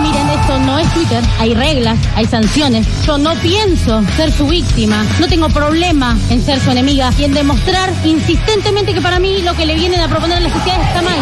Miren, 0.00 0.28
esto 0.30 0.58
no 0.58 0.78
es 0.78 0.88
Twitter. 0.94 1.22
Hay 1.38 1.54
reglas, 1.54 1.98
hay 2.14 2.26
sanciones. 2.26 2.86
Yo 3.04 3.18
no 3.18 3.34
pienso 3.36 4.02
ser 4.16 4.32
su 4.32 4.46
víctima. 4.46 5.04
No 5.20 5.28
tengo 5.28 5.48
problema 5.48 6.16
en 6.30 6.44
ser 6.44 6.60
su 6.60 6.70
enemiga 6.70 7.10
y 7.18 7.24
en 7.24 7.34
demostrar 7.34 7.92
insistentemente 8.04 8.94
que 8.94 9.00
para 9.00 9.18
mí 9.18 9.42
lo 9.42 9.54
que 9.54 9.66
le 9.66 9.74
vienen 9.74 10.00
a 10.00 10.08
proponer 10.08 10.38
a 10.38 10.40
la 10.40 10.50
sociedad 10.50 10.80
está 10.82 11.02
mal. 11.02 11.18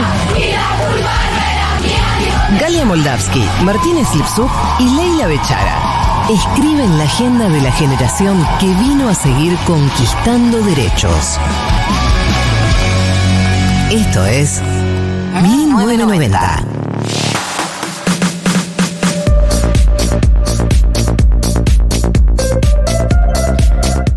Galia 2.61 2.85
Moldavsky, 2.85 3.45
Martínez 3.63 4.09
Lipsuk 4.15 4.51
y 4.79 4.85
Leila 4.85 5.27
Bechara 5.27 5.99
escriben 6.29 6.99
la 6.99 7.05
agenda 7.05 7.49
de 7.49 7.61
la 7.63 7.73
generación 7.73 8.47
que 8.61 8.67
vino 8.67 9.09
a 9.09 9.15
seguir 9.15 9.57
conquistando 9.67 10.61
derechos. 10.61 11.39
Esto 13.91 14.27
es 14.27 14.61
1990. 15.43 16.78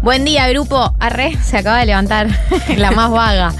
Buen 0.02 0.26
día, 0.26 0.48
grupo. 0.50 0.96
Arre, 1.00 1.38
se 1.44 1.58
acaba 1.58 1.78
de 1.78 1.86
levantar 1.86 2.28
la 2.78 2.90
más 2.90 3.12
vaga. 3.12 3.54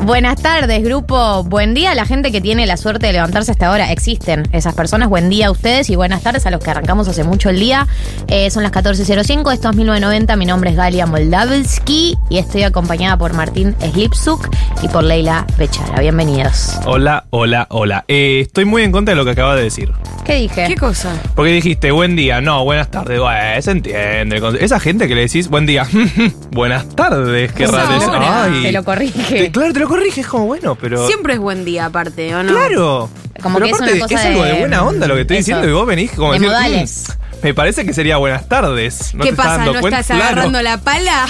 Buenas 0.00 0.40
tardes, 0.40 0.82
grupo. 0.82 1.44
Buen 1.44 1.74
día 1.74 1.90
a 1.90 1.94
la 1.94 2.06
gente 2.06 2.32
que 2.32 2.40
tiene 2.40 2.66
la 2.66 2.78
suerte 2.78 3.08
de 3.08 3.12
levantarse 3.12 3.50
hasta 3.50 3.66
ahora. 3.66 3.92
Existen 3.92 4.48
esas 4.52 4.74
personas. 4.74 5.10
Buen 5.10 5.28
día 5.28 5.48
a 5.48 5.50
ustedes 5.50 5.90
y 5.90 5.96
buenas 5.96 6.22
tardes 6.22 6.46
a 6.46 6.50
los 6.50 6.64
que 6.64 6.70
arrancamos 6.70 7.08
hace 7.08 7.24
mucho 7.24 7.50
el 7.50 7.60
día. 7.60 7.86
Eh, 8.28 8.50
son 8.50 8.62
las 8.62 8.72
14.05, 8.72 9.52
esto 9.52 9.68
es 9.68 9.76
1990. 9.76 10.34
Mi 10.36 10.46
nombre 10.46 10.70
es 10.70 10.76
Galia 10.76 11.04
Moldavsky 11.04 12.16
y 12.30 12.38
estoy 12.38 12.62
acompañada 12.62 13.18
por 13.18 13.34
Martín 13.34 13.76
Slipsuk 13.92 14.48
y 14.82 14.88
por 14.88 15.04
Leila 15.04 15.46
Bechara. 15.58 16.00
Bienvenidos. 16.00 16.78
Hola, 16.86 17.26
hola, 17.28 17.66
hola. 17.68 18.06
Eh, 18.08 18.40
estoy 18.46 18.64
muy 18.64 18.82
en 18.82 18.92
contra 18.92 19.12
de 19.12 19.16
lo 19.16 19.26
que 19.26 19.32
acabas 19.32 19.58
de 19.58 19.64
decir. 19.64 19.92
¿Qué 20.24 20.36
dije? 20.36 20.66
¿Qué 20.68 20.76
cosa? 20.76 21.12
Porque 21.34 21.50
dijiste 21.50 21.90
buen 21.90 22.14
día, 22.14 22.40
no, 22.40 22.64
buenas 22.64 22.90
tardes. 22.90 23.18
Bueno, 23.18 23.60
se 23.60 23.70
entiende. 23.72 24.40
Esa 24.60 24.78
gente 24.78 25.08
que 25.08 25.16
le 25.16 25.22
decís 25.22 25.48
buen 25.48 25.66
día, 25.66 25.81
buenas 26.50 26.88
tardes, 26.94 27.52
qué 27.52 27.66
raro 27.66 27.94
es. 27.96 28.04
hora. 28.08 28.44
Ay. 28.44 28.62
Te 28.62 28.72
lo 28.72 28.84
corrige. 28.84 29.22
Te- 29.44 29.50
claro, 29.52 29.72
te 29.72 29.80
lo 29.80 29.88
corriges 29.88 30.26
como 30.26 30.46
bueno, 30.46 30.74
pero. 30.80 31.06
Siempre 31.06 31.34
es 31.34 31.38
buen 31.40 31.64
día, 31.64 31.86
aparte, 31.86 32.34
¿o 32.34 32.42
no? 32.42 32.52
Claro. 32.52 33.10
Como 33.42 33.54
pero 33.58 33.66
que 33.66 33.72
es 33.72 33.76
aparte, 33.80 33.94
una 33.94 34.02
cosa 34.04 34.14
es 34.20 34.26
algo 34.26 34.44
de 34.44 34.52
de- 34.52 34.58
buena 34.60 34.82
onda 34.84 35.06
lo 35.08 35.14
que 35.14 35.22
estoy 35.22 35.36
eso. 35.38 35.46
diciendo 35.46 35.68
y 35.68 35.72
vos 35.72 35.86
venís 35.86 36.12
como 36.12 36.32
De 36.32 36.38
decir, 36.38 36.48
modales. 36.48 37.04
"Mm, 37.08 37.44
me 37.44 37.54
parece 37.54 37.84
que 37.84 37.92
sería 37.92 38.18
buenas 38.18 38.48
tardes. 38.48 39.14
No 39.14 39.22
¿Qué 39.24 39.30
te 39.30 39.34
estás 39.34 39.46
pasa? 39.46 39.56
dando 39.58 39.72
¿No 39.74 39.80
cuenta? 39.80 39.98
estás 40.00 40.16
Claro. 40.16 40.32
agarrando 40.32 40.62
la 40.62 40.78
pala? 40.78 41.26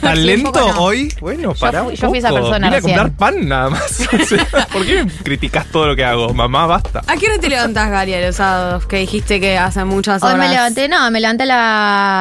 ¿Tan 0.00 0.14
Sí, 0.16 0.20
un 0.20 0.26
lento 0.26 0.52
poco 0.52 0.72
no. 0.72 0.80
hoy? 0.80 1.12
Bueno, 1.20 1.52
pará 1.54 1.82
fui- 1.82 1.90
un 1.92 1.96
yo 1.96 2.08
fui 2.08 2.18
esa 2.18 2.28
poco. 2.30 2.40
persona 2.40 2.66
Vine 2.68 2.76
a 2.76 2.80
recién. 2.80 2.96
comprar 2.98 3.16
pan 3.18 3.48
nada 3.48 3.68
más. 3.70 4.08
O 4.20 4.24
sea, 4.24 4.66
¿Por 4.72 4.86
qué 4.86 5.04
me 5.04 5.10
criticas 5.12 5.66
todo 5.66 5.86
lo 5.88 5.96
que 5.96 6.04
hago? 6.04 6.32
Mamá, 6.32 6.64
basta. 6.66 7.02
¿A 7.06 7.16
qué 7.16 7.26
hora 7.26 7.38
te 7.38 7.48
levantás, 7.50 7.90
Galia, 7.90 8.24
los 8.26 8.36
sábados? 8.36 8.86
Que 8.86 8.96
dijiste 8.98 9.38
que 9.38 9.58
hace 9.58 9.84
muchas 9.84 10.22
horas. 10.22 10.34
Hoy 10.36 10.40
me 10.40 10.48
levanté, 10.48 10.88
no, 10.88 11.10
me 11.10 11.20
levanté 11.20 11.42
a 11.42 11.46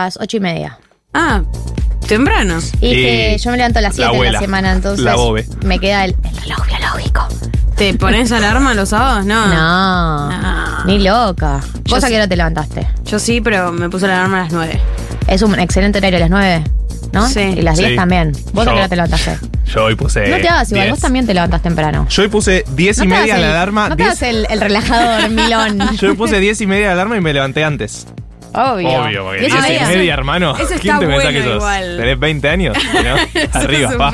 las 0.06 0.18
ocho 0.20 0.36
y 0.36 0.40
media. 0.42 0.78
Ah, 1.14 1.42
temprano. 2.08 2.60
Y 2.82 2.92
que 2.94 3.38
yo 3.40 3.52
me 3.52 3.58
levanto 3.58 3.80
a 3.80 3.82
las 3.82 3.98
la 3.98 4.10
7 4.10 4.24
de 4.26 4.32
la 4.32 4.40
semana, 4.40 4.72
entonces 4.74 5.04
la 5.04 5.16
bobe. 5.16 5.46
me 5.64 5.80
queda 5.80 6.06
el, 6.06 6.16
el 6.24 6.38
reloj 6.42 6.66
biológico. 6.68 7.28
¿Te 7.76 7.94
pones 7.94 8.32
alarma 8.32 8.74
los 8.74 8.90
sábados? 8.90 9.26
No. 9.26 9.48
No, 9.48 10.30
No. 10.30 10.86
ni 10.86 11.00
loca. 11.00 11.62
Yo 11.86 11.96
¿Vos 11.96 12.04
a 12.04 12.08
sí. 12.08 12.14
qué 12.14 12.18
hora 12.18 12.28
te 12.28 12.36
levantaste? 12.36 12.88
Yo 13.06 13.20
sí, 13.20 13.40
pero 13.42 13.72
me 13.72 13.90
puse 13.90 14.06
la 14.08 14.18
alarma 14.18 14.40
a 14.42 14.44
las 14.44 14.52
9. 14.54 14.80
Es 15.28 15.42
un 15.42 15.58
excelente 15.60 16.00
horario, 16.00 16.20
las 16.20 16.30
9, 16.30 16.64
¿no? 17.14 17.28
Sí. 17.30 17.40
Y 17.40 17.62
las 17.62 17.78
10 17.78 17.92
Sí. 17.92 17.96
también. 17.96 18.34
¿Vos 18.54 18.64
a 18.68 18.72
Yo- 18.72 18.72
qué 18.74 18.78
hora 18.80 18.90
te 18.90 18.96
levantaste? 18.98 19.38
Yo 19.74 19.86
hoy 19.86 19.96
puse. 19.96 20.28
no 20.30 20.38
te 20.38 20.50
hagas 20.50 20.70
igual, 20.72 20.86
10. 20.86 20.92
vos 20.96 21.00
también 21.00 21.26
te 21.28 21.34
levantas 21.34 21.62
temprano. 21.62 22.06
Yo 22.10 22.24
hoy 22.24 22.28
puse 22.28 22.66
10 22.76 22.98
y 22.98 23.08
no 23.08 23.16
te 23.16 23.22
media 23.22 23.38
la 23.38 23.46
el- 23.48 23.52
alarma. 23.52 23.90
No 23.90 23.96
te 23.96 24.04
10 24.04 24.10
hagas 24.10 24.22
el, 24.24 24.48
el 24.50 24.60
relajador, 24.62 25.30
Milón. 25.30 25.80
Yo 25.98 26.16
puse 26.16 26.40
10 26.40 26.60
y 26.62 26.68
media 26.68 26.88
la 26.88 26.94
alarma 26.94 27.18
y 27.18 27.22
me 27.22 27.32
levanté 27.34 27.64
antes. 27.64 28.08
Obvio. 28.54 28.90
Obvio, 28.90 29.24
porque 29.26 29.40
Diez 29.42 29.54
10 29.54 29.66
y 29.66 29.70
media. 29.72 29.88
media, 29.88 30.14
hermano. 30.14 30.58
Eso 30.58 30.74
¿Quién 30.82 31.00
te 31.00 31.06
pensás 31.08 31.28
que 31.32 31.34
bueno 31.42 31.44
sos? 31.48 31.56
igual. 31.58 31.98
¿Tenés 31.98 32.20
20 32.20 32.50
años? 32.50 32.78
¿No? 32.94 33.40
Arriba, 33.60 33.92
pa. 33.98 34.12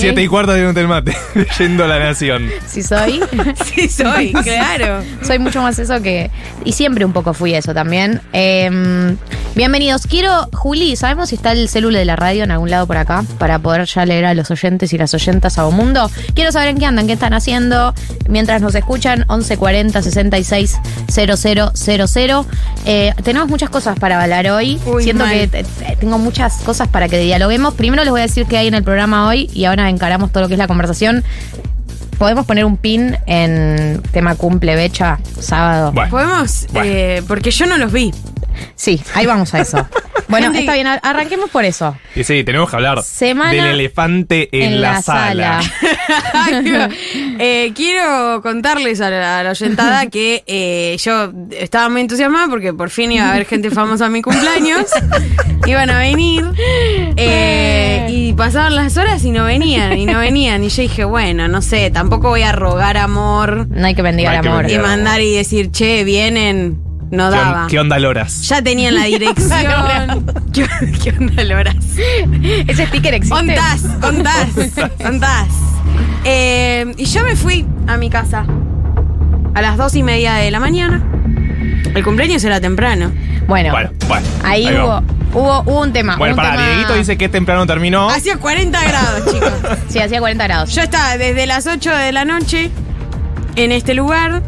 7 0.00 0.22
y 0.22 0.26
cuarto 0.26 0.52
de 0.52 0.66
un 0.66 0.74
telmate. 0.74 1.16
Leyendo 1.34 1.86
la 1.86 1.98
nación. 1.98 2.48
Si 2.66 2.82
soy. 2.82 3.20
sí, 3.74 3.88
soy, 3.88 4.32
claro. 4.44 5.02
Soy 5.22 5.38
mucho 5.38 5.62
más 5.62 5.78
eso 5.78 6.00
que. 6.02 6.30
Y 6.64 6.72
siempre 6.72 7.04
un 7.04 7.12
poco 7.12 7.34
fui 7.34 7.54
eso 7.54 7.72
también. 7.74 8.20
Eh, 8.32 9.16
bienvenidos. 9.54 10.06
Quiero, 10.06 10.48
Juli, 10.52 10.96
¿sabemos 10.96 11.28
si 11.30 11.36
está 11.36 11.52
el 11.52 11.68
celular 11.68 11.98
de 12.00 12.04
la 12.04 12.16
radio 12.16 12.44
en 12.44 12.50
algún 12.50 12.70
lado 12.70 12.86
por 12.86 12.96
acá? 12.96 13.24
Para 13.38 13.58
poder 13.58 13.84
ya 13.86 14.04
leer 14.06 14.24
a 14.26 14.34
los 14.34 14.50
oyentes 14.50 14.92
y 14.92 14.98
las 14.98 15.12
oyentas 15.14 15.58
a 15.58 15.66
un 15.66 15.76
mundo. 15.76 16.10
Quiero 16.34 16.52
saber 16.52 16.68
en 16.68 16.78
qué 16.78 16.86
andan, 16.86 17.06
qué 17.06 17.12
están 17.14 17.34
haciendo. 17.34 17.94
Mientras 18.28 18.60
nos 18.62 18.74
escuchan, 18.74 19.20
1140 19.28 20.02
66 20.02 20.76
000. 21.08 22.46
Eh, 22.86 23.12
tenemos 23.22 23.48
muchas 23.48 23.70
cosas 23.70 23.98
para 23.98 24.20
hablar 24.22 24.48
hoy. 24.48 24.78
Uy, 24.86 25.02
Siento 25.04 25.24
mal. 25.24 25.34
que 25.34 25.46
te- 25.48 25.64
te- 25.64 25.96
tengo 25.96 26.18
muchas 26.18 26.56
cosas 26.62 26.88
para 26.88 27.08
que 27.08 27.18
dialoguemos. 27.18 27.74
Primero 27.74 28.02
les 28.04 28.10
voy 28.10 28.20
a 28.20 28.24
decir 28.24 28.46
qué 28.46 28.56
hay 28.58 28.68
en 28.68 28.74
el 28.74 28.82
programa 28.82 29.28
hoy 29.28 29.49
y 29.52 29.64
ahora 29.64 29.88
encaramos 29.88 30.30
todo 30.32 30.42
lo 30.42 30.48
que 30.48 30.54
es 30.54 30.58
la 30.58 30.68
conversación. 30.68 31.24
Podemos 32.18 32.44
poner 32.44 32.64
un 32.66 32.76
pin 32.76 33.16
en 33.26 34.02
tema 34.12 34.34
cumple 34.34 34.76
Becha, 34.76 35.18
sábado. 35.38 35.92
Bueno. 35.92 36.10
¿Podemos? 36.10 36.66
Bueno. 36.72 36.90
Eh, 36.90 37.22
porque 37.26 37.50
yo 37.50 37.66
no 37.66 37.78
los 37.78 37.92
vi. 37.92 38.12
Sí, 38.74 39.00
ahí 39.14 39.26
vamos 39.26 39.52
a 39.54 39.60
eso. 39.60 39.86
Bueno, 40.28 40.46
Gente- 40.46 40.60
está 40.60 40.74
bien, 40.74 40.86
ar- 40.86 41.00
arranquemos 41.02 41.50
por 41.50 41.64
eso. 41.64 41.96
Y 42.14 42.22
sí, 42.22 42.44
tenemos 42.44 42.70
que 42.70 42.76
hablar 42.76 43.02
Semana 43.02 43.50
del 43.50 43.66
elefante 43.66 44.48
en, 44.52 44.80
la, 44.80 45.02
sala. 45.02 45.60
Eh, 47.42 47.72
quiero 47.74 48.40
contarles 48.42 49.00
a 49.00 49.10
la, 49.10 49.40
a 49.40 49.42
la 49.42 49.50
oyentada 49.50 50.06
que 50.10 50.44
eh, 50.46 50.96
yo 51.02 51.32
estaba 51.58 51.88
muy 51.88 52.02
entusiasmada 52.02 52.46
porque 52.48 52.72
por 52.72 52.90
fin 52.90 53.10
iba 53.12 53.24
a 53.24 53.30
haber 53.32 53.44
gente 53.46 53.70
famosa 53.72 54.06
en 54.06 54.12
mi 54.12 54.22
cumpleaños. 54.22 54.86
Iban 55.66 55.90
a 55.90 55.98
venir. 55.98 56.44
eh, 57.16 58.06
y 58.08 58.32
pasaban 58.34 58.76
las 58.76 58.96
horas 58.96 59.24
y 59.24 59.30
no 59.32 59.44
venían, 59.44 59.98
y 59.98 60.06
no 60.06 60.18
venían. 60.20 60.62
Y 60.62 60.68
yo 60.68 60.82
dije, 60.82 61.04
bueno, 61.04 61.48
no 61.48 61.60
sé, 61.62 61.90
tampoco 61.90 62.28
voy 62.28 62.42
a 62.42 62.52
rogar 62.52 62.96
amor 62.98 63.66
No 63.68 63.86
hay 63.86 63.94
que 63.94 64.02
bendigar 64.02 64.34
No 64.34 64.38
hay 64.38 64.42
que 64.42 64.48
amor. 64.48 64.70
y 64.70 64.78
mandar 64.78 65.20
y 65.20 65.34
decir, 65.34 65.70
che, 65.72 66.04
vienen. 66.04 66.78
No 67.10 67.30
¿Qué, 67.30 67.36
on- 67.38 67.44
daba. 67.44 67.66
qué 67.68 67.80
onda, 67.80 67.98
Loras? 67.98 68.42
Ya 68.48 68.62
tenían 68.62 68.94
la 68.94 69.04
dirección. 69.06 70.32
¿Qué, 70.52 70.66
qué 71.02 71.10
onda, 71.18 71.42
Loras? 71.44 71.74
Ese 72.68 72.86
sticker 72.86 73.14
existe. 73.14 73.34
Contás, 73.36 73.82
contás, 74.00 74.48
contás. 75.02 75.48
Eh, 76.24 76.92
y 76.96 77.04
yo 77.06 77.24
me 77.24 77.34
fui 77.36 77.66
a 77.86 77.96
mi 77.96 78.10
casa 78.10 78.44
a 79.54 79.62
las 79.62 79.76
dos 79.76 79.94
y 79.96 80.02
media 80.02 80.34
de 80.34 80.50
la 80.50 80.60
mañana. 80.60 81.02
El 81.94 82.04
cumpleaños 82.04 82.44
era 82.44 82.60
temprano. 82.60 83.10
Bueno, 83.48 83.72
Bueno, 83.72 83.90
bueno. 84.06 84.26
ahí, 84.44 84.68
hubo, 84.68 84.86
va. 84.86 85.02
hubo, 85.34 85.60
hubo 85.62 85.80
un 85.80 85.92
tema. 85.92 86.16
Bueno, 86.16 86.34
un 86.34 86.36
para, 86.36 86.52
tema- 86.52 86.66
Dieguito 86.68 86.94
dice 86.94 87.18
que 87.18 87.28
temprano 87.28 87.66
terminó. 87.66 88.08
Hacía 88.08 88.36
40 88.36 88.84
grados, 88.84 89.32
chicos. 89.32 89.52
Sí, 89.88 89.98
hacía 89.98 90.20
40 90.20 90.44
grados. 90.44 90.72
Yo 90.74 90.82
estaba 90.82 91.16
desde 91.16 91.46
las 91.46 91.66
8 91.66 91.90
de 91.90 92.12
la 92.12 92.24
noche 92.24 92.70
en 93.56 93.72
este 93.72 93.94
lugar, 93.94 94.42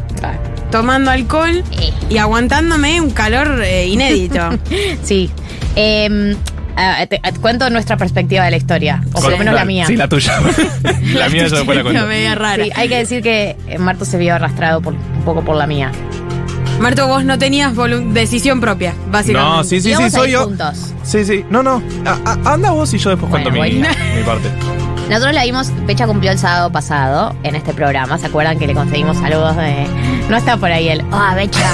tomando 0.73 1.11
alcohol 1.11 1.63
Eh. 1.79 1.93
y 2.09 2.17
aguantándome 2.17 2.99
un 2.99 3.11
calor 3.11 3.61
eh, 3.63 3.85
inédito. 3.87 4.49
Sí. 5.03 5.29
Eh, 5.75 6.35
ah, 6.75 7.05
te- 7.07 7.19
te 7.19 7.39
cuento 7.39 7.69
nuestra 7.69 7.95
perspectiva 7.95 8.43
de 8.45 8.49
la 8.51 8.57
historia, 8.57 9.03
o 9.13 9.21
por 9.21 9.29
lo 9.31 9.37
menos 9.37 9.53
la 9.53 9.65
mía. 9.65 9.85
Sí, 9.85 9.95
la 9.95 10.07
tuya. 10.07 10.39
la 11.13 11.29
mía 11.29 11.45
yo 11.47 11.57
después 11.57 11.77
la 11.77 11.83
cuento. 11.83 12.07
Media 12.07 12.33
rara. 12.33 12.63
Sí, 12.63 12.71
hay 12.75 12.89
que 12.89 12.97
decir 12.97 13.21
que 13.21 13.55
eh, 13.67 13.77
Marto 13.77 14.03
se 14.03 14.17
vio 14.17 14.33
arrastrado 14.33 14.81
por, 14.81 14.93
un 14.95 15.21
poco 15.23 15.43
por 15.45 15.55
la 15.55 15.67
mía. 15.67 15.91
Marto, 16.79 17.07
vos 17.07 17.23
no 17.23 17.37
tenías 17.37 17.73
decisión 18.13 18.59
propia, 18.59 18.95
básicamente. 19.11 19.57
No, 19.57 19.63
sí, 19.63 19.79
sí, 19.79 19.93
sí, 19.95 20.09
soy 20.09 20.31
yo. 20.31 20.45
juntos. 20.45 20.91
Sí, 21.03 21.23
sí. 21.23 21.45
No, 21.51 21.61
no. 21.61 21.83
A- 22.03 22.19
a- 22.45 22.53
anda 22.53 22.71
vos 22.71 22.91
y 22.95 22.97
yo 22.97 23.11
después 23.11 23.29
Bueno, 23.29 23.51
cuento 23.51 23.77
mi, 23.77 23.79
mi 24.17 24.23
parte. 24.25 24.49
Nosotros 25.09 25.33
la 25.33 25.43
vimos, 25.43 25.67
Pecha 25.85 26.07
cumplió 26.07 26.31
el 26.31 26.39
sábado 26.39 26.71
pasado 26.71 27.35
en 27.43 27.55
este 27.55 27.73
programa. 27.73 28.17
¿Se 28.17 28.27
acuerdan 28.27 28.57
que 28.57 28.67
le 28.67 28.73
conseguimos 28.73 29.17
saludos 29.17 29.55
de. 29.57 29.85
No 30.29 30.37
está 30.37 30.57
por 30.57 30.71
ahí 30.71 30.87
el. 30.89 31.03
¡Ah, 31.11 31.33
Becha! 31.35 31.69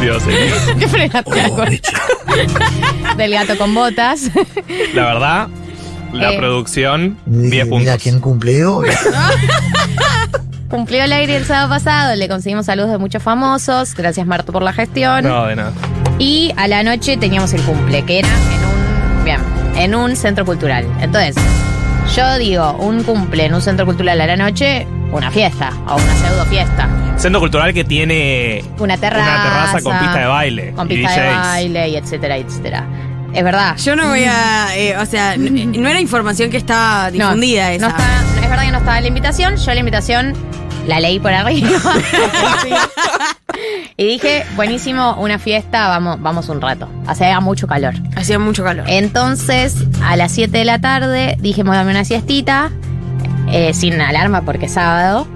Dios, 0.00 0.22
eh. 0.28 0.52
¿Qué 0.78 0.88
frenaste 0.88 1.40
algo? 1.40 1.64
Del 3.16 3.32
gato 3.32 3.58
con 3.58 3.74
botas. 3.74 4.30
La 4.94 5.04
verdad, 5.06 5.48
la 6.12 6.32
Eh. 6.32 6.38
producción, 6.38 7.18
10 7.26 7.64
puntos. 7.64 7.80
Mira 7.80 7.98
quién 7.98 8.20
cumple 8.20 8.64
hoy. 8.64 8.88
Cumplió 10.70 11.02
el 11.04 11.12
aire 11.12 11.36
el 11.36 11.44
sábado 11.44 11.68
pasado. 11.70 12.14
Le 12.14 12.28
conseguimos 12.28 12.66
saludos 12.66 12.90
de 12.90 12.98
muchos 12.98 13.22
famosos. 13.22 13.94
Gracias, 13.94 14.24
Marto, 14.26 14.52
por 14.52 14.62
la 14.62 14.72
gestión. 14.72 15.24
No, 15.24 15.46
de 15.46 15.56
nada. 15.56 15.72
Y 16.18 16.52
a 16.56 16.68
la 16.68 16.82
noche 16.84 17.16
teníamos 17.16 17.52
el 17.52 17.62
cumple, 17.62 18.04
que 18.04 18.20
era 18.20 18.28
en 18.28 18.34
un. 19.18 19.24
Bien, 19.24 19.40
en 19.76 19.94
un 19.96 20.14
centro 20.16 20.44
cultural. 20.44 20.86
Entonces, 21.00 21.34
yo 22.14 22.38
digo, 22.38 22.72
un 22.78 23.02
cumple 23.02 23.46
en 23.46 23.54
un 23.54 23.62
centro 23.62 23.84
cultural 23.84 24.20
a 24.20 24.26
la 24.26 24.36
noche, 24.36 24.86
una 25.12 25.30
fiesta 25.30 25.72
o 25.88 25.96
una 25.96 26.14
pseudo 26.14 26.44
fiesta. 26.46 26.88
Centro 27.16 27.40
cultural 27.40 27.74
que 27.74 27.84
tiene 27.84 28.62
Una 28.78 28.96
terraza. 28.96 29.24
una 29.28 29.42
terraza 29.42 29.80
con 29.82 29.98
pista 29.98 30.18
de 30.20 30.26
baile. 30.26 30.72
Con 30.72 30.86
y 30.90 30.94
pista 30.96 31.20
de 31.20 31.28
baile 31.30 31.88
y 31.88 31.96
etcétera, 31.96 32.36
etcétera. 32.36 32.84
Es 33.32 33.44
verdad. 33.44 33.76
Yo 33.76 33.94
no 33.96 34.08
voy 34.08 34.24
a. 34.24 34.76
eh, 34.76 34.96
o 34.98 35.06
sea, 35.06 35.34
n- 35.34 35.66
no 35.66 35.88
era 35.88 36.00
información 36.00 36.48
que 36.50 36.56
estaba 36.56 37.10
No, 37.10 37.26
difundida 37.26 37.72
esa. 37.72 37.86
no 37.86 37.90
está- 37.90 38.22
es 38.42 38.48
verdad 38.50 38.64
que 38.64 38.72
no 38.72 38.78
estaba 38.78 39.00
la 39.00 39.06
invitación. 39.08 39.56
Yo 39.56 39.72
la 39.74 39.80
invitación 39.80 40.32
la 40.86 41.00
leí 41.00 41.18
por 41.20 41.32
arriba. 41.32 41.68
y 43.96 44.04
dije, 44.06 44.44
buenísimo, 44.56 45.14
una 45.18 45.38
fiesta, 45.38 45.88
vamos, 45.88 46.20
vamos 46.20 46.48
un 46.48 46.60
rato. 46.60 46.88
Hacía 47.06 47.40
mucho 47.40 47.66
calor. 47.66 47.94
Hacía 48.16 48.38
mucho 48.38 48.64
calor. 48.64 48.84
Entonces, 48.88 49.84
a 50.02 50.16
las 50.16 50.32
7 50.32 50.56
de 50.56 50.64
la 50.64 50.80
tarde, 50.80 51.36
dije, 51.40 51.62
voy 51.62 51.72
a 51.74 51.76
darme 51.78 51.92
una 51.92 52.04
siestita, 52.04 52.70
eh, 53.52 53.72
sin 53.74 54.00
alarma 54.00 54.42
porque 54.42 54.66
es 54.66 54.72
sábado, 54.72 55.26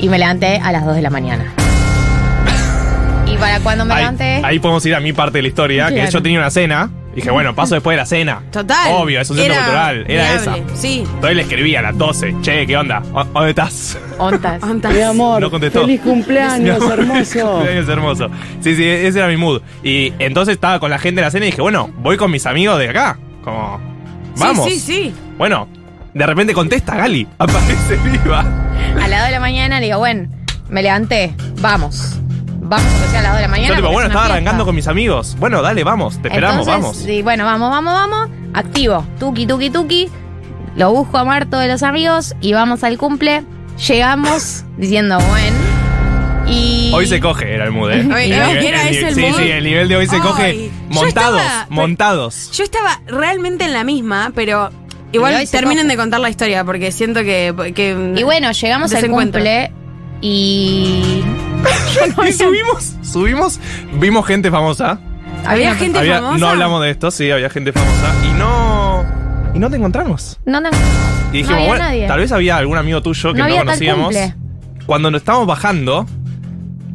y 0.00 0.08
me 0.08 0.18
levanté 0.18 0.58
a 0.62 0.72
las 0.72 0.84
2 0.84 0.96
de 0.96 1.02
la 1.02 1.10
mañana. 1.10 1.44
Y 3.26 3.36
para 3.36 3.60
cuando 3.60 3.84
me 3.84 3.94
Ahí, 3.94 4.00
levanté... 4.00 4.42
ahí 4.44 4.58
podemos 4.58 4.84
ir 4.84 4.94
a 4.94 5.00
mi 5.00 5.12
parte 5.12 5.38
de 5.38 5.42
la 5.42 5.48
historia, 5.48 5.88
que 5.88 6.06
yo 6.10 6.22
tenía 6.22 6.38
una 6.38 6.50
cena. 6.50 6.90
Dije, 7.14 7.30
bueno, 7.30 7.54
paso 7.54 7.74
después 7.74 7.94
de 7.94 7.98
la 7.98 8.06
cena. 8.06 8.42
Total. 8.50 8.92
Obvio, 8.94 9.20
es 9.20 9.28
un 9.28 9.36
centro 9.36 9.52
Era 9.54 9.62
cultural. 9.64 10.04
Era 10.08 10.34
esa. 10.34 10.54
viable, 10.54 10.76
Sí. 10.76 10.98
Entonces 11.06 11.36
le 11.36 11.42
escribí 11.42 11.76
a 11.76 11.82
las 11.82 11.98
12. 11.98 12.36
Che, 12.40 12.66
¿qué 12.66 12.76
onda? 12.76 13.02
¿Dó- 13.12 13.24
¿Dónde 13.24 13.50
estás? 13.50 13.98
Ontas. 14.18 14.62
Ontas. 14.62 14.94
Mi 14.94 15.00
amor, 15.02 15.40
No 15.42 15.50
contestó. 15.50 15.82
feliz 15.82 16.00
cumpleaños, 16.00 16.80
amor, 16.80 17.00
hermoso. 17.00 17.52
cumpleaños 17.52 17.88
hermoso. 17.88 18.30
Sí, 18.60 18.74
sí, 18.76 18.84
ese 18.88 19.18
era 19.18 19.28
mi 19.28 19.36
mood. 19.36 19.60
Y 19.82 20.12
entonces 20.18 20.54
estaba 20.54 20.80
con 20.80 20.90
la 20.90 20.98
gente 20.98 21.20
en 21.20 21.24
la 21.26 21.30
cena 21.30 21.44
y 21.46 21.50
dije, 21.50 21.60
bueno, 21.60 21.90
voy 21.98 22.16
con 22.16 22.30
mis 22.30 22.46
amigos 22.46 22.78
de 22.78 22.88
acá. 22.88 23.18
Como, 23.44 23.78
vamos. 24.38 24.64
Sí, 24.68 24.78
sí, 24.78 24.80
sí. 25.10 25.14
Bueno, 25.36 25.68
de 26.14 26.26
repente 26.26 26.54
contesta 26.54 26.96
Gali. 26.96 27.28
Aparece 27.38 27.96
viva. 27.96 28.40
A 29.02 29.08
las 29.08 29.20
2 29.20 29.26
de 29.26 29.32
la 29.32 29.40
mañana 29.40 29.80
le 29.80 29.86
digo, 29.86 29.98
bueno, 29.98 30.28
me 30.70 30.82
levanté, 30.82 31.34
vamos. 31.60 32.18
Vamos, 32.72 32.92
porque 32.94 33.08
sea 33.10 33.20
a 33.20 33.22
las 33.22 33.32
2 33.32 33.36
de 33.36 33.42
la 33.42 33.48
mañana. 33.48 33.68
Yo 33.68 33.74
tipo, 33.76 33.88
bueno, 33.88 34.00
es 34.00 34.06
estaba 34.06 34.24
fiesta. 34.24 34.34
arrancando 34.34 34.64
con 34.64 34.74
mis 34.74 34.88
amigos. 34.88 35.36
Bueno, 35.38 35.60
dale, 35.62 35.84
vamos, 35.84 36.20
te 36.22 36.28
esperamos, 36.28 36.66
Entonces, 36.66 36.82
vamos. 36.82 36.96
Sí, 36.96 37.22
bueno, 37.22 37.44
vamos, 37.44 37.70
vamos, 37.70 37.92
vamos. 37.92 38.30
Activo. 38.54 39.06
Tuki, 39.18 39.46
tuki, 39.46 39.68
tuki. 39.70 40.08
Lo 40.76 40.90
busco 40.92 41.18
a 41.18 41.24
Marto 41.24 41.58
de 41.58 41.68
los 41.68 41.82
amigos 41.82 42.34
y 42.40 42.54
vamos 42.54 42.82
al 42.82 42.96
cumple. 42.96 43.44
Llegamos 43.88 44.64
diciendo, 44.78 45.18
bueno. 45.28 45.56
Y. 46.48 46.90
Hoy 46.94 47.06
se 47.06 47.20
coge, 47.20 47.54
era 47.54 47.64
el 47.66 47.72
mood, 47.72 47.90
¿eh? 47.90 48.00
Hoy- 48.14 48.32
El 48.32 48.40
hoy 48.42 48.48
nivel- 48.54 48.64
era 48.64 48.82
el 48.88 48.94
ese 48.96 49.08
el 49.08 49.14
Sí, 49.14 49.20
mood. 49.20 49.36
sí, 49.36 49.50
el 49.50 49.64
nivel 49.64 49.88
de 49.88 49.96
hoy 49.96 50.06
se 50.06 50.16
Ay, 50.16 50.20
coge 50.22 50.70
yo 50.88 50.94
montados, 51.02 51.40
estaba- 51.40 51.66
montados. 51.70 52.50
Yo 52.52 52.64
estaba 52.64 53.00
realmente 53.06 53.64
en 53.64 53.72
la 53.74 53.84
misma, 53.84 54.32
pero 54.34 54.70
igual 55.12 55.46
terminen 55.50 55.88
de 55.88 55.96
contar 55.96 56.20
la 56.20 56.30
historia 56.30 56.64
porque 56.64 56.90
siento 56.90 57.20
que. 57.20 57.72
que 57.74 58.14
Y 58.16 58.22
bueno, 58.22 58.50
llegamos 58.52 58.92
al 58.94 59.08
cumple 59.10 59.72
y. 60.20 61.22
y 62.28 62.32
subimos, 62.32 62.94
subimos, 63.02 63.60
vimos 63.94 64.26
gente 64.26 64.50
famosa. 64.50 64.98
Había 65.44 65.74
gente 65.74 65.98
Había- 65.98 66.20
famosa. 66.20 66.38
No 66.38 66.48
hablamos 66.48 66.82
de 66.82 66.90
esto, 66.90 67.10
sí, 67.10 67.30
había 67.30 67.50
gente 67.50 67.72
famosa. 67.72 68.14
Y 68.28 68.32
no. 68.38 69.04
Y 69.54 69.58
no 69.58 69.68
te 69.70 69.76
encontramos. 69.76 70.38
No, 70.46 70.60
no. 70.60 70.70
Y 71.32 71.38
dijimos, 71.38 71.50
No 71.50 71.54
había 71.56 71.68
bueno, 71.68 71.84
nadie. 71.84 72.06
tal 72.06 72.18
vez 72.20 72.32
había 72.32 72.56
algún 72.56 72.78
amigo 72.78 73.02
tuyo 73.02 73.32
que 73.32 73.38
No 73.38 73.44
no, 73.44 73.44
había 73.44 73.56
tal 73.58 73.66
conocíamos. 73.66 74.04
cumple. 74.06 74.34
Cuando 74.86 75.10
nos 75.10 75.20
estamos 75.20 75.46
bajando, 75.46 76.06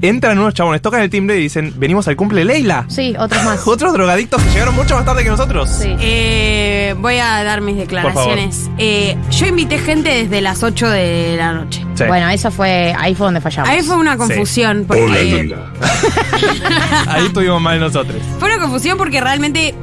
entran 0.01 0.37
unos 0.39 0.53
chabones, 0.53 0.81
tocan 0.81 1.01
el 1.01 1.09
timbre 1.09 1.37
y 1.37 1.41
dicen, 1.43 1.73
venimos 1.77 2.07
al 2.07 2.15
cumple 2.15 2.39
de 2.39 2.45
Leila. 2.45 2.85
Sí, 2.87 3.15
otros 3.17 3.43
más. 3.43 3.67
Otros 3.67 3.93
drogadictos 3.93 4.41
que 4.43 4.49
llegaron 4.51 4.75
mucho 4.75 4.95
más 4.95 5.05
tarde 5.05 5.23
que 5.23 5.29
nosotros. 5.29 5.69
Sí. 5.69 5.95
Eh, 5.99 6.95
voy 6.99 7.17
a 7.17 7.43
dar 7.43 7.61
mis 7.61 7.77
declaraciones. 7.77 8.69
Eh, 8.77 9.17
yo 9.31 9.45
invité 9.47 9.77
gente 9.79 10.09
desde 10.09 10.41
las 10.41 10.63
8 10.63 10.89
de 10.89 11.35
la 11.37 11.53
noche. 11.53 11.83
Sí. 11.97 12.03
Bueno, 12.07 12.29
eso 12.29 12.51
fue. 12.51 12.93
Ahí 12.97 13.15
fue 13.15 13.27
donde 13.27 13.41
fallamos. 13.41 13.69
Ahí 13.69 13.81
fue 13.81 13.95
una 13.95 14.17
confusión. 14.17 14.85
Porque, 14.87 15.03
Ahí 17.07 17.25
estuvimos 17.25 17.61
mal 17.61 17.79
nosotros. 17.79 18.21
Fue 18.39 18.47
una 18.53 18.61
confusión 18.61 18.97
porque 18.97 19.19
realmente, 19.19 19.73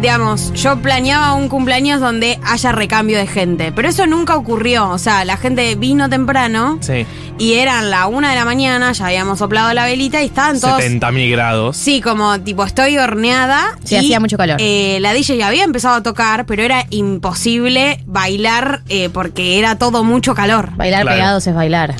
digamos, 0.00 0.52
yo 0.54 0.76
planeaba 0.78 1.34
un 1.34 1.48
cumpleaños 1.48 2.00
donde 2.00 2.38
haya 2.44 2.72
recambio 2.72 3.18
de 3.18 3.26
gente. 3.26 3.72
Pero 3.72 3.88
eso 3.88 4.06
nunca 4.06 4.36
ocurrió. 4.36 4.88
O 4.90 4.98
sea, 4.98 5.24
la 5.24 5.36
gente 5.36 5.74
vino 5.74 6.08
temprano 6.08 6.78
Sí. 6.80 7.04
y 7.38 7.54
eran 7.54 7.90
la 7.90 8.06
una 8.06 8.30
de 8.30 8.36
la 8.36 8.44
mañana, 8.44 8.92
ya 8.92 9.06
habíamos 9.06 9.38
soplado 9.40 9.74
la 9.74 9.84
velita 9.86 10.22
y 10.22 10.26
estaban 10.26 10.60
todos. 10.60 10.76
70 10.80 11.10
mil 11.12 11.30
grados. 11.30 11.76
Sí, 11.76 12.00
como 12.00 12.40
tipo, 12.40 12.64
estoy 12.64 12.96
horneada. 12.98 13.76
Sí, 13.84 13.96
y, 13.96 13.98
hacía 13.98 14.20
mucho 14.20 14.36
calor. 14.36 14.56
eh, 14.60 14.98
la 15.00 15.12
DJ 15.12 15.36
ya 15.36 15.48
había 15.48 15.64
empezado 15.64 15.96
a 15.96 16.02
tocar, 16.02 16.46
pero 16.46 16.62
era 16.62 16.86
imposible 16.90 18.02
bailar 18.06 18.82
eh, 18.88 19.08
porque 19.12 19.58
era 19.58 19.78
todo 19.78 20.04
mucho 20.04 20.34
calor. 20.34 20.70
Bailar 20.76 21.02
Claro. 21.02 21.16
pegados 21.16 21.46
es 21.46 21.54
bailar. 21.54 21.94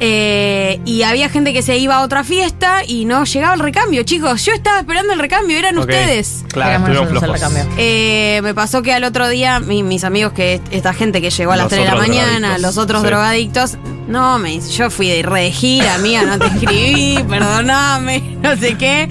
Eh, 0.00 0.80
y 0.84 1.02
había 1.02 1.28
gente 1.28 1.52
que 1.52 1.62
se 1.62 1.78
iba 1.78 1.96
a 1.96 2.02
otra 2.02 2.24
fiesta 2.24 2.82
y 2.86 3.04
no 3.04 3.24
llegaba 3.24 3.54
el 3.54 3.60
recambio, 3.60 4.02
chicos. 4.02 4.44
Yo 4.44 4.52
estaba 4.52 4.80
esperando 4.80 5.12
el 5.12 5.18
recambio, 5.20 5.56
eran 5.56 5.78
ustedes. 5.78 6.44
Claro, 6.52 6.86
Éramos 6.90 7.22
el 7.22 7.32
recambio. 7.32 7.64
Eh, 7.78 8.40
me 8.42 8.54
pasó 8.54 8.82
que 8.82 8.92
al 8.92 9.04
otro 9.04 9.28
día, 9.28 9.60
mi- 9.60 9.82
mis 9.82 10.04
amigos, 10.04 10.32
que 10.32 10.60
esta 10.70 10.92
gente 10.94 11.20
que 11.22 11.30
llegó 11.30 11.52
a 11.52 11.56
las 11.56 11.64
Los 11.64 11.72
3 11.74 11.84
de 11.84 11.90
la 11.90 11.96
mañana, 11.96 12.58
los 12.58 12.76
otros 12.76 13.02
Sí. 13.02 13.06
drogadictos, 13.06 13.78
no, 14.08 14.38
me, 14.38 14.60
yo 14.60 14.90
fui 14.90 15.08
de 15.08 15.22
re 15.22 15.42
de 15.44 15.52
gira, 15.52 15.94
amiga, 15.94 16.22
no 16.22 16.38
te 16.38 16.46
escribí, 16.46 17.22
perdoname, 17.28 18.20
no 18.42 18.56
sé 18.56 18.76
qué. 18.76 19.08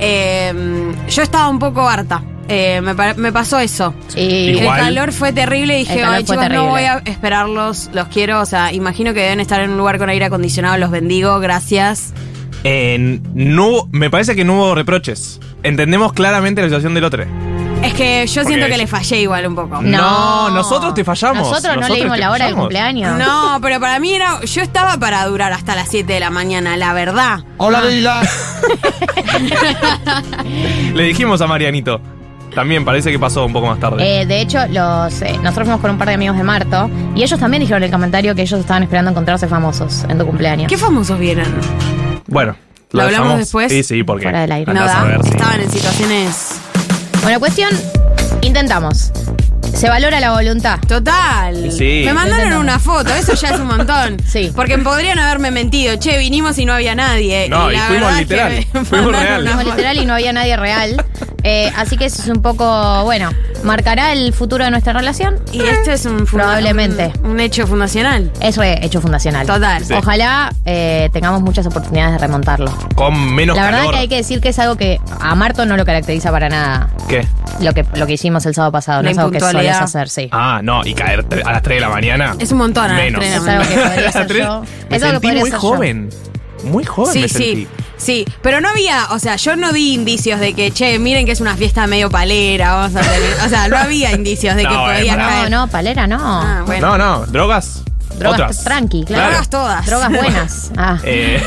Eh, 0.00 0.92
yo 1.08 1.22
estaba 1.22 1.48
un 1.48 1.58
poco 1.60 1.88
harta. 1.88 2.22
Eh, 2.48 2.80
me, 2.82 2.94
pa- 2.94 3.14
me 3.14 3.32
pasó 3.32 3.58
eso. 3.58 3.94
Y 4.16 4.50
Igual. 4.50 4.78
El 4.78 4.84
calor 4.84 5.12
fue 5.12 5.32
terrible 5.32 5.76
y 5.76 5.78
dije, 5.80 6.02
ay 6.04 6.24
no 6.50 6.66
voy 6.68 6.82
a 6.82 7.02
esperarlos, 7.04 7.90
los 7.92 8.08
quiero. 8.08 8.40
O 8.40 8.46
sea, 8.46 8.72
imagino 8.72 9.14
que 9.14 9.20
deben 9.20 9.40
estar 9.40 9.60
en 9.60 9.70
un 9.70 9.78
lugar 9.78 9.98
con 9.98 10.08
aire 10.10 10.26
acondicionado, 10.26 10.76
los 10.78 10.90
bendigo, 10.90 11.38
gracias. 11.40 12.12
Eh, 12.64 13.20
no, 13.34 13.88
me 13.92 14.10
parece 14.10 14.34
que 14.36 14.44
no 14.44 14.54
hubo 14.54 14.74
reproches. 14.74 15.40
Entendemos 15.62 16.12
claramente 16.12 16.60
la 16.62 16.68
situación 16.68 16.94
del 16.94 17.04
otro. 17.04 17.24
Es 17.82 17.92
que 17.92 18.26
yo 18.26 18.42
Porque- 18.42 18.54
siento 18.56 18.66
que 18.72 18.78
le 18.78 18.86
fallé 18.86 19.20
igual 19.20 19.46
un 19.46 19.54
poco. 19.54 19.82
No, 19.82 20.48
nosotros 20.50 20.94
te 20.94 21.04
fallamos. 21.04 21.48
Nosotros 21.50 21.76
no 21.76 21.88
leímos 21.94 22.18
la 22.18 22.30
hora 22.30 22.46
del 22.46 22.54
cumpleaños. 22.54 23.18
No, 23.18 23.58
pero 23.60 23.78
para 23.80 23.98
mí 24.00 24.14
era. 24.14 24.40
Yo 24.42 24.62
estaba 24.62 24.96
para 24.98 25.24
durar 25.26 25.52
hasta 25.52 25.74
las 25.74 25.88
7 25.90 26.10
de 26.14 26.20
la 26.20 26.30
mañana, 26.30 26.76
la 26.78 26.94
verdad. 26.94 27.40
Hola, 27.58 27.82
Leila. 27.82 28.22
Le 30.94 31.02
dijimos 31.04 31.40
a 31.40 31.46
Marianito. 31.46 32.00
También 32.54 32.84
parece 32.84 33.10
que 33.10 33.18
pasó 33.18 33.44
un 33.46 33.52
poco 33.52 33.66
más 33.66 33.78
tarde. 33.80 34.20
Eh, 34.20 34.26
de 34.26 34.40
hecho, 34.40 34.58
los, 34.68 35.20
eh, 35.22 35.32
nosotros 35.42 35.66
fuimos 35.66 35.80
con 35.80 35.90
un 35.90 35.98
par 35.98 36.08
de 36.08 36.14
amigos 36.14 36.36
de 36.36 36.42
Marto 36.44 36.88
y 37.14 37.22
ellos 37.22 37.38
también 37.40 37.60
dijeron 37.60 37.82
en 37.82 37.86
el 37.86 37.90
comentario 37.92 38.34
que 38.34 38.42
ellos 38.42 38.60
estaban 38.60 38.82
esperando 38.82 39.10
encontrarse 39.10 39.48
famosos 39.48 40.04
en 40.08 40.18
tu 40.18 40.26
cumpleaños. 40.26 40.68
¿Qué 40.68 40.78
famosos 40.78 41.18
vieron? 41.18 41.46
bueno. 42.26 42.56
¿Lo 42.92 43.02
hablamos 43.02 43.26
dejamos- 43.26 43.38
después? 43.40 43.72
Sí, 43.72 43.82
sí, 43.82 44.02
porque. 44.04 44.22
Fuera 44.22 44.42
del 44.42 44.52
aire. 44.52 44.70
a 44.78 45.04
ver 45.04 45.20
estaban 45.24 45.60
en 45.60 45.68
situaciones. 45.70 46.60
Bueno, 47.22 47.40
cuestión, 47.40 47.70
intentamos. 48.42 49.10
Se 49.74 49.88
valora 49.88 50.20
la 50.20 50.30
voluntad. 50.32 50.78
Total. 50.86 51.72
Sí. 51.72 52.02
Me 52.04 52.12
mandaron 52.14 52.44
Intentamos. 52.52 52.62
una 52.62 52.78
foto, 52.78 53.12
eso 53.12 53.34
ya 53.34 53.48
es 53.48 53.58
un 53.60 53.66
montón. 53.66 54.16
Sí. 54.28 54.52
Porque 54.54 54.78
podrían 54.78 55.18
haberme 55.18 55.50
mentido. 55.50 55.96
Che, 55.96 56.16
vinimos 56.18 56.56
y 56.58 56.66
no 56.66 56.72
había 56.74 56.94
nadie. 56.94 57.48
No, 57.48 57.68
y 57.72 57.74
la 57.74 57.82
fuimos 57.86 58.06
verdad 58.06 58.20
es 58.20 58.28
literal. 58.28 58.66
me 58.72 58.84
Fuimos 58.84 59.12
mandaron 59.12 59.12
real. 59.26 59.42
una 59.42 59.50
Fuimos 59.50 59.64
foto. 59.64 59.76
literal 59.76 59.96
y 59.98 60.06
no 60.06 60.14
había 60.14 60.32
nadie 60.32 60.56
real. 60.56 61.04
Eh, 61.46 61.70
así 61.76 61.96
que 61.98 62.06
eso 62.06 62.22
es 62.22 62.28
un 62.28 62.40
poco, 62.40 63.04
bueno, 63.04 63.30
marcará 63.64 64.12
el 64.14 64.32
futuro 64.32 64.64
de 64.64 64.70
nuestra 64.70 64.94
relación. 64.94 65.36
Y 65.52 65.60
esto 65.60 65.90
es 65.92 66.06
un 66.06 66.26
funda- 66.26 66.44
Probablemente. 66.44 67.12
Un, 67.22 67.30
un 67.32 67.40
hecho 67.40 67.66
fundacional. 67.66 68.32
Eso 68.40 68.62
es 68.62 68.78
hecho 68.82 69.00
fundacional. 69.02 69.46
Total. 69.46 69.84
Sí. 69.84 69.92
Ojalá 69.92 70.50
eh, 70.64 71.10
tengamos 71.12 71.42
muchas 71.42 71.66
oportunidades 71.66 72.12
de 72.12 72.18
remontarlo. 72.18 72.72
Con 72.94 73.34
menos 73.34 73.56
La 73.56 73.64
verdad 73.66 73.78
calor. 73.80 73.94
que 73.94 74.00
hay 74.00 74.08
que 74.08 74.16
decir 74.16 74.40
que 74.40 74.48
es 74.48 74.58
algo 74.58 74.76
que 74.76 74.98
a 75.20 75.34
Marto 75.34 75.66
no 75.66 75.76
lo 75.76 75.84
caracteriza 75.84 76.30
para 76.30 76.48
nada. 76.48 76.88
¿Qué? 77.08 77.26
Lo 77.60 77.72
que, 77.74 77.84
lo 77.94 78.06
que 78.06 78.14
hicimos 78.14 78.46
el 78.46 78.54
sábado 78.54 78.72
pasado, 78.72 79.02
no 79.02 79.04
La 79.04 79.10
es 79.12 79.18
algo 79.18 79.30
que 79.30 79.36
impuntualidad. 79.36 79.74
sueles 79.74 79.94
hacer, 79.94 80.08
sí. 80.08 80.28
Ah, 80.32 80.60
no, 80.62 80.80
y 80.84 80.94
caer 80.94 81.24
tre- 81.28 81.42
a 81.44 81.52
las 81.52 81.62
3 81.62 81.76
de 81.76 81.80
la 81.82 81.88
mañana. 81.90 82.34
Es 82.38 82.50
un 82.52 82.58
montón 82.58 82.84
a 82.84 82.88
las 82.94 82.96
Menos. 82.96 83.20
tres 83.20 83.32
de 83.32 83.38
la 83.38 83.42
Es 83.42 83.48
algo 83.60 83.68
que 83.68 83.76
mañana. 83.76 83.90
podría 83.90 84.00
A 84.00 84.04
las 84.06 84.12
ser 84.14 84.26
tres- 84.26 84.44
yo. 84.46 84.60
Me 84.90 84.96
Es 84.96 85.02
algo 85.02 85.20
que 85.20 85.26
sentí 85.26 85.26
podría 85.26 85.40
muy 85.40 85.50
ser 85.50 85.60
yo. 85.60 85.68
joven. 85.68 86.10
Muy 86.64 86.84
joven 86.84 87.12
Sí, 87.12 87.20
me 87.20 87.28
sí. 87.28 87.34
sentí. 87.34 87.68
Sí, 87.96 88.24
pero 88.42 88.60
no 88.60 88.68
había, 88.68 89.06
o 89.10 89.18
sea, 89.18 89.36
yo 89.36 89.56
no 89.56 89.72
di 89.72 89.94
indicios 89.94 90.40
de 90.40 90.52
que, 90.54 90.70
che, 90.70 90.98
miren 90.98 91.26
que 91.26 91.32
es 91.32 91.40
una 91.40 91.56
fiesta 91.56 91.86
medio 91.86 92.10
palera, 92.10 92.74
vamos 92.74 92.96
a 92.96 93.00
tener. 93.00 93.34
O 93.44 93.48
sea, 93.48 93.68
no 93.68 93.76
había 93.78 94.12
indicios 94.12 94.56
de 94.56 94.62
que 94.66 94.68
No, 94.68 94.84
podía 94.84 95.16
No, 95.16 95.26
caer. 95.28 95.50
no, 95.50 95.68
palera 95.68 96.06
no. 96.06 96.18
Ah, 96.20 96.62
bueno. 96.66 96.96
No, 96.96 96.98
no, 96.98 97.26
drogas. 97.26 97.82
Drogas 98.18 98.40
otras. 98.40 98.64
tranqui, 98.64 99.04
claro. 99.04 99.30
Drogas 99.30 99.50
todas. 99.50 99.86
Drogas 99.86 100.10
buenas. 100.10 100.70
Ah. 100.76 100.98
Eh, 101.02 101.42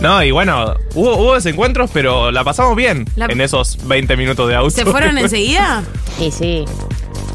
no, 0.00 0.22
y 0.22 0.30
bueno, 0.30 0.74
hubo, 0.94 1.16
hubo 1.16 1.34
desencuentros, 1.34 1.90
pero 1.92 2.30
la 2.30 2.44
pasamos 2.44 2.76
bien 2.76 3.04
La- 3.16 3.26
en 3.26 3.40
esos 3.40 3.78
20 3.88 4.16
minutos 4.16 4.48
de 4.48 4.54
auto. 4.54 4.70
¿Se 4.70 4.84
fueron 4.86 5.18
enseguida? 5.18 5.82
Y 6.20 6.30
sí, 6.30 6.64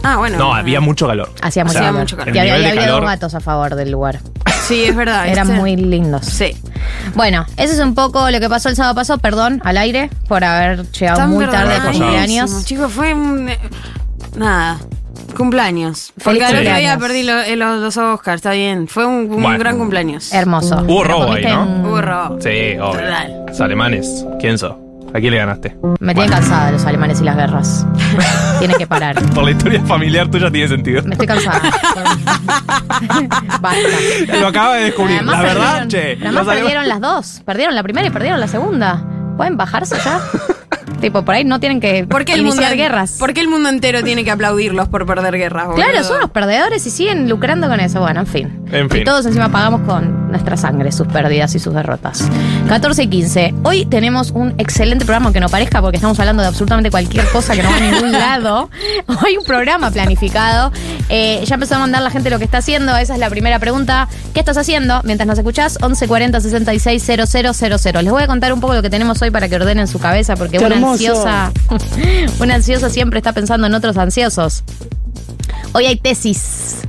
Ah, 0.01 0.15
bueno. 0.15 0.37
No, 0.37 0.55
había 0.55 0.79
mucho 0.79 1.07
calor. 1.07 1.29
hacía 1.41 1.63
O 1.63 1.65
mucho 1.65 1.77
sea, 1.77 1.87
calor. 1.87 1.99
mucho 2.01 2.15
calor. 2.15 2.33
Y 2.33 2.39
el 2.39 2.39
había, 2.39 2.53
nivel 2.53 2.63
de 2.63 2.69
había 2.69 2.81
calor- 2.83 3.01
dos 3.01 3.09
gatos 3.09 3.35
a 3.35 3.39
favor 3.41 3.75
del 3.75 3.91
lugar. 3.91 4.19
Sí, 4.69 4.83
es 4.85 4.95
verdad. 4.95 5.27
Eran 5.27 5.47
¿viste? 5.47 5.59
muy 5.59 5.75
lindos. 5.75 6.25
Sí. 6.25 6.55
Bueno, 7.15 7.45
eso 7.57 7.73
es 7.73 7.79
un 7.79 7.93
poco 7.95 8.29
lo 8.31 8.39
que 8.39 8.47
pasó 8.49 8.69
el 8.69 8.75
sábado 8.75 8.95
pasado. 8.95 9.19
Perdón 9.19 9.61
al 9.65 9.77
aire 9.77 10.09
por 10.27 10.43
haber 10.43 10.89
llegado 10.91 11.17
Tan 11.17 11.31
muy 11.31 11.45
tarde 11.47 11.73
a 11.75 11.81
cumpleaños. 11.91 12.63
Chicos, 12.65 12.91
fue 12.93 13.13
un. 13.13 13.49
eh, 13.49 13.59
Nada. 14.37 14.77
Cumpleaños. 15.35 16.11
Porque 16.23 16.39
Feliz 16.39 16.43
al 16.55 16.65
otro 16.67 16.77
día 16.79 16.97
perdí 16.97 17.23
lo- 17.23 17.41
eh, 17.41 17.55
los, 17.55 17.79
los 17.79 17.97
Oscars, 17.97 18.37
está 18.37 18.51
bien. 18.51 18.87
Fue 18.87 19.05
un, 19.05 19.29
un 19.31 19.41
Bueno. 19.43 19.59
gran 19.59 19.77
cumpleaños. 19.77 20.33
Hermoso. 20.33 20.83
Hubo 20.87 21.01
¿Pero 21.03 21.13
robo 21.19 21.31
ahí, 21.33 21.43
¿no? 21.45 21.63
en- 21.63 21.85
Hubo 21.85 22.01
robo. 22.01 22.41
Sí, 22.41 22.49
obvio. 22.79 22.91
Total. 22.91 23.43
Los 23.47 23.61
alemanes. 23.61 24.25
¿Quién 24.39 24.57
sos? 24.57 24.73
¿A 25.13 25.19
quién 25.19 25.31
le 25.31 25.37
ganaste? 25.37 25.75
Me 25.99 26.13
tienen 26.13 26.31
cansada 26.31 26.71
los 26.71 26.85
alemanes 26.85 27.19
y 27.21 27.23
las 27.23 27.35
guerras. 27.35 27.85
Tiene 28.59 28.75
que 28.75 28.85
parar. 28.87 29.21
Por 29.33 29.43
la 29.43 29.51
historia 29.51 29.81
familiar 29.85 30.29
tuya 30.29 30.51
tiene 30.51 30.67
sentido. 30.67 31.01
Me 31.03 31.13
estoy 31.13 31.27
cansada. 31.27 31.61
Basta. 33.61 34.37
Lo 34.39 34.47
acaba 34.47 34.75
de 34.75 34.83
descubrir. 34.85 35.17
Además 35.17 35.37
la 35.37 35.41
verdad, 35.43 35.73
perdieron- 35.83 35.87
che. 35.89 36.17
Además 36.21 36.45
perdieron 36.47 36.87
las 36.87 37.01
dos. 37.01 37.41
Perdieron 37.45 37.75
la 37.75 37.83
primera 37.83 38.07
y 38.07 38.09
perdieron 38.09 38.39
la 38.39 38.47
segunda. 38.47 39.03
¿Pueden 39.37 39.57
bajarse 39.57 39.95
ya? 40.03 40.19
tipo, 40.99 41.23
por 41.23 41.35
ahí 41.35 41.43
no 41.43 41.59
tienen 41.59 41.79
que 41.79 42.05
¿Por 42.05 42.25
qué 42.25 42.33
el 42.33 42.43
mundo, 42.43 42.57
iniciar 42.57 42.77
guerras. 42.77 43.17
¿Por 43.19 43.33
qué 43.33 43.41
el 43.41 43.47
mundo 43.47 43.69
entero 43.69 44.03
tiene 44.03 44.23
que 44.23 44.31
aplaudirlos 44.31 44.87
por 44.87 45.05
perder 45.05 45.37
guerras? 45.37 45.67
boludo? 45.67 45.83
Claro, 45.83 46.03
son 46.03 46.19
los 46.19 46.29
perdedores 46.31 46.85
y 46.85 46.89
siguen 46.89 47.29
lucrando 47.29 47.67
con 47.67 47.79
eso. 47.79 47.99
Bueno, 47.99 48.21
en 48.21 48.27
fin. 48.27 48.59
En 48.71 48.89
fin. 48.89 49.01
Y 49.01 49.03
todos 49.03 49.25
encima 49.25 49.49
pagamos 49.49 49.81
con 49.81 50.29
nuestra 50.31 50.57
sangre 50.57 50.91
sus 50.91 51.07
pérdidas 51.07 51.55
y 51.55 51.59
sus 51.59 51.73
derrotas. 51.73 52.29
14 52.67 53.03
y 53.03 53.07
15. 53.07 53.53
Hoy 53.63 53.85
tenemos 53.85 54.31
un 54.31 54.53
excelente 54.57 55.05
programa, 55.05 55.25
aunque 55.27 55.39
no 55.39 55.49
parezca, 55.49 55.81
porque 55.81 55.97
estamos 55.97 56.19
hablando 56.19 56.41
de 56.41 56.49
absolutamente 56.49 56.91
cualquier 56.91 57.25
cosa 57.29 57.55
que 57.55 57.63
no 57.63 57.69
va 57.69 57.77
a 57.77 57.79
ningún 57.79 58.11
lado. 58.11 58.69
Hoy 59.07 59.37
un 59.37 59.45
programa 59.45 59.91
planificado. 59.91 60.71
Eh, 61.09 61.43
ya 61.45 61.55
empezó 61.55 61.75
a 61.75 61.79
mandar 61.79 62.01
la 62.01 62.11
gente 62.11 62.29
lo 62.29 62.37
que 62.37 62.45
está 62.45 62.59
haciendo. 62.59 62.95
Esa 62.95 63.13
es 63.13 63.19
la 63.19 63.29
primera 63.29 63.59
pregunta. 63.59 64.07
¿Qué 64.33 64.39
estás 64.39 64.57
haciendo 64.57 65.01
mientras 65.03 65.27
nos 65.27 65.37
escuchás? 65.37 65.77
1140 65.81 66.39
66 66.41 67.03
000. 67.03 68.03
Les 68.03 68.11
voy 68.11 68.23
a 68.23 68.27
contar 68.27 68.53
un 68.53 68.61
poco 68.61 68.73
lo 68.73 68.81
que 68.81 68.89
tenemos 68.89 69.21
hoy 69.21 69.31
para 69.31 69.49
que 69.49 69.55
ordenen 69.55 69.87
su 69.87 69.99
cabeza, 69.99 70.35
porque 70.35 70.57
hermoso. 70.57 70.78
Ansiosa, 70.83 71.51
una 72.39 72.55
ansiosa 72.55 72.89
siempre 72.89 73.19
está 73.19 73.33
pensando 73.33 73.67
en 73.67 73.73
otros 73.73 73.97
ansiosos. 73.97 74.63
Hoy 75.73 75.85
hay 75.85 75.95
tesis. 75.97 76.81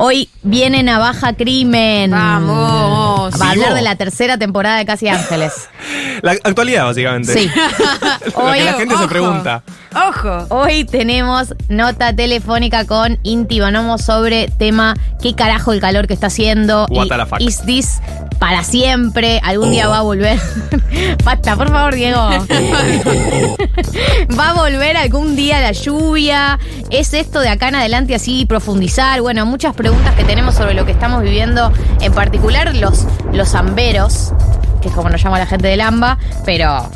Hoy 0.00 0.28
viene 0.44 0.84
Navaja 0.84 1.32
Crimen. 1.32 2.12
Vamos. 2.12 3.34
Va 3.40 3.48
a 3.48 3.50
hablar 3.50 3.74
de 3.74 3.82
la 3.82 3.96
tercera 3.96 4.38
temporada 4.38 4.76
de 4.76 4.86
Casi 4.86 5.08
Ángeles. 5.08 5.68
La 6.22 6.32
actualidad, 6.32 6.84
básicamente. 6.84 7.32
Sí. 7.32 7.50
Lo 8.36 8.52
que 8.52 8.64
la 8.64 8.72
gente 8.74 8.96
se 8.96 9.08
pregunta. 9.08 9.62
Ojo. 9.94 10.46
Hoy 10.50 10.84
tenemos 10.84 11.54
nota 11.68 12.14
telefónica 12.14 12.84
con 12.84 13.18
Inti 13.22 13.60
Bonomo 13.60 13.98
sobre 13.98 14.48
tema 14.48 14.94
qué 15.22 15.34
carajo 15.34 15.72
el 15.72 15.80
calor 15.80 16.06
que 16.06 16.14
está 16.14 16.26
haciendo. 16.28 16.86
What 16.90 17.06
y 17.06 17.08
the 17.08 17.26
fuck. 17.26 17.40
Is 17.40 17.62
this 17.62 18.00
para 18.38 18.62
siempre? 18.62 19.40
Algún 19.42 19.68
Oh. 19.68 19.72
día 19.72 19.88
va 19.88 19.98
a 19.98 20.02
volver. 20.02 20.38
Basta, 21.24 21.56
por 21.56 21.68
favor, 21.70 21.94
Diego. 21.94 22.18
va 24.38 24.50
a 24.50 24.52
volver 24.54 24.96
algún 24.96 25.36
día 25.36 25.60
la 25.60 25.72
lluvia. 25.72 26.58
¿Es 26.90 27.14
esto 27.14 27.40
de 27.40 27.48
acá 27.48 27.68
en 27.68 27.76
adelante 27.76 28.14
así 28.14 28.46
profundizar? 28.46 29.20
Bueno, 29.20 29.46
muchas 29.46 29.74
preguntas 29.74 30.14
que 30.14 30.24
tenemos 30.24 30.54
sobre 30.54 30.74
lo 30.74 30.84
que 30.84 30.92
estamos 30.92 31.22
viviendo, 31.22 31.72
en 32.00 32.12
particular 32.12 32.74
los, 32.76 33.06
los 33.32 33.48
zamberos, 33.50 34.32
que 34.80 34.88
es 34.88 34.94
como 34.94 35.08
nos 35.08 35.22
llama 35.22 35.38
la 35.38 35.46
gente 35.46 35.66
del 35.68 35.80
AMBA, 35.80 36.18
pero 36.44 36.90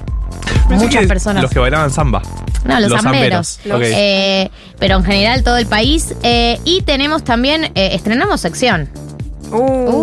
Pensé 0.68 0.84
muchas 0.84 1.06
personas. 1.06 1.42
Los 1.42 1.50
que 1.52 1.58
bailaban 1.58 1.90
samba. 1.90 2.22
No, 2.64 2.78
los, 2.80 2.92
zamberos. 3.02 3.58
zamberos. 3.62 3.88
Eh, 3.94 4.50
pero 4.78 4.96
en 4.96 5.04
general 5.04 5.42
todo 5.42 5.56
el 5.56 5.66
país. 5.66 6.14
Eh, 6.22 6.60
y 6.64 6.82
tenemos 6.82 7.24
también, 7.24 7.64
eh, 7.74 7.90
estrenamos 7.92 8.40
sección. 8.40 8.88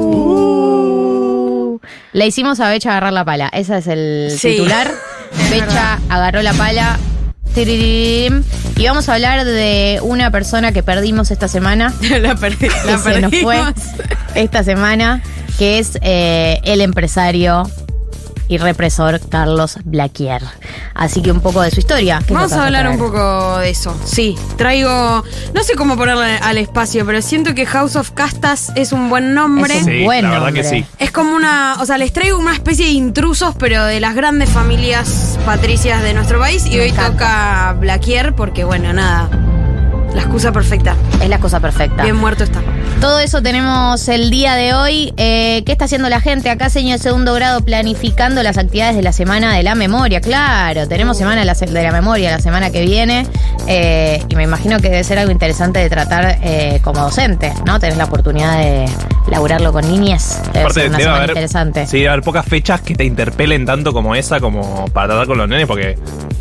Uh. 0.10 1.80
Le 2.12 2.28
hicimos 2.28 2.60
a 2.60 2.70
Becha 2.70 2.90
agarrar 2.92 3.14
la 3.14 3.24
pala. 3.24 3.50
Ese 3.54 3.78
es 3.78 3.88
el 3.88 4.32
Sí. 4.38 4.52
titular. 4.52 4.92
Becha 5.50 6.00
agarró 6.10 6.42
la 6.42 6.54
pala. 6.54 6.98
Y 7.62 8.86
vamos 8.86 9.10
a 9.10 9.16
hablar 9.16 9.44
de 9.44 10.00
una 10.02 10.32
persona 10.32 10.72
que 10.72 10.82
perdimos 10.82 11.30
esta 11.30 11.50
semana. 11.50 11.94
la 12.22 12.36
perdí. 12.36 12.70
que 12.70 12.72
La 12.86 12.98
se 13.00 13.20
nos 13.20 13.36
fue 13.36 13.56
perdimos. 13.58 13.74
esta 14.36 14.64
semana, 14.64 15.22
que 15.58 15.80
es 15.80 15.98
eh, 16.02 16.62
el 16.64 16.80
empresario 16.80 17.70
y 18.48 18.58
represor 18.58 19.20
Carlos 19.30 19.78
Blaquier. 19.84 20.42
Así 20.96 21.22
que 21.22 21.32
un 21.32 21.42
poco 21.42 21.62
de 21.62 21.70
su 21.70 21.82
historia. 21.82 22.18
¿Qué 22.20 22.24
es 22.26 22.30
lo 22.32 22.36
Vamos 22.38 22.52
a 22.54 22.66
hablar 22.66 22.88
un 22.90 22.98
poco 22.98 23.58
de 23.60 23.70
eso. 23.70 23.96
Sí, 24.06 24.36
traigo. 24.58 25.24
No 25.54 25.64
sé 25.64 25.76
cómo 25.76 25.98
ponerle 25.98 26.38
al 26.42 26.58
espacio, 26.58 27.06
pero 27.06 27.22
siento 27.22 27.54
que 27.54 27.66
House 27.66 27.96
of 27.98 28.12
Castas 28.12 28.72
es 28.76 28.92
un 28.94 29.10
buen 29.10 29.34
nombre. 29.34 29.76
Es 29.78 29.84
un 29.84 29.92
Sí, 29.92 30.04
buen 30.04 30.24
la 30.24 30.30
verdad 30.40 30.54
que 30.54 30.64
sí. 30.64 30.86
Es 30.98 31.12
como 31.12 31.36
una. 31.36 31.76
O 31.80 31.86
sea, 31.86 31.98
les 31.98 32.12
traigo 32.14 32.40
una 32.40 32.54
especie 32.54 32.86
de 32.86 32.92
intrusos, 32.94 33.54
pero 33.60 33.86
de 33.86 34.00
las 34.00 34.16
grandes 34.16 34.50
familias 34.50 35.38
patricias 35.50 36.04
de 36.04 36.14
nuestro 36.14 36.38
país. 36.40 36.64
Y 36.68 36.76
Me 36.76 36.82
hoy 36.82 36.90
encanta. 36.90 37.12
toca 37.12 37.74
Blaquier, 37.80 38.34
porque 38.36 38.64
bueno, 38.66 38.94
nada. 38.94 39.28
La 40.14 40.22
excusa 40.22 40.52
perfecta. 40.52 40.96
Es 41.24 41.28
la 41.30 41.40
cosa 41.40 41.60
perfecta. 41.60 42.04
Bien 42.04 42.16
muerto 42.16 42.44
está. 42.44 42.62
Todo 43.02 43.20
eso 43.20 43.42
tenemos 43.42 44.08
el 44.10 44.30
día 44.30 44.54
de 44.56 44.74
hoy. 44.76 45.12
Eh, 45.18 45.64
¿Qué 45.66 45.72
está 45.72 45.86
haciendo 45.86 46.08
la 46.10 46.20
gente 46.22 46.52
acá, 46.52 46.70
señor 46.70 46.98
de 47.00 47.04
segundo 47.04 47.34
grado, 47.34 47.62
planificando 47.62 48.44
las 48.44 48.58
actividades 48.60 48.96
de 48.96 49.02
la 49.02 49.12
Semana 49.12 49.56
de 49.56 49.64
la 49.64 49.74
Memoria? 49.74 50.22
Claro, 50.22 50.88
tenemos 50.88 51.18
Semana 51.18 51.40
de 51.42 51.46
la, 51.46 51.56
Se- 51.56 51.66
de 51.68 51.84
la 51.84 51.92
Memoria 51.92 52.30
la 52.32 52.40
semana 52.40 52.70
que 52.72 52.82
viene 52.82 53.26
eh, 53.68 54.22
y 54.30 54.36
me 54.36 54.44
imagino 54.44 54.78
que 54.80 54.90
debe 54.90 55.04
ser 55.04 55.18
algo 55.20 55.32
interesante 55.32 55.80
de 55.80 55.90
tratar 55.90 56.38
eh, 56.44 56.80
como 56.84 57.02
docente, 57.02 57.54
¿no? 57.66 57.80
Tenés 57.80 57.98
la 57.98 58.06
oportunidad 58.06 58.58
de 58.58 58.86
laburarlo 59.30 59.72
con 59.72 59.88
niñas. 59.88 60.42
Debe 60.48 60.60
Aparte, 60.60 60.74
ser 60.82 60.90
una 60.90 60.98
debe 60.98 61.04
semana 61.04 61.18
haber, 61.18 61.30
interesante. 61.32 61.88
sí, 61.88 61.98
debe 61.98 62.10
haber 62.10 62.24
pocas 62.24 62.46
fechas 62.46 62.82
que 62.82 62.96
te 62.96 63.06
interpelen 63.06 63.66
tanto 63.66 63.94
como 63.94 64.16
esa, 64.16 64.40
como 64.40 64.86
para 64.94 65.10
tratar 65.10 65.28
con 65.28 65.38
los 65.38 65.48
nenes, 65.48 65.68
porque 65.68 65.98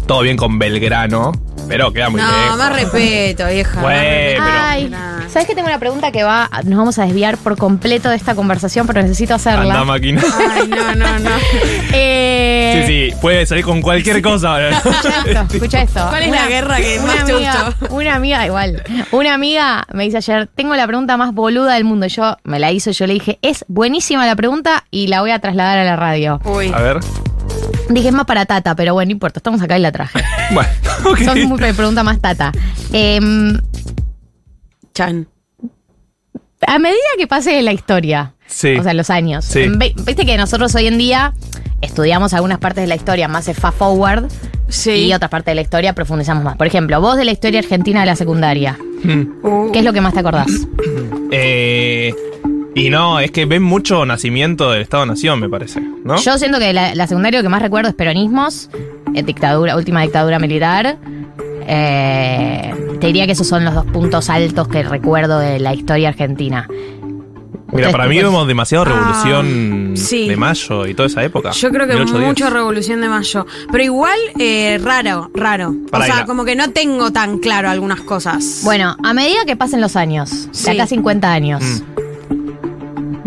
todo 0.07 0.23
bien 0.23 0.37
con 0.37 0.59
Belgrano, 0.59 1.33
pero 1.68 1.92
queda 1.92 2.08
muy 2.10 2.20
no, 2.20 2.26
lejos. 2.26 2.56
más 2.58 2.72
respeto, 2.75 3.46
vieja. 3.46 3.80
Bueno, 3.80 4.00
pero- 4.44 4.44
Ay, 4.60 4.94
¿sabes 5.28 5.46
que 5.46 5.54
tengo 5.54 5.68
una 5.68 5.78
pregunta 5.78 6.10
que 6.12 6.22
va, 6.22 6.48
nos 6.64 6.78
vamos 6.78 6.98
a 6.98 7.04
desviar 7.04 7.37
por 7.38 7.56
completo 7.56 8.08
de 8.10 8.16
esta 8.16 8.34
conversación, 8.34 8.87
pero 8.87 9.02
necesito 9.02 9.34
hacerla. 9.34 9.75
Anda 9.75 9.84
máquina. 9.84 10.22
Ay, 10.50 10.68
no, 10.68 10.94
no, 10.94 11.18
no. 11.18 11.30
Eh, 11.92 12.84
Sí, 12.87 13.10
sí, 13.10 13.16
puede 13.20 13.46
salir 13.46 13.64
con 13.64 13.80
cualquier 13.82 14.20
cosa. 14.22 14.68
Escucha 14.68 15.22
esto, 15.26 15.54
escucha 15.54 15.82
esto. 15.82 16.06
¿Cuál 16.08 16.22
es 16.25 16.30
la 16.30 16.46
guerra 16.46 16.76
que 16.76 16.98
una 17.00 17.14
más 17.14 17.25
te 17.25 17.32
gustó? 17.34 17.94
Una 17.94 18.14
amiga, 18.14 18.46
igual. 18.46 18.82
Una 19.10 19.34
amiga 19.34 19.87
me 19.92 20.04
dice 20.04 20.18
ayer, 20.18 20.48
tengo 20.54 20.75
la 20.76 20.87
pregunta 20.87 21.16
más 21.16 21.32
boluda 21.34 21.75
del 21.75 21.84
mundo. 21.84 22.06
Yo 22.06 22.37
me 22.44 22.58
la 22.58 22.70
hizo, 22.70 22.90
yo 22.90 23.06
le 23.06 23.14
dije, 23.14 23.38
es 23.42 23.64
buenísima 23.68 24.26
la 24.26 24.37
pregunta 24.37 24.84
y 24.90 25.08
la 25.08 25.20
voy 25.22 25.30
a 25.30 25.38
trasladar 25.38 25.78
a 25.78 25.84
la 25.84 25.96
radio. 25.96 26.40
Uy. 26.44 26.70
A 26.75 26.80
ver. 26.80 26.98
Dije, 27.90 28.09
es 28.09 28.14
más 28.14 28.26
para 28.26 28.45
tata, 28.47 28.75
pero 28.75 28.95
bueno, 28.95 29.09
no 29.09 29.12
importa, 29.12 29.38
estamos 29.38 29.61
acá 29.62 29.78
y 29.78 29.83
la 29.83 29.92
traje. 29.92 30.18
Bueno, 30.52 30.68
ok. 31.11 31.18
Son 31.25 31.42
muy 31.49 31.59
pregunta 31.59 32.02
más 32.02 32.21
tata. 32.21 32.52
Em, 32.92 33.59
Chan. 34.95 35.28
a 36.66 36.78
medida 36.78 36.97
que 37.18 37.26
pase 37.26 37.61
la 37.62 37.73
historia, 37.73 38.35
Sí. 38.47 38.76
o 38.76 38.83
sea, 38.83 38.95
los 38.95 39.11
años, 39.11 39.45
Sí. 39.45 39.66
ve- 39.76 39.95
viste 40.04 40.25
que 40.26 40.37
nosotros 40.37 40.75
hoy 40.75 40.87
en 40.87 40.99
día 40.99 41.35
estudiamos 41.83 42.33
algunas 42.35 42.59
partes 42.59 42.83
de 42.83 42.88
la 42.88 42.97
historia 42.97 43.28
más 43.28 43.47
fast 43.54 43.78
forward 43.78 44.26
Sí. 44.68 44.90
y 45.07 45.14
otras 45.14 45.30
partes 45.30 45.52
de 45.52 45.54
la 45.57 45.61
historia 45.61 45.92
profundizamos 45.92 46.42
más. 46.42 46.57
Por 46.57 46.66
ejemplo, 46.66 47.00
vos 47.00 47.16
de 47.16 47.25
la 47.25 47.30
historia 47.33 47.61
argentina 47.61 48.00
de 48.00 48.07
la 48.07 48.16
secundaria, 48.16 48.76
Uh. 49.42 49.71
¿qué 49.73 49.78
es 49.78 49.85
lo 49.85 49.92
que 49.92 50.00
más 50.00 50.12
te 50.14 50.21
acordás? 50.21 50.49
Eh, 51.30 52.12
y 52.78 52.90
no, 52.90 53.20
es 53.20 53.30
que 53.30 53.44
ven 53.47 53.62
mucho 53.62 54.04
nacimiento 54.06 54.70
del 54.70 54.82
Estado-Nación, 54.82 55.40
me 55.40 55.49
parece, 55.49 55.80
¿no? 56.04 56.16
Yo 56.16 56.38
siento 56.38 56.58
que 56.58 56.73
la, 56.73 56.94
la 56.94 57.06
secundaria 57.06 57.40
lo 57.40 57.42
que 57.42 57.49
más 57.49 57.62
recuerdo 57.62 57.88
es 57.90 57.94
peronismos, 57.94 58.70
eh, 59.14 59.23
dictadura, 59.23 59.76
última 59.76 60.02
dictadura 60.02 60.38
militar. 60.38 60.97
Eh, 61.70 62.73
te 63.00 63.06
diría 63.08 63.26
que 63.26 63.32
esos 63.32 63.47
son 63.47 63.64
los 63.64 63.75
dos 63.75 63.85
puntos 63.87 64.30
altos 64.30 64.68
que 64.68 64.82
recuerdo 64.82 65.38
de 65.38 65.58
la 65.61 65.75
historia 65.75 66.08
argentina. 66.08 66.66
Mira, 67.70 67.90
para 67.90 68.06
mí 68.06 68.16
chicos. 68.16 68.30
vemos 68.32 68.49
demasiado 68.49 68.85
Ah, 68.87 68.88
revolución 68.88 69.92
sí. 69.94 70.26
de 70.26 70.37
mayo 70.38 70.87
y 70.87 70.94
toda 70.94 71.06
esa 71.08 71.23
época. 71.23 71.50
Yo 71.50 71.68
creo 71.68 71.87
que 71.87 71.92
1810. 71.92 72.26
mucha 72.26 72.49
revolución 72.50 73.02
de 73.02 73.08
mayo. 73.11 73.47
Pero 73.70 73.85
igual, 73.85 74.18
eh, 74.38 74.80
raro, 74.82 75.30
raro. 75.35 75.75
Para 75.90 76.04
o 76.04 76.06
sea, 76.06 76.25
como 76.25 76.47
que 76.47 76.56
no 76.56 76.70
tengo 76.70 77.12
tan 77.12 77.38
claro 77.40 77.68
algunas 77.68 78.00
cosas. 78.00 78.62
Bueno, 78.64 78.97
a 79.04 79.12
medida 79.12 79.44
que 79.47 79.54
pasen 79.54 79.82
los 79.82 79.97
años, 79.97 80.49
Sí. 80.52 80.64
de 80.64 80.70
acá 80.70 80.85
a 80.85 80.87
50 80.87 81.30
años, 81.30 81.62
Mm. 81.62 82.07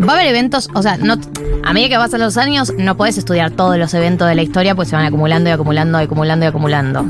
Va 0.07 0.13
a 0.13 0.15
haber 0.15 0.27
eventos, 0.27 0.69
o 0.73 0.81
sea, 0.81 0.97
no, 0.97 1.15
A 1.63 1.73
medida 1.73 1.89
que 1.89 1.95
pasan 1.95 2.19
los 2.21 2.37
años, 2.37 2.73
no 2.77 2.97
podés 2.97 3.17
estudiar 3.17 3.51
todos 3.51 3.77
los 3.77 3.93
eventos 3.93 4.27
de 4.27 4.35
la 4.35 4.41
historia, 4.41 4.73
pues 4.75 4.89
se 4.89 4.95
van 4.95 5.05
acumulando 5.05 5.49
y 5.49 5.53
acumulando 5.53 5.99
y 6.01 6.03
acumulando 6.05 6.45
y 6.45 6.49
acumulando. 6.49 7.05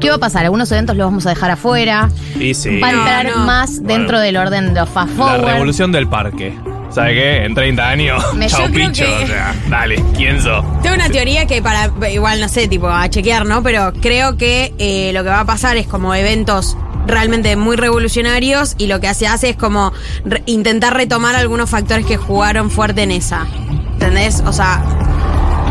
¿Qué 0.00 0.10
va 0.10 0.16
a 0.16 0.18
pasar? 0.18 0.44
Algunos 0.44 0.70
eventos 0.70 0.94
los 0.96 1.06
vamos 1.06 1.26
a 1.26 1.30
dejar 1.30 1.50
afuera. 1.50 2.08
Y 2.38 2.54
sí. 2.54 2.78
Va 2.80 2.88
a 2.88 2.92
entrar 2.92 3.26
No, 3.26 3.38
no. 3.38 3.46
más 3.46 3.82
dentro 3.82 4.20
del 4.20 4.36
orden 4.36 4.74
de 4.74 4.80
los 4.80 4.88
fast 4.88 5.16
La 5.18 5.38
revolución 5.38 5.90
del 5.90 6.06
parque. 6.08 6.54
¿Sabe 6.90 7.14
qué? 7.14 7.44
En 7.44 7.54
30 7.54 7.88
años. 7.88 8.34
Me- 8.34 8.46
Chau 8.46 8.66
yo 8.68 8.72
creo 8.72 8.88
picho. 8.90 9.04
que- 9.04 9.24
O 9.24 9.26
sea, 9.26 9.54
dale, 9.68 10.02
¿quién 10.16 10.40
sos? 10.40 10.64
Tengo 10.82 10.94
una 10.94 11.08
teoría 11.10 11.46
que 11.46 11.60
para, 11.60 11.90
igual 12.10 12.40
no 12.40 12.48
sé, 12.48 12.68
tipo 12.68 12.88
a 12.88 13.08
chequear, 13.10 13.44
¿no? 13.46 13.62
Pero 13.62 13.92
creo 14.00 14.36
que 14.36 14.72
eh, 14.78 15.10
lo 15.12 15.22
que 15.24 15.30
va 15.30 15.40
a 15.40 15.44
pasar 15.44 15.76
es 15.76 15.86
como 15.86 16.14
eventos 16.14 16.76
realmente 17.06 17.54
muy 17.56 17.76
revolucionarios 17.76 18.74
y 18.78 18.86
lo 18.86 19.00
que 19.00 19.12
se 19.14 19.26
hace 19.26 19.50
es 19.50 19.56
como 19.56 19.92
re- 20.24 20.42
intentar 20.46 20.94
retomar 20.94 21.34
algunos 21.36 21.70
factores 21.70 22.04
que 22.06 22.16
jugaron 22.16 22.70
fuerte 22.70 23.02
en 23.02 23.10
esa. 23.12 23.46
¿Entendés? 23.94 24.42
O 24.46 24.52
sea, 24.52 24.82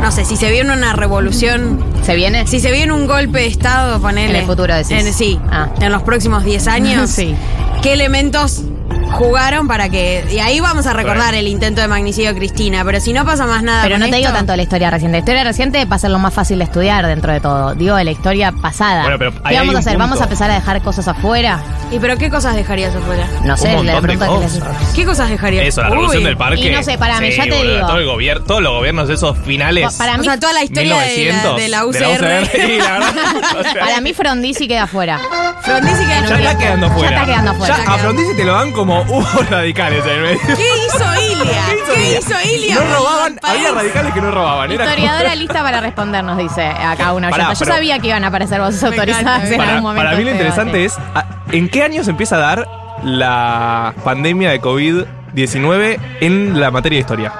no 0.02 0.12
sé, 0.12 0.26
si 0.26 0.36
se 0.38 0.52
viene 0.52 0.74
una 0.74 0.94
revolución, 0.94 1.84
¿Se 2.04 2.16
viene? 2.16 2.48
si 2.48 2.60
se 2.60 2.72
viene 2.72 2.94
un 2.94 3.08
golpe 3.08 3.40
de 3.40 3.48
Estado, 3.48 4.00
ponele. 4.00 4.30
En 4.32 4.36
el 4.38 4.46
futuro 4.46 4.74
decís. 4.76 4.92
En- 4.92 5.14
sí, 5.14 5.40
Ah. 5.52 5.70
en 5.82 5.92
los 5.92 6.04
próximos 6.04 6.44
10 6.44 6.68
años. 6.68 7.10
Sí. 7.16 7.36
¿Qué 7.82 7.94
elementos 7.94 8.64
jugaron 9.12 9.68
para 9.68 9.90
que... 9.90 10.26
Y 10.30 10.40
ahí 10.40 10.60
vamos 10.60 10.86
a 10.88 10.94
recordar 10.94 11.34
el 11.36 11.48
intento 11.48 11.82
de 11.82 11.88
magnicidio 11.88 12.30
de 12.34 12.38
Cristina, 12.40 12.84
pero 12.84 13.00
si 13.00 13.14
no 13.14 13.26
pasa 13.26 13.46
más 13.46 13.64
nada 13.64 13.84
Pero 13.84 13.96
con 13.96 14.02
no 14.02 14.10
te 14.10 14.18
digo 14.18 14.32
tanto 14.32 14.52
de 14.52 14.58
la 14.58 14.64
historia 14.64 14.90
reciente. 14.90 15.14
La 15.18 15.20
historia 15.20 15.44
reciente 15.44 15.86
va 15.86 15.96
a 15.96 16.00
ser 16.00 16.10
lo 16.12 16.20
más 16.20 16.34
fácil 16.34 16.58
de 16.60 16.66
estudiar 16.66 17.06
dentro 17.08 17.32
de 17.32 17.40
todo. 17.40 17.76
Digo 17.76 17.96
de 17.96 18.04
la 18.04 18.12
historia 18.12 18.52
pasada. 18.52 19.04
Bueno, 19.04 19.18
pero 19.18 19.32
ahí 19.44 19.56
¿Qué 19.56 19.60
vamos 19.62 19.76
a 19.76 19.80
hacer? 19.80 19.94
punto. 19.94 20.04
¿Vamos 20.06 20.22
a 20.22 20.24
empezar 20.26 20.52
a 20.52 20.56
dejar 20.56 20.82
cosas 20.82 21.08
afuera? 21.08 21.60
¿Y 21.92 22.00
pero 22.00 22.18
qué 22.18 22.30
cosas 22.30 22.56
dejarías 22.56 22.94
afuera? 22.96 23.26
No 23.44 23.56
sé, 23.58 23.70
montón 23.76 23.96
de 23.96 24.02
pregunta 24.02 24.26
que 24.28 24.42
les 24.44 24.64
cosas. 24.64 24.94
¿Qué 24.96 25.06
cosas 25.06 25.30
dejarías? 25.30 25.66
Eso, 25.68 25.82
la 25.82 25.90
revolución 25.90 26.24
Uy. 26.24 26.26
del 26.26 26.38
parque. 26.38 26.62
Y 26.68 26.72
no 26.72 26.84
sé, 26.84 26.98
para 26.98 27.20
mí, 27.22 27.32
ya 27.32 27.44
te 27.44 27.64
digo. 27.64 27.88
Todo 27.88 28.00
el 28.00 28.06
gobierno, 28.06 28.46
todos 28.46 28.62
los 28.62 28.74
gobiernos 28.74 29.10
esos 29.10 29.38
finales. 29.40 29.86
Pa- 29.94 29.98
para 29.98 30.16
O 30.16 30.18
mí- 30.18 30.26
sea, 30.26 30.40
toda 30.40 30.54
la 30.54 30.64
historia 30.64 30.96
de 30.96 31.00
la, 31.00 31.06
1900, 31.06 31.58
de 31.58 31.68
la 31.70 31.86
UCR. 31.86 32.48
Sí, 32.52 32.78
la 32.78 32.92
verdad. 32.92 33.14
O 33.60 33.64
sea, 33.64 33.74
Para 33.80 34.02
mí 34.02 34.14
Frondizi 34.14 34.68
queda 34.68 34.84
afuera. 34.84 35.20
Frondizi 35.62 36.04
queda 36.06 36.26
ya 36.28 36.36
está 36.38 36.58
quedando 36.58 36.90
fuera. 36.92 37.10
Ya 37.10 37.16
está 37.16 37.26
quedando 37.26 37.54
fuera. 37.56 37.78
Ya 37.86 37.94
a 37.94 37.98
Frondizi 37.98 38.36
te 38.36 38.44
lo 38.44 38.54
dan 38.54 38.72
como 38.76 39.02
hubo 39.02 39.26
radicales 39.50 40.04
en 40.06 40.12
el 40.12 40.22
medio. 40.22 40.40
¿Qué 40.46 40.54
hizo 40.88 41.34
Ilia? 41.42 41.64
¿Qué 41.94 42.18
hizo 42.20 42.56
Ilia? 42.56 42.76
No 42.76 42.96
robaban, 42.96 43.40
había 43.42 43.72
radicales 43.72 44.14
que 44.14 44.22
no 44.22 44.32
robaban. 44.32 44.72
Era 44.72 44.84
como- 44.86 44.96
Historiadora 44.98 45.36
lista 45.36 45.64
para 45.64 45.82
responder, 45.82 46.24
nos 46.24 46.38
dice 46.38 46.64
acá 46.68 47.14
una 47.14 47.30
Pará, 47.30 47.46
oyente. 47.50 47.66
Yo 47.66 47.72
sabía 47.74 48.00
que 48.00 48.08
iban 48.08 48.24
a 48.24 48.28
aparecer 48.28 48.60
voces 48.62 48.84
autorizadas 48.84 49.50
en 49.50 49.58
Para, 49.58 49.70
algún 49.72 49.84
momento. 49.84 50.06
para 50.06 50.18
mí 50.18 50.24
lo 50.24 50.30
este 50.32 50.42
interesante 50.44 50.86
es 50.86 50.96
ah, 51.16 51.26
¿en 51.52 51.70
qué 51.70 51.84
año 51.84 52.04
se 52.04 52.12
empieza 52.12 52.36
a 52.36 52.40
dar 52.40 52.68
la 53.04 53.94
pandemia 54.04 54.52
de 54.52 54.62
COVID-19 54.62 56.00
en 56.22 56.60
la 56.60 56.72
materia 56.72 56.98
de 56.98 57.02
historia? 57.02 57.34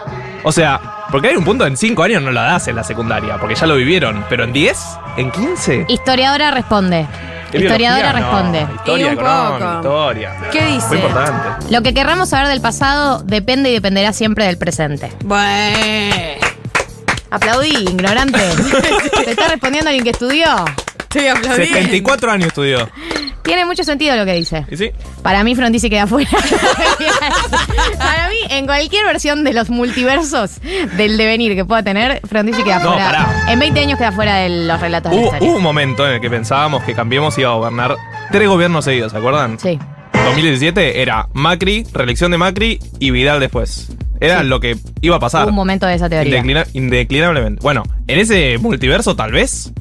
O 0.44 0.52
sea, 0.52 0.80
porque 1.12 1.30
hay 1.30 1.36
un 1.36 1.44
punto 1.44 1.66
en 1.66 1.76
5 1.78 2.04
años 2.04 2.22
no 2.22 2.32
la 2.32 2.44
das 2.44 2.68
en 2.68 2.76
la 2.76 2.84
secundaria, 2.84 3.38
porque 3.38 3.56
ya 3.56 3.66
lo 3.68 3.76
vivieron, 3.76 4.26
pero 4.30 4.44
en 4.44 4.54
10, 4.54 4.78
en 5.18 5.32
15. 5.32 5.86
Historiadora 5.88 6.52
responde. 6.52 7.08
¿Es 7.56 7.62
Historiadora 7.64 8.12
responde. 8.12 8.68
Historia, 8.76 9.06
Y 9.06 9.10
un 9.10 9.16
poco. 9.18 9.74
historia. 9.76 10.36
¿Qué 10.52 10.66
dice? 10.66 10.88
Muy 10.88 10.98
importante. 10.98 11.74
Lo 11.74 11.82
que 11.82 11.94
querramos 11.94 12.30
saber 12.30 12.48
del 12.48 12.62
pasado 12.62 13.20
depende 13.24 13.70
y 13.70 13.74
dependerá 13.74 14.14
siempre 14.14 14.46
del 14.46 14.58
presente. 14.58 15.12
Bueno. 15.24 16.16
Aplaudí, 17.32 17.70
ignorante. 17.70 18.40
¿Te 19.26 19.32
está 19.32 19.48
respondiendo 19.50 19.90
alguien 19.90 20.04
que 20.04 20.12
estudió? 20.12 20.48
Estoy 21.00 21.28
aplaudiendo. 21.28 21.76
74 21.76 22.32
años 22.32 22.48
estudió. 22.48 22.90
Tiene 23.46 23.66
mucho 23.66 23.84
sentido 23.84 24.16
lo 24.16 24.26
que 24.26 24.34
dice. 24.34 24.66
¿Y 24.70 24.76
sí? 24.76 24.92
Para 25.22 25.44
mí 25.44 25.56
Frondizi 25.56 25.90
queda 25.90 26.08
fuera. 26.08 26.30
Para 27.98 28.30
mí, 28.30 28.36
en 28.50 28.66
cualquier 28.66 29.06
versión 29.06 29.44
de 29.44 29.54
los 29.54 29.70
multiversos 29.70 30.60
del 30.98 31.18
devenir 31.18 31.56
que 31.56 31.64
pueda 31.66 31.84
tener, 31.84 32.22
Frondizi 32.28 32.64
queda 32.64 32.80
No, 32.80 32.90
fuera. 32.94 33.06
pará. 33.06 33.46
En 33.54 33.60
20 33.60 33.80
años 33.80 33.98
queda 33.98 34.12
fuera 34.12 34.36
de 34.38 34.50
los 34.68 34.80
relatos 34.80 35.12
de 35.12 35.16
la 35.18 35.22
Hubo, 35.22 35.28
historia. 35.32 35.50
hubo 35.50 35.58
un 35.58 35.64
momento 35.64 36.08
en 36.08 36.16
el 36.16 36.22
que 36.22 36.30
pensábamos 36.30 36.84
que 36.84 36.94
Cambiemos 36.94 37.38
iba 37.38 37.50
a 37.52 37.54
gobernar 37.54 37.96
tres 38.32 38.48
gobiernos 38.48 38.86
seguidos, 38.86 39.12
¿se 39.12 39.18
acuerdan? 39.18 39.60
Sí. 39.60 39.78
2017 40.14 41.02
era 41.02 41.28
Macri, 41.34 41.86
reelección 41.94 42.32
de 42.32 42.38
Macri 42.38 42.80
y 43.00 43.12
Vidal 43.12 43.40
después. 43.40 43.90
Era 44.20 44.42
Sí. 44.42 44.48
lo 44.48 44.60
que 44.60 44.78
iba 45.02 45.18
a 45.18 45.20
pasar. 45.20 45.44
Hubo 45.44 45.50
un 45.50 45.56
momento 45.56 45.86
de 45.86 45.96
esa 45.96 46.10
teoría. 46.10 46.40
Indeclina- 46.42 46.66
indeclinablemente. 46.74 47.62
Bueno, 47.62 47.84
en 48.08 48.20
ese 48.20 48.58
multiverso 48.60 49.16
tal 49.16 49.32
vez. 49.34 49.72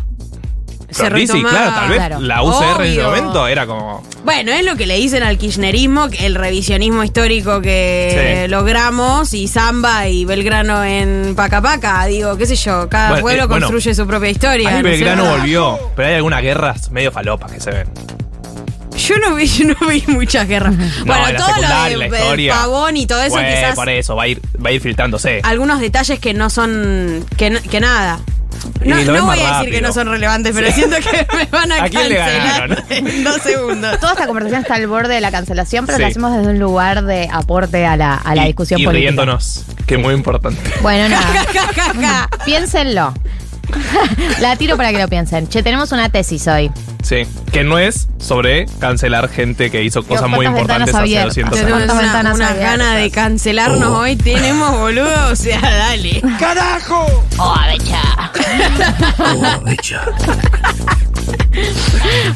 Se 0.95 1.09
retomaba. 1.09 1.51
claro, 1.51 1.73
tal 1.75 1.89
vez 1.89 1.99
Claro. 1.99 2.21
la 2.21 2.43
UCR 2.43 2.81
en 2.81 2.93
ese 2.93 3.01
Obvio. 3.01 3.11
momento 3.11 3.47
era 3.49 3.67
como. 3.67 4.03
Bueno, 4.25 4.53
es 4.53 4.65
lo 4.65 4.77
que 4.77 4.87
le 4.87 4.97
dicen 4.97 5.23
al 5.23 5.37
kirchnerismo, 5.39 6.09
el 6.19 6.35
revisionismo 6.35 7.05
histórico 7.05 7.61
que 7.61 8.43
Sí. 8.45 8.51
logramos, 8.51 9.35
y 9.35 9.49
Zamba 9.49 10.09
y 10.09 10.25
Belgrano 10.25 10.83
en 10.85 11.35
Pacapaca, 11.37 12.05
digo, 12.07 12.37
qué 12.37 12.47
sé 12.47 12.57
yo, 12.57 12.89
cada 12.89 13.09
Bueno, 13.11 13.23
pueblo 13.23 13.43
eh, 13.43 13.47
bueno. 13.47 13.67
construye 13.67 13.95
su 13.95 14.07
propia 14.07 14.31
historia. 14.31 14.69
Ahí 14.69 14.83
¿no 14.83 14.89
es 14.89 14.99
Belgrano 15.01 15.25
volvió, 15.37 15.79
pero 15.97 16.09
hay 16.09 16.15
algunas 16.15 16.43
guerras 16.43 16.91
medio 16.91 17.13
falopas 17.13 17.53
que 17.53 17.61
se 17.61 17.71
ven. 17.71 17.89
Yo 18.97 19.17
no 19.19 19.35
vi, 19.35 19.47
yo 19.49 19.67
no 19.67 19.89
vi 19.89 20.03
muchas 20.07 20.47
guerras. 20.49 20.75
bueno, 21.05 21.25
todo 21.37 21.49
lo 21.61 21.99
de, 21.99 22.37
de. 22.37 22.49
Pavón 22.49 22.97
y 22.97 23.07
todo 23.07 23.21
eso, 23.23 23.35
Bueno, 23.35 23.49
quizás 23.49 23.75
por 23.75 23.89
eso, 23.89 24.15
va 24.17 24.23
a 24.23 24.29
ir, 24.29 24.41
va 24.65 24.71
a 24.71 24.73
ir 24.73 24.81
filtrándose. 24.81 25.41
algunos 25.43 25.81
detalles 25.81 26.19
que 26.21 26.33
no 26.33 26.49
son, 26.49 27.27
que, 27.37 27.61
que 27.71 27.81
nada. 27.81 28.21
No, 28.85 29.03
no 29.05 29.25
voy 29.27 29.41
a 29.41 29.59
decir 29.59 29.73
que 29.75 29.81
no 29.81 29.93
son 29.93 30.09
relevantes, 30.09 30.53
pero 30.55 30.67
Sí. 30.69 30.73
siento 30.75 30.97
que 30.97 31.27
me 31.37 31.45
van 31.47 31.73
a, 31.73 31.85
¿A 31.85 31.89
quién 31.89 32.09
le 32.09 32.17
cancelar 32.17 32.69
ganaron? 32.69 32.85
en 32.91 33.25
dos 33.25 33.37
segundos. 33.43 34.01
Toda 34.01 34.13
esta 34.13 34.27
conversación 34.27 34.63
está 34.63 34.75
al 34.75 34.87
borde 34.87 35.15
de 35.15 35.21
la 35.21 35.31
cancelación, 35.31 35.87
pero 35.87 35.97
Sí. 35.97 36.03
la 36.03 36.09
hacemos 36.09 36.37
desde 36.37 36.51
un 36.51 36.59
lugar 36.59 37.05
de 37.05 37.29
aporte 37.33 37.87
a 37.87 37.97
la, 37.97 38.15
a 38.15 38.35
la 38.35 38.45
Y- 38.45 38.47
discusión 38.49 38.81
y 38.81 38.85
política. 38.85 39.11
riéndonos, 39.11 39.65
que 39.87 39.95
es 39.95 40.01
muy 40.01 40.15
importante. 40.15 40.61
Bueno, 40.83 41.09
nada. 41.09 41.27
Ja, 41.53 41.69
ja, 41.75 41.95
ja. 42.01 42.29
Piénsenlo. 42.45 43.15
la 44.41 44.57
tiro 44.57 44.77
para 44.77 44.93
que 44.93 44.99
lo 44.99 45.09
piensen. 45.09 45.49
Che, 45.49 45.63
tenemos 45.63 45.93
una 45.93 46.09
tesis 46.09 46.47
hoy. 46.49 46.71
Sí, 47.03 47.25
que 47.53 47.65
no 47.65 47.79
es 47.79 48.09
sobre 48.19 48.65
cancelar 48.79 49.29
gente 49.29 49.71
que 49.71 49.83
hizo 49.85 50.03
cosas 50.05 50.29
muy 50.29 50.47
¿cuántas 50.47 50.61
importantes 50.63 50.95
hace 50.95 51.03
abiertas? 51.03 51.29
200 51.35 51.59
Tenemos 51.59 51.83
años. 51.83 51.93
¿Cuántas 51.93 52.35
una, 52.35 52.49
abiertas? 52.49 52.79
ganas 52.79 53.03
de 53.03 53.11
cancelarnos 53.11 53.89
Oh. 53.89 53.99
hoy. 53.99 54.17
Tenemos, 54.17 54.79
boludo. 54.79 55.29
O 55.31 55.37
sea, 55.37 55.61
dale. 55.61 56.23
¡Oh, 57.39 57.55
becha! 59.65 60.01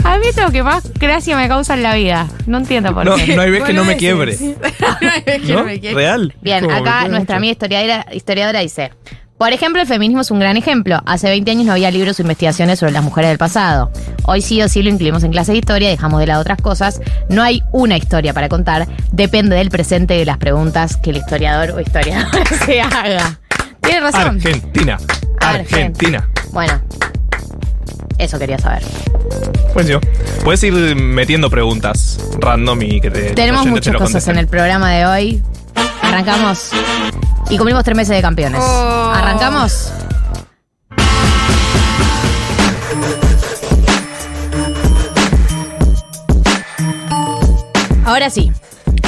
A 0.04 0.18
mí 0.18 0.26
es 0.28 0.36
lo 0.36 0.50
que 0.50 0.62
más 0.62 0.84
gracia 0.94 1.36
me 1.36 1.48
causa 1.48 1.74
en 1.74 1.82
la 1.82 1.94
vida. 1.94 2.28
No 2.46 2.58
entiendo 2.58 2.94
por 2.94 3.04
No, 3.04 3.16
qué. 3.16 3.34
no 3.34 3.42
hay 3.42 3.50
vez 3.50 3.64
que 3.64 3.72
no 3.72 3.84
me 3.84 3.96
quiebre. 3.96 4.36
No 5.00 5.10
hay 5.10 5.20
vez 5.22 5.42
que 5.42 5.52
¿No? 5.52 5.64
me 5.64 5.80
quiebre. 5.80 6.02
¿Real? 6.04 6.34
Bien, 6.40 6.70
acá 6.70 7.08
nuestra 7.08 7.18
mucho. 7.18 7.34
amiga 7.36 7.52
historiadora, 7.52 8.06
historiadora 8.12 8.60
dice. 8.60 8.92
Por 9.38 9.52
ejemplo, 9.52 9.80
el 9.80 9.86
feminismo 9.86 10.20
es 10.20 10.32
un 10.32 10.40
gran 10.40 10.56
ejemplo. 10.56 11.00
Hace 11.06 11.28
20 11.28 11.48
años 11.52 11.66
no 11.66 11.72
había 11.72 11.92
libros 11.92 12.18
o 12.18 12.22
investigaciones 12.22 12.80
sobre 12.80 12.90
las 12.90 13.04
mujeres 13.04 13.30
del 13.30 13.38
pasado. 13.38 13.92
Hoy 14.24 14.42
sí 14.42 14.60
o 14.62 14.68
sí 14.68 14.82
lo 14.82 14.90
incluimos 14.90 15.22
en 15.22 15.30
clase 15.30 15.52
de 15.52 15.58
historia, 15.58 15.88
dejamos 15.88 16.18
de 16.18 16.26
lado 16.26 16.40
otras 16.40 16.60
cosas. 16.60 17.00
No 17.28 17.44
hay 17.44 17.62
una 17.70 17.96
historia 17.96 18.34
para 18.34 18.48
contar, 18.48 18.88
depende 19.12 19.54
del 19.54 19.70
presente 19.70 20.16
y 20.16 20.18
de 20.18 20.24
las 20.24 20.38
preguntas 20.38 20.96
que 20.96 21.10
el 21.10 21.18
historiador 21.18 21.70
o 21.70 21.80
historiadora 21.80 22.44
se 22.66 22.80
haga. 22.80 23.38
Tiene 23.80 24.00
razón. 24.00 24.22
Argentina. 24.22 24.98
Argentina. 25.40 26.28
Bueno, 26.50 26.72
eso 28.18 28.40
quería 28.40 28.58
saber. 28.58 28.82
Buenísimo. 29.72 30.00
Puedes 30.42 30.64
ir 30.64 30.74
metiendo 30.96 31.48
preguntas 31.48 32.18
random 32.40 32.82
y 32.82 33.00
que 33.00 33.10
te. 33.12 33.30
Tenemos 33.34 33.62
te 33.62 33.70
muchas 33.70 33.94
cosas 33.94 34.26
en 34.26 34.36
el 34.36 34.48
programa 34.48 34.90
de 34.90 35.06
hoy. 35.06 35.42
Arrancamos 36.02 36.72
y 37.50 37.56
cumplimos 37.56 37.84
tres 37.84 37.96
meses 37.96 38.16
de 38.16 38.22
campeones. 38.22 38.60
Oh. 38.62 39.12
Arrancamos. 39.14 39.92
Ahora 48.04 48.30
sí. 48.30 48.50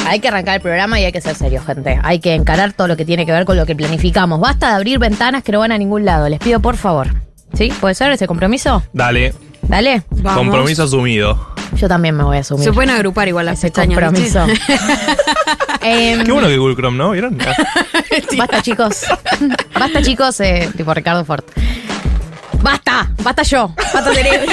Hay 0.07 0.21
que 0.21 0.29
arrancar 0.29 0.57
el 0.57 0.61
programa 0.61 0.99
y 1.01 1.05
hay 1.05 1.13
que 1.13 1.21
ser 1.21 1.35
serio, 1.37 1.63
gente. 1.65 1.99
Hay 2.03 2.19
que 2.21 2.35
encarar 2.35 2.73
todo 2.73 2.89
lo 2.89 2.97
que 2.97 3.05
tiene 3.05 3.25
que 3.27 3.33
ver 3.33 3.45
con 3.45 3.57
lo 3.57 3.65
que 3.65 3.77
planificamos. 3.77 4.41
Basta 4.41 4.69
de 4.71 4.75
abrir 4.75 4.99
ventanas 4.99 5.43
que 5.43 5.53
no 5.53 5.61
van 5.61 5.73
a 5.73 5.79
ningún 5.79 6.05
lado. 6.05 6.29
Les 6.29 6.39
pido 6.39 6.61
por 6.61 6.77
favor. 6.77 7.09
¿Sí? 7.55 7.73
¿Puede 7.81 7.95
ser 7.95 8.11
ese 8.13 8.27
compromiso? 8.27 8.83
Dale. 8.93 9.35
Dale. 9.63 10.03
Vamos. 10.11 10.39
Compromiso 10.39 10.85
asumido. 10.85 11.49
Yo 11.77 11.89
también 11.89 12.17
me 12.17 12.25
voy 12.25 12.39
a 12.39 12.41
asumir. 12.41 12.65
Se 12.65 12.73
pueden 12.73 12.91
agrupar 12.91 13.29
igual 13.29 13.47
las 13.47 13.59
ese 13.59 13.69
pestañas. 13.69 13.99
compromiso. 14.01 14.45
Em, 15.83 16.25
Qué 16.25 16.33
bueno 16.33 16.49
que 16.49 16.57
Google 16.59 16.77
Chrome, 16.77 16.99
¿no? 16.99 17.11
¿Vieron? 17.11 17.39
Basta, 18.37 18.63
chicos. 18.63 19.03
Basta, 19.79 20.03
chicos, 20.03 20.41
eh, 20.41 20.71
tipo 20.77 20.93
Ricardo 20.93 21.25
Ford. 21.25 21.45
Basta, 22.63 23.11
basta 23.23 23.43
yo. 23.43 23.73
Basta 23.77 24.13
cerebro. 24.13 24.53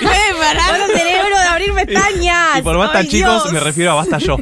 Basta 0.00 0.86
cerebro 0.88 1.38
de 1.38 1.44
abrir 1.48 1.72
pestañas. 1.72 2.58
Y 2.58 2.62
por 2.62 2.76
basta, 2.76 2.98
Ay, 2.98 3.08
chicos, 3.08 3.42
Dios. 3.44 3.52
me 3.52 3.60
refiero 3.60 3.92
a 3.92 3.94
basta 3.94 4.18
yo. 4.18 4.36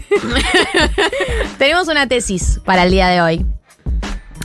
Tenemos 1.59 1.89
una 1.89 2.07
tesis 2.07 2.59
para 2.65 2.85
el 2.85 2.91
día 2.91 3.09
de 3.09 3.21
hoy. 3.21 3.47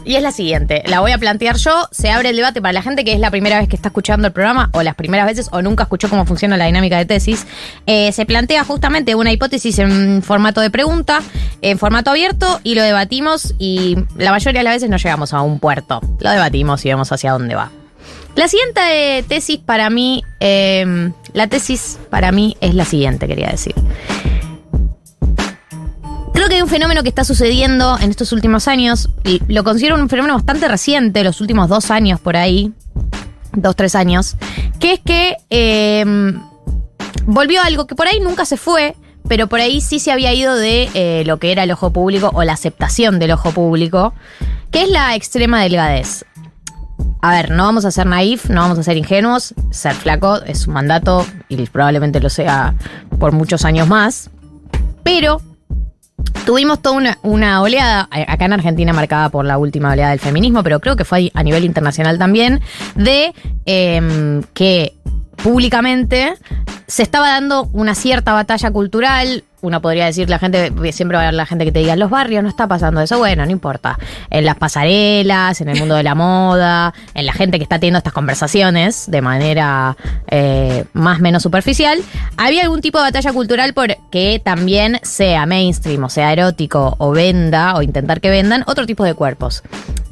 Y 0.08 0.15
es 0.15 0.24
la 0.24 0.32
siguiente, 0.32 0.84
la 0.86 1.02
voy 1.02 1.12
a 1.12 1.17
plantear 1.17 1.58
yo, 1.58 1.89
se 1.91 2.10
abre 2.10 2.30
el 2.30 2.38
debate 2.38 2.62
para 2.62 2.72
la 2.72 2.82
gente 2.82 3.04
que 3.04 3.12
es 3.12 3.20
la 3.20 3.30
primera 3.30 3.60
vez 3.60 3.67
que 3.67 3.76
está 3.76 3.89
escuchando 3.89 4.26
el 4.26 4.32
programa, 4.32 4.70
o 4.72 4.82
las 4.82 4.96
primeras 4.96 5.26
veces, 5.26 5.50
o 5.52 5.62
nunca 5.62 5.84
escuchó 5.84 6.10
cómo 6.10 6.26
funciona 6.26 6.56
la 6.56 6.63
dinámica 6.63 6.98
de 6.98 7.04
tesis. 7.04 7.46
Eh, 7.88 8.13
se 8.13 8.26
plantea 8.26 8.63
justamente 8.63 9.15
una 9.15 9.34
hipótesis 9.34 9.80
en 9.80 10.24
formato 10.24 10.62
de 10.62 10.70
pregunta, 10.70 11.20
en 11.62 11.78
formato 11.78 12.12
abierto, 12.12 12.62
y 12.63 12.76
lo 12.76 12.84
debatimos, 12.84 13.54
y 13.60 13.98
la 14.15 14.32
mayoría 14.32 14.62
de 14.62 14.63
las 14.63 14.76
veces 14.76 14.89
no 14.89 14.96
llegamos 14.96 15.34
a 15.34 15.41
un 15.41 15.60
puerto. 15.60 16.00
Lo 16.22 16.32
debatimos 16.32 16.86
y 16.86 16.88
vemos 16.88 17.12
hacia 17.12 17.34
dónde 17.34 17.56
va. 17.56 17.70
La 18.36 18.48
siguiente 18.48 19.17
eh, 19.17 19.24
tesis 19.24 19.58
para 19.58 19.89
mí, 19.89 20.24
eh, 20.39 21.12
la 21.34 21.48
tesis 21.48 22.00
para 22.10 22.32
mí 22.32 22.56
es 22.62 22.76
la 22.76 22.86
siguiente, 22.86 23.28
quería 23.28 23.50
decir. 23.50 23.76
Que 26.47 26.55
hay 26.55 26.62
un 26.62 26.69
fenómeno 26.69 27.03
que 27.03 27.10
está 27.10 27.25
sucediendo 27.25 27.97
en 27.99 28.10
estos 28.10 28.31
últimos 28.31 28.69
años, 28.69 29.10
y 29.25 29.41
lo 29.51 29.65
considero 29.65 29.95
un 29.95 30.07
fenómeno 30.07 30.36
bastante 30.36 30.69
reciente, 30.69 31.21
los 31.25 31.41
últimos 31.41 31.67
dos 31.67 31.91
años 31.91 32.21
por 32.21 32.38
ahí, 32.38 32.71
dos, 33.51 33.75
tres 33.75 33.95
años, 33.95 34.38
que 34.79 34.93
es 34.93 34.99
que 35.01 35.36
eh, 35.49 36.05
volvió 37.25 37.62
algo 37.62 37.86
que 37.86 37.95
por 37.95 38.07
ahí 38.07 38.21
nunca 38.21 38.45
se 38.45 38.55
fue, 38.55 38.95
pero 39.27 39.47
por 39.47 39.60
ahí 39.60 39.81
sí 39.81 39.99
se 39.99 40.10
había 40.10 40.33
ido 40.33 40.55
de 40.55 40.89
eh, 40.93 41.23
lo 41.25 41.38
que 41.38 41.51
era 41.51 41.63
el 41.63 41.71
ojo 41.71 41.91
público 41.91 42.31
o 42.33 42.41
la 42.45 42.53
aceptación 42.53 43.19
del 43.19 43.31
ojo 43.31 43.51
público, 43.51 44.13
que 44.71 44.83
es 44.83 44.89
la 44.89 45.15
extrema 45.15 45.62
delgadez. 45.62 46.23
A 47.21 47.31
ver, 47.31 47.51
no 47.51 47.63
vamos 47.63 47.83
a 47.83 47.91
ser 47.91 48.05
naif, 48.05 48.49
no 48.49 48.62
vamos 48.62 48.79
a 48.79 48.83
ser 48.83 48.95
ingenuos. 48.95 49.53
Ser 49.71 49.95
flaco 49.95 50.41
es 50.43 50.65
un 50.65 50.75
mandato 50.75 51.25
y 51.49 51.57
probablemente 51.65 52.21
lo 52.21 52.29
sea 52.29 52.73
por 53.19 53.33
muchos 53.33 53.65
años 53.65 53.89
más. 53.89 54.29
Pero 55.03 55.41
tuvimos 56.45 56.81
toda 56.81 57.17
una, 57.23 57.61
oleada, 57.61 58.07
a- 58.11 58.31
acá 58.33 58.45
en 58.45 58.53
Argentina 58.53 58.93
marcada 58.93 59.29
por 59.29 59.45
la 59.45 59.57
última 59.57 59.91
oleada 59.91 60.11
del 60.11 60.19
feminismo, 60.19 60.63
pero 60.63 60.79
creo 60.79 60.95
que 60.95 61.05
fue 61.05 61.31
a 61.33 61.43
nivel 61.43 61.65
internacional 61.65 62.17
también, 62.17 62.61
de 62.95 63.33
em, 63.65 64.43
que 64.53 64.93
públicamente 65.35 66.33
se 66.87 67.03
estaba 67.03 67.29
dando 67.29 67.69
una 67.73 67.95
cierta 67.95 68.33
batalla 68.33 68.71
cultural. 68.71 69.43
Uno 69.62 69.82
podría 69.82 70.06
decir, 70.06 70.30
la 70.30 70.38
gente, 70.38 70.72
siempre 70.91 71.17
va 71.17 71.24
a 71.24 71.28
haber 71.28 71.34
la 71.34 71.48
gente 71.48 71.65
que 71.65 71.72
te 71.72 71.80
diga, 71.80 71.93
en 71.93 72.00
los 72.00 72.12
barrios 72.12 72.43
no 72.43 72.50
está 72.50 72.67
pasando 72.67 73.02
eso. 73.02 73.17
Bueno, 73.17 73.43
no 73.43 73.52
importa. 73.52 73.98
En 74.30 74.46
las 74.46 74.56
pasarelas, 74.56 75.62
en 75.62 75.70
el 75.70 75.80
mundo 75.80 75.96
de 75.96 76.04
la 76.04 76.13
moda, 76.13 76.93
en 77.15 77.26
la 77.26 77.34
gente 77.34 77.58
que 77.58 77.63
está 77.63 77.80
teniendo 77.80 77.98
estas 77.98 78.13
conversaciones 78.13 79.10
de 79.10 79.22
manera 79.22 79.98
eh, 80.28 80.86
más 80.93 81.20
o 81.20 81.22
menos 81.24 81.41
superficial, 81.41 82.00
había 82.38 82.62
algún 82.62 82.82
tipo 82.82 83.00
de 83.00 83.06
batalla 83.06 83.34
cultural 83.34 83.74
por 83.74 83.98
que 84.12 84.39
también 84.43 85.00
sea 85.02 85.48
mainstream, 85.48 86.04
o 86.04 86.10
sea 86.10 86.32
erótico, 86.32 86.96
o 87.00 87.12
venda, 87.12 87.76
o 87.76 87.82
intentar 87.82 88.22
que 88.22 88.30
vendan 88.30 88.63
otro 88.67 88.86
tipo 88.86 89.04
de 89.04 89.15
cuerpos 89.15 89.63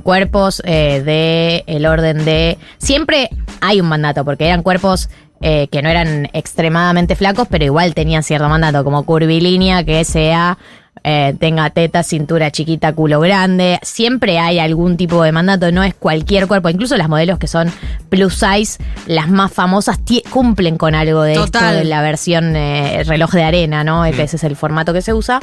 cuerpos 0.06 0.62
eh, 0.66 1.02
de 1.04 1.64
el 1.66 1.88
orden 1.88 2.26
de 2.26 2.60
siempre 2.78 3.28
hay 3.60 3.82
un 3.82 3.88
mandato 3.88 4.24
porque 4.24 4.46
eran 4.46 4.62
cuerpos 4.62 5.10
eh, 5.48 5.68
que 5.68 5.84
no 5.84 5.90
eran 5.90 6.28
extremadamente 6.34 7.16
flacos 7.16 7.48
pero 7.48 7.64
igual 7.64 7.94
tenían 7.94 8.24
cierto 8.24 8.50
mandato 8.50 8.84
como 8.84 9.04
curvilínea 9.06 9.84
que 9.84 10.04
sea 10.04 10.58
eh, 11.04 11.36
tenga 11.40 11.70
teta, 11.70 12.02
cintura 12.02 12.50
chiquita, 12.50 12.92
culo 12.94 13.20
grande. 13.20 13.78
Siempre 13.84 14.40
hay 14.40 14.58
algún 14.58 14.98
tipo 14.98 15.22
de 15.22 15.32
mandato, 15.32 15.72
no 15.72 15.84
es 15.84 15.94
cualquier 15.94 16.48
cuerpo. 16.48 16.68
Incluso 16.70 16.98
las 16.98 17.10
modelos 17.10 17.38
que 17.38 17.46
son 17.46 17.72
plus 18.10 18.34
size, 18.34 18.84
las 19.06 19.30
más 19.30 19.54
famosas, 19.54 20.00
cumplen 20.32 20.78
con 20.78 20.96
algo 20.96 21.22
de 21.22 21.34
esto 21.34 21.60
de 21.64 21.84
la 21.84 22.02
versión 22.02 22.56
eh, 22.56 23.04
reloj 23.04 23.34
de 23.34 23.44
arena, 23.44 23.84
¿no? 23.84 24.04
Ese 24.04 24.24
es 24.24 24.44
el 24.44 24.56
formato 24.56 24.94
que 24.94 25.04
se 25.04 25.14
usa. 25.14 25.40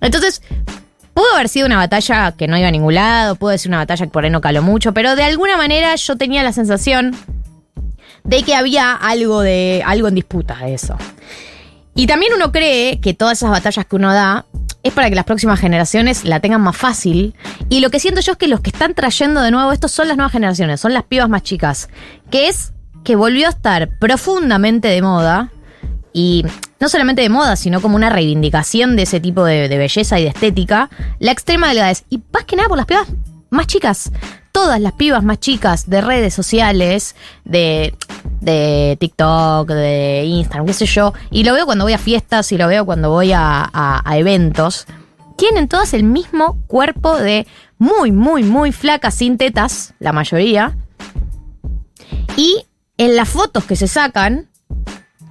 Entonces, 0.00 0.40
Pudo 1.14 1.26
haber 1.34 1.50
sido 1.50 1.66
una 1.66 1.76
batalla 1.76 2.32
que 2.32 2.48
no 2.48 2.56
iba 2.56 2.68
a 2.68 2.70
ningún 2.70 2.94
lado, 2.94 3.36
pudo 3.36 3.56
ser 3.58 3.68
una 3.68 3.76
batalla 3.76 4.06
que 4.06 4.10
por 4.10 4.24
ahí 4.24 4.30
no 4.30 4.40
caló 4.40 4.62
mucho, 4.62 4.94
pero 4.94 5.14
de 5.14 5.24
alguna 5.24 5.58
manera 5.58 5.94
yo 5.94 6.16
tenía 6.16 6.42
la 6.42 6.52
sensación 6.52 7.14
de 8.24 8.42
que 8.42 8.54
había 8.54 8.92
algo 8.92 9.40
de 9.40 9.82
algo 9.84 10.08
en 10.08 10.14
disputa 10.14 10.56
de 10.56 10.74
eso. 10.74 10.96
Y 11.94 12.06
también 12.06 12.32
uno 12.34 12.52
cree 12.52 13.00
que 13.00 13.14
todas 13.14 13.38
esas 13.38 13.50
batallas 13.50 13.84
que 13.84 13.96
uno 13.96 14.12
da 14.12 14.46
es 14.82 14.92
para 14.92 15.08
que 15.08 15.14
las 15.14 15.24
próximas 15.24 15.60
generaciones 15.60 16.24
la 16.24 16.40
tengan 16.40 16.60
más 16.60 16.76
fácil. 16.76 17.34
Y 17.68 17.80
lo 17.80 17.90
que 17.90 18.00
siento 18.00 18.20
yo 18.20 18.32
es 18.32 18.38
que 18.38 18.48
los 18.48 18.60
que 18.60 18.70
están 18.70 18.94
trayendo 18.94 19.42
de 19.42 19.50
nuevo 19.50 19.72
esto 19.72 19.88
son 19.88 20.08
las 20.08 20.16
nuevas 20.16 20.32
generaciones, 20.32 20.80
son 20.80 20.92
las 20.92 21.04
pibas 21.04 21.28
más 21.28 21.42
chicas. 21.42 21.88
Que 22.30 22.48
es 22.48 22.72
que 23.04 23.16
volvió 23.16 23.46
a 23.46 23.50
estar 23.50 23.98
profundamente 23.98 24.88
de 24.88 25.02
moda. 25.02 25.50
Y 26.14 26.44
no 26.80 26.88
solamente 26.88 27.22
de 27.22 27.28
moda, 27.28 27.56
sino 27.56 27.80
como 27.80 27.96
una 27.96 28.10
reivindicación 28.10 28.96
de 28.96 29.02
ese 29.02 29.20
tipo 29.20 29.44
de, 29.44 29.68
de 29.68 29.78
belleza 29.78 30.18
y 30.18 30.24
de 30.24 30.30
estética. 30.30 30.90
La 31.18 31.32
extrema 31.32 31.68
delgadez. 31.68 32.04
Y 32.10 32.20
más 32.32 32.44
que 32.44 32.56
nada 32.56 32.68
por 32.68 32.78
las 32.78 32.86
pibas 32.86 33.08
más 33.50 33.66
chicas. 33.66 34.10
Todas 34.52 34.80
las 34.80 34.92
pibas 34.92 35.24
más 35.24 35.40
chicas 35.40 35.88
de 35.88 36.02
redes 36.02 36.34
sociales, 36.34 37.16
de, 37.44 37.94
de 38.40 38.96
TikTok, 39.00 39.68
de 39.68 40.24
Instagram, 40.26 40.66
qué 40.66 40.72
sé 40.74 40.86
yo. 40.86 41.14
Y 41.30 41.44
lo 41.44 41.54
veo 41.54 41.64
cuando 41.64 41.84
voy 41.84 41.94
a 41.94 41.98
fiestas 41.98 42.52
y 42.52 42.58
lo 42.58 42.68
veo 42.68 42.84
cuando 42.84 43.08
voy 43.10 43.32
a, 43.32 43.62
a- 43.72 44.02
a 44.04 44.18
eventos. 44.18 44.86
Tienen 45.36 45.68
todas 45.68 45.94
el 45.94 46.04
mismo 46.04 46.58
cuerpo 46.66 47.16
de 47.16 47.46
muy, 47.78 48.12
muy, 48.12 48.42
muy 48.44 48.72
flacas, 48.72 49.14
sin 49.14 49.38
tetas, 49.38 49.94
la 49.98 50.12
mayoría. 50.12 50.76
Y 52.36 52.66
en 52.98 53.16
las 53.16 53.28
fotos 53.30 53.64
que 53.64 53.74
se 53.74 53.88
sacan, 53.88 54.48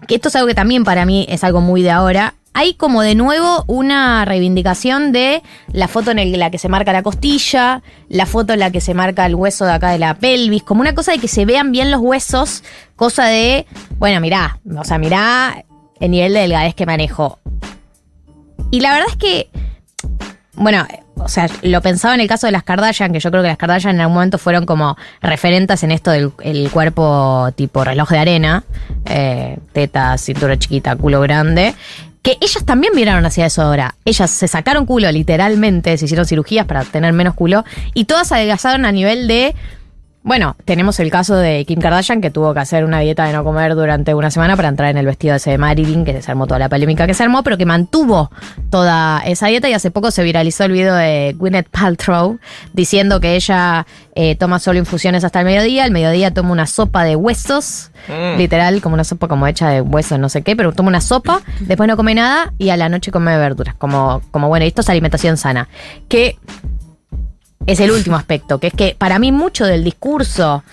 que 0.07 0.15
esto 0.15 0.29
es 0.29 0.35
algo 0.35 0.47
que 0.47 0.55
también 0.55 0.83
para 0.83 1.05
mí 1.05 1.25
es 1.29 1.43
algo 1.43 1.61
muy 1.61 1.83
de 1.83 1.91
ahora, 1.91 2.33
hay 2.53 2.73
como 2.73 3.01
de 3.01 3.15
nuevo 3.15 3.63
una 3.67 4.25
reivindicación 4.25 5.11
de 5.11 5.41
la 5.71 5.87
foto 5.87 6.11
en 6.11 6.39
la 6.39 6.49
que 6.49 6.57
se 6.57 6.69
marca 6.69 6.91
la 6.91 7.03
costilla, 7.03 7.81
la 8.09 8.25
foto 8.25 8.53
en 8.53 8.59
la 8.59 8.71
que 8.71 8.81
se 8.81 8.93
marca 8.93 9.25
el 9.25 9.35
hueso 9.35 9.65
de 9.65 9.73
acá 9.73 9.91
de 9.91 9.99
la 9.99 10.15
pelvis, 10.15 10.63
como 10.63 10.81
una 10.81 10.93
cosa 10.93 11.13
de 11.13 11.19
que 11.19 11.27
se 11.27 11.45
vean 11.45 11.71
bien 11.71 11.91
los 11.91 12.01
huesos, 12.01 12.63
cosa 12.95 13.25
de, 13.25 13.65
bueno, 13.99 14.19
mirá, 14.19 14.59
o 14.77 14.83
sea, 14.83 14.97
mirá 14.97 15.63
el 15.99 16.11
nivel 16.11 16.33
de 16.33 16.41
delgadez 16.41 16.75
que 16.75 16.85
manejo. 16.85 17.39
Y 18.69 18.81
la 18.81 18.93
verdad 18.93 19.09
es 19.09 19.17
que, 19.17 19.49
bueno, 20.53 20.85
o 21.15 21.27
sea, 21.27 21.47
lo 21.61 21.81
pensaba 21.81 22.15
en 22.15 22.21
el 22.21 22.27
caso 22.27 22.47
de 22.47 22.51
las 22.51 22.63
Kardashian, 22.63 23.13
que 23.13 23.19
yo 23.19 23.31
creo 23.31 23.43
que 23.43 23.49
las 23.49 23.57
Kardashian 23.57 23.95
en 23.95 24.01
algún 24.01 24.15
momento 24.15 24.37
fueron 24.37 24.65
como 24.65 24.97
referentes 25.21 25.83
en 25.83 25.91
esto 25.91 26.11
del 26.11 26.31
el 26.41 26.69
cuerpo 26.71 27.49
tipo 27.55 27.83
reloj 27.83 28.09
de 28.09 28.17
arena, 28.17 28.63
eh, 29.05 29.57
teta, 29.71 30.17
cintura 30.17 30.57
chiquita, 30.57 30.95
culo 30.95 31.21
grande. 31.21 31.75
Que 32.21 32.37
ellas 32.39 32.63
también 32.65 32.93
miraron 32.95 33.25
hacia 33.25 33.47
eso 33.47 33.61
ahora. 33.61 33.95
Ellas 34.05 34.29
se 34.29 34.47
sacaron 34.47 34.85
culo, 34.85 35.11
literalmente, 35.11 35.97
se 35.97 36.05
hicieron 36.05 36.25
cirugías 36.25 36.65
para 36.65 36.83
tener 36.83 37.13
menos 37.13 37.33
culo, 37.33 37.65
y 37.93 38.05
todas 38.05 38.31
adelgazaron 38.31 38.85
a 38.85 38.91
nivel 38.91 39.27
de 39.27 39.55
bueno, 40.23 40.55
tenemos 40.65 40.99
el 40.99 41.09
caso 41.09 41.35
de 41.35 41.65
Kim 41.65 41.79
Kardashian 41.79 42.21
que 42.21 42.29
tuvo 42.29 42.53
que 42.53 42.59
hacer 42.59 42.85
una 42.85 42.99
dieta 42.99 43.25
de 43.25 43.33
no 43.33 43.43
comer 43.43 43.73
durante 43.73 44.13
una 44.13 44.29
semana 44.29 44.55
para 44.55 44.67
entrar 44.67 44.89
en 44.91 44.97
el 44.97 45.05
vestido 45.05 45.35
ese 45.35 45.51
de 45.51 45.57
Marilyn, 45.57 46.05
que 46.05 46.21
se 46.21 46.29
armó 46.31 46.45
toda 46.45 46.59
la 46.59 46.69
polémica 46.69 47.07
que 47.07 47.13
se 47.15 47.23
armó, 47.23 47.41
pero 47.41 47.57
que 47.57 47.65
mantuvo 47.65 48.29
toda 48.69 49.21
esa 49.25 49.47
dieta 49.47 49.67
y 49.67 49.73
hace 49.73 49.89
poco 49.89 50.11
se 50.11 50.23
viralizó 50.23 50.65
el 50.65 50.73
video 50.73 50.93
de 50.93 51.35
Gwyneth 51.37 51.69
Paltrow 51.69 52.37
diciendo 52.73 53.19
que 53.19 53.35
ella 53.35 53.87
eh, 54.13 54.35
toma 54.35 54.59
solo 54.59 54.77
infusiones 54.77 55.23
hasta 55.23 55.39
el 55.39 55.45
mediodía, 55.45 55.85
al 55.85 55.91
mediodía 55.91 56.31
toma 56.33 56.51
una 56.51 56.67
sopa 56.67 57.03
de 57.03 57.15
huesos, 57.15 57.89
Mm. 58.07 58.37
literal, 58.39 58.81
como 58.81 58.95
una 58.95 59.03
sopa 59.03 59.27
como 59.27 59.45
hecha 59.45 59.69
de 59.69 59.81
huesos, 59.81 60.17
no 60.17 60.27
sé 60.27 60.41
qué, 60.41 60.55
pero 60.55 60.71
toma 60.71 60.89
una 60.89 61.01
sopa, 61.01 61.41
después 61.59 61.87
no 61.87 61.95
come 61.95 62.15
nada 62.15 62.51
y 62.57 62.69
a 62.69 62.77
la 62.77 62.89
noche 62.89 63.11
come 63.11 63.37
verduras, 63.37 63.75
como, 63.75 64.21
como 64.31 64.47
bueno, 64.47 64.65
esto 64.65 64.81
es 64.81 64.89
alimentación 64.89 65.37
sana. 65.37 65.67
Que 66.07 66.37
es 67.67 67.79
el 67.79 67.91
último 67.91 68.15
aspecto, 68.15 68.59
que 68.59 68.67
es 68.67 68.73
que 68.73 68.95
para 68.97 69.19
mí 69.19 69.31
mucho 69.31 69.65
del 69.65 69.83
discurso, 69.83 70.63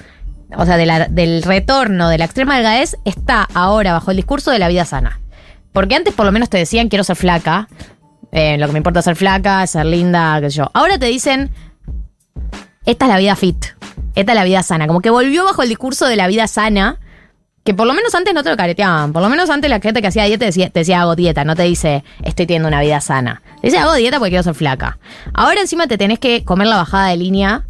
o 0.57 0.65
sea, 0.65 0.77
de 0.77 0.87
la- 0.87 1.09
del 1.09 1.43
retorno 1.43 2.09
de 2.09 2.19
la 2.19 2.25
extrema 2.25 2.55
delgadez 2.57 2.97
está 3.05 3.47
ahora 3.55 3.93
bajo 3.93 4.11
el 4.11 4.17
discurso 4.17 4.51
de 4.51 4.59
la 4.59 4.69
vida 4.69 4.85
sana. 4.85 5.21
Porque 5.73 5.95
antes 5.95 6.15
por 6.15 6.25
lo 6.27 6.33
menos 6.33 6.49
te 6.49 6.57
decían 6.59 6.89
quiero 6.89 7.05
ser 7.05 7.17
flaca, 7.17 7.69
eh, 8.33 8.57
lo 8.59 8.67
que 8.67 8.73
me 8.73 8.79
importa 8.79 9.01
es 9.01 9.05
ser 9.05 9.17
flaca, 9.17 9.67
ser 9.67 9.87
linda, 9.87 10.41
qué 10.41 10.51
sé 10.51 10.57
yo. 10.59 10.71
Ahora 10.75 10.99
te 10.99 11.07
dicen, 11.07 11.51
esta 12.87 13.05
es 13.05 13.09
la 13.11 13.19
vida 13.19 13.37
fit, 13.37 13.67
esta 14.15 14.33
es 14.33 14.37
la 14.37 14.45
vida 14.45 14.63
sana. 14.63 14.87
Como 14.87 15.01
que 15.01 15.11
volvió 15.11 15.45
bajo 15.45 15.63
el 15.63 15.69
discurso 15.69 16.07
de 16.07 16.17
la 16.17 16.27
vida 16.27 16.47
sana, 16.49 16.99
que 17.69 17.75
por 17.75 17.87
lo 17.87 17.93
menos 17.93 18.15
antes 18.15 18.33
no 18.33 18.43
te 18.43 18.49
lo 18.49 18.57
careteaban. 18.57 19.13
Por 19.13 19.21
lo 19.21 19.29
menos 19.29 19.51
antes 19.51 19.69
la 19.69 19.79
gente 19.79 20.01
que 20.01 20.07
hacía 20.07 20.25
dieta 20.25 20.47
decía, 20.47 20.71
te 20.71 20.79
decía 20.79 21.03
hago 21.03 21.15
dieta, 21.15 21.45
no 21.45 21.55
te 21.55 21.65
dice 21.65 22.03
estoy 22.23 22.47
teniendo 22.47 22.67
una 22.67 22.81
vida 22.81 22.99
sana. 23.03 23.43
Te 23.61 23.67
dice 23.67 23.77
hago 23.77 23.93
dieta 23.93 24.19
porque 24.19 24.31
quiero 24.31 24.43
ser 24.43 24.55
flaca. 24.55 24.99
Ahora 25.35 25.61
encima 25.61 25.87
te 25.87 25.99
tenés 25.99 26.19
que 26.19 26.47
comer 26.47 26.67
la 26.67 26.77
bajada 26.77 27.09
de 27.09 27.19
línea 27.19 27.67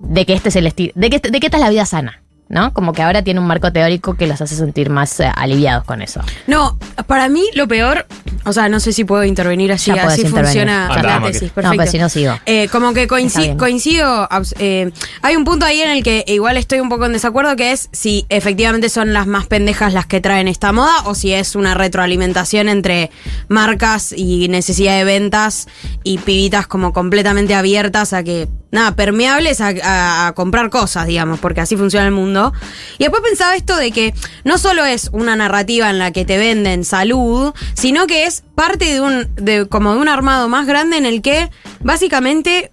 de 0.00 0.26
que 0.26 0.32
este 0.32 0.48
es 0.48 0.56
el 0.56 0.66
estilo, 0.66 0.92
de 0.96 1.08
que, 1.08 1.20
de 1.20 1.38
que 1.38 1.46
esta 1.46 1.58
es 1.58 1.62
la 1.62 1.70
vida 1.70 1.86
sana. 1.86 2.23
¿No? 2.46 2.74
Como 2.74 2.92
que 2.92 3.02
ahora 3.02 3.22
tiene 3.22 3.40
un 3.40 3.46
marco 3.46 3.72
teórico 3.72 4.14
que 4.14 4.26
los 4.26 4.40
hace 4.40 4.54
sentir 4.54 4.90
más 4.90 5.18
eh, 5.18 5.30
aliviados 5.34 5.82
con 5.84 6.02
eso. 6.02 6.20
No, 6.46 6.78
para 7.06 7.28
mí 7.30 7.42
lo 7.54 7.66
peor, 7.66 8.06
o 8.44 8.52
sea, 8.52 8.68
no 8.68 8.80
sé 8.80 8.92
si 8.92 9.04
puedo 9.04 9.24
intervenir 9.24 9.72
así, 9.72 9.86
Ya 9.90 10.02
podés 10.02 10.18
así 10.18 10.26
intervenir. 10.26 10.44
funciona 10.68 11.02
la 11.02 11.22
tesis. 11.26 11.42
No, 11.48 11.54
Perfecto. 11.54 11.76
pues 11.76 11.90
si 11.90 11.98
no 11.98 12.08
sigo. 12.10 12.38
Eh, 12.44 12.68
como 12.70 12.92
que 12.92 13.04
Está 13.04 13.16
coinci- 13.16 13.38
bien. 13.40 13.56
coincido, 13.56 14.28
abs- 14.28 14.54
eh, 14.58 14.92
hay 15.22 15.36
un 15.36 15.44
punto 15.44 15.64
ahí 15.64 15.80
en 15.80 15.90
el 15.90 16.02
que 16.04 16.22
igual 16.28 16.58
estoy 16.58 16.80
un 16.80 16.90
poco 16.90 17.06
en 17.06 17.14
desacuerdo, 17.14 17.56
que 17.56 17.72
es 17.72 17.88
si 17.92 18.26
efectivamente 18.28 18.90
son 18.90 19.14
las 19.14 19.26
más 19.26 19.46
pendejas 19.46 19.94
las 19.94 20.04
que 20.04 20.20
traen 20.20 20.46
esta 20.46 20.70
moda 20.70 20.92
o 21.06 21.14
si 21.14 21.32
es 21.32 21.56
una 21.56 21.72
retroalimentación 21.74 22.68
entre 22.68 23.10
marcas 23.48 24.12
y 24.16 24.48
necesidad 24.48 24.96
de 24.98 25.04
ventas 25.04 25.66
y 26.02 26.18
pibitas 26.18 26.66
como 26.66 26.92
completamente 26.92 27.54
abiertas 27.54 28.12
a 28.12 28.22
que 28.22 28.48
nada, 28.74 28.96
permeables 28.96 29.60
a, 29.60 30.32
comprar 30.34 30.68
cosas, 30.68 31.06
digamos, 31.06 31.38
porque 31.38 31.60
así 31.60 31.76
funciona 31.76 32.06
el 32.06 32.12
mundo. 32.12 32.52
Y 32.98 33.04
después 33.04 33.22
pensaba 33.22 33.54
esto 33.54 33.76
de 33.76 33.92
que 33.92 34.12
no 34.42 34.58
solo 34.58 34.84
es 34.84 35.10
una 35.12 35.36
narrativa 35.36 35.88
en 35.88 35.98
la 35.98 36.10
que 36.10 36.24
te 36.24 36.36
venden 36.36 36.84
salud, 36.84 37.54
sino 37.74 38.06
que 38.06 38.26
es 38.26 38.42
parte 38.54 38.84
de 38.92 39.00
un, 39.00 39.28
de, 39.36 39.66
como 39.68 39.94
de 39.94 40.00
un 40.00 40.08
armado 40.08 40.48
más 40.48 40.66
grande 40.66 40.96
en 40.96 41.06
el 41.06 41.22
que 41.22 41.50
básicamente 41.80 42.72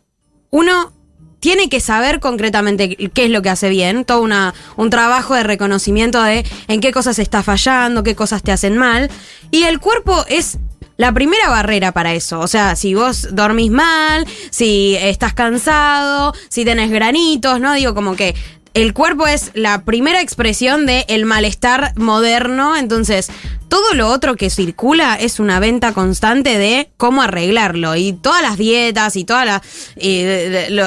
uno 0.49 0.91
tiene 1.39 1.69
que 1.69 1.79
saber 1.79 2.19
concretamente 2.19 2.95
qué 2.95 3.25
es 3.25 3.29
lo 3.31 3.41
que 3.41 3.49
hace 3.49 3.69
bien, 3.69 4.03
todo 4.03 4.21
una, 4.21 4.53
un 4.77 4.89
trabajo 4.89 5.35
de 5.35 5.43
reconocimiento 5.43 6.21
de 6.21 6.45
en 6.67 6.81
qué 6.81 6.91
cosas 6.91 7.19
está 7.19 7.43
fallando, 7.43 8.03
qué 8.03 8.15
cosas 8.15 8.41
te 8.41 8.51
hacen 8.51 8.77
mal. 8.77 9.09
Y 9.51 9.63
el 9.63 9.79
cuerpo 9.79 10.25
es 10.29 10.57
la 11.01 11.11
primera 11.11 11.49
barrera 11.49 11.91
para 11.93 12.13
eso. 12.13 12.39
O 12.39 12.47
sea, 12.47 12.75
si 12.75 12.93
vos 12.93 13.29
dormís 13.31 13.71
mal, 13.71 14.27
si 14.51 14.95
estás 15.01 15.33
cansado, 15.33 16.31
si 16.47 16.63
tenés 16.63 16.91
granitos, 16.91 17.59
¿no? 17.59 17.73
Digo, 17.73 17.95
como 17.95 18.15
que 18.15 18.35
el 18.75 18.93
cuerpo 18.93 19.25
es 19.25 19.49
la 19.55 19.83
primera 19.83 20.21
expresión 20.21 20.85
del 20.85 21.03
el 21.07 21.25
malestar 21.25 21.93
moderno. 21.95 22.77
Entonces, 22.77 23.31
todo 23.67 23.95
lo 23.95 24.09
otro 24.09 24.35
que 24.35 24.51
circula 24.51 25.15
es 25.15 25.39
una 25.39 25.59
venta 25.59 25.91
constante 25.91 26.59
de 26.59 26.91
cómo 26.97 27.23
arreglarlo. 27.23 27.95
Y 27.95 28.13
todas 28.13 28.43
las 28.43 28.59
dietas 28.59 29.15
y 29.15 29.23
todos 29.23 29.59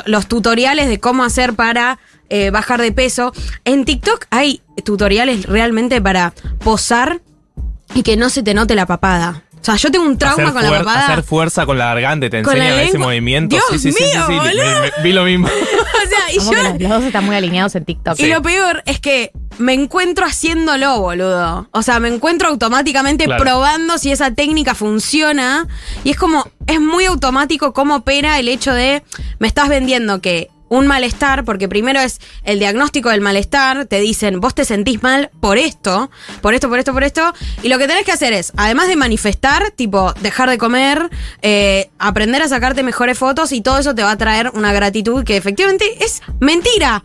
los 0.06 0.28
tutoriales 0.28 0.88
de 0.88 1.00
cómo 1.00 1.24
hacer 1.24 1.54
para 1.54 1.98
eh, 2.28 2.50
bajar 2.50 2.80
de 2.80 2.92
peso. 2.92 3.32
En 3.64 3.84
TikTok 3.84 4.26
hay 4.30 4.62
tutoriales 4.84 5.46
realmente 5.46 6.00
para 6.00 6.34
posar 6.60 7.20
y 7.96 8.04
que 8.04 8.16
no 8.16 8.30
se 8.30 8.44
te 8.44 8.54
note 8.54 8.76
la 8.76 8.86
papada. 8.86 9.43
O 9.64 9.66
sea, 9.66 9.76
yo 9.76 9.90
tengo 9.90 10.04
un 10.04 10.18
trauma 10.18 10.42
hacer 10.42 10.52
con 10.52 10.62
la 10.62 10.78
papada. 10.78 11.06
Hacer 11.06 11.22
fuerza 11.24 11.64
con 11.64 11.78
la 11.78 11.86
garganta, 11.86 12.28
te 12.28 12.38
enseñan 12.40 12.80
ese 12.80 12.98
movimiento. 12.98 13.56
Dios 13.56 13.64
sí, 13.70 13.78
sí, 13.78 13.92
sí, 13.92 14.04
sí, 14.04 14.32
mío, 14.32 14.42
sí, 14.44 15.02
vi- 15.02 15.12
lo 15.14 15.24
mismo. 15.24 15.46
o 15.48 16.08
sea, 16.08 16.32
y 16.34 16.36
Como 16.36 16.52
yo 16.52 16.56
que 16.58 16.68
los, 16.68 16.80
los 16.82 16.90
dos 16.90 17.04
están 17.04 17.24
muy 17.24 17.34
alineados 17.34 17.74
en 17.74 17.86
TikTok. 17.86 18.20
Y 18.20 18.26
lo 18.26 18.42
peor 18.42 18.82
es 18.84 19.00
que 19.00 19.32
me 19.56 19.72
encuentro 19.72 20.26
haciéndolo, 20.26 21.00
boludo. 21.00 21.66
O 21.70 21.82
sea, 21.82 21.98
me 21.98 22.08
encuentro 22.08 22.48
automáticamente 22.48 23.24
Claro. 23.24 23.42
probando 23.42 23.96
si 23.96 24.12
esa 24.12 24.32
técnica 24.32 24.74
funciona. 24.74 25.66
Y 26.04 26.10
es 26.10 26.18
como, 26.18 26.46
es 26.66 26.78
muy 26.80 27.06
automático 27.06 27.72
cómo 27.72 27.96
opera 27.96 28.38
el 28.38 28.48
hecho 28.48 28.74
de, 28.74 29.02
me 29.38 29.46
estás 29.48 29.70
vendiendo 29.70 30.20
que 30.20 30.50
un 30.74 30.86
malestar, 30.86 31.44
porque 31.44 31.68
primero 31.68 32.00
es 32.00 32.20
el 32.44 32.58
diagnóstico 32.58 33.10
del 33.10 33.20
malestar, 33.20 33.86
te 33.86 34.00
dicen, 34.00 34.40
vos 34.40 34.54
te 34.54 34.64
sentís 34.64 35.02
mal 35.02 35.30
por 35.40 35.58
esto, 35.58 36.10
por 36.40 36.54
esto, 36.54 36.68
por 36.68 36.78
esto, 36.78 36.92
por 36.92 37.04
esto, 37.04 37.32
y 37.62 37.68
lo 37.68 37.78
que 37.78 37.86
tenés 37.88 38.04
que 38.04 38.12
hacer 38.12 38.32
es, 38.32 38.52
además 38.56 38.88
de 38.88 38.96
manifestar, 38.96 39.70
tipo, 39.70 40.12
dejar 40.20 40.50
de 40.50 40.58
comer, 40.58 41.10
eh, 41.42 41.90
aprender 41.98 42.42
a 42.42 42.48
sacarte 42.48 42.82
mejores 42.82 43.18
fotos 43.18 43.52
y 43.52 43.60
todo 43.60 43.78
eso 43.78 43.94
te 43.94 44.02
va 44.02 44.10
a 44.12 44.16
traer 44.18 44.50
una 44.54 44.72
gratitud 44.72 45.24
que 45.24 45.36
efectivamente 45.36 45.84
es 46.04 46.22
mentira. 46.40 47.04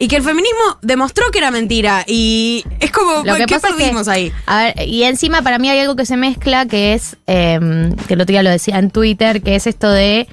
Y 0.00 0.06
que 0.06 0.14
el 0.14 0.22
feminismo 0.22 0.78
demostró 0.80 1.28
que 1.32 1.38
era 1.38 1.50
mentira. 1.50 2.04
Y 2.06 2.64
es 2.78 2.92
como, 2.92 3.24
Lo 3.24 3.34
que 3.34 3.46
¿qué 3.46 3.54
pasa 3.56 3.70
es 3.70 3.74
que- 3.74 3.80
perdimos 3.82 4.06
ahí? 4.06 4.32
A 4.46 4.58
ver, 4.62 4.86
y 4.86 5.02
encima 5.02 5.42
para 5.42 5.58
mí 5.58 5.68
hay 5.70 5.80
algo 5.80 5.96
que 5.96 6.06
se 6.06 6.16
mezcla 6.16 6.66
que 6.66 6.94
es, 6.94 7.16
eh, 7.26 7.58
que 8.06 8.14
el 8.14 8.20
otro 8.20 8.32
día 8.32 8.44
lo 8.44 8.50
decía 8.50 8.78
en 8.78 8.92
Twitter, 8.92 9.42
que 9.42 9.56
es 9.56 9.66
esto 9.66 9.90
de 9.90 10.28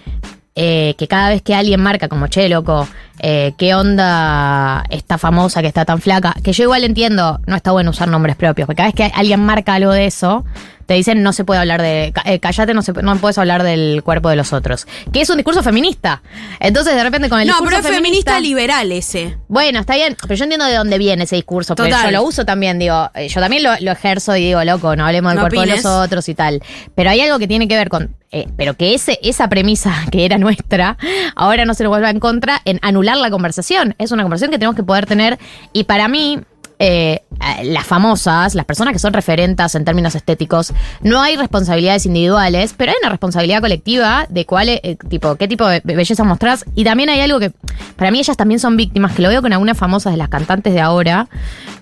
eh, 0.56 0.96
que 0.98 1.08
cada 1.08 1.30
vez 1.30 1.42
que 1.42 1.54
alguien 1.54 1.82
marca 1.82 2.08
como, 2.08 2.28
che, 2.28 2.48
loco, 2.50 2.88
eh, 3.28 3.56
¿qué 3.58 3.74
onda 3.74 4.84
esta 4.92 5.18
famosa 5.18 5.64
que 5.64 5.68
está 5.68 5.84
tan 5.84 6.00
flaca? 6.00 6.36
Que 6.44 6.54
yo 6.54 6.64
igual 6.64 6.84
entiendo, 6.84 7.40
no 7.48 7.56
está 7.56 7.72
bueno 7.72 7.90
usar 7.90 8.08
nombres 8.08 8.36
propios, 8.36 8.68
porque 8.68 8.78
cada 8.78 8.90
vez 8.90 8.96
que 8.96 9.12
alguien 9.16 9.40
marca 9.40 9.74
algo 9.74 9.92
de 9.92 10.06
eso, 10.06 10.46
te 10.86 10.94
dicen 10.94 11.24
no 11.24 11.34
se 11.34 11.44
puede 11.44 11.60
hablar 11.60 11.82
de, 11.82 12.14
eh, 12.26 12.40
callate, 12.40 12.76
no, 12.76 12.84
se, 12.84 12.94
no 12.94 13.16
puedes 13.18 13.40
hablar 13.40 13.64
del 13.64 14.04
cuerpo 14.04 14.30
de 14.30 14.36
los 14.36 14.54
otros. 14.54 14.86
Que 15.12 15.22
es 15.22 15.30
un 15.32 15.38
discurso 15.38 15.64
feminista. 15.64 16.22
Entonces 16.60 16.94
de 16.94 17.04
repente 17.04 17.28
con 17.28 17.40
el 17.40 17.48
no, 17.48 17.54
discurso 17.54 17.78
pero 17.82 17.90
es 17.90 17.96
feminista 17.96 18.40
liberal 18.40 18.92
ese. 18.92 19.38
bueno, 19.48 19.80
está 19.80 19.96
bien, 19.96 20.16
pero 20.22 20.36
yo 20.36 20.44
entiendo 20.44 20.68
de 20.68 20.76
dónde 20.76 21.00
viene 21.00 21.24
ese 21.24 21.36
discurso, 21.36 21.74
porque 21.74 21.90
Total. 21.90 22.12
yo 22.12 22.20
lo 22.20 22.24
uso 22.24 22.46
también, 22.46 22.78
digo, 22.78 23.10
eh, 23.16 23.28
yo 23.28 23.42
también 23.42 23.64
lo, 23.64 23.72
lo 23.80 23.92
ejerzo 23.92 24.36
y 24.36 24.42
digo, 24.42 24.64
loco, 24.64 24.96
no 24.96 25.04
hablemos 25.04 25.32
del 25.32 25.38
No 25.38 25.42
cuerpo 25.42 25.62
de 25.62 25.68
los 25.68 25.86
otros 25.86 26.30
y 26.30 26.36
tal. 26.36 26.62
Pero 26.94 27.10
hay 27.10 27.22
algo 27.22 27.40
que 27.40 27.48
tiene 27.48 27.68
que 27.68 27.76
ver 27.76 27.90
con, 27.90 28.16
eh, 28.32 28.50
pero 28.58 28.74
que 28.74 28.94
ese, 28.94 29.18
esa 29.24 29.48
premisa 29.48 29.94
que 30.12 30.26
era 30.26 30.38
nuestra, 30.38 30.98
ahora 31.36 31.64
no 31.64 31.74
se 31.74 31.84
nos 31.84 31.90
vuelva 31.90 32.10
en 32.10 32.20
contra 32.20 32.62
en 32.66 32.80
anular 32.82 33.15
la 33.22 33.30
conversación. 33.30 33.96
Es 33.98 34.12
una 34.12 34.24
conversación 34.24 34.52
que 34.52 34.58
tenemos 34.58 34.76
que 34.76 34.84
poder 34.84 35.06
tener 35.06 35.40
y 35.74 35.84
para 35.86 36.08
mí... 36.08 36.40
eh, 36.78 37.22
las 37.64 37.86
famosas, 37.86 38.54
las 38.54 38.66
personas 38.66 38.92
que 38.92 39.00
son 39.00 39.14
referentes 39.14 39.76
en 39.76 39.86
términos 39.86 40.14
estéticos, 40.16 40.74
no 41.02 41.22
hay 41.22 41.38
responsabilidades 41.38 42.06
individuales, 42.06 42.74
pero 42.76 42.92
hay 42.92 42.98
una 43.02 43.10
responsabilidad 43.10 43.62
colectiva 43.62 44.26
de 44.30 44.46
cuál, 44.46 44.68
eh, 44.70 44.98
tipo, 45.10 45.36
qué 45.36 45.48
tipo 45.48 45.66
de 45.68 45.82
belleza 45.84 46.24
mostrás. 46.26 46.66
Y 46.76 46.84
también 46.84 47.10
hay 47.10 47.22
algo 47.22 47.40
que, 47.40 47.52
para 47.96 48.12
mí 48.12 48.20
ellas 48.20 48.36
también 48.36 48.60
son 48.60 48.76
víctimas, 48.76 49.14
que 49.14 49.22
lo 49.22 49.30
veo 49.30 49.42
con 49.42 49.54
algunas 49.54 49.78
famosas 49.78 50.12
de 50.14 50.18
las 50.18 50.30
cantantes 50.30 50.74
de 50.74 50.82
ahora, 50.82 51.30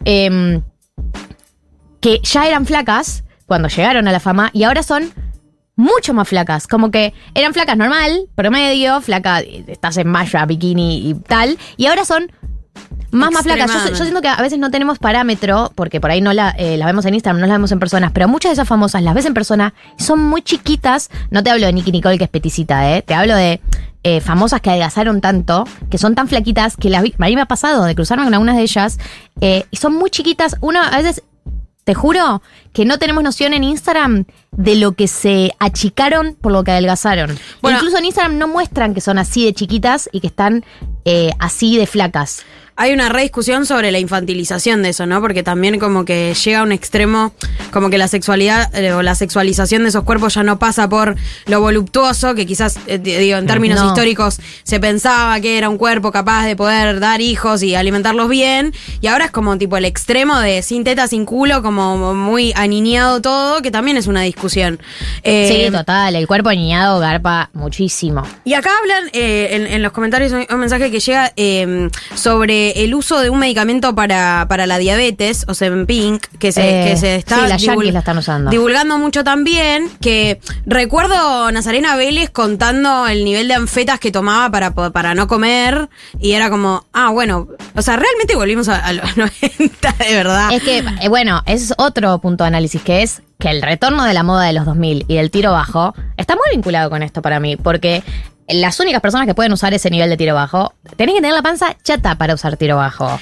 em, 0.06 0.62
que 2.00 2.20
ya 2.24 2.48
eran 2.48 2.66
flacas 2.66 3.24
cuando 3.48 3.70
llegaron 3.70 4.08
a 4.08 4.12
la 4.12 4.20
fama 4.20 4.52
y 4.54 4.64
ahora 4.64 4.84
son 4.84 5.12
mucho 5.76 6.14
más 6.14 6.28
flacas. 6.28 6.68
Como 6.68 6.92
que 6.92 7.14
eran 7.34 7.54
flacas 7.54 7.78
normal, 7.78 8.28
promedio, 8.36 9.02
flaca, 9.02 9.42
estás 9.42 9.98
en 9.98 10.08
malla, 10.08 10.46
bikini 10.46 11.10
y 11.10 11.14
tal, 11.16 11.58
y 11.78 11.88
ahora 11.88 12.06
son 12.06 12.32
más, 13.12 13.32
más 13.32 13.44
flacas. 13.44 13.72
Yo, 13.72 13.90
yo 13.90 13.96
siento 13.96 14.22
que 14.22 14.28
a 14.28 14.42
veces 14.42 14.60
no 14.60 14.72
tenemos 14.72 15.00
parámetro, 15.00 15.72
porque 15.76 16.02
por 16.02 16.12
ahí 16.12 16.22
no 16.22 16.34
la, 16.34 16.50
eh, 16.58 16.78
la 16.78 16.86
vemos 16.86 17.06
en 17.06 17.14
Instagram, 17.14 17.42
no 17.42 17.48
la 17.48 17.54
vemos 17.54 17.72
en 17.72 17.80
personas, 17.80 18.12
pero 18.12 18.28
muchas 18.28 18.50
de 18.50 18.54
esas 18.54 18.68
famosas 18.68 19.04
las 19.04 19.14
ves 19.14 19.26
en 19.26 19.34
persona, 19.34 19.74
son 19.98 20.20
muy 20.20 20.42
chiquitas. 20.42 21.10
No 21.30 21.44
te 21.44 21.50
hablo 21.52 21.66
de 21.66 21.74
Nicky 21.74 21.92
Nicole, 21.92 22.18
que 22.18 22.24
es 22.24 22.30
peticita, 22.30 22.96
¿eh? 22.96 23.02
Te 23.04 23.14
hablo 23.14 23.36
de 23.36 23.62
eh, 24.04 24.20
famosas 24.20 24.62
que 24.62 24.70
adelgazaron 24.70 25.22
tanto, 25.22 25.66
que 25.90 25.98
son 25.98 26.16
tan 26.16 26.28
flaquitas, 26.28 26.76
que 26.76 26.90
las 26.90 27.04
vi, 27.04 27.14
a 27.18 27.26
mí 27.26 27.36
me 27.36 27.42
ha 27.42 27.46
pasado 27.46 27.86
de 27.86 27.96
cruzarme 27.96 28.24
con 28.24 28.34
algunas 28.34 28.56
de 28.56 28.64
ellas, 28.64 29.00
eh, 29.42 29.66
y 29.70 29.78
son 29.78 29.94
muy 29.94 30.10
chiquitas. 30.10 30.56
Uno 30.62 30.82
a 30.82 30.98
veces 30.98 31.24
te 31.84 31.94
juro 31.94 32.42
que 32.72 32.86
no 32.86 32.98
tenemos 32.98 33.24
noción 33.24 33.54
en 33.54 33.64
Instagram 33.64 34.26
de 34.52 34.76
lo 34.76 34.94
que 34.94 35.08
se 35.08 35.52
achicaron 35.60 36.36
por 36.40 36.52
lo 36.52 36.64
que 36.64 36.72
adelgazaron. 36.72 37.38
Incluso 37.64 37.98
en 37.98 38.06
Instagram 38.06 38.38
no 38.38 38.48
muestran 38.48 38.94
que 38.94 39.02
son 39.02 39.18
así 39.18 39.46
de 39.46 39.54
chiquitas 39.54 40.10
y 40.12 40.22
que 40.22 40.28
están 40.28 40.64
eh, 41.06 41.32
así 41.40 41.78
de 41.78 41.88
flacas. 41.88 42.46
Hay 42.76 42.92
una 42.92 43.10
rediscusión 43.10 43.66
sobre 43.66 43.92
la 43.92 44.00
infantilización 44.00 44.82
de 44.82 44.90
eso, 44.90 45.06
¿no? 45.06 45.22
Porque 45.22 45.44
también 45.44 45.80
como 45.80 46.06
que 46.06 46.34
llega 46.34 46.60
a 46.60 46.64
un 46.64 46.72
extremo, 46.72 47.34
como 47.72 47.90
que 47.92 47.98
la 48.00 48.08
sexualidad 48.08 48.74
eh, 48.76 48.94
o 48.94 49.04
la 49.04 49.14
sexualización 49.16 49.84
de 49.84 49.90
esos 49.90 50.04
cuerpos 50.04 50.34
ya 50.34 50.42
no 50.44 50.58
pasa 50.58 50.90
por 50.90 51.16
lo 51.46 51.62
voluptuoso, 51.62 52.34
que 52.36 52.46
quizás, 52.48 52.78
eh, 52.88 52.98
di- 52.98 53.14
digo, 53.16 53.38
en 53.38 53.46
términos 53.46 53.80
No. 53.80 53.88
históricos 53.88 54.40
se 54.64 54.80
pensaba 54.80 55.40
que 55.40 55.58
era 55.58 55.70
un 55.70 55.78
cuerpo 55.78 56.12
capaz 56.12 56.46
de 56.46 56.56
poder 56.56 57.00
dar 57.00 57.22
hijos 57.22 57.62
y 57.62 57.76
alimentarlos 57.76 58.28
bien, 58.28 58.74
y 59.02 59.08
ahora 59.08 59.26
es 59.26 59.32
como 59.32 59.56
tipo 59.58 59.78
el 59.78 59.86
extremo 59.86 60.40
de 60.40 60.62
sin 60.64 60.84
teta, 60.84 61.08
sin 61.08 61.26
culo, 61.26 61.62
como 61.62 62.14
muy 62.16 62.54
aniñado 62.56 63.22
todo, 63.22 63.62
que 63.62 63.70
también 63.70 63.98
es 63.98 64.08
una 64.08 64.22
discusión. 64.22 64.80
Eh, 65.24 65.66
sí, 65.68 65.72
total. 65.72 66.16
El 66.16 66.26
cuerpo 66.28 66.50
niñado 66.52 67.00
garpa 67.00 67.50
muchísimo. 67.54 68.24
y 68.46 68.54
acá 68.56 68.72
hablan 68.82 69.10
en, 69.14 69.68
en 69.68 69.82
los 69.84 69.92
comentarios 69.92 70.32
un, 70.32 70.46
un 70.50 70.60
mensaje 70.60 70.90
que 70.90 71.00
llega 71.00 71.32
eh, 72.70 72.84
el 72.84 72.94
uso 72.96 73.20
de 73.20 73.30
un 73.30 73.40
medicamento 73.40 73.96
para, 73.96 74.46
para 74.50 74.66
la 74.68 74.78
diabetes, 74.78 75.46
o 75.48 75.54
Pink, 75.86 76.26
que 76.40 76.52
se, 76.52 76.62
Eh, 76.62 76.90
que 76.90 76.98
se 76.98 77.16
está 77.16 77.36
sí, 77.58 77.68
la 77.92 78.00
están 78.00 78.18
usando. 78.18 78.52
divulgando 78.52 78.98
mucho 78.98 79.24
también. 79.24 79.90
Que 80.02 80.40
recuerdo 80.66 81.52
Nazarena 81.52 81.96
Vélez 81.96 82.30
contando 82.30 83.08
el 83.08 83.24
nivel 83.26 83.48
de 83.48 83.54
anfetas 83.56 84.00
que 84.00 84.12
tomaba 84.12 84.50
para, 84.50 84.72
para 84.92 85.16
no 85.16 85.28
comer. 85.28 85.90
Y 86.20 86.34
era 86.34 86.50
como, 86.50 86.86
ah, 86.94 87.10
bueno, 87.10 87.48
o 87.76 87.82
sea, 87.82 87.96
realmente 87.98 88.36
volvimos 88.36 88.70
a, 88.70 88.78
a 88.78 88.94
los 88.94 89.18
90, 89.18 89.96
de 90.00 90.16
verdad. 90.16 90.52
Es 90.52 90.64
que, 90.64 90.84
eh, 91.02 91.08
bueno, 91.10 91.42
ese 91.46 91.66
es 91.66 91.74
otro 91.78 92.20
punto 92.20 92.44
de 92.44 92.50
análisis, 92.50 92.82
que 92.82 93.04
es 93.04 93.22
que 93.40 93.50
el 93.50 93.62
retorno 93.62 94.06
de 94.06 94.14
la 94.14 94.24
moda 94.24 94.46
de 94.46 94.54
los 94.54 94.66
2000 94.66 95.06
y 95.08 95.16
del 95.16 95.30
tiro 95.30 95.52
bajo 95.52 95.94
está 96.16 96.36
muy 96.36 96.46
vinculado 96.54 96.90
con 96.90 97.04
esto 97.04 97.22
para 97.22 97.40
mí, 97.42 97.58
porque 97.58 98.02
las 98.48 98.80
únicas 98.80 99.02
personas 99.02 99.28
que 99.28 99.34
pueden 99.34 99.52
usar 99.54 99.74
ese 99.74 99.90
nivel 99.90 100.10
de 100.10 100.18
tiro 100.18 100.36
bajo, 100.36 100.74
tenés 100.98 101.16
que 101.16 101.22
tener 101.22 101.34
la 101.36 101.42
panza 101.42 101.76
chata 101.84 102.16
para 102.16 102.34
usar 102.34 102.58
tiro 102.58 102.76
bajo. 102.78 103.20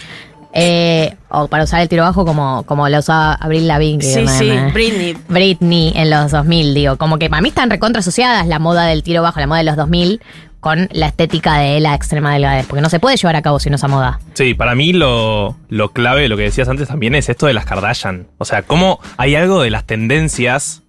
Eh, 0.53 1.15
o 1.29 1.47
para 1.47 1.63
usar 1.63 1.79
el 1.81 1.87
tiro 1.87 2.03
bajo 2.03 2.25
como, 2.25 2.63
como 2.63 2.89
lo 2.89 2.99
usaba 2.99 3.33
Abril 3.35 3.67
Lavigne. 3.67 4.03
Sí, 4.03 4.27
sí, 4.27 4.45
me- 4.49 4.71
Britney. 4.71 5.17
Britney 5.29 5.93
en 5.95 6.09
los 6.09 6.31
2000, 6.31 6.73
digo. 6.73 6.97
Como 6.97 7.17
que 7.19 7.29
para 7.29 7.41
mí 7.41 7.49
están 7.49 7.69
recontra 7.69 8.01
asociadas 8.01 8.45
la 8.47 8.59
moda 8.59 8.85
del 8.85 9.01
tiro 9.03 9.21
bajo, 9.21 9.39
la 9.39 9.47
moda 9.47 9.59
de 9.59 9.63
los 9.63 9.77
2000, 9.77 10.21
con 10.59 10.89
la 10.91 11.07
estética 11.07 11.57
de 11.59 11.79
la 11.79 11.95
extrema 11.95 12.33
delgadez. 12.33 12.65
Porque 12.67 12.81
no 12.81 12.89
se 12.89 12.99
puede 12.99 13.15
llevar 13.15 13.37
a 13.37 13.41
cabo 13.41 13.59
sin 13.59 13.73
esa 13.75 13.87
moda. 13.87 14.19
Sí, 14.33 14.53
para 14.53 14.75
mí 14.75 14.91
lo, 14.91 15.55
lo 15.69 15.89
clave, 15.93 16.27
lo 16.27 16.35
que 16.35 16.43
decías 16.43 16.67
antes 16.67 16.89
también 16.89 17.15
es 17.15 17.29
esto 17.29 17.45
de 17.45 17.53
las 17.53 17.63
Kardashian. 17.65 18.27
O 18.37 18.43
sea, 18.43 18.61
cómo 18.63 18.99
hay 19.15 19.35
algo 19.35 19.61
de 19.61 19.69
las 19.69 19.85
tendencias 19.85 20.81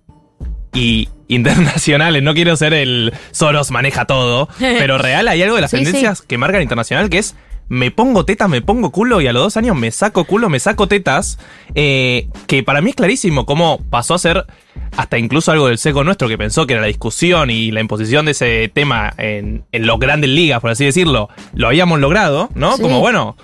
y 0.72 1.08
internacionales. 1.28 2.22
No 2.22 2.34
quiero 2.34 2.56
ser 2.56 2.74
el 2.74 3.12
Soros 3.30 3.70
maneja 3.70 4.04
todo, 4.06 4.48
pero 4.58 4.98
real 4.98 5.28
hay 5.28 5.42
algo 5.42 5.56
de 5.56 5.62
las 5.62 5.70
Sí, 5.70 5.78
tendencias 5.78 6.22
que 6.22 6.38
marcan 6.38 6.62
internacional 6.62 7.10
que 7.10 7.18
es 7.18 7.34
me 7.68 7.90
pongo 7.90 8.26
tetas, 8.26 8.50
me 8.50 8.60
pongo 8.60 8.90
culo 8.90 9.22
y 9.22 9.28
a 9.28 9.32
los 9.32 9.42
dos 9.44 9.56
años 9.56 9.74
me 9.76 9.90
saco 9.90 10.24
culo, 10.24 10.50
me 10.50 10.58
saco 10.58 10.88
tetas. 10.88 11.38
eh, 11.74 12.28
que 12.46 12.62
para 12.62 12.82
mí 12.82 12.90
es 12.90 12.96
clarísimo 12.96 13.46
cómo 13.46 13.80
pasó 13.88 14.12
a 14.14 14.18
ser 14.18 14.44
hasta 14.96 15.16
incluso 15.18 15.52
algo 15.52 15.68
del 15.68 15.78
seco 15.78 16.04
nuestro 16.04 16.28
que 16.28 16.36
pensó 16.36 16.66
que 16.66 16.74
era 16.74 16.82
la 16.82 16.88
discusión 16.88 17.48
y 17.48 17.70
la 17.70 17.80
imposición 17.80 18.26
de 18.26 18.32
ese 18.32 18.70
tema 18.74 19.14
en, 19.16 19.64
en 19.72 19.86
los 19.86 19.98
grandes 19.98 20.28
ligas, 20.28 20.60
por 20.60 20.70
así 20.70 20.84
decirlo, 20.84 21.30
lo 21.54 21.68
habíamos 21.68 21.98
logrado, 21.98 22.50
¿no? 22.54 22.76
Sí. 22.76 22.82
Como 22.82 23.00
bueno, 23.00 23.36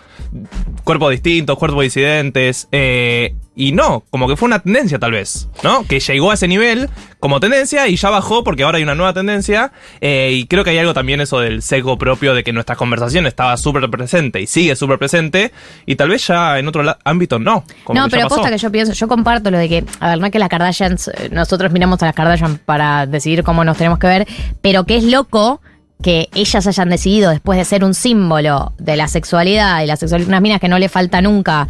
cuerpos 0.85 1.11
distintos, 1.11 1.59
cuerpos 1.59 1.83
disidentes. 1.83 2.69
eh, 2.73 3.35
y 3.59 3.73
no, 3.73 4.05
como 4.11 4.29
que 4.29 4.37
fue 4.37 4.47
una 4.47 4.61
tendencia 4.61 5.01
tal 5.01 5.11
vez, 5.11 5.49
¿no? 5.65 5.85
Que 5.85 5.99
llegó 5.99 6.31
a 6.31 6.35
ese 6.35 6.47
nivel 6.47 6.89
como 7.19 7.41
tendencia 7.41 7.89
y 7.89 7.97
ya 7.97 8.09
bajó 8.09 8.45
porque 8.45 8.63
ahora 8.63 8.77
hay 8.77 8.85
una 8.85 8.95
nueva 8.95 9.13
tendencia. 9.13 9.73
eh, 10.01 10.31
y 10.33 10.47
creo 10.47 10.63
que 10.63 10.71
hay 10.71 10.79
algo 10.79 10.95
también 10.95 11.21
eso 11.21 11.41
del 11.41 11.61
seco 11.63 11.99
propio 11.99 12.35
de 12.35 12.45
que 12.45 12.53
nuestra 12.53 12.77
conversación 12.77 13.27
estaba 13.27 13.57
súper 13.57 13.91
presente 13.91 14.41
y 14.41 14.47
sigue 14.47 14.77
súper 14.77 15.01
presente. 15.01 15.51
Y 15.87 15.97
tal 15.97 16.09
vez 16.09 16.25
ya 16.29 16.57
en 16.61 16.69
otro 16.69 16.85
ámbito 17.03 17.41
no. 17.41 17.65
como 17.83 17.99
no, 17.99 18.09
pero 18.09 18.29
pasó. 18.29 18.37
posta 18.37 18.51
que 18.53 18.59
yo 18.59 18.71
pienso, 18.71 18.93
yo 18.93 19.09
comparto 19.09 19.51
lo 19.51 19.59
de 19.59 19.69
que, 19.69 19.85
a 19.99 20.11
ver, 20.11 20.21
no 20.21 20.27
es 20.27 20.31
que 20.33 20.39
las 20.39 20.49
Kardashians, 20.49 21.09
eh, 21.09 21.29
nosotros 21.33 21.73
miramos 21.73 22.01
a 22.01 22.07
las 22.07 22.15
Kardashian 22.15 22.61
para 22.65 23.07
decidir 23.07 23.43
cómo 23.43 23.65
nos 23.65 23.77
tenemos 23.77 23.99
que 23.99 24.07
ver, 24.07 24.29
pero 24.63 24.85
que 24.85 24.99
es 24.99 25.03
loco 25.03 25.61
que 26.03 26.29
ellas 26.35 26.67
hayan 26.67 26.91
decidido, 26.91 27.31
después 27.31 27.59
de 27.59 27.65
ser 27.65 27.83
un 27.83 27.93
símbolo 27.93 28.73
de 28.79 28.97
la 28.97 29.09
sexualidad 29.09 29.83
y 29.83 29.87
la 29.87 29.97
sexualidad, 29.97 30.29
unas 30.29 30.43
minas 30.43 30.61
que 30.61 30.69
no 30.69 30.79
le 30.79 30.89
falta 30.89 31.21
nunca 31.21 31.67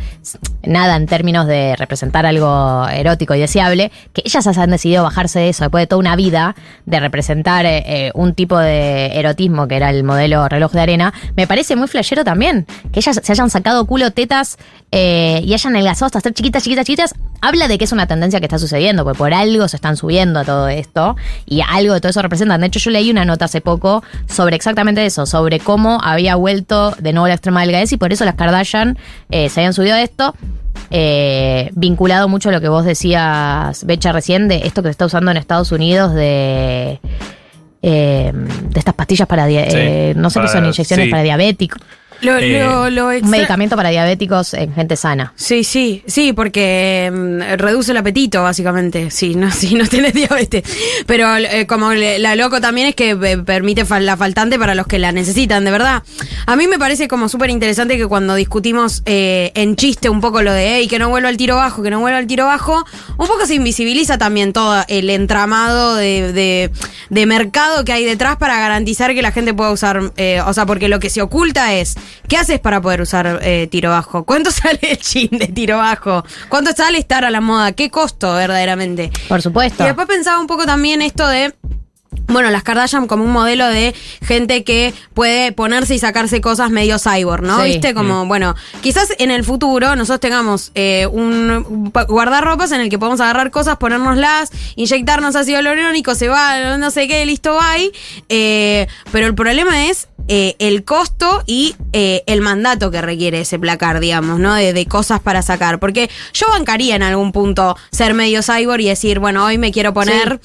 nada 0.63 0.97
en 0.97 1.07
términos 1.07 1.47
de 1.47 1.77
representar 1.77 2.27
algo 2.27 2.87
erótico 2.89 3.35
y 3.35 3.41
deseable, 3.41 3.91
que 4.13 4.23
ellas 4.25 4.47
hayan 4.47 4.71
decidido 4.71 5.03
bajarse 5.03 5.39
de 5.39 5.49
eso 5.49 5.65
después 5.65 5.83
de 5.83 5.87
toda 5.87 6.01
una 6.01 6.15
vida 6.15 6.57
de 6.85 7.01
representar 7.01 7.65
eh, 7.65 7.85
eh, 7.87 8.11
un 8.15 8.35
tipo 8.35 8.59
de 8.59 9.07
erotismo 9.19 9.67
que 9.67 9.77
era 9.77 9.89
el 9.89 10.05
modelo 10.05 10.47
reloj 10.49 10.73
de 10.73 10.81
arena, 10.81 11.15
me 11.37 11.47
parece 11.47 11.75
muy 11.77 11.89
flashero 11.89 12.25
también. 12.25 12.67
Que 12.93 13.01
ellas 13.01 13.21
se 13.23 13.33
hayan 13.33 13.49
sacado 13.49 13.87
culo, 13.87 14.11
tetas 14.11 14.59
eh, 14.93 15.41
y 15.45 15.55
hayan 15.55 15.75
adelgazado 15.75 16.07
hasta 16.07 16.21
ser 16.21 16.35
chiquitas, 16.35 16.63
chiquitas, 16.63 16.85
chiquitas, 16.85 17.15
habla 17.41 17.69
de 17.69 17.79
que 17.79 17.85
es 17.85 17.93
una 17.93 18.07
tendencia 18.07 18.41
que 18.41 18.47
está 18.47 18.59
sucediendo, 18.59 19.05
porque 19.05 19.19
por 19.19 19.33
algo 19.33 19.69
se 19.69 19.77
están 19.77 19.97
subiendo 19.97 20.41
a 20.41 20.45
todo 20.45 20.69
esto 20.69 21.17
y 21.47 21.61
algo 21.61 21.95
de 21.95 22.01
todo 22.01 22.11
eso 22.11 22.23
representan. 22.23 22.61
De 22.61 22.67
hecho, 22.67 22.79
yo 22.79 22.91
leí 22.91 23.11
una 23.11 23.25
nota 23.25 23.47
hace 23.47 23.61
poco 23.61 24.03
sobre 24.27 24.57
exactamente 24.57 25.05
eso, 25.05 25.27
sobre 25.27 25.61
cómo 25.61 26.01
había 26.03 26.35
vuelto 26.37 26.95
de 26.99 27.13
nuevo 27.13 27.29
la 27.29 27.35
extrema 27.35 27.61
delgadez 27.63 27.93
y 27.93 27.97
por 27.97 28.13
eso 28.13 28.25
las 28.25 28.35
Kardashian 28.35 28.99
eh, 29.31 29.49
se 29.49 29.61
habían 29.61 29.73
subido 29.75 29.95
a 29.95 30.03
esto. 30.03 30.35
eh, 30.91 31.71
vinculado 31.75 32.29
mucho 32.29 32.49
a 32.49 32.53
lo 32.53 32.61
que 32.61 32.69
vos 32.69 32.85
decías, 32.85 33.85
Becha, 33.85 34.13
recién, 34.13 34.49
de 34.49 34.63
esto 34.67 34.83
que 34.83 34.89
se 34.89 34.93
está 34.93 35.07
usando 35.07 35.31
en 35.31 35.37
Estados 35.37 35.71
Unidos 35.73 36.15
de, 36.15 37.01
eh, 37.83 38.33
de 38.35 38.79
estas 38.79 38.95
pastillas 38.95 39.27
para, 39.29 39.47
Sí, 39.47 39.55
eh, 39.57 40.13
no 40.17 40.31
sé 40.31 40.41
qué 40.41 40.49
son, 40.49 40.65
inyecciones 40.65 41.07
sí. 41.07 41.11
para 41.11 41.23
diabéticos. 41.23 41.81
Lo, 42.21 42.37
Eh, 42.39 42.61
lo, 42.65 42.91
lo 42.91 43.09
Un 43.09 43.31
medicamento 43.31 43.77
para 43.77 43.91
diabéticos 43.91 44.55
en 44.55 44.75
gente 44.75 44.97
sana. 44.97 45.33
Sí, 45.37 45.63
sí, 45.65 46.03
sí, 46.07 46.33
porque 46.33 47.11
mm, 47.13 47.57
reduce 47.59 47.93
el 47.93 47.97
apetito, 47.99 48.43
básicamente, 48.43 49.11
si 49.11 49.35
no, 49.35 49.51
si 49.53 49.75
no 49.75 49.87
tenés 49.87 50.15
diabetes. 50.15 50.65
Pero 51.07 51.37
eh, 51.37 51.67
como 51.67 51.93
le- 51.93 52.19
la 52.19 52.35
loco 52.37 52.61
también 52.61 52.89
es 52.89 52.95
que 52.95 53.11
eh, 53.11 53.39
permite 53.39 53.85
fal- 53.87 54.03
la 54.05 54.17
faltante 54.17 54.59
para 54.59 54.75
los 54.75 54.87
que 54.87 54.99
la 54.99 55.13
necesitan, 55.13 55.65
de 55.65 55.71
verdad. 55.71 56.03
A 56.47 56.57
mí 56.57 56.67
me 56.67 56.79
parece 56.79 57.07
como 57.09 57.29
súper 57.29 57.51
interesante 57.51 57.97
que 57.97 58.07
cuando 58.07 58.35
discutimos 58.35 59.03
eh, 59.07 59.53
en 59.55 59.77
chiste 59.77 60.09
un 60.09 60.21
poco 60.21 60.43
lo 60.43 60.53
de, 60.53 60.77
hey, 60.77 60.89
que 60.89 60.99
no 60.99 61.09
vuelva 61.11 61.29
al 61.29 61.37
tiro 61.37 61.57
bajo, 61.57 61.83
que 61.83 61.91
no 61.91 62.01
vuelva 62.01 62.19
al 62.19 62.27
tiro 62.27 62.47
bajo, 62.47 62.85
un 63.17 63.27
poco 63.27 63.47
se 63.47 63.55
invisibiliza 63.55 64.19
también 64.19 64.53
todo 64.53 64.83
el 64.89 65.11
entramado 65.11 65.95
de, 65.95 66.33
de- 66.33 66.71
de 67.11 67.27
mercado 67.27 67.85
que 67.85 67.93
hay 67.93 68.05
detrás 68.05 68.37
para 68.37 68.59
garantizar 68.59 69.15
que 69.15 69.23
la 69.23 69.33
gente 69.33 69.55
pueda 69.55 69.71
usar, 69.71 70.13
eh, 70.17 70.41
o 70.45 70.53
sea, 70.53 70.67
porque 70.67 70.89
lo 70.89 70.99
que 71.01 71.11
se 71.11 71.23
oculta 71.23 71.75
es, 71.75 71.95
¿qué 72.29 72.37
haces 72.37 72.61
para 72.61 72.81
poder 72.81 73.01
usar 73.01 73.41
eh, 73.43 73.69
tiro 73.71 73.91
bajo? 73.91 74.25
¿Cuánto 74.25 74.51
sale 74.53 74.79
el 74.83 74.99
jean 74.99 75.39
de 75.39 75.47
tiro 75.49 75.79
bajo? 75.79 76.25
¿Cuánto 76.49 76.73
sale 76.73 76.99
estar 76.99 77.25
a 77.25 77.31
la 77.31 77.41
moda? 77.41 77.73
¿Qué 77.73 77.91
costo 77.91 78.35
verdaderamente? 78.35 79.11
Por 79.29 79.43
supuesto. 79.43 79.83
Y 79.83 79.87
después 79.87 80.07
pensaba 80.07 80.41
un 80.41 80.47
poco 80.47 80.67
también 80.67 81.03
esto 81.03 81.27
de. 81.27 81.55
Bueno, 82.27 82.51
las 82.51 82.63
Kardashian 82.63 83.07
como 83.07 83.25
un 83.25 83.31
modelo 83.33 83.67
de 83.69 83.95
gente 84.23 84.63
que 84.65 84.93
puede 85.15 85.53
ponerse 85.53 85.95
y 85.95 85.99
sacarse 85.99 86.41
cosas 86.43 86.71
medio 86.71 86.99
cyborg, 86.99 87.43
¿no? 87.43 87.63
Sí. 87.63 87.69
¿Viste? 87.69 87.95
Como, 87.95 88.27
bueno, 88.27 88.55
quizás 88.83 89.09
en 89.19 89.31
el 89.31 89.45
futuro 89.45 89.95
nosotros 89.97 90.21
tengamos 90.21 90.71
eh, 90.75 91.07
un 91.07 91.91
pa- 91.93 92.05
guardarropas 92.05 92.73
en 92.73 92.81
el 92.83 92.91
que 92.91 92.99
podemos 92.99 93.21
agarrar 93.21 93.51
cosas, 93.51 93.77
ponérnoslas, 93.79 94.51
inyectarnos 94.77 95.37
ácido 95.37 95.61
hialurónico, 95.61 96.15
se 96.15 96.29
va, 96.29 96.77
no 96.77 96.91
sé 96.91 97.09
qué, 97.09 97.25
listo, 97.25 97.57
bye. 97.59 97.93
Eh, 98.29 98.87
pero 99.11 99.27
el 99.27 99.35
problema 99.35 99.87
es 99.87 100.09
eh, 100.29 100.57
el 100.59 100.85
costo 100.85 101.43
y 101.47 101.75
eh, 101.93 102.23
el 102.27 102.41
mandato 102.41 102.91
que 102.91 103.01
requiere 103.01 103.41
ese 103.41 103.59
placar, 103.59 103.99
digamos, 104.01 104.39
¿no? 104.39 104.55
De, 104.55 104.73
de 104.73 104.87
cosas 104.87 105.21
para 105.21 105.43
sacar. 105.43 105.79
Porque 105.79 106.11
yo 106.33 106.47
bancaría 106.51 106.95
en 106.97 107.03
algún 107.03 107.33
punto 107.33 107.77
ser 107.91 108.15
medio 108.15 108.43
cyborg 108.43 108.81
y 108.83 108.89
decir, 108.89 109.19
bueno, 109.19 109.45
hoy 109.45 109.59
me 109.59 109.73
quiero 109.73 109.93
poner 109.95 110.41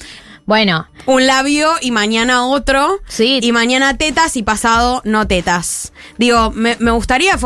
Bueno, 0.46 0.88
un 1.06 1.26
labio 1.26 1.70
y 1.80 1.90
mañana 1.90 2.46
otro. 2.46 2.98
Sí. 3.08 3.40
Y 3.42 3.52
mañana 3.52 3.96
tetas 3.96 4.36
y 4.36 4.42
pasado 4.42 5.00
no 5.04 5.26
tetas. 5.26 5.92
Digo, 6.18 6.50
me, 6.50 6.76
me 6.80 6.90
gustaría, 6.90 7.38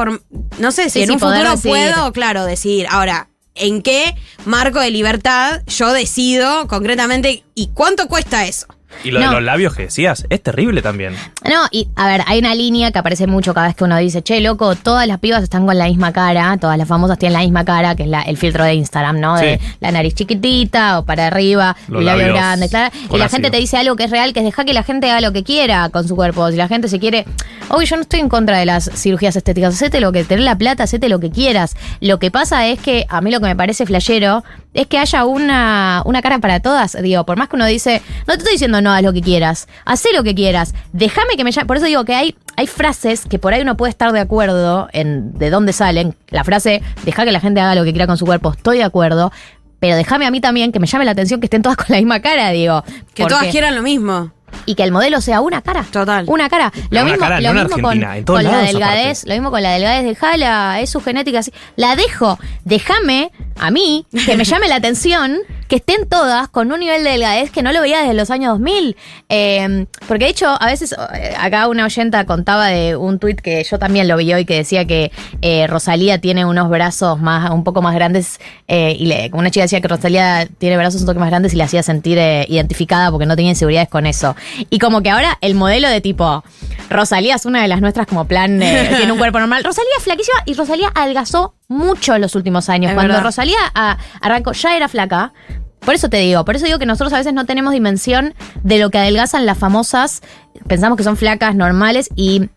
no 0.58 0.72
sé 0.72 0.84
si 0.84 0.90
Sí, 0.90 1.00
en 1.02 1.06
sí, 1.08 1.12
un 1.12 1.20
futuro 1.20 1.56
puedo, 1.62 2.12
claro, 2.12 2.44
decir, 2.44 2.86
ahora, 2.90 3.28
¿en 3.54 3.82
qué 3.82 4.16
marco 4.44 4.80
de 4.80 4.90
libertad 4.90 5.62
yo 5.66 5.92
decido 5.92 6.66
concretamente 6.66 7.44
y 7.54 7.68
cuánto 7.74 8.08
cuesta 8.08 8.46
eso? 8.46 8.66
Y 9.04 9.10
lo 9.10 9.20
No. 9.20 9.28
de 9.28 9.34
los 9.34 9.42
labios 9.44 9.74
que 9.74 9.82
decías, 9.82 10.26
es 10.30 10.42
terrible 10.42 10.82
también. 10.82 11.14
No, 11.44 11.66
y 11.70 11.88
a 11.94 12.08
ver, 12.08 12.22
hay 12.26 12.38
una 12.38 12.54
línea 12.54 12.90
que 12.90 12.98
aparece 12.98 13.26
mucho 13.26 13.54
cada 13.54 13.66
vez 13.68 13.76
que 13.76 13.84
uno 13.84 13.96
dice, 13.98 14.22
che, 14.22 14.40
loco, 14.40 14.74
todas 14.76 15.06
las 15.06 15.18
pibas 15.20 15.42
están 15.42 15.66
con 15.66 15.76
la 15.78 15.86
misma 15.86 16.12
cara, 16.12 16.56
todas 16.58 16.78
las 16.78 16.88
famosas 16.88 17.18
tienen 17.18 17.34
la 17.34 17.40
misma 17.44 17.64
cara, 17.64 17.94
que 17.94 18.04
es 18.04 18.08
la- 18.08 18.22
el 18.22 18.36
filtro 18.36 18.64
de 18.64 18.74
Instagram, 18.74 19.20
¿no? 19.20 19.36
De 19.36 19.60
la 19.80 19.92
nariz 19.92 20.14
chiquitita 20.14 20.98
o 20.98 21.04
para 21.04 21.26
arriba, 21.26 21.76
Los 21.88 22.00
el 22.00 22.06
labio 22.06 22.26
labios 22.28 22.38
grande, 22.38 22.68
claro. 22.68 22.94
Y 22.94 23.18
la 23.18 23.24
ácido. 23.26 23.28
gente 23.36 23.50
te 23.50 23.56
dice 23.58 23.76
algo 23.76 23.94
que 23.96 24.04
es 24.04 24.10
real, 24.10 24.32
que 24.32 24.40
es 24.40 24.44
dejar 24.46 24.64
que 24.64 24.72
la 24.72 24.82
gente 24.82 25.10
haga 25.10 25.20
lo 25.20 25.32
que 25.32 25.42
quiera 25.44 25.88
con 25.90 26.06
su 26.08 26.16
cuerpo. 26.16 26.50
Si 26.50 26.56
la 26.56 26.68
gente 26.68 26.88
se 26.88 26.98
quiere. 26.98 27.24
Obvio, 27.68 27.86
yo 27.86 27.96
no 27.96 28.02
estoy 28.02 28.20
en 28.20 28.28
contra 28.28 28.58
de 28.58 28.64
las 28.66 28.90
cirugías 28.94 29.36
estéticas. 29.36 29.74
Hacete 29.74 30.00
lo 30.00 30.10
que, 30.12 30.24
tener 30.24 30.44
la 30.44 30.56
plata, 30.56 30.84
hacete 30.84 31.08
lo 31.10 31.20
que 31.20 31.30
quieras. 31.30 31.76
Lo 32.00 32.18
que 32.18 32.30
pasa 32.30 32.66
es 32.66 32.80
que 32.80 33.04
a 33.10 33.20
mí 33.20 33.30
lo 33.30 33.40
que 33.40 33.46
me 33.46 33.56
parece 33.56 33.84
flashero 33.84 34.42
es 34.74 34.86
que 34.86 34.98
haya 34.98 35.24
una, 35.24 36.02
una 36.04 36.22
cara 36.22 36.38
para 36.38 36.60
todas. 36.60 36.96
Digo, 37.02 37.24
por 37.24 37.36
más 37.36 37.48
que 37.48 37.56
uno 37.56 37.66
dice, 37.66 38.02
no 38.26 38.34
te 38.34 38.38
estoy 38.38 38.52
diciendo 38.52 38.80
no 38.80 38.92
haz 38.92 39.02
lo 39.02 39.12
que 39.12 39.22
quieras, 39.22 39.68
hacé 39.84 40.10
lo 40.14 40.22
que 40.22 40.34
quieras, 40.34 40.74
déjame 40.92 41.36
que 41.36 41.44
me 41.44 41.52
llame. 41.52 41.66
Por 41.66 41.76
eso 41.78 41.86
digo 41.86 42.04
que 42.04 42.14
hay, 42.14 42.36
hay 42.56 42.66
frases 42.66 43.24
que 43.28 43.38
por 43.38 43.52
ahí 43.54 43.62
uno 43.62 43.76
puede 43.76 43.90
estar 43.90 44.12
de 44.12 44.20
acuerdo 44.20 44.88
en 44.92 45.36
de 45.38 45.50
dónde 45.50 45.72
salen. 45.72 46.14
La 46.28 46.44
frase, 46.44 46.82
deja 47.04 47.24
que 47.24 47.32
la 47.32 47.40
gente 47.40 47.60
haga 47.60 47.74
lo 47.74 47.84
que 47.84 47.90
quiera 47.92 48.06
con 48.06 48.18
su 48.18 48.26
cuerpo, 48.26 48.52
estoy 48.52 48.78
de 48.78 48.84
acuerdo. 48.84 49.32
Pero 49.80 49.96
déjame 49.96 50.26
a 50.26 50.30
mí 50.32 50.40
también 50.40 50.72
que 50.72 50.80
me 50.80 50.86
llame 50.88 51.04
la 51.04 51.12
atención 51.12 51.38
que 51.40 51.46
estén 51.46 51.62
todas 51.62 51.76
con 51.76 51.86
la 51.90 51.96
misma 51.98 52.20
cara, 52.20 52.50
digo. 52.50 52.82
Que 53.14 53.22
porque- 53.22 53.28
todas 53.28 53.46
quieran 53.48 53.74
lo 53.76 53.82
mismo. 53.82 54.32
Y 54.68 54.74
que 54.74 54.82
el 54.84 54.92
modelo 54.92 55.20
sea 55.20 55.40
una 55.40 55.62
cara. 55.62 55.84
Total. 55.90 56.24
Una 56.28 56.48
cara. 56.48 56.70
Lo 56.90 57.00
una 57.00 57.10
mismo, 57.12 57.18
cara, 57.20 57.40
lo 57.40 57.54
no 57.54 57.64
mismo 57.64 57.82
con, 57.82 57.94
en 57.94 58.00
la 58.44 58.58
delgadez, 58.62 59.24
lo 59.26 59.32
mismo 59.34 59.50
con 59.50 59.62
la 59.62 59.70
delgadez, 59.72 60.04
dejala, 60.04 60.80
es 60.80 60.90
su 60.90 61.00
genética 61.00 61.38
así. 61.38 61.52
La 61.76 61.96
dejo, 61.96 62.38
déjame 62.64 63.30
a 63.60 63.70
mí 63.70 64.06
que 64.26 64.36
me 64.36 64.44
llame 64.44 64.68
la 64.68 64.76
atención 64.82 65.38
que 65.68 65.76
estén 65.76 66.08
todas 66.08 66.48
con 66.48 66.70
un 66.72 66.80
nivel 66.80 67.04
de 67.04 67.10
delgadez 67.10 67.50
que 67.50 67.62
no 67.62 67.72
lo 67.72 67.80
veía 67.82 68.00
desde 68.00 68.14
los 68.14 68.30
años 68.30 68.52
2000. 68.52 68.96
Eh, 69.28 69.86
porque 70.06 70.24
de 70.24 70.30
hecho, 70.30 70.46
a 70.60 70.66
veces, 70.66 70.94
eh, 71.14 71.34
acá 71.38 71.66
una 71.68 71.84
oyenta 71.84 72.24
contaba 72.24 72.66
de 72.68 72.96
un 72.96 73.18
tuit 73.18 73.40
que 73.40 73.62
yo 73.64 73.78
también 73.78 74.08
lo 74.08 74.16
vi 74.16 74.32
hoy 74.32 74.44
que 74.44 74.54
decía 74.56 74.86
que 74.86 75.12
eh, 75.42 75.66
Rosalía 75.66 76.18
tiene 76.20 76.44
unos 76.46 76.70
brazos 76.70 77.20
más, 77.20 77.50
un 77.50 77.64
poco 77.64 77.82
más 77.82 77.94
grandes 77.94 78.40
eh, 78.66 78.96
y 78.98 79.06
le- 79.06 79.30
una 79.34 79.50
chica 79.50 79.64
decía 79.64 79.80
que 79.80 79.88
Rosalía 79.88 80.46
tiene 80.58 80.76
brazos 80.76 81.00
un 81.02 81.06
toque 81.06 81.18
más 81.20 81.28
grandes 81.30 81.52
y 81.52 81.56
le 81.56 81.64
hacía 81.64 81.82
sentir 81.82 82.16
eh, 82.18 82.46
identificada 82.48 83.10
porque 83.10 83.26
no 83.26 83.36
tenía 83.36 83.50
inseguridades 83.50 83.88
con 83.88 84.06
eso. 84.06 84.34
Y 84.70 84.78
como 84.78 85.02
que 85.02 85.10
ahora 85.10 85.38
el 85.40 85.54
modelo 85.54 85.88
de 85.88 86.00
tipo, 86.00 86.44
Rosalía 86.90 87.34
es 87.34 87.46
una 87.46 87.62
de 87.62 87.68
las 87.68 87.80
nuestras 87.80 88.06
como 88.06 88.26
plan, 88.26 88.62
eh, 88.62 88.92
tiene 88.96 89.12
un 89.12 89.18
cuerpo 89.18 89.38
normal. 89.38 89.64
Rosalía 89.64 89.90
es 89.98 90.04
flaquísima 90.04 90.38
y 90.46 90.54
Rosalía 90.54 90.90
adelgazó 90.94 91.54
mucho 91.68 92.14
en 92.14 92.22
los 92.22 92.34
últimos 92.34 92.68
años. 92.68 92.90
Es 92.90 92.94
Cuando 92.94 93.14
verdad. 93.14 93.26
Rosalía 93.26 93.58
ah, 93.74 93.98
arrancó, 94.20 94.52
ya 94.52 94.76
era 94.76 94.88
flaca. 94.88 95.32
Por 95.80 95.94
eso 95.94 96.08
te 96.08 96.18
digo, 96.18 96.44
por 96.44 96.56
eso 96.56 96.66
digo 96.66 96.78
que 96.78 96.86
nosotros 96.86 97.12
a 97.12 97.18
veces 97.18 97.32
no 97.32 97.46
tenemos 97.46 97.72
dimensión 97.72 98.34
de 98.62 98.78
lo 98.78 98.90
que 98.90 98.98
adelgazan 98.98 99.46
las 99.46 99.58
famosas. 99.58 100.22
Pensamos 100.66 100.96
que 100.96 101.04
son 101.04 101.16
flacas 101.16 101.54
normales 101.54 102.10
y 102.16 102.48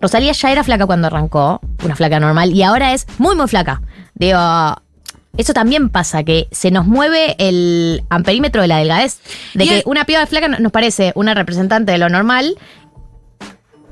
Rosalía 0.00 0.32
ya 0.32 0.50
era 0.50 0.64
flaca 0.64 0.86
cuando 0.86 1.06
arrancó, 1.06 1.60
una 1.84 1.94
flaca 1.94 2.18
normal, 2.18 2.52
y 2.52 2.64
ahora 2.64 2.92
es 2.92 3.06
muy, 3.18 3.36
muy 3.36 3.46
flaca. 3.46 3.82
Digo, 4.14 4.36
eso 5.36 5.52
también 5.54 5.88
pasa, 5.88 6.24
que 6.24 6.48
se 6.52 6.70
nos 6.70 6.86
mueve 6.86 7.36
el 7.38 8.04
amperímetro 8.10 8.60
de 8.62 8.68
la 8.68 8.78
delgadez. 8.78 9.18
De 9.54 9.64
Y 9.64 9.68
que 9.68 9.82
una 9.86 10.04
piba 10.04 10.24
flaca 10.26 10.48
no- 10.48 10.58
nos 10.58 10.72
parece 10.72 11.12
una 11.14 11.34
representante 11.34 11.92
de 11.92 11.98
lo 11.98 12.08
normal 12.08 12.56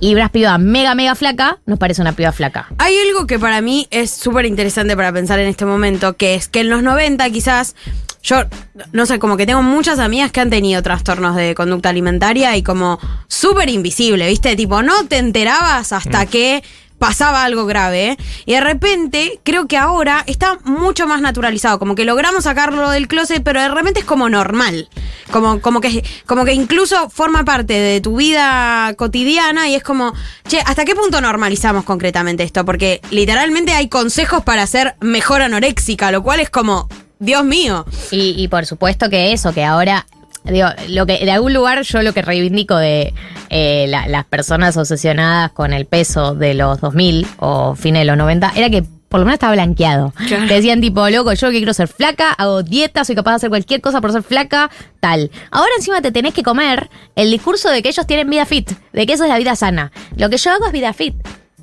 y 0.02 0.14
una 0.14 0.30
piba 0.30 0.56
mega, 0.58 0.94
mega 0.94 1.14
flaca 1.14 1.58
nos 1.66 1.78
parece 1.78 2.00
una 2.00 2.12
piba 2.12 2.32
flaca. 2.32 2.68
Hay 2.78 2.94
algo 3.08 3.26
que 3.26 3.38
para 3.38 3.60
mí 3.60 3.86
es 3.90 4.10
súper 4.10 4.46
interesante 4.46 4.96
para 4.96 5.12
pensar 5.12 5.38
en 5.38 5.46
este 5.48 5.66
momento, 5.66 6.16
que 6.16 6.34
es 6.34 6.48
que 6.48 6.60
en 6.60 6.70
los 6.70 6.82
90 6.82 7.28
quizás, 7.30 7.76
yo 8.22 8.44
no 8.92 9.04
sé, 9.04 9.18
como 9.18 9.36
que 9.36 9.44
tengo 9.46 9.62
muchas 9.62 9.98
amigas 9.98 10.32
que 10.32 10.40
han 10.40 10.48
tenido 10.50 10.82
trastornos 10.82 11.36
de 11.36 11.54
conducta 11.54 11.90
alimentaria 11.90 12.56
y 12.56 12.62
como 12.62 12.98
súper 13.28 13.68
invisible, 13.68 14.26
¿viste? 14.26 14.56
Tipo, 14.56 14.82
no 14.82 15.06
te 15.06 15.18
enterabas 15.18 15.92
hasta 15.92 16.24
que 16.26 16.62
pasaba 17.00 17.44
algo 17.44 17.64
grave. 17.64 18.10
¿eh? 18.10 18.16
Y 18.44 18.52
de 18.52 18.60
repente, 18.60 19.40
creo 19.42 19.66
que 19.66 19.78
ahora 19.78 20.22
está 20.26 20.58
mucho 20.64 21.08
más 21.08 21.22
naturalizado. 21.22 21.78
Como 21.78 21.94
que 21.94 22.04
logramos 22.04 22.44
sacarlo 22.44 22.90
del 22.90 23.08
closet, 23.08 23.42
pero 23.42 23.60
de 23.60 23.70
repente 23.70 24.00
es 24.00 24.06
como 24.06 24.28
normal. 24.28 24.88
Como, 25.32 25.62
como, 25.62 25.80
que, 25.80 26.04
como 26.26 26.44
que 26.44 26.52
incluso 26.52 27.08
forma 27.08 27.44
parte 27.44 27.72
de 27.72 28.02
tu 28.02 28.16
vida 28.16 28.92
cotidiana 28.98 29.68
y 29.70 29.76
es 29.76 29.82
como, 29.82 30.12
che, 30.46 30.60
¿hasta 30.60 30.84
qué 30.84 30.94
punto 30.94 31.22
normalizamos 31.22 31.84
concretamente 31.84 32.42
esto? 32.42 32.66
Porque 32.66 33.00
literalmente 33.10 33.72
hay 33.72 33.88
consejos 33.88 34.44
para 34.44 34.66
ser 34.66 34.94
mejor 35.00 35.40
anoréxica, 35.40 36.12
lo 36.12 36.22
cual 36.22 36.40
es 36.40 36.50
como, 36.50 36.86
Dios 37.18 37.44
mío. 37.44 37.86
Y, 38.10 38.34
y 38.36 38.48
por 38.48 38.66
supuesto 38.66 39.08
que 39.08 39.32
eso, 39.32 39.54
que 39.54 39.64
ahora 39.64 40.04
digo, 40.44 40.68
lo 40.88 41.06
que 41.06 41.24
de 41.24 41.30
algún 41.30 41.52
lugar 41.54 41.82
yo 41.82 42.02
lo 42.02 42.12
que 42.12 42.22
reivindico 42.22 42.76
de 42.76 43.12
eh, 43.50 43.86
la- 43.88 44.06
las 44.08 44.24
personas 44.24 44.76
obsesionadas 44.76 45.52
con 45.52 45.72
el 45.72 45.86
peso 45.86 46.34
de 46.34 46.54
los 46.54 46.80
2000 46.80 47.26
o 47.38 47.74
fines 47.74 48.00
de 48.00 48.04
los 48.06 48.16
90 48.16 48.52
era 48.56 48.70
que 48.70 48.84
por 49.08 49.18
lo 49.18 49.26
menos 49.26 49.34
estaba 49.38 49.54
blanqueado. 49.54 50.12
Claro. 50.28 50.46
Te 50.46 50.54
decían 50.54 50.80
tipo, 50.80 51.08
loco, 51.10 51.32
yo 51.32 51.50
que 51.50 51.56
quiero 51.56 51.74
ser 51.74 51.88
flaca, 51.88 52.30
hago 52.30 52.62
dieta, 52.62 53.04
soy 53.04 53.16
capaz 53.16 53.32
de 53.32 53.36
hacer 53.36 53.48
cualquier 53.48 53.80
cosa 53.80 54.00
por 54.00 54.12
ser 54.12 54.22
flaca, 54.22 54.70
tal. 55.00 55.32
Ahora 55.50 55.70
encima 55.76 56.00
te 56.00 56.12
tenés 56.12 56.32
que 56.32 56.44
comer 56.44 56.88
el 57.16 57.28
discurso 57.32 57.70
de 57.70 57.82
que 57.82 57.88
ellos 57.88 58.06
tienen 58.06 58.30
vida 58.30 58.46
fit, 58.46 58.70
de 58.92 59.06
que 59.06 59.14
eso 59.14 59.24
es 59.24 59.28
la 59.30 59.38
vida 59.38 59.56
sana. 59.56 59.90
Lo 60.16 60.30
que 60.30 60.36
yo 60.36 60.52
hago 60.52 60.66
es 60.66 60.72
vida 60.72 60.92
fit. 60.92 61.16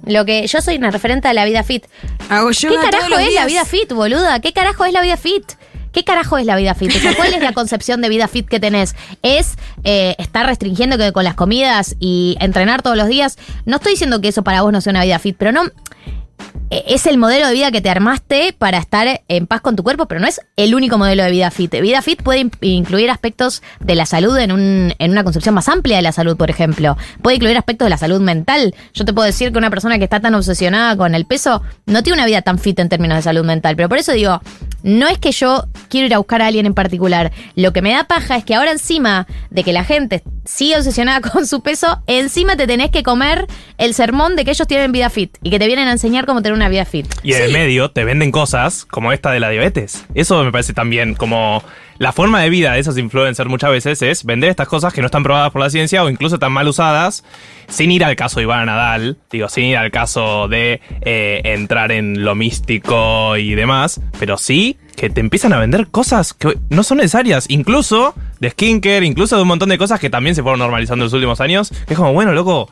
Lo 0.06 0.26
que 0.26 0.46
yo 0.46 0.60
soy 0.62 0.76
una 0.76 0.92
referente 0.92 1.30
de 1.30 1.34
la 1.34 1.46
vida 1.46 1.64
fit. 1.64 1.86
Hago 2.30 2.50
¿Qué 2.50 2.68
carajo 2.92 3.18
es 3.18 3.34
la 3.34 3.46
vida 3.46 3.64
fit, 3.64 3.94
boluda? 3.94 4.42
¿Qué 4.42 4.52
carajo 4.52 4.84
es 4.84 4.92
la 4.92 5.02
vida 5.02 5.16
fit? 5.16 5.44
¿Qué 5.98 6.04
carajo 6.04 6.38
es 6.38 6.46
la 6.46 6.56
vida 6.56 6.76
fit? 6.76 6.96
O 6.96 7.00
sea, 7.00 7.16
¿cuál 7.16 7.34
es 7.34 7.42
la 7.42 7.54
concepción 7.54 8.02
de 8.04 8.10
vida 8.10 8.28
fit 8.28 8.48
que 8.48 8.60
tenés? 8.60 8.96
¿Es 9.24 9.56
eh, 9.84 10.14
estar 10.20 10.46
restringiendo 10.46 10.96
que 10.96 11.12
con 11.12 11.24
las 11.24 11.34
comidas 11.34 11.96
y 12.00 12.38
entrenar 12.40 12.84
todos 12.84 12.96
los 12.98 13.08
días? 13.08 13.40
No 13.66 13.78
estoy 13.78 13.94
diciendo 13.94 14.22
que 14.22 14.28
eso 14.28 14.44
para 14.44 14.62
vos 14.62 14.72
no 14.72 14.80
sea 14.80 14.92
una 14.92 15.04
vida 15.04 15.18
fit, 15.18 15.36
pero 15.40 15.52
no. 15.52 15.64
eh, 16.70 16.84
Es 16.88 17.08
el 17.08 17.18
modelo 17.18 17.48
de 17.48 17.54
vida 17.56 17.72
que 17.72 17.82
te 17.82 17.90
armaste 17.90 18.54
para 18.56 18.78
estar 18.78 19.22
en 19.28 19.48
paz 19.48 19.62
con 19.62 19.76
tu 19.76 19.82
cuerpo, 19.82 20.06
pero 20.06 20.22
no 20.22 20.28
es 20.28 20.40
el 20.56 20.76
único 20.76 21.00
modelo 21.00 21.24
de 21.24 21.32
vida 21.32 21.50
fit. 21.50 21.72
Vida 21.82 22.04
fit 22.04 22.22
puede 22.22 22.42
in- 22.42 22.52
incluir 22.62 23.10
aspectos 23.10 23.64
de 23.80 23.96
la 23.96 24.06
salud 24.06 24.38
en, 24.38 24.52
un, 24.52 24.94
en 25.00 25.12
una 25.12 25.24
concepción 25.24 25.56
más 25.56 25.68
amplia 25.68 25.96
de 25.96 26.04
la 26.04 26.12
salud, 26.12 26.38
por 26.38 26.52
ejemplo. 26.52 26.96
Puede 27.24 27.38
incluir 27.38 27.58
aspectos 27.58 27.88
de 27.88 27.90
la 27.90 27.98
salud 27.98 28.22
mental. 28.22 28.76
Yo 28.94 29.04
te 29.04 29.14
puedo 29.14 29.26
decir 29.26 29.52
que 29.52 29.58
una 29.58 29.72
persona 29.72 29.98
que 29.98 30.04
está 30.04 30.20
tan 30.20 30.36
obsesionada 30.36 30.96
con 30.96 31.16
el 31.16 31.26
peso 31.26 31.64
no 31.88 32.04
tiene 32.04 32.18
una 32.20 32.28
vida 32.28 32.44
tan 32.44 32.60
fit 32.60 32.78
en 32.78 32.88
términos 32.90 33.16
de 33.18 33.24
salud 33.24 33.44
mental. 33.46 33.76
Pero 33.76 33.90
por 33.90 33.98
eso 33.98 34.12
digo, 34.12 34.42
no 34.84 35.08
es 35.08 35.18
que 35.18 35.32
yo 35.32 35.64
quiero 35.88 36.08
ir 36.08 36.14
a 36.14 36.18
buscar 36.18 36.42
a 36.42 36.48
alguien 36.48 36.66
en 36.66 36.74
particular. 36.74 37.32
Lo 37.56 37.74
que 37.74 37.82
me 37.82 37.92
da 37.92 38.06
paja 38.06 38.38
es 38.38 38.44
que 38.44 38.56
ahora 38.56 38.72
encima 38.72 39.28
de 39.50 39.64
que 39.64 39.74
la 39.74 39.84
gente 39.84 40.24
sigue 40.46 40.78
obsesionada 40.78 41.22
con 41.30 41.46
su 41.48 41.62
peso, 41.62 42.02
encima 42.08 42.56
te 42.56 42.68
tenés 42.68 42.92
que 42.92 43.04
comer 43.04 43.48
el 43.78 43.94
sermón 43.94 44.36
de 44.36 44.46
que 44.46 44.52
ellos 44.52 44.68
tienen 44.68 44.92
vida 44.92 45.10
fit 45.10 45.38
y 45.42 45.50
que 45.50 45.60
te 45.60 45.68
vienen 45.68 45.88
a 45.88 45.92
enseñar 45.92 46.26
cómo 46.26 46.42
tener 46.42 46.56
una 46.56 46.70
vida 46.70 46.86
fit. 46.86 47.08
Y 47.24 47.34
en 47.34 47.44
el 47.44 47.54
medio 47.54 47.92
te 47.92 48.04
venden 48.04 48.32
cosas 48.32 48.86
como 48.86 49.12
esta 49.12 49.32
de 49.32 49.40
la 49.40 49.50
diabetes. 49.50 50.06
Eso 50.14 50.44
me 50.44 50.52
parece 50.52 50.74
también 50.74 51.16
como 51.16 51.64
la 52.00 52.12
forma 52.12 52.42
de 52.42 52.50
vida 52.50 52.74
de 52.74 52.80
esos 52.80 52.98
influencers 52.98 53.50
muchas 53.50 53.72
veces 53.72 54.02
es 54.02 54.24
vender 54.24 54.50
estas 54.50 54.68
cosas 54.68 54.94
que 54.94 55.02
no 55.02 55.08
están 55.08 55.24
probadas 55.24 55.52
por 55.52 55.62
la 55.62 55.70
ciencia 55.70 56.04
o 56.04 56.10
incluso 56.10 56.36
están 56.36 56.52
mal 56.52 56.68
usadas, 56.68 57.24
sin 57.68 57.92
ir 57.92 58.04
al 58.04 58.16
caso 58.16 58.40
de 58.40 58.44
Iván 58.44 58.66
Nadal, 58.68 59.18
digo, 59.32 59.50
sin 59.50 59.66
ir 59.66 59.78
al 59.78 59.92
caso 59.92 60.48
de 60.48 60.80
eh, 61.02 61.42
entrar 61.44 61.92
en 61.92 62.24
lo 62.24 62.36
místico 62.36 63.36
y 63.38 63.56
demás, 63.56 64.00
pero 64.20 64.38
sí 64.38 64.78
que 64.96 65.10
te 65.12 65.20
empiezan 65.20 65.54
a 65.54 65.60
vender 65.60 65.88
cosas 65.88 66.34
que 66.34 66.58
no 66.70 66.82
son 66.84 66.98
necesarias, 66.98 67.46
incluso 67.50 68.16
de 68.40 68.50
skincare, 68.50 69.06
incluso 69.06 69.36
de 69.36 69.44
un 69.44 69.48
montón 69.48 69.70
de 69.70 69.78
cosas 69.78 70.00
que 70.00 70.10
también 70.10 70.36
se 70.36 70.42
fueron 70.42 70.60
normalizando 70.60 71.04
en 71.04 71.06
los 71.08 71.14
últimos 71.14 71.40
años, 71.40 71.70
que 71.86 71.94
es 71.94 71.98
como, 72.00 72.14
bueno, 72.14 72.34
loco, 72.34 72.72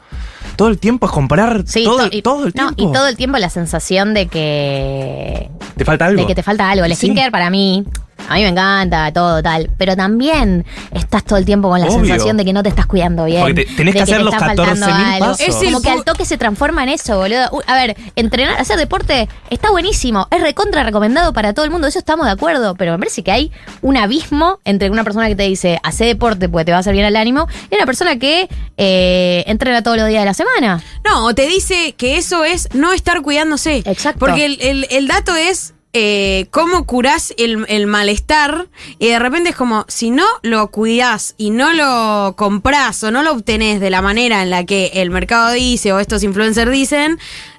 todo 0.55 0.69
el 0.69 0.80
tiempo 0.80 1.05
es 1.05 1.11
comprar 1.11 1.63
Sí, 1.67 1.84
todo, 1.84 2.09
to- 2.09 2.15
y- 2.17 2.21
todo 2.23 2.45
el 2.47 2.53
no, 2.55 2.73
tiempo. 2.73 2.89
y 2.89 2.93
todo 2.93 3.07
el 3.07 3.15
tiempo 3.17 3.38
la 3.38 3.49
sensación 3.51 4.13
de 4.15 4.26
que 4.28 5.49
Te 5.78 5.86
falta 5.86 6.05
algo. 6.07 6.21
de 6.21 6.28
que 6.28 6.34
te 6.36 6.41
falta 6.43 6.69
algo. 6.71 6.86
El 6.86 6.91
Sí. 6.95 7.07
skincare 7.07 7.30
para 7.32 7.49
mí, 7.51 7.84
a 8.28 8.34
mí 8.36 8.41
me 8.41 8.47
encanta, 8.49 9.11
todo 9.13 9.43
tal. 9.43 9.70
Pero 9.78 9.95
también 9.95 10.66
estás 10.91 11.24
todo 11.24 11.38
el 11.38 11.45
tiempo 11.45 11.70
con 11.70 11.80
la 11.80 11.88
Obvio. 11.88 11.99
sensación 12.05 12.38
de 12.38 12.45
que 12.45 12.53
no 12.53 12.63
te 12.63 12.70
estás 12.70 12.86
cuidando 12.88 13.26
bien. 13.26 13.41
Porque 13.41 13.66
te- 13.66 13.76
tenés 13.76 13.93
de 13.93 13.99
que 13.99 14.03
hacer 14.03 14.18
te 14.18 14.24
los 14.24 14.34
está 14.34 14.45
faltando 14.47 14.86
14.000 14.88 15.13
algo. 15.13 15.26
pasos. 15.28 15.39
Es 15.47 15.55
Como 15.55 15.82
que 15.82 15.89
al 15.89 16.03
toque 16.03 16.26
se 16.26 16.38
transforma 16.38 16.84
en 16.84 16.89
eso, 16.89 17.18
boludo. 17.18 17.49
Uh, 17.51 17.61
a 17.68 17.76
ver, 17.76 17.95
entrenar, 18.16 18.59
hacer 18.59 18.78
deporte 18.78 19.30
está 19.49 19.70
buenísimo. 19.70 20.28
Es 20.32 20.41
recontra 20.41 20.84
recomendado 20.84 21.34
para 21.34 21.53
todo 21.53 21.66
el 21.66 21.72
mundo. 21.72 21.88
Eso 21.88 21.99
estamos 21.99 22.26
de 22.26 22.32
acuerdo. 22.32 22.74
Pero 22.76 22.93
me 22.93 22.97
parece 22.99 23.24
que 23.24 23.32
hay 23.32 23.51
un 23.82 23.95
abismo 23.97 24.59
entre 24.66 24.89
una 24.89 25.03
persona 25.03 25.28
que 25.28 25.36
te 25.36 25.43
dice, 25.43 25.80
hace 25.84 26.05
deporte 26.05 26.49
porque 26.49 26.66
te 26.66 26.72
va 26.72 26.78
a 26.78 26.80
hacer 26.80 26.93
bien 26.93 27.05
al 27.05 27.16
ánimo, 27.16 27.47
y 27.70 27.76
una 27.76 27.86
persona 27.86 28.18
que 28.18 28.49
eh, 28.78 29.43
entrena 29.47 29.84
todos 29.84 29.97
los 29.97 30.07
días 30.07 30.22
de 30.22 30.26
la 30.26 30.34
semana. 30.34 30.82
No, 31.07 31.26
o 31.26 31.36
te 31.36 31.45
dice 31.47 31.93
que 31.95 32.18
eso 32.18 32.43
es 32.43 32.70
no 32.74 32.91
estar 32.91 33.22
cuidándose. 33.22 33.84
Exacto. 33.86 34.20
Porque 34.20 34.45
el, 34.45 34.57
el- 34.61 34.88
el 34.89 35.07
dato 35.07 35.36
es 35.36 35.74
eh, 35.98 36.48
cómo 36.52 36.86
curás 36.86 37.34
el, 37.38 37.66
el 37.70 37.88
malestar 37.88 38.68
y 39.00 39.08
de 39.08 39.18
repente 39.18 39.52
es 39.52 39.56
como, 39.56 39.86
si 39.88 40.12
no 40.12 40.26
lo 40.41 40.68
cuidás 40.68 41.36
y 41.38 41.52
no 41.52 41.74
lo 41.74 42.36
comprás 42.36 43.02
o 43.06 43.12
no 43.12 43.24
lo 43.24 43.32
obtenés 43.32 43.80
de 43.80 43.89
la 43.89 44.02
manera 44.02 44.43
en 44.43 44.50
la 44.50 44.66
que 44.66 44.88
el 44.96 45.10
mercado 45.10 45.54
dice 45.54 45.93
o 45.93 46.00
estos 46.02 46.24
influencers 46.24 46.70
dicen, 46.70 47.18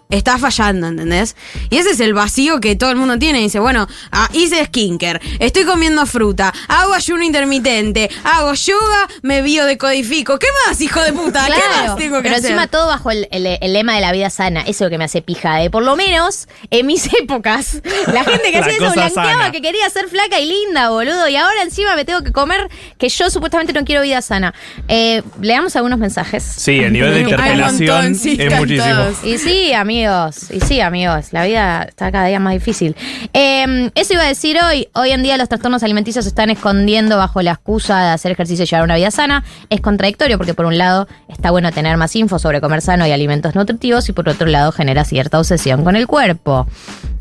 estás 0.08 0.40
fallando, 0.40 0.86
¿entendés? 0.86 1.34
Y 1.70 1.78
ese 1.78 1.90
es 1.90 2.00
el 2.00 2.14
vacío 2.14 2.60
que 2.60 2.76
todo 2.76 2.90
el 2.90 2.96
mundo 2.96 3.18
tiene. 3.18 3.40
Dice, 3.40 3.58
bueno, 3.58 3.86
ah, 4.12 4.28
hice 4.32 4.64
skincare, 4.66 5.20
estoy 5.40 5.64
comiendo 5.64 6.06
fruta, 6.06 6.52
hago 6.68 6.94
ayuno 6.94 7.22
intermitente, 7.24 8.10
hago 8.24 8.54
yoga, 8.54 9.08
me 9.22 9.42
biodecodifico. 9.42 10.38
¿Qué 10.38 10.46
más, 10.66 10.80
hijo 10.80 11.00
de 11.00 11.12
puta? 11.12 11.46
¿Qué 11.46 11.52
más 11.86 11.96
tengo 11.96 12.16
que 12.18 12.22
pero 12.24 12.36
hacer? 12.36 12.50
encima 12.50 12.66
todo 12.68 12.86
bajo 12.86 13.10
el, 13.10 13.28
el- 13.30 13.46
el 13.60 13.72
lema 13.72 13.94
de 13.94 14.00
la 14.00 14.12
vida 14.12 14.30
sana. 14.30 14.60
Eso 14.60 14.70
es 14.70 14.80
lo 14.82 14.90
que 14.90 14.98
me 14.98 15.04
hace 15.04 15.22
pija. 15.22 15.56
De 15.56 15.70
por 15.70 15.82
lo 15.82 15.96
menos 15.96 16.48
en 16.70 16.86
mis 16.86 17.08
épocas, 17.20 17.80
la 18.12 18.24
gente 18.24 18.50
que 18.52 18.60
La 18.60 18.66
hacía 18.66 18.72
eso 18.76 18.92
blanqueaba 18.92 19.32
sana. 19.32 19.52
que 19.52 19.60
quería 19.60 19.88
ser 19.90 20.08
flaca 20.08 20.38
y 20.40 20.46
linda, 20.48 20.90
boludo. 20.90 21.28
Y 21.28 21.36
ahora 21.36 21.62
encima 21.62 21.96
me 21.96 22.04
tengo 22.04 22.22
que 22.22 22.32
comer 22.32 22.68
que 22.98 23.08
yo 23.08 23.28
supuestamente 23.30 23.72
no 23.72 23.84
quiero 23.84 24.02
vida 24.02 24.22
sana. 24.22 24.54
Eh, 24.88 25.22
leamos 25.40 25.74
algunos 25.76 25.98
mensajes. 25.98 26.42
Sí, 26.44 26.78
el 26.80 26.92
nivel 26.92 27.14
de 27.14 27.20
interpelación 27.22 27.94
montón, 27.96 28.14
sí, 28.14 28.36
es 28.38 28.54
muchísimo. 28.56 28.86
todos. 28.94 29.24
Y 29.24 29.38
sí, 29.38 29.72
amigos, 29.96 30.50
y 30.50 30.60
sí, 30.60 30.80
amigos, 30.80 31.32
la 31.32 31.44
vida 31.44 31.84
está 31.88 32.12
cada 32.12 32.26
día 32.26 32.38
más 32.38 32.52
difícil. 32.52 32.94
Eh, 33.32 33.90
eso 33.94 34.12
iba 34.12 34.22
a 34.22 34.28
decir 34.28 34.58
hoy, 34.62 34.88
hoy 34.94 35.10
en 35.10 35.22
día 35.22 35.36
los 35.36 35.48
trastornos 35.48 35.82
alimenticios 35.82 36.24
se 36.24 36.28
están 36.28 36.50
escondiendo 36.50 37.16
bajo 37.16 37.40
la 37.40 37.52
excusa 37.52 38.02
de 38.02 38.10
hacer 38.10 38.32
ejercicio 38.32 38.64
y 38.64 38.66
llevar 38.66 38.84
una 38.84 38.96
vida 38.96 39.10
sana. 39.10 39.44
Es 39.70 39.80
contradictorio 39.80 40.36
porque 40.36 40.54
por 40.54 40.66
un 40.66 40.76
lado 40.76 41.08
está 41.28 41.50
bueno 41.50 41.72
tener 41.72 41.96
más 41.96 42.14
info 42.14 42.38
sobre 42.38 42.60
comer 42.60 42.82
sano 42.82 43.06
y 43.06 43.12
alimentos 43.12 43.54
nutritivos 43.54 44.08
y 44.08 44.12
por 44.12 44.28
otro 44.28 44.46
lado 44.46 44.70
genera 44.72 45.04
cierta 45.04 45.38
obsesión 45.38 45.82
con 45.82 45.96
el 45.96 46.06
cuerpo. 46.06 46.66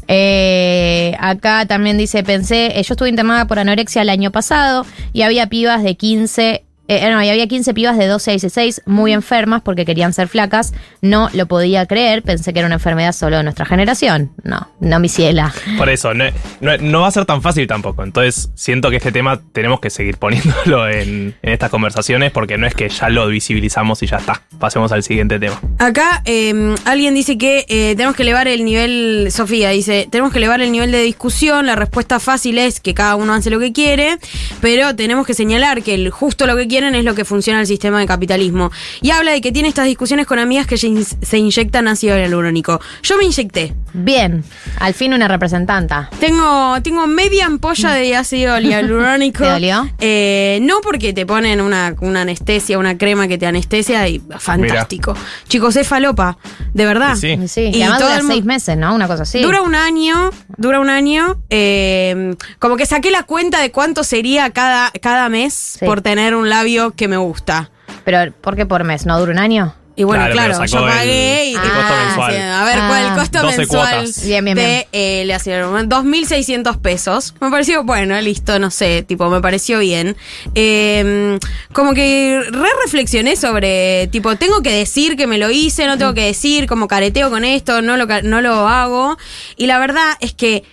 Eh, 0.07 1.15
acá 1.19 1.65
también 1.65 1.97
dice, 1.97 2.23
pensé, 2.23 2.77
eh, 2.77 2.83
yo 2.83 2.93
estuve 2.93 3.09
internada 3.09 3.47
por 3.47 3.57
anorexia 3.57 4.01
el 4.01 4.09
año 4.09 4.31
pasado 4.31 4.85
y 5.13 5.23
había 5.23 5.47
pibas 5.47 5.81
de 5.81 5.95
15, 5.95 6.64
eh, 6.87 7.09
no, 7.09 7.21
y 7.23 7.29
había 7.29 7.47
15 7.47 7.73
pibas 7.73 7.97
de 7.97 8.07
12 8.07 8.31
a 8.31 8.33
16 8.33 8.81
muy 8.85 9.13
enfermas 9.13 9.61
porque 9.63 9.85
querían 9.85 10.13
ser 10.13 10.27
flacas. 10.27 10.73
No 11.01 11.29
lo 11.33 11.45
podía 11.47 11.85
creer, 11.85 12.23
pensé 12.23 12.53
que 12.53 12.59
era 12.59 12.65
una 12.67 12.75
enfermedad 12.75 13.11
solo 13.13 13.37
de 13.37 13.43
nuestra 13.43 13.65
generación. 13.65 14.31
No, 14.43 14.67
no 14.79 14.99
mi 14.99 15.09
ciela. 15.09 15.53
Por 15.77 15.89
eso, 15.89 16.13
no, 16.13 16.25
no- 16.61 16.77
no 16.77 17.01
va 17.01 17.07
a 17.07 17.11
ser 17.11 17.25
tan 17.25 17.41
fácil 17.41 17.67
tampoco. 17.67 18.03
Entonces, 18.03 18.49
siento 18.55 18.89
que 18.89 18.97
este 18.97 19.11
tema 19.11 19.41
tenemos 19.53 19.79
que 19.79 19.89
seguir 19.89 20.17
poniéndolo 20.17 20.87
en, 20.89 21.35
en 21.41 21.53
estas 21.53 21.69
conversaciones 21.69 22.31
porque 22.31 22.57
no 22.57 22.67
es 22.67 22.73
que 22.75 22.89
ya 22.89 23.09
lo 23.09 23.27
visibilizamos 23.27 24.01
y 24.03 24.07
ya 24.07 24.17
está. 24.17 24.41
Pasemos 24.59 24.91
al 24.91 25.03
siguiente 25.03 25.39
tema. 25.39 25.59
Acá 25.79 26.21
eh, 26.25 26.75
alguien 26.85 27.13
dice 27.13 27.37
que 27.37 27.65
eh, 27.67 27.93
tenemos 27.95 28.15
que 28.15 28.23
elevar 28.23 28.47
el 28.47 28.63
nivel, 28.65 29.27
Sofía 29.31 29.69
dice, 29.69 30.07
tenemos 30.11 30.31
que 30.31 30.37
elevar 30.39 30.61
el 30.61 30.71
nivel 30.71 30.91
de 30.91 31.01
discusión, 31.01 31.65
la 31.65 31.75
respuesta 31.75 32.19
fácil 32.19 32.57
es 32.57 32.79
que 32.79 32.93
cada 32.93 33.15
uno 33.15 33.33
hace 33.33 33.49
lo 33.49 33.59
que 33.59 33.71
quiere, 33.73 34.17
pero 34.61 34.95
tenemos 34.95 35.25
que 35.27 35.33
señalar 35.33 35.81
que 35.83 35.93
el, 35.95 36.09
justo 36.09 36.45
lo 36.47 36.55
que 36.55 36.67
quieren 36.75 36.93
es 36.93 37.05
lo 37.05 37.15
que 37.15 37.23
funciona 37.23 37.61
el 37.61 37.67
sistema 37.67 37.99
de 38.01 38.05
capitalismo. 38.05 38.69
Y 39.01 39.11
habla 39.11 39.31
de 39.31 39.39
que 39.39 39.53
tiene 39.53 39.69
estas 39.69 39.85
discusiones 39.85 40.25
con 40.27 40.39
amigas 40.39 40.67
que 40.67 40.77
se 40.77 40.87
in- 40.87 41.05
se 41.05 41.37
inyectan 41.37 41.87
ácido 41.87 42.17
hialurónico. 42.17 42.81
Yo 43.01 43.17
me 43.17 43.23
inyecté. 43.23 43.73
Bien, 43.93 44.43
al 44.79 44.93
fin 44.93 45.13
una 45.13 45.29
representanta. 45.29 46.09
Tengo, 46.19 46.75
tengo 46.81 47.07
media 47.07 47.45
ampolla 47.45 47.91
de 47.93 48.13
ácido 48.17 48.59
hialurónico. 48.59 49.43
¿Te 49.45 49.49
dolió? 49.49 49.89
Eh, 49.99 50.59
no 50.63 50.81
porque 50.81 51.13
te 51.13 51.25
ponen 51.25 51.61
una, 51.61 51.95
una 52.01 52.21
anestesia, 52.23 52.77
una 52.77 52.97
crema 52.97 53.29
que 53.29 53.37
te 53.37 53.45
anestesia 53.47 54.05
y 54.09 54.21
fantástico. 54.37 55.15
Chicos, 55.47 55.77
es 55.77 55.87
falopa, 55.87 56.37
de 56.73 56.85
verdad. 56.85 57.15
Sí. 57.15 57.37
Y 57.41 57.47
sí, 57.47 57.71
Y 57.73 57.77
y 57.77 57.81
además 57.83 57.99
todo 57.99 58.09
dura 58.09 58.19
el 58.21 58.27
seis 58.27 58.43
meses, 58.43 58.75
¿no? 58.77 58.93
Una 58.93 59.07
cosa 59.07 59.23
así. 59.23 59.39
Dura 59.41 59.61
un 59.61 59.75
año, 59.75 60.29
dura 60.57 60.81
un 60.81 60.89
año. 60.89 61.37
eh, 61.49 62.35
como 62.59 62.75
que 62.75 62.85
saqué 62.85 63.11
la 63.11 63.23
cuenta 63.23 63.61
de 63.61 63.71
cuánto 63.71 64.03
sería 64.03 64.49
cada, 64.49 64.91
cada 65.01 65.29
mes 65.29 65.53
Sí. 65.79 65.85
por 65.85 66.01
tener 66.01 66.35
un 66.35 66.49
labio 66.49 66.64
que 66.95 67.07
me 67.07 67.17
gusta. 67.17 67.69
Pero, 68.03 68.31
¿por 68.41 68.55
qué 68.55 68.65
por 68.65 68.83
mes? 68.83 69.05
¿No 69.05 69.19
dura 69.19 69.31
un 69.31 69.39
año? 69.39 69.75
Y 69.97 70.03
bueno, 70.03 70.25
Claro, 70.29 70.51
yo 70.61 70.67
sacó 70.67 70.83
el- 70.85 70.91
pagué 70.93 71.45
y 71.51 71.55
el 71.55 71.61
costo 71.61 71.93
mensual. 72.05 72.33
sí, 72.33 72.37
a 72.41 72.63
ver, 72.65 72.75
¿cuál 72.79 73.01
el 73.05 73.09
Ah. 73.11 73.15
costo 73.17 73.41
12 73.41 73.57
mensual. 73.59 74.09
Bien, 74.25 74.43
bien, 74.45 74.57
de 74.57 74.65
bien. 74.65 74.83
eh, 74.91 75.23
le 75.25 75.33
hacían 75.33 75.87
2.600 75.87 76.75
pesos? 76.77 77.33
Me 77.39 77.49
pareció, 77.49 77.85
bueno, 77.85 78.19
listo, 78.19 78.59
no 78.59 78.71
sé, 78.71 79.03
tipo, 79.03 79.29
me 79.29 79.39
pareció 79.39 79.79
bien. 79.79 80.17
Eh, 80.53 81.39
como 81.71 81.93
que 81.93 82.41
re 82.51 82.69
reflexioné 82.83 83.37
sobre, 83.37 84.07
tipo, 84.07 84.35
tengo 84.35 84.61
que 84.61 84.71
decir 84.71 85.15
que 85.15 85.27
me 85.27 85.37
lo 85.37 85.49
hice, 85.49 85.85
no 85.87 85.97
tengo 85.97 86.13
que 86.13 86.25
decir, 86.25 86.67
como 86.67 86.89
careteo 86.89 87.29
con 87.29 87.45
esto, 87.45 87.81
no 87.81 87.95
lo, 87.95 88.05
no 88.23 88.41
lo 88.41 88.67
hago. 88.67 89.17
Y 89.55 89.67
la 89.67 89.79
verdad 89.79 90.17
es 90.19 90.33
que 90.33 90.63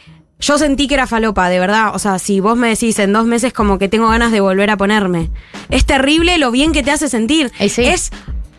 yo 0.43 0.59
sentí 0.59 0.89
que 0.89 0.95
era 0.95 1.07
falopa, 1.07 1.49
de 1.49 1.61
verdad. 1.61 1.95
O 1.95 1.99
sea, 1.99 2.19
si 2.19 2.41
vos 2.41 2.57
me 2.57 2.69
decís 2.69 2.99
en 2.99 3.13
dos 3.13 3.27
meses 3.27 3.53
como 3.53 3.79
que 3.79 3.89
tengo 3.89 4.09
ganas 4.09 4.33
de 4.33 4.41
volver 4.41 4.71
a 4.71 4.77
ponerme. 4.77 5.31
Es 5.71 5.87
terrible 5.87 6.37
lo 6.37 6.51
bien 6.51 6.73
que 6.73 6.83
te 6.83 6.91
hace 6.91 7.09
sentir. 7.09 7.53
Sí. 7.69 7.85
Es 7.85 8.11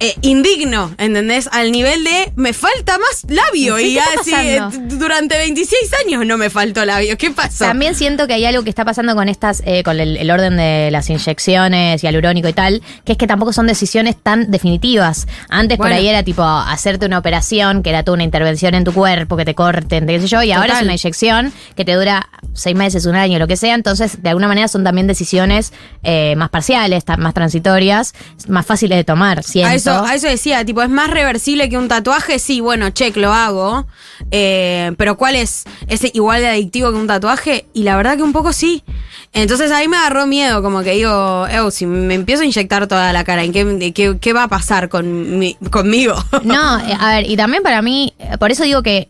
eh, 0.04 0.16
indigno, 0.22 0.94
¿entendés? 0.98 1.48
Al 1.52 1.72
nivel 1.72 2.04
de 2.04 2.32
me 2.36 2.54
falta 2.54 2.98
más 2.98 3.26
labio. 3.28 3.76
¿Qué 3.78 3.88
y 3.88 3.98
así, 3.98 4.34
eh, 4.36 4.62
durante 4.90 5.38
26 5.38 5.92
años 6.06 6.26
no 6.26 6.38
me 6.38 6.50
faltó 6.50 6.86
labio. 6.86 7.18
¿Qué 7.18 7.32
pasó? 7.32 7.66
También 7.66 7.96
siento 7.96 8.28
que 8.28 8.34
hay 8.34 8.46
algo 8.46 8.64
que 8.64 8.70
está 8.70 8.86
pasando 8.86 9.16
con 9.16 9.30
estas, 9.30 9.62
eh, 9.66 9.84
con 9.84 10.00
el, 10.00 10.18
el 10.18 10.32
orden 10.32 10.58
de 10.58 10.90
las 10.92 11.10
inyecciones 11.10 12.04
y 12.04 12.08
alurónico 12.08 12.48
y 12.48 12.54
tal, 12.54 12.82
que 13.06 13.14
es 13.14 13.18
que 13.18 13.28
tampoco 13.28 13.54
son 13.54 13.68
decisiones 13.68 14.16
tan 14.22 14.52
definitivas. 14.52 15.28
Antes 15.50 15.78
por 15.78 15.88
Bueno. 15.88 15.98
ahí 15.98 16.08
era 16.08 16.24
tipo 16.24 16.44
hacerte 16.44 17.06
una 17.06 17.18
operación, 17.18 17.84
que 17.84 17.90
era 17.90 18.04
toda 18.04 18.16
una 18.16 18.24
intervención 18.24 18.76
en 18.76 18.84
tu 18.84 18.94
cuerpo, 18.94 19.38
que 19.38 19.46
te 19.46 19.56
corten, 19.56 20.08
qué 20.08 20.20
sé 20.20 20.28
yo, 20.28 20.42
y 20.44 20.52
ahora 20.52 20.76
es 20.78 20.82
una 20.84 20.94
inyección 20.94 21.54
que 21.76 21.86
te 21.86 21.94
dura 21.94 22.30
seis 22.54 22.76
meses, 22.76 23.06
un 23.06 23.16
año, 23.16 23.40
lo 23.40 23.48
que 23.48 23.58
sea. 23.58 23.76
Entonces, 23.76 24.22
de 24.22 24.30
alguna 24.30 24.48
manera 24.48 24.68
son 24.68 24.84
también 24.84 25.08
decisiones 25.08 25.74
eh, 26.04 26.36
más 26.36 26.50
parciales, 26.50 27.04
más 27.18 27.34
transitorias, 27.34 28.14
más 28.48 28.66
fáciles 28.66 28.98
de 28.98 29.04
tomar, 29.04 29.44
siento. 29.44 29.70
A 29.70 29.76
eso, 29.76 29.93
a 30.02 30.16
eso 30.16 30.28
decía, 30.28 30.64
tipo, 30.66 30.82
¿es 30.82 30.90
más 30.90 31.10
reversible 31.10 31.70
que 31.70 31.78
un 31.78 31.88
tatuaje? 31.88 32.40
Sí, 32.40 32.60
bueno, 32.62 32.90
check, 32.92 33.16
lo 33.18 33.34
hago. 33.34 33.86
Eh, 34.32 34.94
pero 34.98 35.18
¿cuál 35.18 35.36
es? 35.36 35.64
¿Es 35.88 36.04
igual 36.16 36.42
de 36.42 36.48
adictivo 36.50 36.92
que 36.92 36.98
un 36.98 37.08
tatuaje? 37.08 37.66
Y 37.74 37.84
la 37.84 37.96
verdad 37.98 38.18
que 38.18 38.24
un 38.24 38.34
poco 38.34 38.54
sí. 38.54 38.84
Entonces 39.34 39.72
ahí 39.72 39.88
me 39.88 39.98
agarró 39.98 40.28
miedo, 40.28 40.62
como 40.62 40.84
que 40.84 40.92
digo, 40.92 41.48
"Ew, 41.48 41.72
si 41.72 41.86
me 41.88 42.14
empiezo 42.14 42.44
a 42.44 42.46
inyectar 42.46 42.88
toda 42.88 43.12
la 43.14 43.24
cara, 43.24 43.44
¿en 43.44 43.52
qué, 43.52 43.92
qué, 43.94 44.18
qué 44.22 44.34
va 44.34 44.44
a 44.44 44.48
pasar 44.48 44.90
con 44.90 45.40
mi- 45.40 45.56
conmigo? 45.72 46.16
No, 46.44 46.80
eh, 46.80 46.96
a 47.00 47.16
ver, 47.16 47.30
y 47.30 47.36
también 47.36 47.64
para 47.64 47.82
mí, 47.82 48.14
por 48.40 48.52
eso 48.52 48.64
digo 48.64 48.84
que 48.84 49.10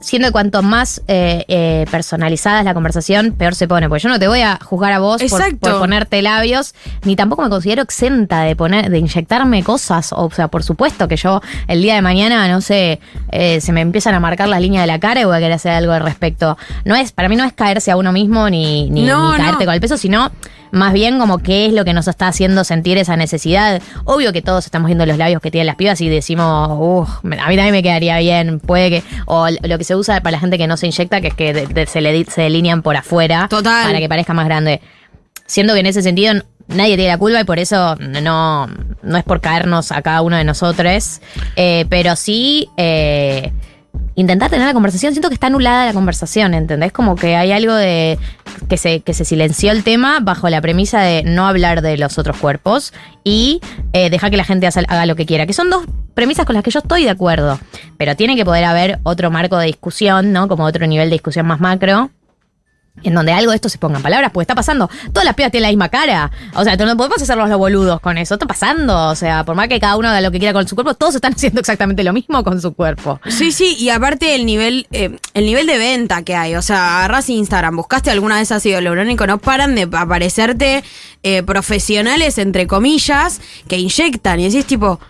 siendo 0.00 0.28
que 0.28 0.32
cuanto 0.32 0.62
más 0.62 1.02
eh, 1.08 1.44
eh, 1.48 1.86
personalizada 1.90 2.60
es 2.60 2.64
la 2.64 2.74
conversación, 2.74 3.32
peor 3.32 3.54
se 3.54 3.66
pone. 3.66 3.88
Porque 3.88 4.02
yo 4.02 4.08
no 4.08 4.18
te 4.18 4.28
voy 4.28 4.40
a 4.40 4.58
juzgar 4.62 4.92
a 4.92 4.98
vos 4.98 5.22
por, 5.60 5.78
ponerte 5.78 6.22
labios, 6.22 6.74
ni 7.04 7.16
tampoco 7.16 7.42
me 7.42 7.48
considero 7.48 7.82
exenta 7.82 8.42
de 8.42 8.56
poner, 8.56 8.90
de 8.90 8.98
inyectarme 8.98 9.62
cosas. 9.62 10.12
O 10.12 10.30
sea, 10.30 10.48
por 10.48 10.62
supuesto 10.62 11.08
que 11.08 11.16
yo 11.16 11.40
el 11.66 11.82
día 11.82 11.94
de 11.94 12.02
mañana, 12.02 12.46
no 12.48 12.60
sé, 12.60 13.00
eh, 13.32 13.60
se 13.60 13.72
me 13.72 13.80
empiezan 13.80 14.14
a 14.14 14.20
marcar 14.20 14.48
las 14.48 14.60
líneas 14.60 14.82
de 14.82 14.88
la 14.88 15.00
cara 15.00 15.20
y 15.20 15.24
voy 15.24 15.36
a 15.36 15.38
querer 15.38 15.54
hacer 15.54 15.72
algo 15.72 15.92
al 15.92 16.02
respecto. 16.02 16.56
No 16.84 16.94
es, 16.94 17.12
para 17.12 17.28
mí 17.28 17.36
no 17.36 17.44
es 17.44 17.52
caerse 17.52 17.90
a 17.90 17.96
uno 17.96 18.12
mismo 18.12 18.50
ni, 18.50 18.90
ni, 18.90 19.02
No, 19.02 19.32
ni 19.32 19.38
caerte 19.38 19.64
no. 19.64 19.66
con 19.66 19.74
el 19.74 19.80
peso, 19.80 19.96
sino 19.96 20.30
más 20.72 20.92
bien 20.92 21.18
como 21.18 21.38
qué 21.38 21.66
es 21.66 21.72
lo 21.72 21.84
que 21.84 21.92
nos 21.92 22.08
está 22.08 22.28
haciendo 22.28 22.64
sentir 22.64 22.98
esa 22.98 23.16
necesidad. 23.16 23.80
Obvio 24.04 24.32
que 24.32 24.42
todos 24.42 24.64
estamos 24.66 24.86
viendo 24.86 25.06
los 25.06 25.16
labios 25.18 25.40
que 25.40 25.50
tienen 25.50 25.66
las 25.66 25.76
pibas 25.76 26.00
y 26.00 26.08
decimos, 26.08 26.68
uff, 26.78 27.08
a 27.24 27.48
mí 27.48 27.56
también 27.56 27.72
me 27.72 27.82
quedaría 27.82 28.18
bien, 28.18 28.60
puede 28.60 28.90
que. 28.90 29.02
O 29.26 29.46
lo 29.62 29.78
que 29.78 29.84
se 29.84 29.94
usa 29.96 30.20
para 30.20 30.32
la 30.32 30.40
gente 30.40 30.58
que 30.58 30.66
no 30.66 30.76
se 30.76 30.86
inyecta, 30.86 31.20
que 31.20 31.28
es 31.28 31.34
que 31.34 31.52
de- 31.52 31.66
de- 31.66 31.86
se, 31.86 32.00
le, 32.00 32.24
se 32.24 32.42
delinean 32.42 32.82
por 32.82 32.96
afuera 32.96 33.46
Total. 33.48 33.86
para 33.86 33.98
que 33.98 34.08
parezca 34.08 34.34
más 34.34 34.46
grande. 34.46 34.80
Siendo 35.46 35.74
que 35.74 35.80
en 35.80 35.86
ese 35.86 36.02
sentido 36.02 36.34
nadie 36.68 36.96
tiene 36.96 37.12
la 37.12 37.18
culpa 37.18 37.40
y 37.40 37.44
por 37.44 37.60
eso 37.60 37.94
no, 37.96 38.66
no 39.02 39.16
es 39.16 39.22
por 39.22 39.40
caernos 39.40 39.92
a 39.92 40.02
cada 40.02 40.22
uno 40.22 40.36
de 40.36 40.42
nosotros, 40.42 41.20
eh, 41.54 41.86
pero 41.88 42.16
sí 42.16 42.68
eh, 42.76 43.52
intentar 44.14 44.50
tener 44.50 44.66
la 44.66 44.72
conversación. 44.72 45.12
Siento 45.12 45.28
que 45.28 45.34
está 45.34 45.46
anulada 45.48 45.86
la 45.86 45.92
conversación, 45.92 46.54
¿entendés? 46.54 46.92
Como 46.92 47.16
que 47.16 47.36
hay 47.36 47.52
algo 47.52 47.74
de 47.74 48.18
que 48.68 48.76
se, 48.76 49.00
que 49.00 49.14
se 49.14 49.24
silenció 49.24 49.72
el 49.72 49.84
tema 49.84 50.20
bajo 50.20 50.48
la 50.48 50.60
premisa 50.60 51.00
de 51.00 51.22
no 51.22 51.46
hablar 51.46 51.82
de 51.82 51.96
los 51.96 52.18
otros 52.18 52.36
cuerpos 52.36 52.92
y 53.24 53.60
eh, 53.92 54.10
dejar 54.10 54.30
que 54.30 54.36
la 54.36 54.44
gente 54.44 54.66
haga, 54.66 54.82
haga 54.88 55.06
lo 55.06 55.16
que 55.16 55.26
quiera, 55.26 55.46
que 55.46 55.52
son 55.52 55.70
dos 55.70 55.84
premisas 56.14 56.46
con 56.46 56.54
las 56.54 56.64
que 56.64 56.70
yo 56.70 56.80
estoy 56.80 57.04
de 57.04 57.10
acuerdo, 57.10 57.58
pero 57.98 58.16
tiene 58.16 58.36
que 58.36 58.44
poder 58.44 58.64
haber 58.64 58.98
otro 59.02 59.30
marco 59.30 59.58
de 59.58 59.66
discusión, 59.66 60.32
¿no? 60.32 60.48
Como 60.48 60.64
otro 60.64 60.86
nivel 60.86 61.10
de 61.10 61.14
discusión 61.14 61.46
más 61.46 61.60
macro 61.60 62.10
en 63.02 63.14
donde 63.14 63.32
algo 63.32 63.50
de 63.50 63.56
esto 63.56 63.68
se 63.68 63.78
ponga 63.78 63.96
en 63.98 64.02
palabras, 64.02 64.30
porque 64.32 64.44
está 64.44 64.54
pasando. 64.54 64.88
Todas 65.12 65.24
las 65.24 65.34
pibas 65.34 65.52
tienen 65.52 65.62
la 65.62 65.68
misma 65.68 65.88
cara. 65.88 66.30
O 66.54 66.64
sea, 66.64 66.76
no 66.76 66.96
podemos 66.96 67.20
hacerlos 67.20 67.48
los 67.48 67.58
boludos 67.58 68.00
con 68.00 68.18
eso. 68.18 68.34
Está 68.34 68.46
pasando. 68.46 69.08
O 69.08 69.14
sea, 69.14 69.44
por 69.44 69.54
más 69.54 69.68
que 69.68 69.78
cada 69.78 69.96
uno 69.96 70.08
haga 70.08 70.20
lo 70.20 70.30
que 70.30 70.38
quiera 70.38 70.52
con 70.52 70.66
su 70.66 70.74
cuerpo, 70.74 70.94
todos 70.94 71.14
están 71.14 71.32
haciendo 71.36 71.60
exactamente 71.60 72.02
lo 72.02 72.12
mismo 72.12 72.42
con 72.42 72.60
su 72.60 72.74
cuerpo. 72.74 73.20
Sí, 73.28 73.52
sí, 73.52 73.76
y 73.78 73.90
aparte 73.90 74.34
el 74.34 74.46
nivel, 74.46 74.86
eh, 74.92 75.18
el 75.34 75.46
nivel 75.46 75.66
de 75.66 75.78
venta 75.78 76.22
que 76.22 76.34
hay. 76.34 76.56
O 76.56 76.62
sea, 76.62 76.98
agarras 76.98 77.28
Instagram, 77.28 77.76
buscaste 77.76 78.10
alguna 78.10 78.36
vez 78.36 78.50
ácido 78.52 78.80
hialurónico, 78.80 79.26
no 79.26 79.38
paran 79.38 79.74
de 79.74 79.88
aparecerte 79.92 80.82
eh, 81.22 81.42
profesionales, 81.42 82.38
entre 82.38 82.66
comillas, 82.66 83.40
que 83.68 83.78
inyectan. 83.78 84.40
Y 84.40 84.44
decís 84.44 84.66
tipo. 84.66 85.00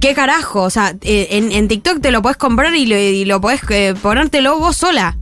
¿Qué 0.00 0.14
carajo? 0.14 0.62
O 0.62 0.70
sea, 0.70 0.94
eh, 1.00 1.28
en, 1.30 1.52
en 1.52 1.68
TikTok 1.68 2.02
te 2.02 2.10
lo 2.10 2.20
podés 2.20 2.36
comprar 2.36 2.74
y 2.74 2.84
lo, 2.84 2.98
y 2.98 3.24
lo 3.24 3.40
podés 3.40 3.62
eh, 3.70 3.94
ponértelo 4.02 4.58
vos 4.58 4.76
sola. 4.76 5.16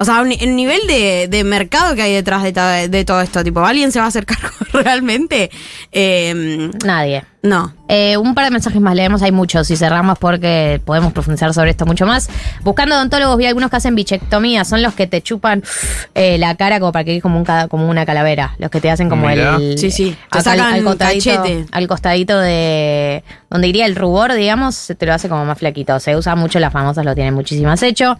O 0.00 0.04
sea, 0.06 0.22
un- 0.22 0.32
el 0.32 0.56
nivel 0.56 0.80
de, 0.88 1.28
de 1.28 1.44
mercado 1.44 1.94
que 1.94 2.00
hay 2.00 2.14
detrás 2.14 2.42
de, 2.42 2.52
ta- 2.54 2.88
de 2.88 3.04
todo 3.04 3.20
esto, 3.20 3.44
tipo, 3.44 3.60
¿alguien 3.60 3.92
se 3.92 3.98
va 3.98 4.06
a 4.06 4.08
hacer 4.08 4.24
cargo 4.24 4.48
realmente? 4.72 5.50
Eh, 5.92 6.70
Nadie. 6.84 7.22
no. 7.42 7.74
Eh, 7.92 8.16
un 8.16 8.34
par 8.36 8.44
de 8.44 8.50
mensajes 8.52 8.80
más 8.80 8.94
leemos, 8.94 9.20
hay 9.20 9.32
muchos 9.32 9.68
y 9.70 9.76
cerramos 9.76 10.16
porque 10.18 10.80
podemos 10.84 11.12
profundizar 11.12 11.52
sobre 11.52 11.70
esto 11.70 11.84
mucho 11.86 12.06
más. 12.06 12.30
Buscando 12.62 12.94
odontólogos 12.94 13.36
vi 13.36 13.46
algunos 13.46 13.68
que 13.68 13.76
hacen 13.76 13.94
bichectomía, 13.96 14.64
son 14.64 14.80
los 14.80 14.94
que 14.94 15.06
te 15.08 15.20
chupan 15.22 15.62
eh, 16.14 16.38
la 16.38 16.54
cara 16.54 16.78
como 16.80 16.92
para 16.92 17.04
que 17.04 17.10
quede 17.10 17.20
como, 17.20 17.38
un, 17.38 17.44
como 17.68 17.88
una 17.90 18.06
calavera, 18.06 18.54
los 18.58 18.70
que 18.70 18.80
te 18.80 18.90
hacen 18.90 19.08
como 19.10 19.28
el... 19.28 19.76
Sí, 19.76 19.90
sí, 19.90 20.16
te 20.30 20.38
acá 20.38 20.52
al- 20.52 20.58
sacan 20.58 20.74
al, 20.74 20.84
costadito, 20.84 21.30
cachete. 21.42 21.66
al 21.72 21.88
costadito 21.88 22.38
de 22.38 23.22
donde 23.50 23.66
iría 23.68 23.86
el 23.86 23.96
rubor, 23.96 24.32
digamos, 24.34 24.76
se 24.76 24.94
te 24.94 25.04
lo 25.04 25.12
hace 25.12 25.28
como 25.28 25.44
más 25.44 25.58
flaquito. 25.58 25.98
Se 26.00 26.14
usa 26.16 26.36
mucho, 26.36 26.58
las 26.60 26.72
famosas 26.72 27.04
lo 27.04 27.14
tienen 27.14 27.34
muchísimas 27.34 27.82
hecho. 27.82 28.16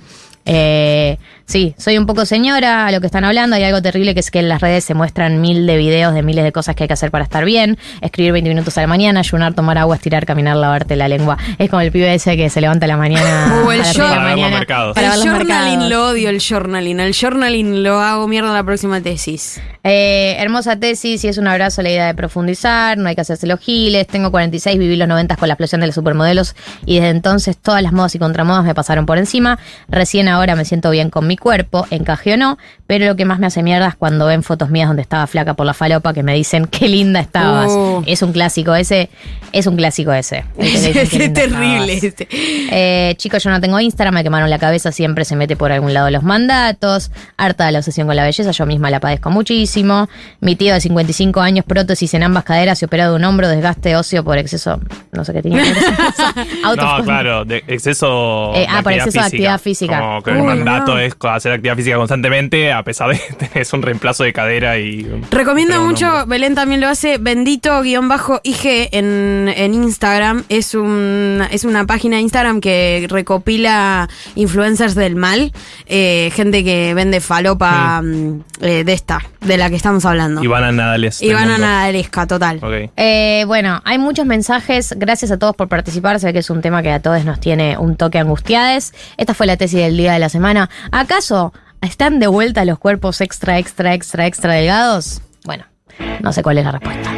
Eh, 0.46 1.18
sí, 1.44 1.74
soy 1.78 1.98
un 1.98 2.06
poco 2.06 2.24
señora 2.24 2.86
a 2.86 2.92
lo 2.92 3.00
que 3.00 3.06
están 3.06 3.24
hablando. 3.24 3.56
Hay 3.56 3.64
algo 3.64 3.82
terrible 3.82 4.14
que 4.14 4.20
es 4.20 4.30
que 4.30 4.40
en 4.40 4.48
las 4.48 4.60
redes 4.60 4.84
se 4.84 4.94
muestran 4.94 5.40
mil 5.40 5.66
de 5.66 5.76
videos 5.76 6.14
de 6.14 6.22
miles 6.22 6.44
de 6.44 6.52
cosas 6.52 6.74
que 6.74 6.84
hay 6.84 6.88
que 6.88 6.94
hacer 6.94 7.10
para 7.10 7.24
estar 7.24 7.44
bien. 7.44 7.78
Escribir 8.00 8.32
20 8.32 8.48
minutos 8.50 8.76
a 8.78 8.80
la 8.80 8.86
mañana, 8.86 9.20
ayunar, 9.20 9.54
tomar 9.54 9.78
agua, 9.78 9.96
estirar, 9.96 10.26
caminar, 10.26 10.56
lavarte 10.56 10.96
la 10.96 11.08
lengua. 11.08 11.38
Es 11.58 11.68
como 11.70 11.82
el 11.82 11.92
pibe 11.92 12.14
ese 12.14 12.36
que 12.36 12.50
se 12.50 12.60
levanta 12.60 12.86
a 12.86 12.88
la 12.88 12.96
mañana. 12.96 13.56
Uh, 13.60 13.70
el 13.72 13.80
a 13.80 13.92
la 13.92 14.20
mañana 14.20 14.64
para 14.94 15.14
el 15.14 15.20
journaling 15.22 15.78
mercados. 15.78 15.90
lo 15.90 16.08
odio, 16.08 16.30
el 16.30 16.40
journaling. 16.40 17.00
El 17.00 17.14
journaling 17.14 17.82
lo 17.82 18.00
hago 18.00 18.26
mierda 18.28 18.52
la 18.52 18.64
próxima 18.64 19.00
tesis. 19.00 19.60
Eh, 19.82 20.36
hermosa 20.38 20.76
tesis 20.76 21.24
y 21.24 21.28
es 21.28 21.38
un 21.38 21.46
abrazo 21.46 21.80
la 21.82 21.90
idea 21.90 22.06
de 22.06 22.14
profundizar, 22.14 22.98
no 22.98 23.08
hay 23.08 23.14
que 23.14 23.22
hacerse 23.22 23.46
los 23.46 23.60
giles, 23.60 24.06
tengo 24.06 24.30
46, 24.30 24.78
viví 24.78 24.96
los 24.96 25.08
90 25.08 25.36
con 25.36 25.48
la 25.48 25.54
explosión 25.54 25.80
de 25.80 25.86
los 25.86 25.94
supermodelos 25.94 26.54
y 26.84 26.96
desde 26.96 27.08
entonces 27.08 27.56
todas 27.56 27.82
las 27.82 27.92
modas 27.92 28.14
y 28.14 28.18
contramodas 28.18 28.64
me 28.64 28.74
pasaron 28.74 29.06
por 29.06 29.16
encima, 29.16 29.58
recién 29.88 30.28
ahora 30.30 30.56
me 30.56 30.64
siento 30.64 30.90
bien 30.90 31.10
con 31.10 31.26
mi 31.26 31.36
cuerpo, 31.36 31.86
encaje 31.90 32.34
o 32.34 32.36
no, 32.36 32.58
pero 32.86 33.06
lo 33.06 33.16
que 33.16 33.24
más 33.24 33.38
me 33.38 33.46
hace 33.46 33.62
mierda 33.62 33.88
es 33.88 33.94
cuando 33.94 34.26
ven 34.26 34.42
fotos 34.42 34.70
mías 34.70 34.88
donde 34.88 35.02
estaba 35.02 35.26
flaca 35.26 35.54
por 35.54 35.66
la 35.66 35.74
falopa 35.74 36.12
que 36.12 36.22
me 36.22 36.34
dicen 36.34 36.66
qué 36.66 36.88
linda 36.88 37.20
estabas. 37.20 37.68
Oh. 37.70 38.02
Es 38.06 38.22
un 38.22 38.32
clásico 38.32 38.74
ese, 38.74 39.10
es 39.52 39.66
un 39.66 39.76
clásico 39.76 40.12
ese. 40.12 40.44
es 40.58 41.10
"Qué 41.10 41.18
linda 41.18 41.40
terrible. 41.42 41.94
estabas". 41.94 42.04
este. 42.04 42.28
Eh, 42.70 43.14
chicos, 43.16 43.42
yo 43.42 43.50
no 43.50 43.60
tengo 43.60 43.78
Instagram, 43.78 44.14
me 44.14 44.22
quemaron 44.22 44.48
la 44.50 44.58
cabeza, 44.58 44.92
siempre 44.92 45.24
se 45.24 45.36
mete 45.36 45.56
por 45.56 45.72
algún 45.72 45.92
lado 45.94 46.10
los 46.10 46.22
mandatos. 46.22 47.10
Harta 47.36 47.66
de 47.66 47.72
la 47.72 47.78
obsesión 47.78 48.06
con 48.06 48.16
la 48.16 48.24
belleza, 48.24 48.50
yo 48.50 48.66
misma 48.66 48.90
la 48.90 49.00
padezco 49.00 49.30
muchísimo. 49.30 50.08
Mi 50.40 50.56
tío 50.56 50.74
de 50.74 50.80
55 50.80 51.40
años, 51.40 51.64
prótesis 51.64 52.14
en 52.14 52.22
ambas 52.22 52.44
caderas 52.44 52.80
y 52.82 52.84
operado 52.84 53.12
de 53.12 53.16
un 53.16 53.24
hombro, 53.24 53.48
desgaste 53.48 53.96
óseo 53.96 54.24
por 54.24 54.38
exceso, 54.38 54.80
no 55.12 55.24
sé 55.24 55.32
qué 55.32 55.42
tenía. 55.42 55.62
No, 56.80 57.04
claro, 57.04 57.44
de 57.44 57.62
exceso. 57.66 58.54
Eh, 58.54 58.66
ah, 58.68 58.80
por 58.82 58.92
exceso 58.92 59.18
de 59.18 59.24
actividad 59.24 59.60
física. 59.60 59.98
Como 60.00 60.19
que 60.22 60.30
el 60.30 60.42
mandato 60.42 60.94
no. 60.94 60.98
es 61.00 61.16
hacer 61.20 61.52
actividad 61.52 61.76
física 61.76 61.96
constantemente, 61.96 62.72
a 62.72 62.82
pesar 62.82 63.10
de 63.10 63.18
que 63.38 63.46
tenés 63.46 63.72
un 63.72 63.82
reemplazo 63.82 64.24
de 64.24 64.32
cadera 64.32 64.78
y. 64.78 65.02
Recomiendo 65.30 65.74
pero 65.74 65.82
un 65.82 65.88
mucho. 65.88 66.26
Belén 66.26 66.54
también 66.54 66.80
lo 66.80 66.88
hace, 66.88 67.18
bendito-ig 67.18 68.88
en, 68.92 69.52
en 69.54 69.74
Instagram. 69.74 70.44
Es, 70.48 70.74
un, 70.74 71.42
es 71.50 71.64
una 71.64 71.86
página 71.86 72.16
de 72.16 72.22
Instagram 72.22 72.60
que 72.60 73.06
recopila 73.08 74.08
influencers 74.34 74.94
del 74.94 75.16
mal. 75.16 75.52
eh, 75.86 76.30
gente 76.34 76.64
que 76.64 76.94
vende 76.94 77.20
falopa 77.20 78.00
mm, 78.02 78.42
eh, 78.60 78.84
de 78.84 78.92
esta, 78.92 79.20
de 79.40 79.56
la 79.56 79.70
que 79.70 79.76
estamos 79.76 80.04
hablando. 80.04 80.42
Ivana 80.42 80.72
Nadales. 80.72 81.20
del 81.20 81.30
Ivana. 81.30 81.58
Nadalesca, 81.58 82.26
total. 82.26 82.60
Eh, 82.96 83.44
bueno, 83.46 83.80
hay 83.84 83.98
muchos 83.98 84.26
mensajes. 84.26 84.94
Gracias 84.96 85.30
a 85.30 85.38
todos 85.38 85.54
por 85.56 85.68
participar. 85.68 86.18
Sé 86.20 86.32
que 86.32 86.40
es 86.40 86.50
un 86.50 86.60
tema 86.60 86.82
que 86.82 86.90
a 86.90 87.00
todos 87.00 87.24
nos 87.24 87.40
tiene 87.40 87.76
un 87.78 87.96
toque 87.96 88.18
angustiades. 88.18 88.92
Esta 89.16 89.34
fue 89.34 89.46
la 89.46 89.56
tesis 89.56 89.80
del 89.80 89.96
día 89.96 90.09
de 90.12 90.18
la 90.18 90.28
semana. 90.28 90.70
¿Acaso 90.92 91.52
están 91.80 92.18
de 92.18 92.26
vuelta 92.26 92.64
los 92.64 92.78
cuerpos 92.78 93.20
extra, 93.20 93.58
extra, 93.58 93.94
extra, 93.94 94.26
extra 94.26 94.54
delgados? 94.54 95.22
Bueno, 95.44 95.64
no 96.20 96.32
sé 96.32 96.42
cuál 96.42 96.58
es 96.58 96.64
la 96.64 96.72
respuesta. 96.72 97.10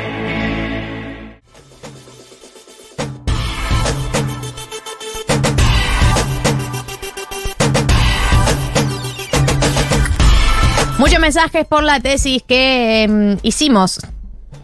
Muchos 10.99 11.19
mensajes 11.19 11.67
por 11.67 11.83
la 11.83 11.99
tesis 11.99 12.45
que 12.45 13.03
em, 13.03 13.37
hicimos 13.43 13.99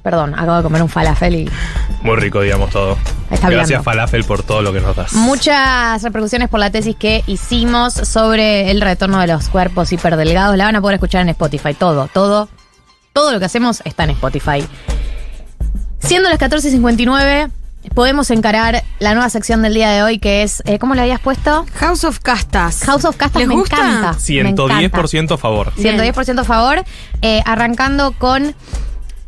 Perdón, 0.09 0.33
acabo 0.35 0.57
de 0.57 0.63
comer 0.63 0.83
un 0.83 0.89
falafel 0.89 1.35
y 1.35 1.51
Muy 2.01 2.17
rico, 2.17 2.41
digamos 2.41 2.71
todo. 2.71 2.97
Está 3.31 3.51
Gracias, 3.51 3.81
hablando. 3.81 3.85
Falafel, 3.85 4.25
por 4.25 4.43
todo 4.43 4.63
lo 4.63 4.73
que 4.73 4.81
nos 4.81 4.97
das. 4.97 5.13
Muchas 5.13 6.03
repercusiones 6.03 6.49
por 6.49 6.61
la 6.61 6.71
tesis 6.71 6.97
que 6.97 7.23
hicimos 7.27 7.93
sobre 7.93 8.71
el 8.71 8.81
retorno 8.81 9.21
de 9.21 9.27
los 9.27 9.51
cuerpos 9.51 9.93
hiperdelgados. 9.93 10.57
La 10.57 10.65
van 10.65 10.77
a 10.77 10.81
poder 10.81 10.95
escuchar 10.95 11.21
en 11.21 11.29
Spotify. 11.29 11.75
Todo, 11.75 12.09
todo, 12.11 12.49
todo 13.13 13.33
lo 13.33 13.39
que 13.39 13.45
hacemos 13.45 13.83
está 13.85 14.05
en 14.05 14.11
Spotify. 14.11 14.65
Siendo 15.99 16.31
las 16.31 16.39
14.59, 16.39 17.51
podemos 17.95 18.31
encarar 18.31 18.83
la 19.01 19.13
nueva 19.13 19.29
sección 19.29 19.61
del 19.61 19.75
día 19.75 19.91
de 19.91 20.03
hoy 20.03 20.19
que 20.19 20.43
es. 20.43 20.63
eh, 20.65 20.79
¿Cómo 20.79 20.95
le 20.95 21.03
habías 21.03 21.21
puesto? 21.21 21.67
House 21.75 22.05
of 22.05 22.21
Castas. 22.21 22.83
House 22.85 23.05
of 23.05 23.15
Castas 23.19 23.41
¿Les 23.41 23.49
me 23.49 23.57
gusta? 23.57 23.77
encanta. 23.77 24.17
me 24.27 24.49
encanta. 24.49 24.75
110% 24.81 25.35
a 25.35 25.37
favor. 25.37 25.71
110% 25.75 26.39
a 26.41 26.45
favor. 26.45 26.83
Eh, 27.21 27.43
arrancando 27.45 28.13
con 28.13 28.55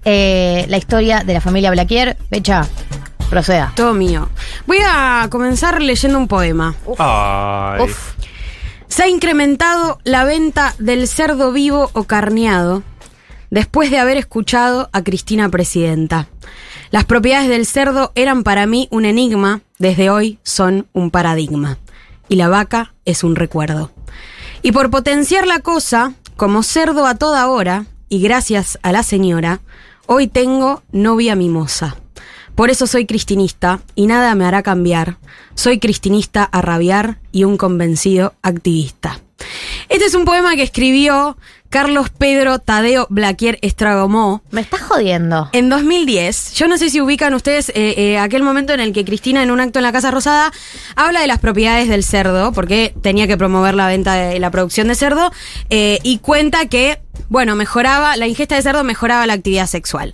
eh, 0.05 0.67
la 0.69 0.79
historia 0.79 1.25
de 1.25 1.35
la 1.35 1.41
familia 1.41 1.71
Blaquier. 1.71 2.17
Becha, 2.31 2.67
proceda. 3.29 3.73
Todo 3.77 3.95
mío. 3.95 4.29
Voy 4.67 4.79
a 4.85 5.27
comenzar 5.31 5.81
leyendo 5.81 6.19
un 6.19 6.29
poema. 6.29 6.75
Ay. 6.99 7.83
Uf. 7.85 8.15
Se 8.89 9.05
ha 9.05 9.09
incrementado 9.09 9.99
la 10.03 10.25
venta 10.25 10.75
del 10.79 11.07
cerdo 11.07 11.53
vivo 11.53 11.91
o 11.93 12.05
carneado 12.05 12.83
después 13.51 13.91
de 13.91 13.99
haber 13.99 14.17
escuchado 14.17 14.91
a 14.93 15.03
Cristina 15.03 15.49
Presidenta. 15.49 16.29
Las 16.91 17.05
propiedades 17.05 17.49
del 17.49 17.67
cerdo 17.67 18.13
eran 18.15 18.43
para 18.43 18.67
mí 18.67 18.89
un 18.91 19.05
enigma, 19.05 19.61
desde 19.79 20.11
hoy 20.11 20.39
son 20.43 20.89
un 20.93 21.11
paradigma. 21.11 21.79
Y 22.29 22.37
la 22.37 22.49
vaca 22.49 22.95
es 23.05 23.23
un 23.23 23.37
recuerdo. 23.37 23.91
Y 24.63 24.73
por 24.73 24.91
potenciar 24.91 25.47
la 25.47 25.61
cosa, 25.61 26.15
como 26.37 26.63
cerdo 26.63 27.07
a 27.07 27.15
toda 27.15 27.49
hora, 27.49 27.87
y 28.09 28.21
gracias 28.21 28.79
a 28.83 28.93
la 28.93 29.03
señora, 29.03 29.61
hoy 30.13 30.27
tengo 30.27 30.83
novia 30.91 31.37
mimosa. 31.37 31.97
Por 32.57 32.69
eso 32.69 32.89
soy 32.89 33.07
cristinista 33.07 33.81
y 33.95 34.09
nada 34.09 34.35
me 34.35 34.45
hará 34.45 34.61
cambiar. 34.65 35.19
Soy 35.55 35.79
cristinista 35.79 36.43
a 36.43 36.61
rabiar 36.61 37.21
y 37.31 37.45
un 37.45 37.57
convencido 37.57 38.35
activista. 38.43 39.21
Este 39.89 40.07
es 40.07 40.15
un 40.15 40.25
poema 40.25 40.57
que 40.57 40.65
escribió 40.65 41.37
Carlos 41.71 42.11
Pedro 42.11 42.59
Tadeo 42.59 43.07
Blaquier 43.11 43.59
Estragomó. 43.63 44.43
Me 44.51 44.61
estás 44.61 44.83
jodiendo. 44.83 45.49
En 45.53 45.69
2010, 45.69 46.55
yo 46.55 46.67
no 46.67 46.77
sé 46.77 46.91
si 46.91 47.01
ubican 47.01 47.33
ustedes 47.33 47.69
eh, 47.71 47.95
eh, 47.97 48.19
aquel 48.19 48.43
momento 48.43 48.75
en 48.75 48.81
el 48.81 48.93
que 48.93 49.05
Cristina, 49.05 49.41
en 49.43 49.53
un 49.53 49.61
acto 49.61 49.79
en 49.79 49.85
la 49.85 49.93
Casa 49.93 50.11
Rosada, 50.11 50.51
habla 50.97 51.21
de 51.21 51.29
las 51.29 51.39
propiedades 51.39 51.89
del 51.89 52.03
cerdo, 52.03 52.53
porque 52.53 52.93
tenía 53.03 53.29
que 53.29 53.39
promover 53.39 53.77
la 53.77 53.87
venta 53.87 54.15
de 54.15 54.41
la 54.41 54.51
producción 54.51 54.89
de 54.89 54.97
cerdo, 54.97 55.33
eh, 55.71 56.01
y 56.03 56.19
cuenta 56.19 56.67
que, 56.67 57.01
bueno, 57.29 57.55
mejoraba, 57.55 58.17
la 58.17 58.27
ingesta 58.27 58.57
de 58.57 58.63
cerdo 58.63 58.83
mejoraba 58.83 59.25
la 59.29 59.35
actividad 59.35 59.69
sexual. 59.69 60.13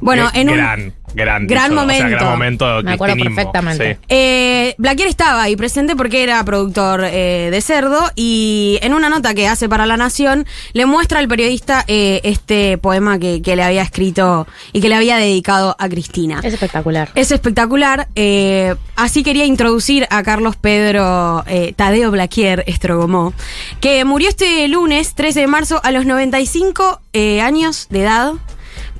Bueno, 0.00 0.30
en 0.34 0.50
un. 0.50 0.94
Gran, 1.14 1.46
gran, 1.46 1.46
gran 1.46 1.70
dicho, 1.70 1.80
momento. 1.80 2.04
O 2.04 2.08
sea, 2.08 2.08
gran 2.18 2.30
momento. 2.30 2.82
Me 2.82 2.92
acuerdo 2.92 3.16
perfectamente. 3.16 3.94
sí. 3.94 4.00
Eh, 4.08 4.74
Blaquier 4.78 5.08
estaba 5.08 5.42
ahí 5.42 5.56
presente 5.56 5.96
porque 5.96 6.22
era 6.22 6.42
productor 6.44 7.04
eh, 7.04 7.48
de 7.50 7.60
cerdo 7.60 8.10
y 8.16 8.78
en 8.82 8.94
una 8.94 9.08
nota 9.08 9.34
que 9.34 9.48
hace 9.48 9.68
para 9.68 9.86
La 9.86 9.96
Nación 9.96 10.46
le 10.72 10.86
muestra 10.86 11.18
al 11.18 11.28
periodista 11.28 11.84
eh, 11.86 12.20
este 12.24 12.78
poema 12.78 13.18
que, 13.18 13.42
que 13.42 13.56
le 13.56 13.62
había 13.62 13.82
escrito 13.82 14.46
y 14.72 14.80
que 14.80 14.88
le 14.88 14.94
había 14.94 15.16
dedicado 15.16 15.76
a 15.78 15.88
Cristina. 15.88 16.40
Es 16.42 16.54
espectacular. 16.54 17.10
Es 17.14 17.30
espectacular. 17.30 18.08
eh, 18.14 18.74
así 18.96 19.22
quería 19.22 19.44
introducir 19.44 20.06
a 20.10 20.22
Carlos 20.22 20.56
Pedro 20.56 21.44
eh, 21.46 21.72
Tadeo 21.76 22.10
Blaquier 22.10 22.64
Estrogomó, 22.66 23.32
que 23.80 24.04
murió 24.04 24.28
este 24.28 24.66
lunes 24.68 25.14
13 25.14 25.40
de 25.40 25.46
marzo 25.46 25.80
a 25.82 25.90
los 25.90 26.06
95 26.06 27.00
eh, 27.12 27.40
años 27.40 27.86
de 27.90 28.02
edad, 28.02 28.32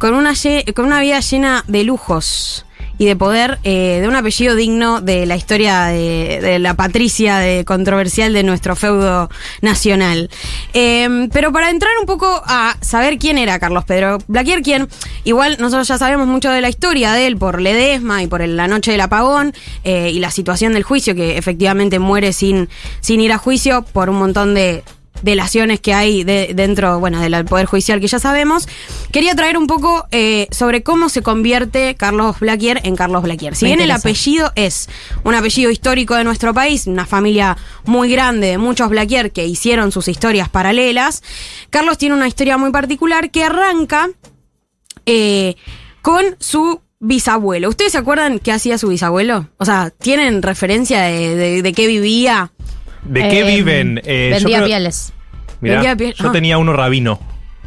con 0.03 0.15
una, 0.15 0.33
con 0.75 0.87
una 0.87 1.01
vida 1.01 1.21
llena 1.21 1.65
de 1.69 1.85
lujos 1.85 2.67
y 2.99 3.07
de 3.07 3.15
poder, 3.15 3.61
eh, 3.63 4.01
de 4.01 4.09
un 4.09 4.17
apellido 4.17 4.57
digno 4.57 5.01
de 5.01 5.27
la 5.27 5.37
historia 5.37 5.85
de, 5.85 6.59
la 6.59 6.75
patricia 6.75 7.39
de, 7.39 7.65
controversial 7.65 8.33
de 8.33 8.43
nuestro 8.43 8.75
feudo 8.75 9.31
nacional. 9.61 10.29
Eh, 10.75 11.29
pero 11.33 11.53
para 11.53 11.71
entrar 11.71 11.93
un 12.01 12.07
poco 12.07 12.43
a 12.45 12.77
saber 12.81 13.17
quién 13.17 13.39
era 13.39 13.61
Carlos 13.61 13.85
Pedro 13.85 14.19
Blaquier, 14.27 14.63
quien 14.63 14.89
igual 15.23 15.59
nosotros 15.61 15.87
ya 15.87 15.99
sabemos 15.99 16.27
mucho 16.27 16.51
de 16.51 16.63
la 16.63 16.69
historia 16.69 17.13
de 17.13 17.29
él 17.29 17.37
por 17.37 17.61
Ledesma 17.61 18.25
y 18.25 18.27
por 18.27 18.45
la 18.45 18.67
noche 18.67 18.91
del 18.91 19.03
apagón 19.03 19.55
eh, 19.85 20.11
y 20.11 20.19
la 20.19 20.33
situación 20.33 20.73
del 20.73 20.83
juicio, 20.83 21.15
que 21.15 21.39
efectivamente 21.39 22.01
muere 22.01 22.33
sin, 22.33 22.69
sin 23.01 23.21
ir 23.21 23.31
a 23.31 23.39
juicio 23.39 23.83
por 23.83 24.11
un 24.11 24.17
montón 24.17 24.53
de 24.55 24.83
delaciones 25.21 25.81
que 25.81 25.93
hay 25.95 26.25
de- 26.25 26.53
dentro, 26.55 26.99
bueno, 26.99 27.21
del 27.21 27.45
Poder 27.45 27.67
Judicial 27.67 28.01
que 28.01 28.07
ya 28.09 28.19
sabemos. 28.19 28.67
Quería 29.13 29.35
traer 29.35 29.57
un 29.59 29.67
poco 29.67 30.07
eh, 30.11 30.49
sobre 30.51 30.83
cómo 30.83 31.09
se 31.09 31.23
convierte 31.23 31.95
Carlos 31.95 32.41
Blaquier 32.41 32.81
en 32.85 32.97
Carlos 32.97 33.23
Blaquier. 33.23 33.55
Si 33.55 33.65
Me 33.67 33.71
bien 33.71 33.81
el 33.81 33.91
apellido 33.91 34.51
es 34.57 34.89
un 35.25 35.35
apellido 35.35 35.71
histórico 35.71 36.15
de 36.17 36.25
nuestro 36.25 36.55
país, 36.55 36.87
una 36.87 37.07
familia 37.07 37.57
muy 37.85 38.11
grande 38.11 38.49
de 38.49 38.59
muchos 38.59 38.89
Blaquier 38.89 39.31
que 39.33 39.47
hicieron 39.47 39.93
sus 39.93 40.09
historias 40.09 40.49
paralelas, 40.49 41.23
Carlos 41.71 41.99
tiene 41.99 42.15
una 42.15 42.27
historia 42.27 42.57
muy 42.57 42.71
particular 42.73 43.31
que 43.31 43.45
arranca 43.45 44.09
eh, 45.07 45.57
con 46.01 46.25
su 46.39 46.81
bisabuelo. 47.01 47.69
¿Ustedes 47.69 47.93
se 47.93 47.99
acuerdan 47.99 48.39
qué 48.39 48.53
hacía 48.53 48.79
su 48.79 48.89
bisabuelo? 48.89 49.49
O 49.59 49.65
sea, 49.65 49.91
¿tienen 49.91 50.43
referencia 50.43 51.03
de, 51.03 51.35
de- 51.37 51.63
de 51.63 51.73
qué 51.73 51.87
vivía? 51.87 52.53
¿De 53.05 53.29
qué 53.29 53.41
Eh, 53.41 53.57
viven? 53.57 54.01
Eh, 54.05 54.29
yo 54.33 54.37
vendía 54.37 54.57
creo- 54.59 54.67
pieles. 54.67 55.13
Mirá, 55.61 55.75
Vendía 55.83 55.97
piel- 55.97 56.15
yo 56.15 56.29
ah. 56.29 56.33
tenía 56.33 56.59
uno 56.59 56.73
rabino. 56.73 57.19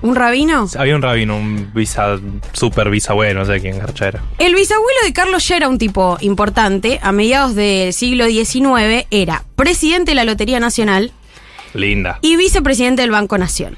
¿Un 0.01 0.15
rabino? 0.15 0.67
Había 0.77 0.95
un 0.95 1.01
rabino, 1.01 1.37
un 1.37 1.71
visa, 1.73 2.19
super 2.51 2.89
bisabuelo, 2.89 3.39
no 3.39 3.45
sé 3.45 3.59
quién 3.61 3.79
garcha 3.79 4.09
era. 4.09 4.21
El 4.37 4.53
bisabuelo 4.53 4.99
de 5.03 5.13
Carlos 5.13 5.47
ya 5.47 5.55
era 5.57 5.67
un 5.69 5.77
tipo 5.77 6.17
importante. 6.21 6.99
A 7.01 7.11
mediados 7.11 7.55
del 7.55 7.93
siglo 7.93 8.25
XIX 8.27 9.07
era 9.09 9.43
presidente 9.55 10.11
de 10.11 10.15
la 10.15 10.25
Lotería 10.25 10.59
Nacional 10.59 11.11
Linda. 11.73 12.19
y 12.21 12.35
vicepresidente 12.35 13.01
del 13.01 13.11
Banco 13.11 13.37
Nación. 13.37 13.77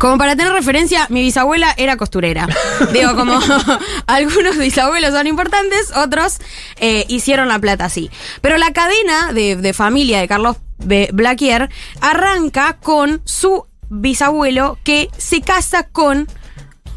Como 0.00 0.18
para 0.18 0.34
tener 0.36 0.52
referencia, 0.52 1.06
mi 1.10 1.20
bisabuela 1.22 1.72
era 1.76 1.96
costurera. 1.96 2.48
Digo, 2.92 3.14
como 3.14 3.38
algunos 4.06 4.58
bisabuelos 4.58 5.12
son 5.12 5.26
importantes, 5.26 5.92
otros 5.96 6.38
eh, 6.76 7.04
hicieron 7.08 7.48
la 7.48 7.58
plata 7.58 7.84
así. 7.86 8.10
Pero 8.40 8.58
la 8.58 8.72
cadena 8.72 9.32
de, 9.32 9.56
de 9.56 9.72
familia 9.72 10.20
de 10.20 10.28
Carlos 10.28 10.56
B- 10.78 11.08
Blaquier 11.12 11.70
arranca 12.00 12.78
con 12.82 13.22
su 13.24 13.66
bisabuelo 13.88 14.78
que 14.84 15.08
se 15.16 15.40
casa 15.40 15.84
con 15.84 16.26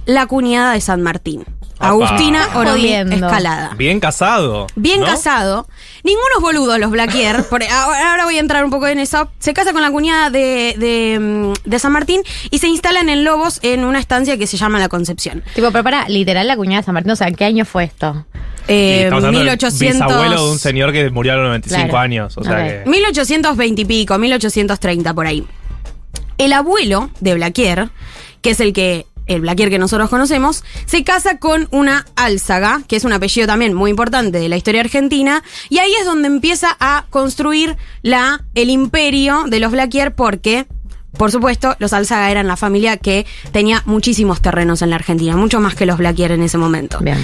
la 0.05 0.25
cuñada 0.25 0.73
de 0.73 0.81
San 0.81 1.01
Martín. 1.03 1.45
Agustina 1.81 2.43
jodiendo. 2.51 3.15
Escalada. 3.15 3.73
Bien 3.77 3.99
casado. 4.01 4.67
Bien 4.75 4.99
¿no? 4.99 5.05
casado. 5.05 5.67
Ningunos 6.03 6.41
boludos 6.41 6.79
los 6.79 6.91
Blaquier. 6.91 7.43
por- 7.49 7.63
ahora, 7.63 8.11
ahora 8.11 8.25
voy 8.25 8.37
a 8.37 8.39
entrar 8.39 8.63
un 8.63 8.69
poco 8.71 8.87
en 8.87 8.99
eso. 8.99 9.29
Se 9.39 9.53
casa 9.53 9.73
con 9.73 9.81
la 9.81 9.91
cuñada 9.91 10.29
de, 10.29 10.75
de, 10.77 11.19
mm, 11.19 11.53
de 11.69 11.79
San 11.79 11.91
Martín 11.91 12.21
y 12.51 12.59
se 12.59 12.67
instalan 12.67 13.09
en 13.09 13.23
Lobos 13.23 13.59
en 13.63 13.83
una 13.85 13.99
estancia 13.99 14.37
que 14.37 14.47
se 14.47 14.57
llama 14.57 14.79
La 14.79 14.89
Concepción. 14.89 15.43
Tipo, 15.55 15.71
pero 15.71 15.83
para, 15.83 16.07
literal, 16.09 16.47
la 16.47 16.55
cuñada 16.55 16.81
de 16.81 16.85
San 16.85 16.93
Martín, 16.93 17.11
o 17.11 17.15
sea, 17.15 17.31
¿qué 17.31 17.45
año 17.45 17.65
fue 17.65 17.85
esto? 17.85 18.25
Eh, 18.67 19.03
estamos 19.05 19.23
hablando 19.25 19.39
del 19.39 19.47
1800. 19.47 20.07
bisabuelo 20.07 20.45
de 20.45 20.51
un 20.51 20.59
señor 20.59 20.91
que 20.91 21.09
murió 21.09 21.33
a 21.33 21.35
los 21.37 21.47
95 21.47 21.83
Claro. 21.89 21.97
años. 21.99 22.37
O 22.37 22.43
sea 22.43 22.53
Ok. 22.53 22.57
que. 22.83 22.89
1820 22.89 23.81
y 23.81 23.85
pico, 23.85 24.17
1830 24.17 25.13
por 25.13 25.25
ahí. 25.27 25.45
El 26.37 26.53
abuelo 26.53 27.09
de 27.19 27.33
Blaquier, 27.33 27.89
que 28.41 28.51
es 28.51 28.59
el 28.61 28.71
que 28.71 29.05
el 29.29 29.41
Blaquier 29.41 29.69
que 29.69 29.79
nosotros 29.79 30.09
conocemos, 30.09 30.63
se 30.85 31.03
casa 31.05 31.37
con 31.37 31.69
una 31.71 32.05
Álzaga, 32.15 32.81
que 32.87 32.97
es 32.97 33.05
un 33.05 33.13
apellido 33.13 33.47
también 33.47 33.73
muy 33.73 33.91
importante 33.91 34.39
de 34.39 34.49
la 34.49 34.57
historia 34.57 34.81
argentina, 34.81 35.43
y 35.69 35.77
ahí 35.77 35.93
es 35.99 36.05
donde 36.05 36.27
empieza 36.27 36.75
a 36.79 37.05
construir 37.09 37.77
la, 38.01 38.43
el 38.55 38.69
imperio 38.69 39.45
de 39.47 39.59
los 39.61 39.71
Blaquier 39.71 40.13
porque... 40.13 40.67
Por 41.17 41.31
supuesto, 41.31 41.75
los 41.79 41.91
Álzaga 41.91 42.29
eran 42.29 42.47
la 42.47 42.55
familia 42.55 42.95
que 42.95 43.25
tenía 43.51 43.81
muchísimos 43.85 44.41
terrenos 44.41 44.83
en 44.83 44.91
la 44.91 44.97
Argentina, 44.97 45.35
mucho 45.35 45.59
más 45.59 45.73
que 45.73 45.87
los 45.87 45.97
Blaquier 45.97 46.31
en 46.33 46.43
ese 46.43 46.59
momento. 46.59 46.99
Bien. 46.99 47.17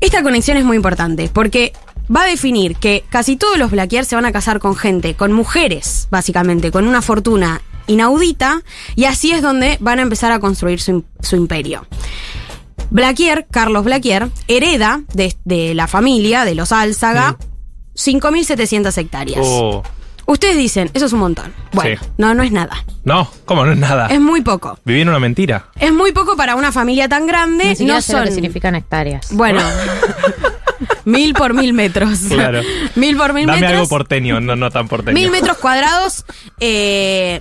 Esta 0.00 0.22
conexión 0.22 0.56
es 0.56 0.64
muy 0.64 0.76
importante 0.76 1.30
porque 1.32 1.72
va 2.14 2.22
a 2.22 2.26
definir 2.26 2.76
que 2.76 3.04
casi 3.10 3.36
todos 3.36 3.58
los 3.58 3.70
Blaquier 3.70 4.06
se 4.06 4.16
van 4.16 4.24
a 4.24 4.32
casar 4.32 4.58
con 4.60 4.74
gente, 4.76 5.14
con 5.14 5.32
mujeres, 5.32 6.08
básicamente, 6.10 6.72
con 6.72 6.88
una 6.88 7.02
fortuna 7.02 7.60
inaudita, 7.86 8.62
y 8.96 9.04
así 9.04 9.32
es 9.32 9.42
donde 9.42 9.76
van 9.80 9.98
a 9.98 10.02
empezar 10.02 10.32
a 10.32 10.38
construir 10.40 10.80
su, 10.80 11.04
su 11.20 11.36
imperio. 11.36 11.86
Blaquier, 12.90 13.46
Carlos 13.50 13.84
Blaquier, 13.84 14.28
hereda 14.48 15.02
de, 15.14 15.34
de 15.44 15.74
la 15.74 15.86
familia, 15.86 16.44
de 16.44 16.54
los 16.54 16.72
Álzaga, 16.72 17.36
5.700 17.94 18.96
hectáreas. 18.98 19.40
Oh, 19.42 19.82
Ustedes 20.24 20.56
dicen, 20.56 20.88
eso 20.94 21.06
es 21.06 21.12
un 21.12 21.18
montón. 21.18 21.52
Bueno, 21.72 22.00
Sí. 22.00 22.08
no, 22.16 22.32
no 22.32 22.42
es 22.44 22.52
nada. 22.52 22.84
no, 23.04 23.28
¿cómo 23.44 23.64
no 23.66 23.72
es 23.72 23.78
nada? 23.78 24.06
Es 24.06 24.20
muy 24.20 24.40
poco. 24.40 24.78
Viví 24.84 25.00
en 25.00 25.08
una 25.08 25.18
mentira. 25.18 25.66
Es 25.80 25.92
muy 25.92 26.12
poco 26.12 26.36
para 26.36 26.54
una 26.54 26.70
familia 26.70 27.08
tan 27.08 27.26
grande. 27.26 27.64
Ni 27.64 27.76
siquiera 27.76 27.94
no 27.96 28.02
sé 28.02 28.12
lo 28.12 28.18
son... 28.20 28.28
que 28.28 28.34
significan 28.34 28.74
hectáreas. 28.76 29.28
Bueno, 29.32 29.60
mil 31.04 31.34
por 31.34 31.54
mil 31.54 31.72
metros. 31.72 32.18
Claro. 32.28 32.60
mil 32.94 33.16
por 33.16 33.32
mil 33.32 33.46
Dame 33.46 33.60
metros. 33.60 33.78
algo 33.80 33.88
porteño, 33.88 34.40
no, 34.40 34.56
no 34.56 34.70
tan 34.70 34.88
porteño. 34.88 35.14
Mil 35.14 35.30
metros 35.30 35.56
cuadrados. 35.58 36.24
eh, 36.60 37.40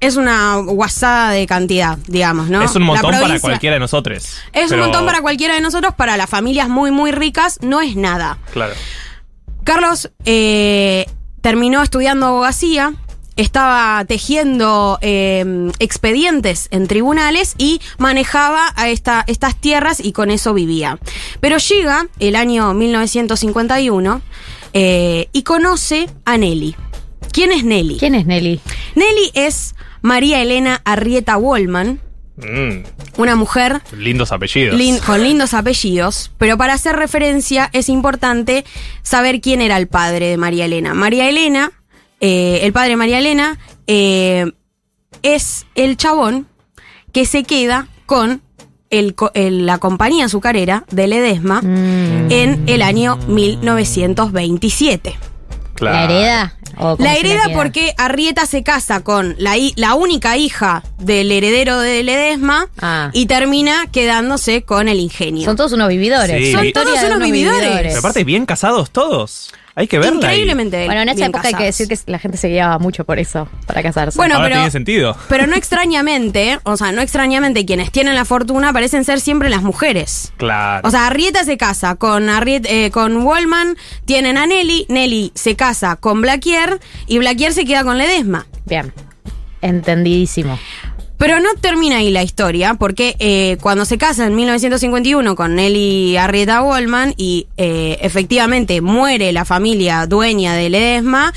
es 0.00 0.14
una 0.16 0.56
guasada 0.58 1.32
de 1.32 1.44
cantidad, 1.48 1.98
digamos, 2.06 2.48
¿no? 2.48 2.62
Es 2.62 2.74
un 2.76 2.84
montón 2.84 3.10
para 3.20 3.40
cualquiera 3.40 3.74
de 3.74 3.80
nosotros. 3.80 4.38
Es 4.52 4.68
Pero- 4.68 4.74
un 4.74 4.80
montón 4.80 5.04
para 5.06 5.20
cualquiera 5.22 5.54
de 5.54 5.60
nosotros, 5.60 5.92
para 5.96 6.16
las 6.16 6.30
familias 6.30 6.68
muy, 6.68 6.92
muy 6.92 7.10
ricas, 7.10 7.58
no 7.62 7.80
es 7.80 7.96
nada. 7.96 8.38
Claro. 8.52 8.74
Carlos 9.64 10.10
eh, 10.24 11.06
terminó 11.40 11.82
estudiando 11.82 12.26
abogacía, 12.26 12.94
estaba 13.38 14.04
tejiendo 14.06 14.98
eh, 15.00 15.70
expedientes 15.78 16.68
en 16.70 16.86
tribunales 16.86 17.54
y 17.56 17.80
manejaba 17.96 18.72
a 18.76 18.88
esta, 18.90 19.24
estas 19.26 19.56
tierras 19.56 20.00
y 20.00 20.12
con 20.12 20.30
eso 20.30 20.52
vivía. 20.52 20.98
Pero 21.40 21.56
llega 21.56 22.06
el 22.18 22.36
año 22.36 22.74
1951 22.74 24.20
eh, 24.74 25.28
y 25.32 25.42
conoce 25.44 26.08
a 26.24 26.36
Nelly. 26.36 26.76
¿Quién 27.32 27.52
es 27.52 27.64
Nelly? 27.64 27.96
¿Quién 27.98 28.14
es 28.14 28.26
Nelly? 28.26 28.60
Nelly 28.94 29.30
es 29.34 29.74
María 30.02 30.42
Elena 30.42 30.80
Arrieta 30.84 31.36
Wallman, 31.38 32.00
Mm, 32.40 32.84
una 33.16 33.34
mujer 33.34 33.82
lindos 33.90 34.30
apellidos. 34.30 34.76
Lin- 34.78 35.00
con 35.00 35.20
lindos 35.24 35.54
apellidos, 35.54 36.30
pero 36.38 36.56
para 36.56 36.74
hacer 36.74 36.94
referencia 36.94 37.68
es 37.72 37.88
importante 37.88 38.64
saber 39.02 39.40
quién 39.40 39.60
era 39.60 39.76
el 39.76 39.88
padre 39.88 40.26
de 40.26 40.36
María 40.36 40.66
Elena. 40.66 40.94
María 40.94 41.28
Elena, 41.28 41.72
eh, 42.20 42.60
el 42.62 42.72
padre 42.72 42.96
María 42.96 43.18
Elena, 43.18 43.58
eh, 43.86 44.50
es 45.22 45.66
el 45.74 45.96
chabón 45.96 46.46
que 47.12 47.24
se 47.26 47.44
queda 47.44 47.88
con 48.06 48.42
el 48.90 49.14
co- 49.14 49.30
el- 49.34 49.66
la 49.66 49.78
compañía 49.78 50.24
azucarera 50.26 50.84
de 50.90 51.06
Ledesma 51.08 51.60
en 51.62 52.62
el 52.66 52.82
año 52.82 53.18
1927. 53.26 55.16
Claro. 55.74 55.96
¿La 55.96 56.04
hereda? 56.04 56.54
¿O 56.80 56.96
La 56.98 57.16
hereda 57.16 57.42
porque 57.54 57.92
Arrieta 57.98 58.46
se 58.46 58.62
casa 58.62 59.02
con 59.02 59.34
la, 59.38 59.54
la 59.76 59.94
única 59.94 60.36
hija 60.36 60.82
del 60.98 61.30
heredero 61.32 61.78
de 61.80 62.02
Ledesma 62.02 62.68
Ah. 62.80 63.10
y 63.12 63.26
termina 63.26 63.86
quedándose 63.90 64.62
con 64.62 64.88
el 64.88 64.98
ingenio. 65.00 65.44
Son 65.44 65.56
todos 65.56 65.72
unos 65.72 65.88
vividores. 65.88 66.36
Sí. 66.46 66.52
Son 66.52 66.72
todos 66.72 66.98
unos 67.04 67.18
vividores. 67.20 67.70
Pero 67.82 67.98
aparte, 67.98 68.24
bien 68.24 68.46
casados 68.46 68.90
todos. 68.90 69.52
Hay 69.78 69.86
que 69.86 69.98
verla. 70.00 70.16
Increíblemente. 70.16 70.86
Bueno, 70.86 71.02
en 71.02 71.08
esa 71.10 71.26
época 71.26 71.38
hay 71.46 71.52
que 71.54 71.58
casados. 71.58 71.78
decir 71.78 71.88
que 71.88 72.10
la 72.10 72.18
gente 72.18 72.36
se 72.36 72.48
guiaba 72.48 72.80
mucho 72.80 73.04
por 73.04 73.20
eso, 73.20 73.48
para 73.64 73.80
casarse. 73.80 74.16
Bueno, 74.18 74.34
Ahora 74.34 74.46
pero- 74.48 74.56
tiene 74.56 74.70
sentido. 74.72 75.16
Pero 75.28 75.46
no 75.46 75.54
extrañamente, 75.54 76.58
o 76.64 76.76
sea, 76.76 76.90
no 76.90 77.00
extrañamente, 77.00 77.64
quienes 77.64 77.92
tienen 77.92 78.16
la 78.16 78.24
fortuna 78.24 78.72
parecen 78.72 79.04
ser 79.04 79.20
siempre 79.20 79.48
las 79.48 79.62
mujeres. 79.62 80.32
Claro. 80.36 80.86
O 80.86 80.90
sea, 80.90 81.06
Arrieta 81.06 81.44
se 81.44 81.56
casa 81.56 81.94
con 81.94 82.28
Arriet- 82.28 82.66
eh, 82.68 82.90
con 82.90 83.18
Wallman, 83.18 83.76
tienen 84.04 84.36
a 84.36 84.46
Nelly, 84.46 84.86
Nelly 84.88 85.30
se 85.36 85.54
casa 85.54 85.94
con 85.94 86.22
Blaquier 86.22 86.80
y 87.06 87.18
Blaquier 87.18 87.52
se 87.52 87.64
queda 87.64 87.84
con 87.84 87.98
Ledesma. 87.98 88.46
Bien. 88.66 88.92
Entendidísimo. 89.62 90.58
Pero 91.18 91.40
no 91.40 91.48
termina 91.60 91.96
ahí 91.96 92.10
la 92.10 92.22
historia, 92.22 92.74
porque 92.74 93.16
eh, 93.18 93.58
cuando 93.60 93.84
se 93.84 93.98
casa 93.98 94.26
en 94.26 94.36
1951 94.36 95.34
con 95.34 95.56
Nelly 95.56 96.16
Arrieta 96.16 96.62
Wallman 96.62 97.12
y 97.16 97.48
eh, 97.56 97.98
efectivamente 98.00 98.80
muere 98.80 99.32
la 99.32 99.44
familia 99.44 100.06
dueña 100.06 100.54
de 100.54 100.70
Ledesma, 100.70 101.34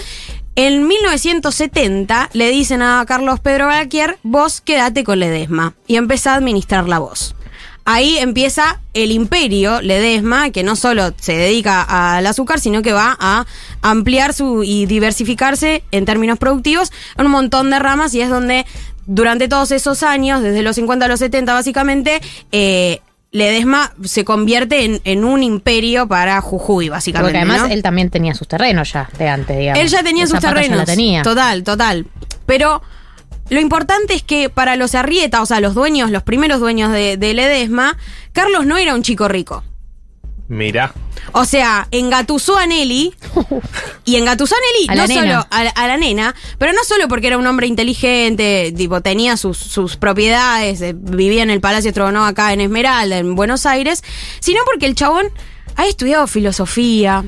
en 0.56 0.88
1970 0.88 2.30
le 2.34 2.50
dicen 2.50 2.84
a 2.84 3.04
Carlos 3.08 3.40
Pedro 3.40 3.68
Blaquier, 3.68 4.20
vos 4.22 4.62
quédate 4.62 5.04
con 5.04 5.20
Ledesma 5.20 5.74
y 5.88 5.96
empezá 5.96 6.34
a 6.34 6.38
administrar 6.38 6.88
la 6.88 7.00
voz. 7.00 7.36
Ahí 7.84 8.20
empieza 8.20 8.80
el 8.94 9.12
imperio 9.12 9.82
Ledesma, 9.82 10.52
que 10.52 10.64
no 10.64 10.76
solo 10.76 11.14
se 11.18 11.34
dedica 11.34 11.82
al 11.82 12.28
azúcar, 12.28 12.60
sino 12.60 12.84
que 12.84 12.94
va 12.94 13.18
a 13.20 13.46
ampliar 13.82 14.34
su 14.34 14.64
y 14.64 14.86
diversificarse 14.86 15.84
en 15.92 16.06
términos 16.06 16.38
productivos 16.38 16.92
en 17.18 17.26
un 17.26 17.32
montón 17.32 17.72
de 17.72 17.80
ramas 17.80 18.14
y 18.14 18.22
es 18.22 18.30
donde 18.30 18.68
durante 19.06 19.48
todos 19.48 19.72
esos 19.72 20.04
años, 20.04 20.42
desde 20.42 20.62
los 20.62 20.76
50 20.76 21.06
a 21.06 21.08
los 21.08 21.20
70 21.20 21.54
básicamente, 21.54 22.22
eh, 22.52 23.02
Ledesma 23.32 23.94
se 24.04 24.26
convierte 24.26 24.84
en, 24.84 25.02
en 25.06 25.24
un 25.24 25.42
imperio 25.42 26.08
para 26.08 26.42
Jujuy, 26.42 26.90
básicamente. 26.90 27.32
Porque 27.32 27.38
además 27.38 27.70
¿no? 27.70 27.74
él 27.74 27.82
también 27.82 28.10
tenía 28.10 28.36
sus 28.36 28.48
terrenos 28.48 28.92
ya 28.92 29.10
de 29.18 29.30
antes, 29.30 29.58
digamos. 29.58 29.82
Él 29.82 29.88
ya 29.90 30.04
tenía 30.04 30.26
Esa 30.26 30.36
sus 30.36 30.42
terrenos. 30.42 30.78
la 30.78 30.86
tenía. 30.86 31.24
Total, 31.24 31.64
total. 31.64 32.08
Pero 32.46 32.82
lo 33.50 33.60
importante 33.62 34.14
es 34.16 34.24
que 34.24 34.50
para 34.50 34.76
los 34.76 34.96
Arrieta, 34.96 35.42
o 35.42 35.46
sea, 35.46 35.62
los 35.62 35.74
dueños, 35.74 36.12
los 36.12 36.24
primeros 36.24 36.60
dueños 36.60 36.92
de, 36.92 37.16
de 37.16 37.34
Ledesma, 37.34 37.98
Carlos 38.34 38.66
no 38.66 38.78
era 38.78 38.96
un 38.96 39.02
chico 39.02 39.30
rico. 39.30 39.64
Mirá. 40.52 40.94
O 41.32 41.46
sea, 41.46 41.88
engatusó 41.92 42.58
a 42.58 42.66
Nelly. 42.68 43.14
Y 44.04 44.18
engatusó 44.18 44.56
a 44.56 44.58
Nelly 44.60 44.88
A 44.90 44.96
la 44.96 45.02
no 45.04 45.08
nena. 45.08 45.22
solo 45.22 45.48
a, 45.50 45.64
la- 45.64 45.70
a 45.70 45.88
la 45.88 45.96
nena, 45.98 46.36
pero 46.58 46.74
no 46.74 46.84
solo 46.84 47.08
porque 47.08 47.28
era 47.28 47.38
un 47.38 47.48
hombre 47.48 47.68
inteligente, 47.68 48.74
tipo, 48.76 49.00
tenía 49.02 49.38
sus, 49.38 49.58
sus 49.58 49.96
propiedades, 49.96 50.82
eh, 50.82 50.94
vivía 50.98 51.44
en 51.44 51.52
el 51.52 51.62
Palacio 51.62 51.94
Trono 51.94 52.26
acá 52.26 52.52
en 52.52 52.60
Esmeralda, 52.62 53.18
en 53.20 53.36
Buenos 53.36 53.66
Aires, 53.66 54.04
sino 54.40 54.60
porque 54.66 54.88
el 54.88 54.96
chabón 54.96 55.28
ha 55.78 55.86
estudiado 55.88 56.28
filosofía, 56.28 57.24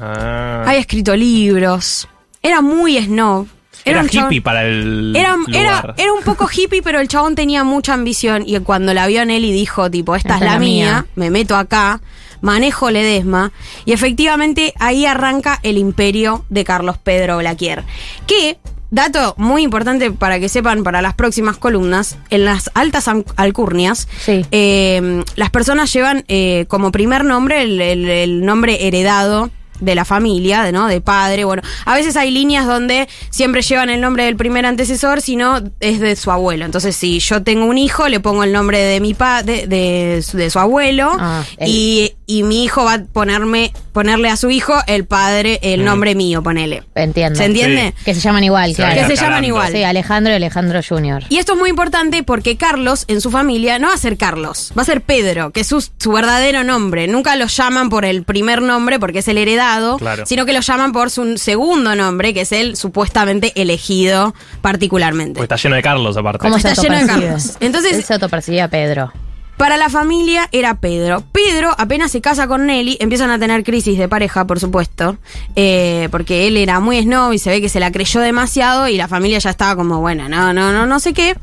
Ah. 0.00 0.64
ha 0.66 0.74
escrito 0.76 1.14
libros, 1.16 2.08
era 2.42 2.60
muy 2.62 2.98
snob. 3.04 3.46
Era, 3.84 4.00
un 4.00 4.08
chabón- 4.08 4.26
hippie 4.32 4.40
para 4.42 4.64
el 4.64 5.12
era, 5.16 5.36
era, 5.48 5.76
lugar. 5.80 5.94
era 5.98 6.12
un 6.12 6.22
poco 6.22 6.48
hippie, 6.48 6.82
pero 6.82 7.00
el 7.00 7.08
chabón 7.08 7.34
tenía 7.34 7.64
mucha 7.64 7.94
ambición. 7.94 8.44
Y 8.46 8.58
cuando 8.60 8.94
la 8.94 9.08
vio 9.08 9.22
a 9.22 9.24
Nelly 9.24 9.50
dijo, 9.52 9.90
tipo, 9.90 10.14
esta, 10.14 10.36
es 10.36 10.40
la, 10.42 10.58
mía, 10.60 11.04
me 11.16 11.30
meto 11.30 11.56
acá, 11.56 12.00
manejo 12.42 12.90
Ledesma. 12.90 13.50
Y 13.86 13.92
efectivamente 13.92 14.74
ahí 14.78 15.06
arranca 15.06 15.58
el 15.62 15.78
imperio 15.78 16.44
de 16.50 16.64
Carlos 16.64 16.98
Pedro 16.98 17.38
Blaquier. 17.38 17.84
Que, 18.26 18.58
dato 18.90 19.34
muy 19.38 19.62
importante 19.62 20.10
para 20.12 20.38
que 20.38 20.50
sepan 20.50 20.82
para 20.84 21.00
las 21.00 21.14
próximas 21.14 21.56
columnas, 21.56 22.18
en 22.28 22.44
las 22.44 22.70
altas 22.74 23.08
alcurnias, 23.36 24.06
eh, 24.50 25.24
las 25.36 25.48
personas 25.48 25.90
llevan 25.90 26.24
eh, 26.28 26.66
como 26.68 26.92
primer 26.92 27.24
nombre 27.24 27.62
el, 27.62 27.80
el- 27.80 28.08
el 28.10 28.44
nombre 28.44 28.86
heredado 28.86 29.48
de 29.82 29.94
la 29.94 30.04
familia, 30.04 30.62
de, 30.62 30.72
¿no? 30.72 30.86
De 30.88 31.00
padre. 31.00 31.44
Bueno, 31.44 31.62
a 31.84 31.94
veces 31.94 32.16
hay 32.16 32.30
líneas 32.30 32.66
donde 32.66 33.08
siempre 33.30 33.62
llevan 33.62 33.90
el 33.90 34.00
nombre 34.00 34.24
del 34.24 34.36
primer 34.36 34.64
antecesor, 34.66 35.20
sino 35.20 35.60
es 35.80 36.00
de 36.00 36.16
su 36.16 36.30
abuelo. 36.30 36.64
Entonces, 36.64 36.96
si 36.96 37.18
yo 37.20 37.42
tengo 37.42 37.66
un 37.66 37.78
hijo, 37.78 38.08
le 38.08 38.20
pongo 38.20 38.44
el 38.44 38.52
nombre 38.52 38.78
de 38.82 39.00
mi 39.00 39.14
pa 39.14 39.42
de, 39.42 39.66
de 39.66 40.22
su- 40.22 40.36
de 40.36 40.50
su 40.50 40.58
abuelo 40.58 41.10
Ah, 41.18 41.42
y, 41.60 42.12
y 42.26 42.42
mi 42.42 42.64
hijo 42.64 42.84
va 42.84 42.94
a 42.94 43.04
ponerme, 43.04 43.72
ponerle 43.92 44.28
a 44.28 44.36
su 44.36 44.50
hijo 44.50 44.74
el 44.86 45.04
padre, 45.04 45.58
el 45.62 45.80
Mm. 45.82 45.84
nombre 45.84 46.14
mío, 46.14 46.42
ponele. 46.42 46.82
Entiendo. 46.94 47.38
¿Se 47.38 47.44
entiende? 47.46 47.94
Que 48.04 48.14
se 48.14 48.20
llaman 48.20 48.44
igual, 48.44 48.74
claro. 48.74 49.00
Que 49.08 49.16
se 49.16 49.22
llaman 49.22 49.44
igual. 49.44 49.72
Sí, 49.72 49.82
Alejandro 49.82 50.32
y 50.32 50.36
Alejandro 50.36 50.80
Jr. 50.86 51.24
Y 51.28 51.38
esto 51.38 51.52
es 51.54 51.58
muy 51.58 51.70
importante 51.70 52.22
porque 52.22 52.56
Carlos, 52.56 53.04
en 53.08 53.20
su 53.20 53.30
familia, 53.30 53.78
no 53.78 53.88
va 53.88 53.94
a 53.94 53.98
ser 53.98 54.16
Carlos, 54.16 54.72
va 54.76 54.82
a 54.82 54.84
ser 54.84 55.00
Pedro, 55.02 55.50
que 55.50 55.60
es 55.60 55.66
su, 55.66 55.80
su 55.98 56.12
verdadero 56.12 56.62
nombre. 56.64 57.06
Nunca 57.08 57.36
lo 57.36 57.46
llaman 57.46 57.88
por 57.88 58.04
el 58.04 58.22
primer 58.24 58.62
nombre 58.62 58.98
porque 59.00 59.20
es 59.20 59.28
el 59.28 59.38
heredado, 59.38 59.71
Claro. 59.98 60.26
sino 60.26 60.44
que 60.46 60.52
lo 60.52 60.60
llaman 60.60 60.92
por 60.92 61.10
su 61.10 61.36
segundo 61.38 61.94
nombre, 61.94 62.32
que 62.34 62.42
es 62.42 62.52
el 62.52 62.76
supuestamente 62.76 63.52
elegido 63.60 64.34
particularmente. 64.60 65.38
Pues 65.38 65.44
está 65.44 65.56
lleno 65.56 65.76
de 65.76 65.82
Carlos, 65.82 66.16
aparte. 66.16 66.38
¿Cómo 66.40 66.58
se 66.58 66.68
Está 66.68 66.82
lleno 66.82 66.98
de? 66.98 67.06
Carlos. 67.06 67.56
Entonces- 67.60 67.96
Él 67.96 68.04
se 68.04 68.14
autopercibía 68.14 68.68
Pedro. 68.68 69.12
Para 69.56 69.76
la 69.76 69.90
familia 69.90 70.48
era 70.50 70.80
Pedro. 70.80 71.22
Pedro 71.30 71.72
apenas 71.78 72.10
se 72.10 72.20
casa 72.20 72.48
con 72.48 72.66
Nelly, 72.66 72.96
empiezan 73.00 73.30
a 73.30 73.38
tener 73.38 73.62
crisis 73.62 73.96
de 73.96 74.08
pareja, 74.08 74.44
por 74.46 74.58
supuesto, 74.58 75.18
eh, 75.54 76.08
porque 76.10 76.48
él 76.48 76.56
era 76.56 76.80
muy 76.80 77.00
snob 77.02 77.32
y 77.32 77.38
se 77.38 77.50
ve 77.50 77.60
que 77.60 77.68
se 77.68 77.78
la 77.78 77.92
creyó 77.92 78.20
demasiado 78.20 78.88
y 78.88 78.96
la 78.96 79.06
familia 79.06 79.38
ya 79.38 79.50
estaba 79.50 79.76
como, 79.76 80.00
bueno, 80.00 80.28
no, 80.28 80.52
no, 80.52 80.72
no, 80.72 80.86
no 80.86 80.98
sé 80.98 81.12
qué. 81.12 81.36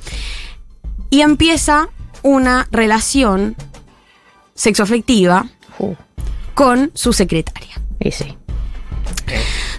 Y 1.11 1.21
empieza 1.21 1.87
una 2.23 2.67
relación 2.71 3.55
sexoafectiva 4.55 5.45
Uh, 5.77 5.95
con 6.55 6.91
su 6.93 7.13
secretaria. 7.13 7.79
Y 7.99 8.11
sí. 8.11 8.37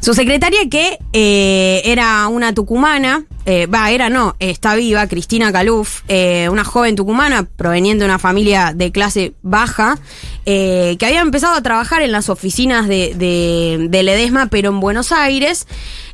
Su 0.01 0.15
secretaria 0.15 0.61
que 0.71 0.99
eh, 1.13 1.83
era 1.85 2.27
una 2.29 2.55
tucumana, 2.55 3.25
eh, 3.45 3.67
va, 3.67 3.91
era 3.91 4.09
no, 4.09 4.35
está 4.39 4.75
viva, 4.75 5.07
Cristina 5.09 5.53
Caluf, 5.53 6.03
eh, 6.09 6.49
una 6.51 6.65
joven 6.65 6.97
tucumana 6.97 7.45
proveniente 7.45 8.05
de 8.05 8.11
una 8.11 8.19
familia 8.19 8.73
de 8.75 8.93
clase 8.93 9.35
baja, 9.43 9.99
que 10.45 10.99
había 11.01 11.21
empezado 11.21 11.55
a 11.55 11.63
trabajar 11.63 12.03
en 12.03 12.11
las 12.13 12.29
oficinas 12.29 12.89
de, 12.89 13.15
de, 13.15 13.87
de 13.89 14.03
Ledesma, 14.03 14.47
pero 14.47 14.71
en 14.71 14.81
Buenos 14.81 15.13
Aires. 15.13 15.67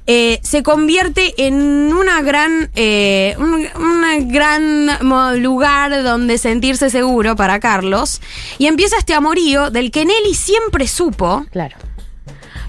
eh, 0.06 0.38
se 0.42 0.62
convierte 0.62 1.34
en 1.46 1.54
una 1.92 2.22
gran, 2.22 2.70
eh, 2.76 3.34
un 3.38 3.66
una 3.76 4.18
gran 4.20 5.42
lugar 5.42 6.02
donde 6.02 6.38
sentirse 6.38 6.90
seguro 6.90 7.34
para 7.36 7.58
Carlos. 7.60 8.20
Y 8.58 8.66
empieza 8.66 8.96
este 8.98 9.14
amorío 9.14 9.70
del 9.70 9.90
que 9.90 10.04
Nelly 10.04 10.34
siempre 10.34 10.86
supo. 10.86 11.44
Claro. 11.50 11.76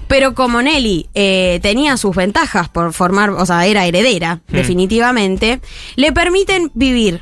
Pero 0.08 0.34
como 0.34 0.62
Nelly 0.62 1.08
eh, 1.14 1.60
tenía 1.62 1.96
sus 1.96 2.16
ventajas 2.16 2.68
por 2.68 2.92
formar, 2.92 3.30
o 3.30 3.46
sea, 3.46 3.66
era 3.66 3.84
heredera, 3.86 4.40
Hmm. 4.48 4.54
definitivamente, 4.54 5.60
le 5.96 6.12
permiten 6.12 6.70
vivir 6.74 7.20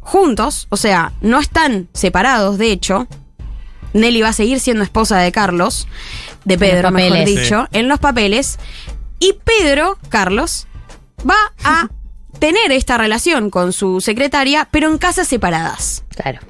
juntos, 0.00 0.68
o 0.70 0.76
sea, 0.76 1.12
no 1.20 1.40
están 1.40 1.88
separados, 1.92 2.58
de 2.58 2.70
hecho. 2.70 3.06
Nelly 3.92 4.22
va 4.22 4.28
a 4.28 4.32
seguir 4.32 4.60
siendo 4.60 4.82
esposa 4.84 5.18
de 5.18 5.32
Carlos, 5.32 5.88
de 6.44 6.58
Pedro, 6.58 6.90
mejor 6.90 7.24
dicho, 7.24 7.66
en 7.72 7.88
los 7.88 7.98
papeles. 7.98 8.58
Y 9.18 9.34
Pedro, 9.44 9.98
Carlos, 10.08 10.66
va 11.28 11.36
a 11.64 11.88
tener 12.38 12.70
esta 12.72 12.98
relación 12.98 13.50
con 13.50 13.72
su 13.72 14.00
secretaria, 14.00 14.68
pero 14.70 14.88
en 14.90 14.98
casas 14.98 15.26
separadas. 15.26 16.04
Claro. 16.16 16.40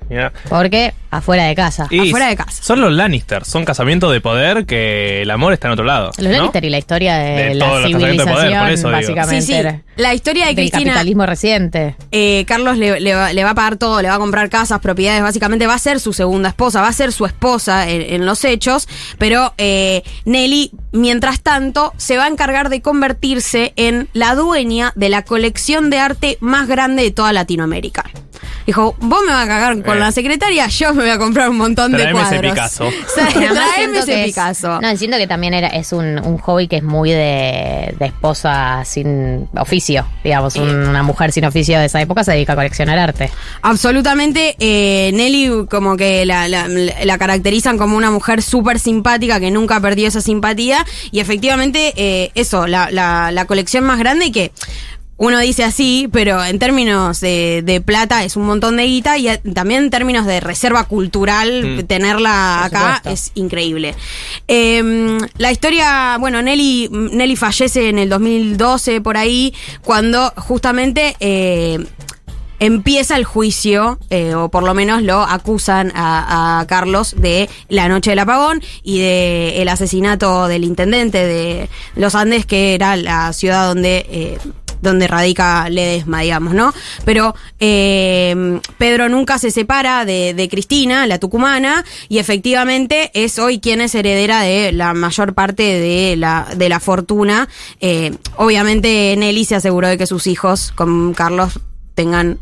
Porque 0.49 0.95
afuera 1.11 1.45
de 1.45 1.55
casa. 1.55 1.89
Y 1.91 2.09
Afuera 2.09 2.29
de 2.29 2.37
casa. 2.37 2.63
Son 2.63 2.81
los 2.81 2.93
Lannister, 2.93 3.45
son 3.45 3.65
casamientos 3.65 4.13
de 4.13 4.21
poder 4.21 4.65
que 4.65 5.23
el 5.23 5.31
amor 5.31 5.53
está 5.53 5.69
en 5.69 5.73
otro 5.73 5.85
lado. 5.85 6.13
Los 6.19 6.27
¿no? 6.27 6.31
Lannister 6.31 6.65
y 6.65 6.71
la 6.71 6.79
historia 6.79 7.17
de, 7.17 7.31
De 7.49 7.55
la 7.55 7.67
todos 7.67 7.81
los 7.83 7.91
casamientos 7.93 8.27
de 8.27 8.33
civilización, 8.33 8.35
poder, 8.53 8.61
por 8.61 8.71
eso 8.71 8.91
básicamente. 8.91 9.43
Sí, 9.43 9.53
sí. 9.63 9.83
La 9.97 10.15
historia 10.15 10.47
de 10.47 10.55
del 10.55 10.57
Cristina. 10.71 10.93
capitalismo 10.93 11.27
reciente. 11.27 11.97
Eh, 12.13 12.45
Carlos 12.47 12.77
le, 12.77 13.01
le 13.01 13.15
va, 13.15 13.33
le 13.33 13.45
va 13.45 13.51
a 13.51 13.55
pagar 13.55 13.77
todo, 13.77 14.01
le 14.03 14.09
va 14.09 14.15
a 14.15 14.19
comprar 14.19 14.51
casas, 14.51 14.79
propiedades, 14.81 15.23
básicamente 15.23 15.67
va 15.67 15.75
a 15.75 15.79
ser 15.79 16.01
su 16.01 16.13
segunda 16.13 16.51
esposa, 16.51 16.81
va 16.81 16.89
a 16.89 16.93
ser 16.93 17.13
su 17.13 17.25
esposa 17.27 17.89
en, 17.89 18.03
en 18.03 18.27
los 18.27 18.45
hechos, 18.45 18.89
pero 19.19 19.55
eh, 19.59 20.03
Nelly, 20.27 20.71
mientras 20.93 21.41
tanto, 21.41 21.93
se 21.97 22.19
va 22.19 22.25
a 22.25 22.29
encargar 22.29 22.69
de 22.69 22.83
convertirse 22.83 23.73
en 23.77 24.09
la 24.13 24.35
dueña 24.35 24.93
de 24.97 25.09
la 25.09 25.23
colección 25.23 25.89
de 25.91 25.99
arte 25.99 26.37
más 26.41 26.69
grande 26.69 27.03
de 27.03 27.11
toda 27.11 27.33
Latinoamérica. 27.33 28.05
Dijo, 28.67 28.97
vos 28.99 29.21
me 29.27 29.33
vas 29.33 29.49
a 29.49 29.56
cagar 29.59 29.83
con 29.83 29.97
Eh. 29.97 30.01
la 30.01 30.13
secretaria, 30.13 30.67
yo 30.69 30.95
me 30.95 31.03
voy 31.03 31.11
a 31.11 31.19
comprar 31.19 31.49
un 31.51 31.57
montón 31.59 31.93
de 31.93 31.99
Traeme 31.99 32.21
ese 32.21 32.29
cuadros. 32.31 32.53
Picasso. 32.53 32.87
O 32.87 32.91
sea, 33.15 33.27
Traeme 33.29 33.99
ese 33.99 34.21
es- 34.21 34.27
Picasso. 34.27 34.81
no, 34.81 34.97
siento 34.97 35.17
que 35.19 35.27
también 35.27 35.55
era, 35.55 35.69
es 35.69 35.93
un, 35.93 36.19
un 36.19 36.39
hobby 36.39 36.69
que 36.69 36.77
es 36.77 36.83
muy 36.83 37.11
de, 37.11 37.95
de 37.99 38.07
esposa 38.07 38.83
sin 38.85 39.49
oficio. 39.57 40.07
Digamos, 40.25 40.57
un- 40.57 40.89
una 40.89 41.03
mujer 41.03 41.33
sin 41.33 41.45
oficio 41.45 41.79
de 41.79 41.87
esa 41.87 42.01
época 42.01 42.25
se 42.25 42.33
dedica 42.33 42.53
a 42.53 42.57
coleccionar 42.57 42.99
arte. 42.99 43.31
Absolutamente, 43.63 44.57
eh, 44.59 45.11
Nelly 45.15 45.67
como 45.71 45.97
que 45.97 46.25
la, 46.27 46.49
la- 46.49 46.67
la 46.69 47.19
caracterizan 47.19 47.79
como 47.79 47.97
una 47.97 48.11
mujer 48.11 48.43
súper 48.43 48.79
simpática 48.79 49.39
que 49.41 49.51
nunca 49.51 49.81
perdió 49.81 50.09
esa 50.09 50.21
simpatía 50.21 50.85
y 51.11 51.21
efectivamente 51.21 51.93
eh, 51.97 52.31
eso, 52.35 52.67
la, 52.67 52.91
la- 52.91 53.31
la 53.33 53.45
colección 53.45 53.85
más 53.85 53.99
grande 53.99 54.33
que 54.33 54.53
uno 55.19 55.39
dice 55.41 55.65
así, 55.65 56.09
pero 56.13 56.45
en 56.45 56.59
términos 56.59 57.21
de, 57.21 57.63
de 57.65 57.81
plata 57.81 58.23
es 58.25 58.37
un 58.37 58.45
montón 58.45 58.77
de 58.77 58.85
guita 58.85 59.17
y 59.17 59.29
también 59.55 59.85
en 59.85 59.91
términos 59.91 60.27
de 60.27 60.41
reserva 60.41 60.85
cultural, 60.85 61.65
Mm. 61.77 61.83
tenerla 61.87 62.59
Por 62.59 62.67
acá 62.79 62.97
supuesto. 62.97 63.11
es 63.11 63.31
increíble. 63.35 63.95
Eh, 64.47 65.19
la 65.39 65.53
historia, 65.53 66.17
bueno, 66.21 66.43
Nelly, 66.43 66.89
Nelly 66.91 67.37
fallece 67.37 67.89
en 67.89 67.99
el 67.99 68.09
2012 68.11 69.01
por 69.01 69.17
ahí, 69.17 69.55
cuando 69.83 70.33
justamente... 70.37 71.17
eh, 71.21 71.79
empieza 72.59 73.17
el 73.19 73.25
juicio, 73.27 73.99
eh, 74.09 74.35
o 74.35 74.49
por 74.49 74.63
lo 74.63 74.73
menos 74.73 75.03
lo 75.03 75.21
acusan 75.21 75.93
a, 75.95 76.61
a 76.61 76.67
Carlos 76.67 77.15
de 77.19 77.51
la 77.69 77.87
noche 77.87 78.09
del 78.13 78.19
apagón 78.21 78.63
y 78.83 78.99
de 79.01 79.61
el 79.61 79.69
asesinato 79.69 80.49
del 80.49 80.65
intendente 80.65 81.27
de 81.27 81.69
Los 81.97 82.15
Andes, 82.15 82.47
que 82.47 82.75
era 82.75 82.97
la 82.97 83.35
ciudad 83.35 83.67
donde... 83.69 84.07
eh, 84.09 84.39
donde 84.83 85.07
radica 85.07 85.69
Ledesma, 85.69 86.21
digamos, 86.21 86.55
¿no? 86.55 86.73
Pero 87.05 87.35
eh, 87.61 88.61
Pedro 88.79 89.09
nunca 89.09 89.39
se 89.39 89.51
separa 89.51 90.05
de, 90.05 90.35
de 90.35 90.49
Cristina, 90.49 91.07
la 91.07 91.19
tucumana, 91.19 91.85
y 92.09 92.19
efectivamente 92.19 93.11
es 93.15 93.39
hoy 93.39 93.61
quien 93.61 93.81
es 93.81 93.95
heredera 93.95 94.43
de 94.43 94.73
la 94.73 94.95
mayor 94.95 95.35
parte 95.35 95.63
de 95.63 96.17
la, 96.17 96.47
de 96.57 96.69
la 96.69 96.81
fortuna. 96.81 97.49
Eh, 97.81 98.15
obviamente 98.37 99.15
Nelly 99.17 99.45
se 99.45 99.57
aseguró 99.57 99.89
de 99.89 99.99
que 99.99 100.07
sus 100.07 100.27
hijos 100.27 100.73
con 100.75 101.15
Carlos 101.15 101.61
tengan 101.95 102.39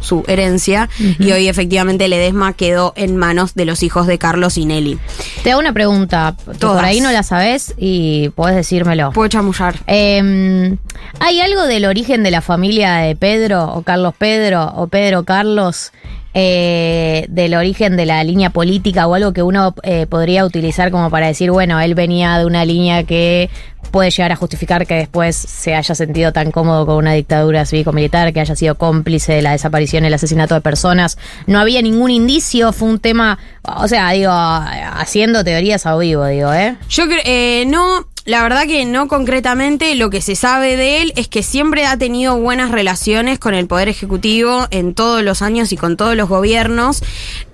su 0.00 0.24
herencia 0.26 0.88
y 0.98 1.32
hoy 1.32 1.48
efectivamente 1.48 2.08
Ledesma 2.08 2.52
quedó 2.52 2.92
en 2.96 3.16
manos 3.16 3.54
de 3.54 3.64
los 3.64 3.82
hijos 3.82 4.06
de 4.06 4.18
Carlos 4.18 4.56
y 4.58 4.64
Nelly. 4.64 4.98
Te 5.42 5.52
hago 5.52 5.60
una 5.60 5.72
pregunta, 5.72 6.36
que 6.46 6.66
por 6.66 6.84
ahí 6.84 7.00
no 7.00 7.10
la 7.10 7.22
sabes 7.22 7.74
y 7.76 8.30
podés 8.30 8.56
decírmelo. 8.56 9.12
Puedo 9.12 9.28
chamullar. 9.28 9.76
Eh, 9.86 10.76
¿Hay 11.20 11.40
algo 11.40 11.66
del 11.66 11.84
origen 11.84 12.22
de 12.22 12.30
la 12.30 12.40
familia 12.40 12.96
de 12.96 13.16
Pedro 13.16 13.72
o 13.72 13.82
Carlos 13.82 14.14
Pedro 14.16 14.72
o 14.76 14.86
Pedro 14.88 15.24
Carlos? 15.24 15.92
Eh, 16.34 17.26
del 17.28 17.54
origen 17.54 17.96
de 17.96 18.06
la 18.06 18.22
línea 18.22 18.50
política 18.50 19.06
o 19.06 19.14
algo 19.14 19.32
que 19.32 19.42
uno 19.42 19.74
eh, 19.82 20.06
podría 20.06 20.44
utilizar 20.44 20.90
como 20.90 21.10
para 21.10 21.26
decir, 21.26 21.50
bueno, 21.50 21.80
él 21.80 21.94
venía 21.94 22.38
de 22.38 22.46
una 22.46 22.64
línea 22.64 23.04
que 23.04 23.50
puede 23.90 24.10
llegar 24.10 24.32
a 24.32 24.36
justificar 24.36 24.86
que 24.86 24.94
después 24.94 25.36
se 25.36 25.74
haya 25.74 25.94
sentido 25.94 26.32
tan 26.32 26.50
cómodo 26.50 26.84
con 26.84 26.96
una 26.96 27.12
dictadura 27.12 27.64
cívico-militar, 27.64 28.32
que 28.32 28.40
haya 28.40 28.54
sido 28.54 28.74
cómplice 28.76 29.32
de 29.32 29.42
la 29.42 29.52
desaparición 29.52 30.04
el 30.04 30.14
asesinato 30.14 30.54
de 30.54 30.60
personas. 30.60 31.18
No 31.46 31.58
había 31.58 31.80
ningún 31.80 32.10
indicio, 32.10 32.72
fue 32.72 32.88
un 32.88 32.98
tema, 32.98 33.38
o 33.62 33.88
sea, 33.88 34.10
digo, 34.10 34.32
haciendo 34.32 35.44
teorías 35.44 35.86
a 35.86 35.96
vivo, 35.96 36.26
digo, 36.26 36.52
¿eh? 36.52 36.76
Yo 36.90 37.06
creo, 37.06 37.20
eh, 37.24 37.64
no, 37.66 38.06
la 38.28 38.42
verdad 38.42 38.66
que 38.66 38.84
no 38.84 39.08
concretamente, 39.08 39.94
lo 39.94 40.10
que 40.10 40.20
se 40.20 40.36
sabe 40.36 40.76
de 40.76 41.00
él 41.00 41.14
es 41.16 41.28
que 41.28 41.42
siempre 41.42 41.86
ha 41.86 41.96
tenido 41.96 42.36
buenas 42.36 42.70
relaciones 42.70 43.38
con 43.38 43.54
el 43.54 43.66
Poder 43.66 43.88
Ejecutivo 43.88 44.66
en 44.70 44.94
todos 44.94 45.22
los 45.22 45.40
años 45.40 45.72
y 45.72 45.78
con 45.78 45.96
todos 45.96 46.14
los 46.14 46.28
gobiernos. 46.28 47.02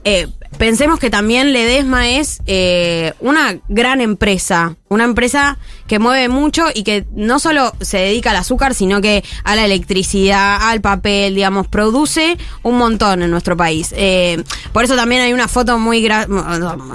Eh, 0.03 0.27
pensemos 0.59 0.99
que 0.99 1.11
también 1.11 1.53
Ledesma 1.53 2.09
es 2.09 2.41
eh, 2.47 3.13
una 3.21 3.61
gran 3.69 4.01
empresa, 4.01 4.75
una 4.95 5.05
empresa 5.05 5.59
que 5.87 5.99
mueve 5.99 6.29
mucho 6.29 6.67
y 6.73 6.85
que 6.85 7.05
no 7.15 7.39
solo 7.39 7.73
se 7.81 7.99
dedica 7.99 8.31
al 8.31 8.37
azúcar, 8.37 8.75
sino 8.75 9.01
que 9.01 9.23
a 9.45 9.57
la 9.57 9.65
electricidad, 9.65 10.59
al 10.63 10.81
papel, 10.81 11.35
digamos, 11.35 11.67
produce 11.69 12.39
un 12.63 12.79
montón 12.79 13.23
en 13.23 13.31
nuestro 13.31 13.57
país. 13.57 13.93
Eh, 13.97 14.43
por 14.73 14.85
eso 14.85 14.97
también 14.97 15.21
hay 15.23 15.33
una 15.33 15.49
foto 15.49 15.79
muy, 15.79 16.09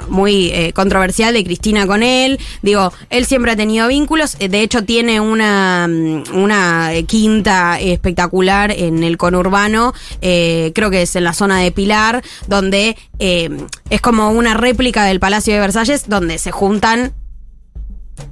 muy 0.08 0.52
eh, 0.52 0.74
controversial 0.74 1.34
de 1.34 1.44
Cristina 1.44 1.86
con 1.86 2.02
él. 2.02 2.40
Digo, 2.62 2.92
él 3.10 3.26
siempre 3.26 3.52
ha 3.52 3.56
tenido 3.56 3.88
vínculos, 3.88 4.38
eh, 4.40 4.50
de 4.50 4.62
hecho 4.62 4.84
tiene 4.84 5.20
una, 5.20 5.88
mm, 5.88 6.24
una 6.34 6.92
quinta 7.06 7.80
espectacular 7.80 8.72
en 8.72 9.04
el 9.04 9.18
conurbano, 9.18 9.94
creo 10.22 10.90
que 10.90 11.02
es 11.02 11.16
en 11.16 11.24
la 11.24 11.34
zona 11.34 11.60
de 11.60 11.72
Pilar, 11.72 12.24
donde 12.48 12.98
es 13.20 14.02
como 14.02 14.32
una 14.32 14.54
réplica 14.54 15.04
del 15.04 15.20
Palacio 15.20 15.54
de 15.54 15.60
Versalles, 15.60 16.08
donde 16.08 16.38
se 16.38 16.52
juntan 16.52 17.14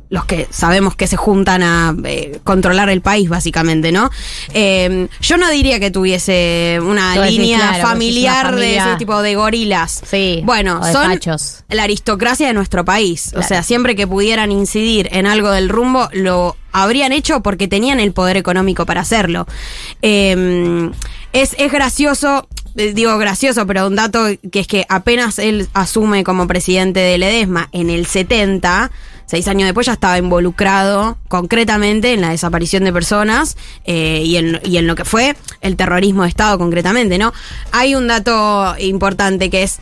los 0.10 0.26
que 0.26 0.48
sabemos 0.50 0.96
que 0.96 1.08
se 1.08 1.18
juntan 1.18 1.64
a 1.64 1.96
eh, 2.06 2.40
controlar 2.44 2.90
el 2.90 3.02
país, 3.02 3.30
básicamente, 3.30 3.92
¿no? 3.92 4.10
Eh, 4.54 5.08
yo 5.22 5.38
no 5.38 5.50
diría 5.50 5.80
que 5.80 5.92
tuviese 5.92 6.80
una 6.82 7.14
Tú 7.16 7.22
decís, 7.22 7.40
línea 7.40 7.58
claro, 7.58 7.80
una 7.80 7.88
familiar 7.88 8.56
de 8.56 8.78
ese 8.78 8.96
tipo 8.98 9.22
de 9.22 9.36
gorilas. 9.36 10.02
Sí. 10.06 10.42
Bueno, 10.46 10.80
de 10.80 10.94
son 10.94 11.12
fachos. 11.12 11.64
la 11.70 11.84
aristocracia 11.84 12.48
de 12.48 12.54
nuestro 12.54 12.86
país. 12.86 13.34
O 13.36 13.44
sea, 13.44 13.64
siempre 13.64 13.96
que 13.96 14.08
pudieran 14.08 14.52
incidir 14.52 15.10
en 15.12 15.28
algo 15.28 15.52
del 15.52 15.70
rumbo, 15.70 16.10
lo 16.14 16.56
habrían 16.72 17.12
hecho 17.12 17.42
porque 17.42 17.68
tenían 17.68 18.00
el 18.00 18.14
poder 18.14 18.38
económico 18.38 18.86
para 18.86 19.02
hacerlo. 19.02 19.48
Eh, 20.02 20.90
es, 21.34 21.56
es 21.58 21.72
gracioso, 21.72 22.48
eh, 22.76 22.94
digo 22.94 23.18
gracioso, 23.18 23.68
pero 23.68 23.88
un 23.88 23.96
dato 23.96 24.26
que 24.52 24.60
es 24.60 24.68
que 24.68 24.86
apenas 24.90 25.40
él 25.40 25.68
asume 25.74 26.24
como 26.24 26.48
presidente 26.48 27.00
de 27.00 27.18
Ledesma 27.18 27.70
en 27.72 27.90
el 27.90 28.06
70, 28.06 28.92
seis 29.28 29.48
años 29.48 29.68
después 29.68 29.86
ya 29.86 29.94
estaba 29.94 30.18
involucrado 30.18 31.18
concretamente 31.28 32.14
en 32.14 32.22
la 32.22 32.30
desaparición 32.30 32.84
de 32.84 32.94
personas 32.94 33.58
eh, 33.86 34.24
y, 34.26 34.38
en, 34.38 34.60
y 34.64 34.78
en 34.78 34.88
lo 34.88 34.96
que 34.96 35.06
fue 35.06 35.36
el 35.62 35.76
terrorismo 35.76 36.24
de 36.24 36.30
Estado 36.30 36.58
concretamente, 36.58 37.20
¿no? 37.20 37.34
Hay 37.72 37.94
un 37.94 38.08
dato 38.08 38.76
importante 38.80 39.50
que 39.50 39.64
es 39.64 39.80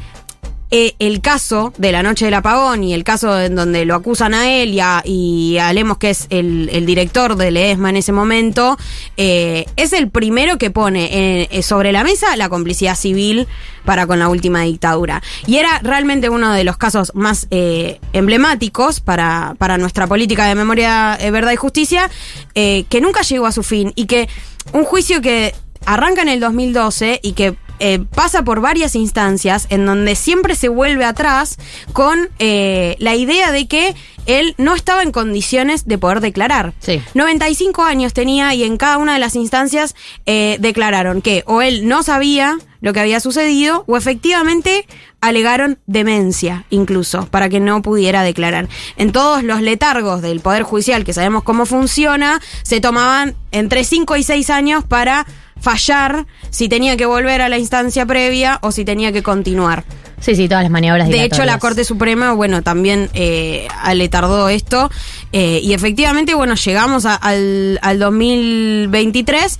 eh, 0.71 0.95
el 0.97 1.21
caso 1.21 1.73
de 1.77 1.91
la 1.91 2.01
noche 2.01 2.25
del 2.25 2.33
apagón 2.33 2.83
y 2.83 2.93
el 2.93 3.03
caso 3.03 3.39
en 3.39 3.55
donde 3.55 3.85
lo 3.85 3.93
acusan 3.93 4.33
a 4.33 4.51
él 4.51 4.73
y 5.05 5.57
a, 5.59 5.73
Lemos, 5.73 5.97
que 5.97 6.09
es 6.09 6.27
el, 6.31 6.85
director 6.85 7.35
de 7.35 7.51
Ledesma 7.51 7.91
en 7.91 7.97
ese 7.97 8.11
momento, 8.11 8.77
eh, 9.15 9.65
es 9.75 9.93
el 9.93 10.09
primero 10.09 10.57
que 10.57 10.71
pone 10.71 11.47
eh, 11.51 11.61
sobre 11.61 11.91
la 11.91 12.03
mesa 12.03 12.35
la 12.35 12.49
complicidad 12.49 12.95
civil 12.95 13.47
para 13.85 14.07
con 14.07 14.17
la 14.17 14.27
última 14.27 14.61
dictadura. 14.61 15.21
Y 15.45 15.57
era 15.57 15.79
realmente 15.83 16.29
uno 16.29 16.51
de 16.51 16.63
los 16.63 16.77
casos 16.77 17.11
más 17.13 17.47
emblemáticos 17.51 18.99
para, 18.99 19.55
para 19.59 19.77
nuestra 19.77 20.07
política 20.07 20.47
de 20.47 20.55
memoria, 20.55 21.17
verdad 21.31 21.51
y 21.51 21.57
justicia, 21.57 22.09
que 22.53 22.99
nunca 23.01 23.21
llegó 23.21 23.45
a 23.45 23.51
su 23.51 23.61
fin 23.61 23.93
y 23.95 24.07
que 24.07 24.27
un 24.73 24.85
juicio 24.85 25.21
que 25.21 25.53
arranca 25.85 26.23
en 26.23 26.29
el 26.29 26.39
2012 26.39 27.19
y 27.21 27.33
que 27.33 27.55
eh, 27.79 27.99
pasa 28.13 28.43
por 28.43 28.61
varias 28.61 28.95
instancias 28.95 29.67
en 29.69 29.85
donde 29.85 30.15
siempre 30.15 30.55
se 30.55 30.69
vuelve 30.69 31.05
atrás 31.05 31.57
con 31.93 32.29
eh, 32.39 32.95
la 32.99 33.15
idea 33.15 33.51
de 33.51 33.67
que 33.67 33.95
él 34.25 34.55
no 34.57 34.75
estaba 34.75 35.03
en 35.03 35.11
condiciones 35.11 35.85
de 35.85 35.97
poder 35.97 36.19
declarar. 36.19 36.73
Sí. 36.79 37.01
95 37.13 37.83
años 37.83 38.13
tenía 38.13 38.53
y 38.53 38.63
en 38.63 38.77
cada 38.77 38.97
una 38.97 39.13
de 39.13 39.19
las 39.19 39.35
instancias 39.35 39.95
eh, 40.25 40.57
declararon 40.59 41.21
que 41.21 41.43
o 41.45 41.61
él 41.61 41.87
no 41.87 42.03
sabía 42.03 42.57
lo 42.81 42.93
que 42.93 42.99
había 42.99 43.19
sucedido 43.19 43.83
o 43.87 43.97
efectivamente 43.97 44.87
alegaron 45.21 45.79
demencia 45.87 46.65
incluso 46.69 47.25
para 47.27 47.49
que 47.49 47.59
no 47.59 47.81
pudiera 47.81 48.23
declarar. 48.23 48.67
En 48.95 49.11
todos 49.11 49.43
los 49.43 49.61
letargos 49.61 50.21
del 50.21 50.39
Poder 50.39 50.63
Judicial, 50.63 51.03
que 51.03 51.13
sabemos 51.13 51.43
cómo 51.43 51.65
funciona, 51.65 52.41
se 52.63 52.81
tomaban 52.81 53.35
entre 53.51 53.83
5 53.83 54.15
y 54.17 54.23
6 54.23 54.49
años 54.49 54.83
para 54.83 55.25
fallar 55.65 56.27
si 56.51 56.69
tenía 56.69 56.95
que 56.95 57.07
volver 57.07 57.41
a 57.41 57.49
la 57.49 57.57
instancia 57.57 58.05
previa 58.05 58.59
o 58.61 58.71
si 58.71 58.85
tenía 58.85 59.11
que 59.11 59.23
continuar. 59.23 59.83
Sí, 60.21 60.35
sí, 60.35 60.47
todas 60.47 60.63
las 60.63 60.71
maniobras 60.71 61.09
De 61.09 61.23
hecho, 61.23 61.43
la. 61.43 61.57
Corte 61.59 61.83
Suprema, 61.83 62.33
bueno, 62.33 62.61
también 62.61 63.09
eh, 63.15 63.67
le 63.93 64.07
tardó 64.09 64.47
esto. 64.49 64.89
eh, 65.33 65.59
y 65.63 65.73
efectivamente, 65.73 66.35
bueno, 66.35 66.53
llegamos 66.55 67.05
a- 67.05 67.15
al, 67.15 67.79
al 67.81 67.97
2023 67.99 69.59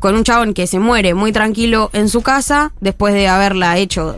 con 0.00 0.16
un 0.16 0.24
chabón 0.24 0.52
que 0.54 0.66
se 0.66 0.78
muere 0.80 1.14
muy 1.14 1.32
tranquilo 1.32 1.88
en 1.92 2.08
su 2.08 2.20
casa 2.20 2.72
después 2.80 3.14
de 3.14 3.28
haberla 3.28 3.78
hecho 3.78 4.16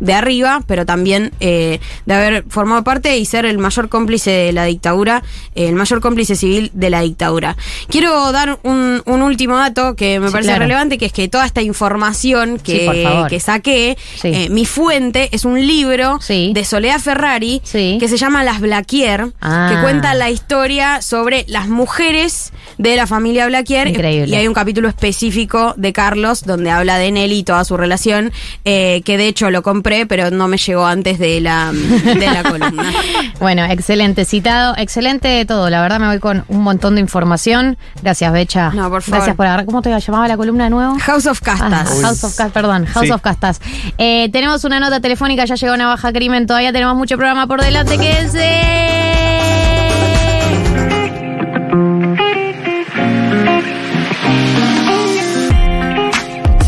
de 0.00 0.12
arriba, 0.14 0.62
pero 0.66 0.86
también 0.86 1.32
eh, 1.40 1.80
de 2.06 2.14
haber 2.14 2.44
formado 2.48 2.84
parte 2.84 3.16
y 3.18 3.24
ser 3.26 3.44
el 3.46 3.58
mayor 3.58 3.88
cómplice 3.88 4.30
de 4.30 4.52
la 4.52 4.64
dictadura, 4.64 5.22
eh, 5.54 5.68
el 5.68 5.74
mayor 5.74 6.00
cómplice 6.00 6.36
civil 6.36 6.70
de 6.74 6.90
la 6.90 7.00
dictadura. 7.02 7.56
Quiero 7.88 8.32
dar 8.32 8.58
un, 8.62 9.02
un 9.06 9.22
último 9.22 9.56
dato 9.56 9.94
que 9.96 10.20
me 10.20 10.28
Sí, 10.28 10.32
parece 10.32 10.48
claro. 10.50 10.62
relevante, 10.62 10.98
que 10.98 11.06
es 11.06 11.12
que 11.12 11.28
toda 11.28 11.46
esta 11.46 11.62
información 11.62 12.58
Sí, 12.64 12.72
que, 12.72 13.24
que 13.28 13.40
saqué, 13.40 13.96
Sí. 14.20 14.28
eh, 14.28 14.48
mi 14.50 14.64
fuente 14.66 15.28
es 15.32 15.44
un 15.44 15.64
libro 15.66 16.18
de 16.28 16.64
Soledad 16.64 16.98
Ferrari 17.00 17.60
que 17.72 18.06
se 18.08 18.16
llama 18.16 18.44
Las 18.44 18.60
Blaquier, 18.60 19.32
Ah. 19.40 19.70
que 19.74 19.80
cuenta 19.82 20.14
la 20.14 20.30
historia 20.30 21.02
sobre 21.02 21.44
las 21.48 21.68
mujeres 21.68 22.52
de 22.78 22.96
la 22.96 23.06
familia 23.06 23.46
Blaquier. 23.46 23.88
Increíble. 23.88 24.34
Y 24.34 24.38
hay 24.38 24.48
un 24.48 24.54
capítulo 24.54 24.88
específico 24.88 25.74
de 25.76 25.92
Carlos 25.92 26.44
donde 26.44 26.70
habla 26.70 26.98
de 26.98 27.10
Nelly 27.12 27.38
y 27.38 27.42
toda 27.44 27.64
su 27.64 27.76
relación, 27.76 28.32
eh, 28.64 29.02
que 29.04 29.16
de 29.18 29.28
hecho 29.28 29.50
lo 29.50 29.62
compré, 29.84 30.06
pero 30.06 30.30
no 30.30 30.48
me 30.48 30.56
llegó 30.56 30.86
antes 30.86 31.18
de 31.18 31.42
la, 31.42 31.70
de 31.72 32.26
la 32.26 32.42
columna. 32.42 32.84
Bueno, 33.40 33.64
excelente 33.64 34.24
citado, 34.24 34.74
excelente 34.78 35.44
todo. 35.44 35.68
La 35.68 35.82
verdad 35.82 36.00
me 36.00 36.06
voy 36.06 36.18
con 36.20 36.44
un 36.48 36.62
montón 36.62 36.94
de 36.94 37.02
información. 37.02 37.76
Gracias, 38.00 38.32
Becha. 38.32 38.70
No, 38.70 38.88
por 38.88 39.02
favor. 39.02 39.18
Gracias 39.18 39.36
por 39.36 39.44
agarrar. 39.46 39.66
¿Cómo 39.66 39.82
te 39.82 39.90
llamaba 39.90 40.26
la 40.28 40.36
columna 40.38 40.64
de 40.64 40.70
nuevo? 40.70 40.96
House 41.00 41.26
of 41.26 41.40
Castas. 41.42 41.70
Ah, 41.72 41.84
House 41.84 42.24
of 42.24 42.34
Castas, 42.34 42.52
perdón, 42.52 42.86
House 42.86 43.06
Sí. 43.06 43.12
of 43.12 43.20
Castas. 43.20 43.60
Eh, 43.98 44.30
tenemos 44.32 44.64
una 44.64 44.80
nota 44.80 45.00
telefónica, 45.00 45.44
ya 45.44 45.56
llegó 45.56 45.74
una 45.74 45.88
baja 45.88 46.12
crimen, 46.12 46.46
todavía 46.46 46.72
tenemos 46.72 46.96
mucho 46.96 47.16
programa 47.16 47.46
por 47.46 47.60
delante. 47.60 47.98
Quédense. 47.98 48.62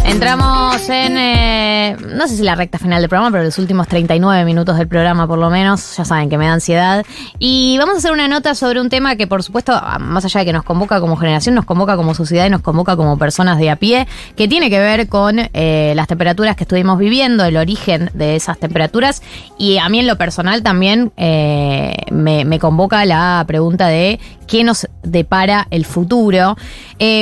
Entramos 0.04 0.55
en, 0.76 1.16
eh, 1.16 1.96
no 2.14 2.28
sé 2.28 2.36
si 2.36 2.42
la 2.42 2.54
recta 2.54 2.78
final 2.78 3.00
del 3.00 3.08
programa, 3.08 3.30
pero 3.32 3.44
los 3.44 3.58
últimos 3.58 3.88
39 3.88 4.44
minutos 4.44 4.76
del 4.76 4.86
programa 4.86 5.26
por 5.26 5.38
lo 5.38 5.48
menos, 5.48 5.96
ya 5.96 6.04
saben 6.04 6.28
que 6.28 6.36
me 6.36 6.46
da 6.46 6.52
ansiedad. 6.52 7.04
Y 7.38 7.76
vamos 7.78 7.94
a 7.94 7.98
hacer 7.98 8.12
una 8.12 8.28
nota 8.28 8.54
sobre 8.54 8.80
un 8.80 8.90
tema 8.90 9.16
que 9.16 9.26
por 9.26 9.42
supuesto, 9.42 9.72
más 10.00 10.24
allá 10.26 10.40
de 10.40 10.46
que 10.46 10.52
nos 10.52 10.64
convoca 10.64 11.00
como 11.00 11.16
generación, 11.16 11.54
nos 11.54 11.64
convoca 11.64 11.96
como 11.96 12.14
sociedad 12.14 12.46
y 12.46 12.50
nos 12.50 12.60
convoca 12.60 12.94
como 12.94 13.16
personas 13.18 13.58
de 13.58 13.70
a 13.70 13.76
pie, 13.76 14.06
que 14.36 14.48
tiene 14.48 14.68
que 14.68 14.78
ver 14.78 15.08
con 15.08 15.38
eh, 15.38 15.94
las 15.96 16.08
temperaturas 16.08 16.56
que 16.56 16.64
estuvimos 16.64 16.98
viviendo, 16.98 17.44
el 17.44 17.56
origen 17.56 18.10
de 18.12 18.36
esas 18.36 18.58
temperaturas. 18.58 19.22
Y 19.58 19.78
a 19.78 19.88
mí 19.88 20.00
en 20.00 20.06
lo 20.06 20.16
personal 20.16 20.62
también 20.62 21.10
eh, 21.16 21.94
me, 22.10 22.58
convoca 22.58 23.04
la 23.06 23.42
pregunta 23.46 23.88
de 23.88 24.20
qué 24.46 24.62
nos 24.62 24.86
depara 25.02 25.66
el 25.70 25.84
futuro. 25.84 26.56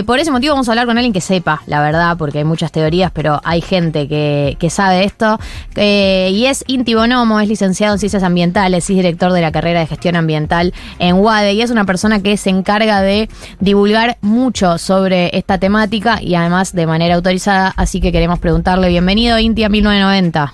Por 0.07 0.19
ese 0.19 0.31
motivo 0.31 0.55
vamos 0.55 0.69
a 0.69 0.73
hablar 0.73 0.87
con 0.87 0.97
alguien 0.99 1.13
que 1.13 1.21
sepa, 1.21 1.63
la 1.67 1.81
verdad, 1.81 2.17
porque 2.17 2.39
hay 2.39 2.45
muchas 2.45 2.73
teorías, 2.73 3.11
pero 3.13 3.41
hay 3.45 3.61
gente 3.61 4.09
que, 4.09 4.57
que 4.59 4.71
sabe 4.71 5.05
esto. 5.05 5.39
Eh, 5.77 6.31
y 6.33 6.47
es 6.47 6.65
Inti 6.67 6.95
Bonomo, 6.95 7.41
es 7.41 7.49
licenciado 7.49 7.95
en 7.95 7.99
Ciencias 7.99 8.23
Ambientales, 8.23 8.89
es 8.91 8.97
director 8.97 9.33
de 9.33 9.41
la 9.41 9.53
carrera 9.53 9.81
de 9.81 9.87
Gestión 9.87 10.17
Ambiental 10.17 10.73
en 10.99 11.17
UADE 11.17 11.55
y 11.55 11.63
es 11.63 11.71
una 11.71 11.85
persona 11.85 12.23
que 12.23 12.37
se 12.37 12.51
encarga 12.51 13.01
de 13.01 13.29
divulgar 13.61 14.19
mucho 14.21 14.79
sobre 14.79 15.37
esta 15.37 15.59
temática 15.59 16.21
y 16.21 16.35
además 16.35 16.73
de 16.73 16.87
manera 16.87 17.15
autorizada, 17.15 17.73
así 17.77 18.01
que 18.01 18.13
queremos 18.13 18.39
preguntarle, 18.39 18.89
bienvenido 18.89 19.39
Inti 19.39 19.65
a 19.65 19.69
1990. 19.69 20.53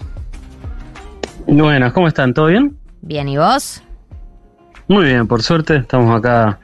Buenas, 1.47 1.93
¿cómo 1.93 2.09
están? 2.09 2.33
¿Todo 2.35 2.47
bien? 2.47 2.77
Bien, 3.03 3.29
¿y 3.29 3.37
vos? 3.37 3.83
Muy 4.89 5.05
bien, 5.05 5.27
por 5.27 5.43
suerte. 5.43 5.77
Estamos 5.77 6.17
acá 6.17 6.59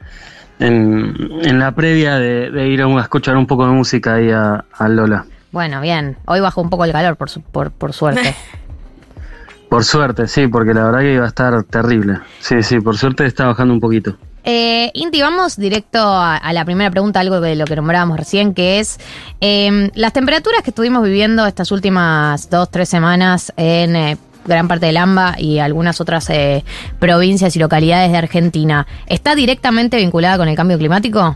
en, 0.59 1.15
en 1.43 1.59
la 1.59 1.71
previa 1.73 2.15
de, 2.17 2.51
de 2.51 2.67
ir 2.67 2.81
a 2.81 3.01
escuchar 3.01 3.37
un 3.37 3.47
poco 3.47 3.65
de 3.65 3.71
música 3.71 4.15
ahí 4.15 4.31
a, 4.31 4.65
a 4.71 4.87
Lola. 4.87 5.25
Bueno, 5.57 5.81
bien. 5.81 6.17
Hoy 6.27 6.39
bajó 6.39 6.61
un 6.61 6.69
poco 6.69 6.85
el 6.85 6.91
calor, 6.91 7.15
por, 7.15 7.31
su- 7.31 7.41
por, 7.41 7.71
por 7.71 7.91
suerte. 7.91 8.35
Por 9.69 9.83
suerte, 9.83 10.27
sí, 10.27 10.45
porque 10.47 10.71
la 10.73 10.83
verdad 10.83 10.99
que 10.99 11.13
iba 11.15 11.25
a 11.25 11.27
estar 11.27 11.63
terrible. 11.63 12.19
Sí, 12.39 12.61
sí, 12.61 12.79
por 12.79 12.95
suerte 12.95 13.25
está 13.25 13.47
bajando 13.47 13.73
un 13.73 13.79
poquito. 13.79 14.15
Eh, 14.43 14.91
Inti, 14.93 15.19
vamos 15.21 15.57
directo 15.57 15.97
a, 15.99 16.37
a 16.37 16.53
la 16.53 16.63
primera 16.63 16.91
pregunta, 16.91 17.19
algo 17.21 17.41
de 17.41 17.55
lo 17.55 17.65
que 17.65 17.75
nombrábamos 17.75 18.17
recién, 18.17 18.53
que 18.53 18.79
es 18.79 18.99
eh, 19.41 19.89
las 19.95 20.13
temperaturas 20.13 20.61
que 20.61 20.69
estuvimos 20.69 21.03
viviendo 21.03 21.45
estas 21.47 21.71
últimas 21.71 22.49
dos, 22.51 22.69
tres 22.69 22.87
semanas 22.87 23.51
en 23.57 23.95
eh, 23.95 24.17
gran 24.45 24.67
parte 24.69 24.85
del 24.85 24.95
AMBA 24.97 25.35
y 25.39 25.57
algunas 25.59 25.99
otras 25.99 26.29
eh, 26.29 26.63
provincias 26.99 27.53
y 27.55 27.59
localidades 27.59 28.11
de 28.11 28.17
Argentina, 28.19 28.85
¿está 29.07 29.33
directamente 29.35 29.97
vinculada 29.97 30.37
con 30.37 30.47
el 30.47 30.55
cambio 30.55 30.77
climático? 30.77 31.35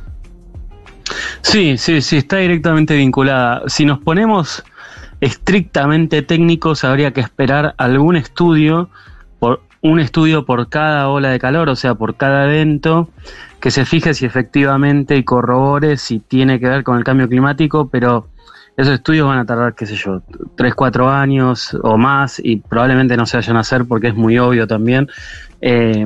Sí, 1.42 1.78
sí, 1.78 2.02
sí, 2.02 2.18
está 2.18 2.38
directamente 2.38 2.96
vinculada. 2.96 3.64
Si 3.68 3.86
nos 3.86 4.00
ponemos 4.00 4.64
estrictamente 5.20 6.22
técnicos, 6.22 6.84
habría 6.84 7.12
que 7.12 7.22
esperar 7.22 7.76
algún 7.78 8.16
estudio, 8.16 8.90
por 9.40 9.62
un 9.82 10.00
estudio 10.00 10.46
por 10.46 10.70
cada 10.70 11.10
ola 11.10 11.30
de 11.30 11.40
calor, 11.40 11.70
o 11.70 11.76
sea, 11.76 11.96
por 11.96 12.16
cada 12.16 12.46
evento, 12.46 13.10
que 13.60 13.72
se 13.72 13.86
fije 13.86 14.14
si 14.14 14.26
efectivamente 14.26 15.16
y 15.16 15.24
corrobore 15.24 15.98
si 15.98 16.20
tiene 16.20 16.60
que 16.60 16.68
ver 16.68 16.84
con 16.84 16.98
el 16.98 17.04
cambio 17.04 17.28
climático, 17.28 17.90
pero 17.90 18.28
esos 18.78 18.96
estudios 18.96 19.28
van 19.28 19.40
a 19.40 19.46
tardar, 19.46 19.76
qué 19.76 19.86
sé 19.86 19.96
yo, 19.96 20.22
3, 20.56 20.74
4 20.74 21.10
años 21.10 21.78
o 21.84 21.98
más 21.98 22.40
y 22.44 22.58
probablemente 22.58 23.18
no 23.18 23.26
se 23.26 23.38
vayan 23.38 23.58
a 23.58 23.62
hacer 23.62 23.86
porque 23.86 24.08
es 24.08 24.16
muy 24.16 24.40
obvio 24.40 24.66
también. 24.66 25.08
Eh, 25.62 26.06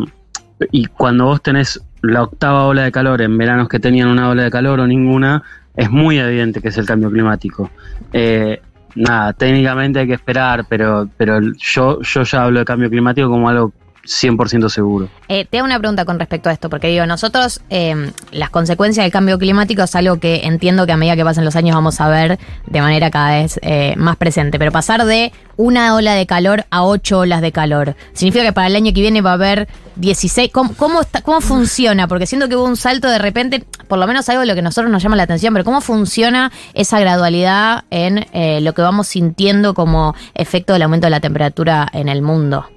y 0.72 0.86
cuando 0.86 1.26
vos 1.26 1.41
tenés 1.41 1.82
la 2.12 2.24
octava 2.24 2.66
ola 2.66 2.84
de 2.84 2.91
calor 2.91 3.22
en 3.22 3.38
veranos 3.38 3.70
que 3.70 3.80
tenían 3.80 4.10
una 4.10 4.30
ola 4.30 4.43
de 4.43 4.51
calor 4.51 4.80
o 4.80 4.88
ninguna, 4.88 5.43
es 5.76 5.89
muy 5.89 6.20
evidente 6.20 6.62
que 6.62 6.70
es 6.70 6.78
el 6.78 6.86
cambio 6.86 7.12
climático. 7.12 7.70
Eh, 8.14 8.62
nada, 8.95 9.34
técnicamente 9.34 9.99
hay 9.99 10.08
que 10.08 10.14
esperar, 10.14 10.66
pero, 10.70 11.10
pero 11.18 11.39
yo, 11.58 12.01
yo 12.01 12.24
ya 12.24 12.43
hablo 12.43 12.60
de 12.60 12.66
cambio 12.66 12.89
climático 12.89 13.30
como 13.30 13.49
algo 13.49 13.74
100% 14.06 14.70
seguro. 14.70 15.10
Eh, 15.28 15.45
te 15.49 15.58
hago 15.58 15.66
una 15.66 15.80
pregunta 15.80 16.06
con 16.06 16.20
respecto 16.20 16.49
a 16.49 16.53
esto, 16.53 16.70
porque 16.70 16.88
digo, 16.88 17.06
nosotros 17.06 17.62
eh, 17.70 18.12
las 18.32 18.49
consecuencias 18.49 19.03
del 19.03 19.12
cambio 19.12 19.38
climático 19.39 19.84
es 19.84 19.95
algo 19.95 20.20
que 20.20 20.41
entiendo 20.45 20.86
que 20.86 20.91
a 20.91 20.97
medida 20.97 21.16
que 21.16 21.24
pasen 21.24 21.43
los 21.45 21.56
años 21.56 21.76
vamos 21.76 21.99
a 22.01 22.08
ver 22.08 22.39
de 22.68 22.82
manera 22.82 23.10
cada 23.12 23.32
vez 23.39 23.60
eh, 23.64 23.95
más 23.97 24.16
presente, 24.18 24.60
pero 24.60 24.72
pasar 24.72 25.06
de 25.06 25.32
una 25.58 25.95
ola 25.95 26.14
de 26.14 26.26
calor 26.26 26.66
a 26.70 26.84
ocho 26.84 27.20
olas 27.20 27.41
de 27.41 27.51
calor, 27.51 27.95
significa 28.14 28.43
que 28.43 28.53
para 28.53 28.68
el 28.68 28.76
año 28.76 28.93
que 28.93 29.01
viene 29.01 29.22
va 29.22 29.32
a 29.32 29.34
haber 29.36 29.68
16, 29.95 30.51
¿cómo, 30.51 30.74
cómo, 30.76 31.01
está- 31.01 31.22
cómo 31.22 31.41
funciona? 31.41 32.08
Porque 32.08 32.28
siento 32.28 32.47
que 32.49 32.56
hubo 32.56 32.66
un 32.66 32.76
salto 32.78 33.10
de 33.10 33.18
repente, 33.18 33.64
por 33.88 33.97
lo 33.97 34.06
menos 34.06 34.28
algo 34.30 34.41
de 34.41 34.47
lo 34.47 34.53
que 34.53 34.60
a 34.60 34.64
nosotros 34.64 34.91
nos 34.91 35.01
llama 35.01 35.16
la 35.16 35.24
atención, 35.24 35.53
pero 35.53 35.64
¿cómo 35.66 35.82
funciona 35.82 36.51
esa 36.74 36.99
gradualidad 36.99 37.86
en 37.89 38.26
eh, 38.34 38.60
lo 38.62 38.74
que 38.74 38.82
vamos 38.82 39.08
sintiendo 39.08 39.74
como 39.74 40.14
efecto 40.34 40.74
del 40.74 40.82
aumento 40.84 41.08
de 41.08 41.12
la 41.12 41.22
temperatura 41.22 41.88
en 41.93 42.10
el 42.10 42.22
mundo? 42.22 42.68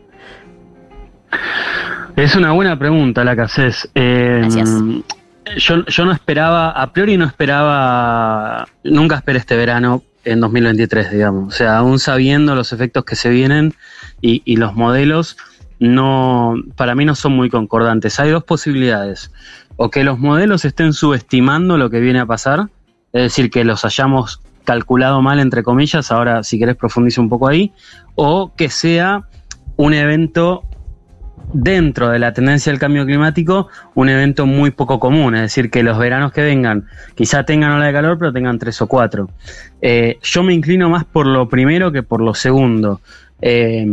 Es 2.17 2.35
una 2.35 2.53
buena 2.53 2.79
pregunta 2.79 3.25
la 3.25 3.37
que 3.37 3.43
haces. 3.43 3.89
Eh, 3.95 4.49
Yo, 5.57 5.85
yo 5.87 6.05
no 6.05 6.13
esperaba, 6.13 6.71
a 6.71 6.93
priori 6.93 7.17
no 7.17 7.25
esperaba, 7.25 8.69
nunca 8.85 9.17
esperé 9.17 9.39
este 9.39 9.57
verano 9.57 10.03
en 10.25 10.41
2023, 10.41 11.11
digamos. 11.11 11.55
O 11.55 11.57
sea, 11.57 11.79
aún 11.79 11.99
sabiendo 11.99 12.55
los 12.55 12.73
efectos 12.75 13.05
que 13.05 13.17
se 13.17 13.31
vienen 13.31 13.73
y, 14.21 14.43
y 14.45 14.57
los 14.57 14.75
modelos, 14.75 15.39
no, 15.79 16.55
para 16.77 16.95
mí 16.95 17.07
no 17.07 17.15
son 17.15 17.33
muy 17.33 17.49
concordantes. 17.49 18.21
Hay 18.21 18.31
dos 18.31 18.45
posibilidades. 18.45 19.33
O 19.77 19.91
que 19.91 20.05
los 20.05 20.19
modelos 20.19 20.65
estén 20.67 20.93
subestimando 20.93 21.79
lo 21.79 21.89
que 21.89 22.01
viene 22.01 22.21
a 22.21 22.27
pasar, 22.27 22.69
es 23.13 23.23
decir, 23.23 23.51
que 23.51 23.65
los 23.65 23.85
hayamos 23.87 24.41
calculado 24.65 25.23
mal, 25.23 25.39
entre 25.39 25.63
comillas, 25.63 26.13
ahora 26.13 26.43
si 26.43 26.59
querés 26.59 26.77
profundice 26.77 27.23
un 27.23 27.31
poco 27.31 27.49
ahí, 27.49 27.73
o 28.17 28.53
que 28.55 28.69
sea 28.69 29.23
un 29.77 29.95
evento 29.95 30.65
dentro 31.53 32.09
de 32.09 32.19
la 32.19 32.33
tendencia 32.33 32.73
del 32.73 32.79
cambio 32.79 33.05
climático 33.07 33.69
un 33.95 34.09
evento 34.09 34.47
muy 34.47 34.71
poco 34.71 34.99
común, 35.01 35.35
es 35.35 35.43
decir, 35.43 35.71
que 35.71 35.83
los 35.83 35.99
veranos 35.99 36.33
que 36.33 36.43
vengan 36.43 36.87
quizá 37.15 37.45
tengan 37.45 37.73
ola 37.73 37.87
de 37.87 37.93
calor, 37.93 38.19
pero 38.19 38.33
tengan 38.33 38.59
tres 38.59 38.81
o 38.83 38.87
cuatro. 38.87 39.31
Eh, 39.81 40.19
yo 40.23 40.43
me 40.43 40.55
inclino 40.55 40.89
más 40.91 41.05
por 41.05 41.27
lo 41.27 41.49
primero 41.49 41.93
que 41.93 42.03
por 42.03 42.21
lo 42.21 42.35
segundo. 42.35 43.01
Eh, 43.41 43.87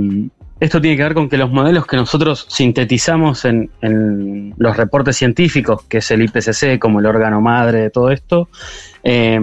esto 0.59 0.79
tiene 0.79 0.95
que 0.95 1.03
ver 1.03 1.13
con 1.13 1.27
que 1.27 1.37
los 1.37 1.51
modelos 1.51 1.85
que 1.85 1.97
nosotros 1.97 2.45
sintetizamos 2.49 3.43
en, 3.45 3.69
los 4.57 4.77
reportes 4.77 5.17
científicos, 5.17 5.83
que 5.83 5.97
es 5.97 6.11
el 6.11 6.21
IPCC 6.21 6.79
como 6.79 6.99
el 6.99 7.05
órgano 7.05 7.41
madre 7.41 7.81
de 7.81 7.89
todo 7.89 8.09
esto, 8.09 8.47
eh, 9.03 9.39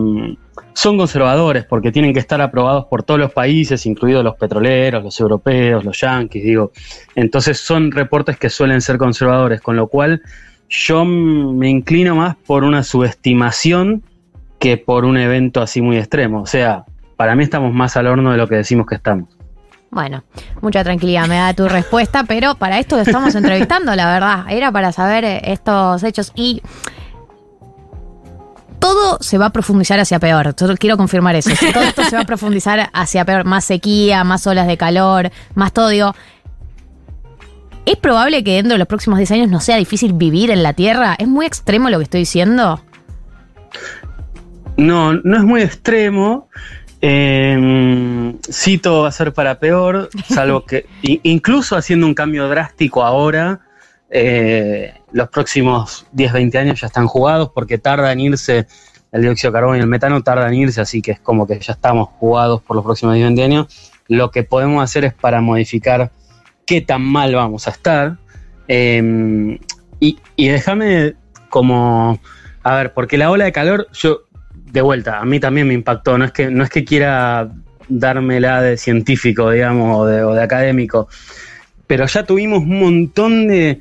son 0.74 0.96
conservadores 0.96 1.64
porque 1.64 1.92
tienen 1.92 2.12
que 2.12 2.20
estar 2.20 2.40
aprobados 2.40 2.86
por 2.86 3.02
todos 3.02 3.20
los 3.20 3.32
países, 3.32 3.86
incluidos 3.86 4.24
los 4.24 4.36
petroleros, 4.36 5.02
los 5.02 5.18
europeos, 5.20 5.84
los 5.84 6.00
yanquis, 6.00 6.42
digo. 6.42 6.72
Entonces 7.14 7.58
son 7.58 7.90
reportes 7.90 8.38
que 8.38 8.50
suelen 8.50 8.80
ser 8.80 8.98
conservadores, 8.98 9.60
con 9.60 9.76
lo 9.76 9.88
cual 9.88 10.22
yo 10.68 11.04
me 11.04 11.68
inclino 11.68 12.16
más 12.16 12.36
por 12.36 12.64
una 12.64 12.82
subestimación 12.82 14.02
que 14.58 14.76
por 14.76 15.04
un 15.04 15.16
evento 15.18 15.60
así 15.60 15.82
muy 15.82 15.98
extremo. 15.98 16.42
O 16.42 16.46
sea, 16.46 16.84
para 17.16 17.34
mí 17.34 17.44
estamos 17.44 17.72
más 17.72 17.96
al 17.96 18.06
horno 18.06 18.32
de 18.32 18.38
lo 18.38 18.48
que 18.48 18.56
decimos 18.56 18.86
que 18.86 18.94
estamos. 18.94 19.28
Bueno, 19.90 20.24
mucha 20.62 20.82
tranquilidad 20.82 21.26
me 21.26 21.34
da 21.34 21.52
tu 21.52 21.68
respuesta, 21.68 22.24
pero 22.24 22.54
para 22.54 22.78
esto 22.78 22.98
estamos 22.98 23.34
entrevistando, 23.36 23.94
la 23.94 24.10
verdad. 24.10 24.46
Era 24.48 24.72
para 24.72 24.90
saber 24.90 25.24
eh, 25.24 25.42
estos 25.44 26.02
hechos. 26.02 26.32
Y 26.34 26.62
todo 28.82 29.18
se 29.20 29.38
va 29.38 29.46
a 29.46 29.50
profundizar 29.50 30.00
hacia 30.00 30.18
peor. 30.18 30.54
Yo 30.56 30.76
quiero 30.76 30.96
confirmar 30.96 31.36
eso. 31.36 31.50
Todo 31.72 31.84
esto 31.84 32.02
se 32.04 32.16
va 32.16 32.22
a 32.22 32.26
profundizar 32.26 32.90
hacia 32.92 33.24
peor. 33.24 33.44
Más 33.44 33.64
sequía, 33.64 34.24
más 34.24 34.44
olas 34.46 34.66
de 34.66 34.76
calor, 34.76 35.30
más 35.54 35.72
todo. 35.72 35.88
Digo, 35.88 36.14
¿Es 37.84 37.96
probable 37.96 38.44
que 38.44 38.54
dentro 38.54 38.72
de 38.74 38.78
los 38.78 38.86
próximos 38.86 39.18
10 39.18 39.30
años 39.32 39.50
no 39.50 39.60
sea 39.60 39.76
difícil 39.76 40.12
vivir 40.12 40.50
en 40.50 40.62
la 40.62 40.72
Tierra? 40.72 41.16
¿Es 41.18 41.26
muy 41.26 41.46
extremo 41.46 41.90
lo 41.90 41.98
que 41.98 42.04
estoy 42.04 42.20
diciendo? 42.20 42.80
No, 44.76 45.14
no 45.14 45.36
es 45.36 45.42
muy 45.42 45.62
extremo. 45.62 46.48
Eh, 47.00 48.34
sí, 48.48 48.78
todo 48.78 49.02
va 49.02 49.08
a 49.08 49.12
ser 49.12 49.32
para 49.32 49.58
peor, 49.58 50.10
salvo 50.28 50.64
que 50.64 50.86
incluso 51.24 51.76
haciendo 51.76 52.06
un 52.06 52.14
cambio 52.14 52.48
drástico 52.48 53.02
ahora, 53.02 53.60
eh, 54.10 54.94
los 55.12 55.28
próximos 55.28 56.06
10, 56.12 56.32
20 56.32 56.58
años 56.58 56.80
ya 56.80 56.86
están 56.86 57.06
jugados 57.06 57.50
porque 57.54 57.78
tarda 57.78 58.12
en 58.12 58.20
irse 58.20 58.66
el 59.12 59.22
dióxido 59.22 59.50
de 59.50 59.56
carbono 59.56 59.76
y 59.76 59.80
el 59.80 59.86
metano, 59.86 60.22
tarda 60.22 60.48
en 60.48 60.54
irse, 60.54 60.80
así 60.80 61.02
que 61.02 61.12
es 61.12 61.20
como 61.20 61.46
que 61.46 61.60
ya 61.60 61.74
estamos 61.74 62.08
jugados 62.18 62.62
por 62.62 62.76
los 62.76 62.84
próximos 62.84 63.14
10, 63.14 63.26
20 63.26 63.42
años. 63.44 63.92
Lo 64.08 64.30
que 64.30 64.42
podemos 64.42 64.82
hacer 64.82 65.04
es 65.04 65.12
para 65.12 65.40
modificar 65.40 66.10
qué 66.66 66.80
tan 66.80 67.02
mal 67.02 67.34
vamos 67.34 67.68
a 67.68 67.70
estar. 67.70 68.16
Em, 68.68 69.58
y, 70.00 70.18
déjame 70.36 71.14
como, 71.50 72.18
a 72.62 72.74
ver, 72.74 72.94
porque 72.94 73.18
la 73.18 73.30
ola 73.30 73.44
de 73.44 73.52
calor, 73.52 73.86
yo, 73.92 74.22
de 74.54 74.80
vuelta, 74.80 75.20
a 75.20 75.24
mí 75.24 75.38
también 75.38 75.68
me 75.68 75.74
impactó, 75.74 76.16
no 76.16 76.24
es 76.24 76.32
que, 76.32 76.50
no 76.50 76.64
es 76.64 76.70
que 76.70 76.84
quiera 76.84 77.52
dármela 77.88 78.62
de 78.62 78.78
científico, 78.78 79.50
digamos, 79.50 79.98
o 79.98 80.06
de, 80.06 80.42
académico, 80.42 81.08
pero 81.86 82.06
ya 82.06 82.24
tuvimos 82.24 82.60
un 82.60 82.80
montón 82.80 83.46
de, 83.48 83.80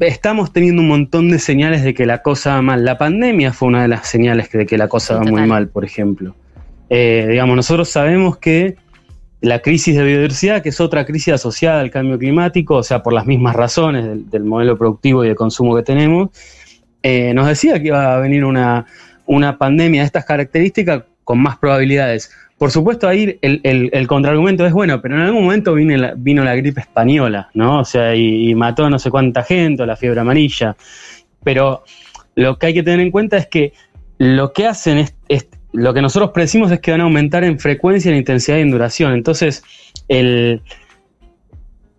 estamos 0.00 0.52
teniendo 0.52 0.82
un 0.82 0.88
montón 0.88 1.30
de 1.30 1.38
señales 1.38 1.82
de 1.82 1.94
que 1.94 2.06
la 2.06 2.22
cosa 2.22 2.54
va 2.54 2.62
mal. 2.62 2.84
La 2.84 2.98
pandemia 2.98 3.52
fue 3.52 3.68
una 3.68 3.82
de 3.82 3.88
las 3.88 4.06
señales 4.08 4.50
de 4.50 4.66
que 4.66 4.78
la 4.78 4.88
cosa 4.88 5.16
va 5.16 5.22
muy 5.22 5.46
mal, 5.46 5.68
por 5.68 5.84
ejemplo. 5.84 6.34
Eh, 6.88 7.26
digamos, 7.28 7.56
nosotros 7.56 7.88
sabemos 7.88 8.36
que 8.38 8.76
la 9.40 9.60
crisis 9.60 9.96
de 9.96 10.04
biodiversidad, 10.04 10.62
que 10.62 10.68
es 10.68 10.80
otra 10.80 11.06
crisis 11.06 11.34
asociada 11.34 11.80
al 11.80 11.90
cambio 11.90 12.18
climático, 12.18 12.76
o 12.76 12.82
sea, 12.82 13.02
por 13.02 13.12
las 13.12 13.26
mismas 13.26 13.56
razones 13.56 14.30
del, 14.30 14.44
modelo 14.44 14.76
productivo 14.76 15.24
y 15.24 15.28
de 15.28 15.34
consumo 15.34 15.74
que 15.76 15.82
tenemos, 15.82 16.30
eh, 17.02 17.32
nos 17.32 17.46
decía 17.46 17.80
que 17.80 17.88
iba 17.88 18.14
a 18.14 18.18
venir 18.18 18.44
una, 18.44 18.86
pandemia 19.58 20.02
de 20.02 20.06
estas 20.06 20.24
características 20.24 21.04
con 21.24 21.40
más 21.40 21.56
probabilidades. 21.56 22.30
Por 22.60 22.70
supuesto, 22.70 23.08
ahí 23.08 23.38
el, 23.40 24.06
contraargumento 24.06 24.66
es 24.66 24.74
bueno, 24.74 25.00
pero 25.00 25.14
en 25.14 25.22
algún 25.22 25.44
momento 25.44 25.72
vino 25.72 25.96
la, 25.96 26.12
vino 26.14 26.44
la 26.44 26.54
gripe 26.54 26.82
española, 26.82 27.48
¿no? 27.54 27.80
O 27.80 27.84
sea, 27.86 28.14
y, 28.14 28.54
mató 28.54 28.90
no 28.90 28.98
sé 28.98 29.10
cuánta 29.10 29.42
gente, 29.42 29.86
la 29.86 29.96
fiebre 29.96 30.20
amarilla. 30.20 30.76
Pero 31.42 31.84
lo 32.34 32.58
que 32.58 32.66
hay 32.66 32.74
que 32.74 32.82
tener 32.82 33.00
en 33.00 33.10
cuenta 33.10 33.38
es 33.38 33.46
que 33.46 33.72
lo 34.18 34.52
que 34.52 34.66
hacen 34.66 34.98
es 34.98 35.48
lo 35.72 35.94
que 35.94 36.02
nosotros 36.02 36.32
predecimos 36.32 36.70
es 36.70 36.80
que 36.80 36.90
van 36.90 37.00
a 37.00 37.04
aumentar 37.04 37.44
en 37.44 37.58
frecuencia, 37.58 38.10
en 38.10 38.18
intensidad 38.18 38.58
y 38.58 38.60
en 38.60 38.72
duración. 38.72 39.14
Entonces, 39.14 39.64
el, 40.08 40.60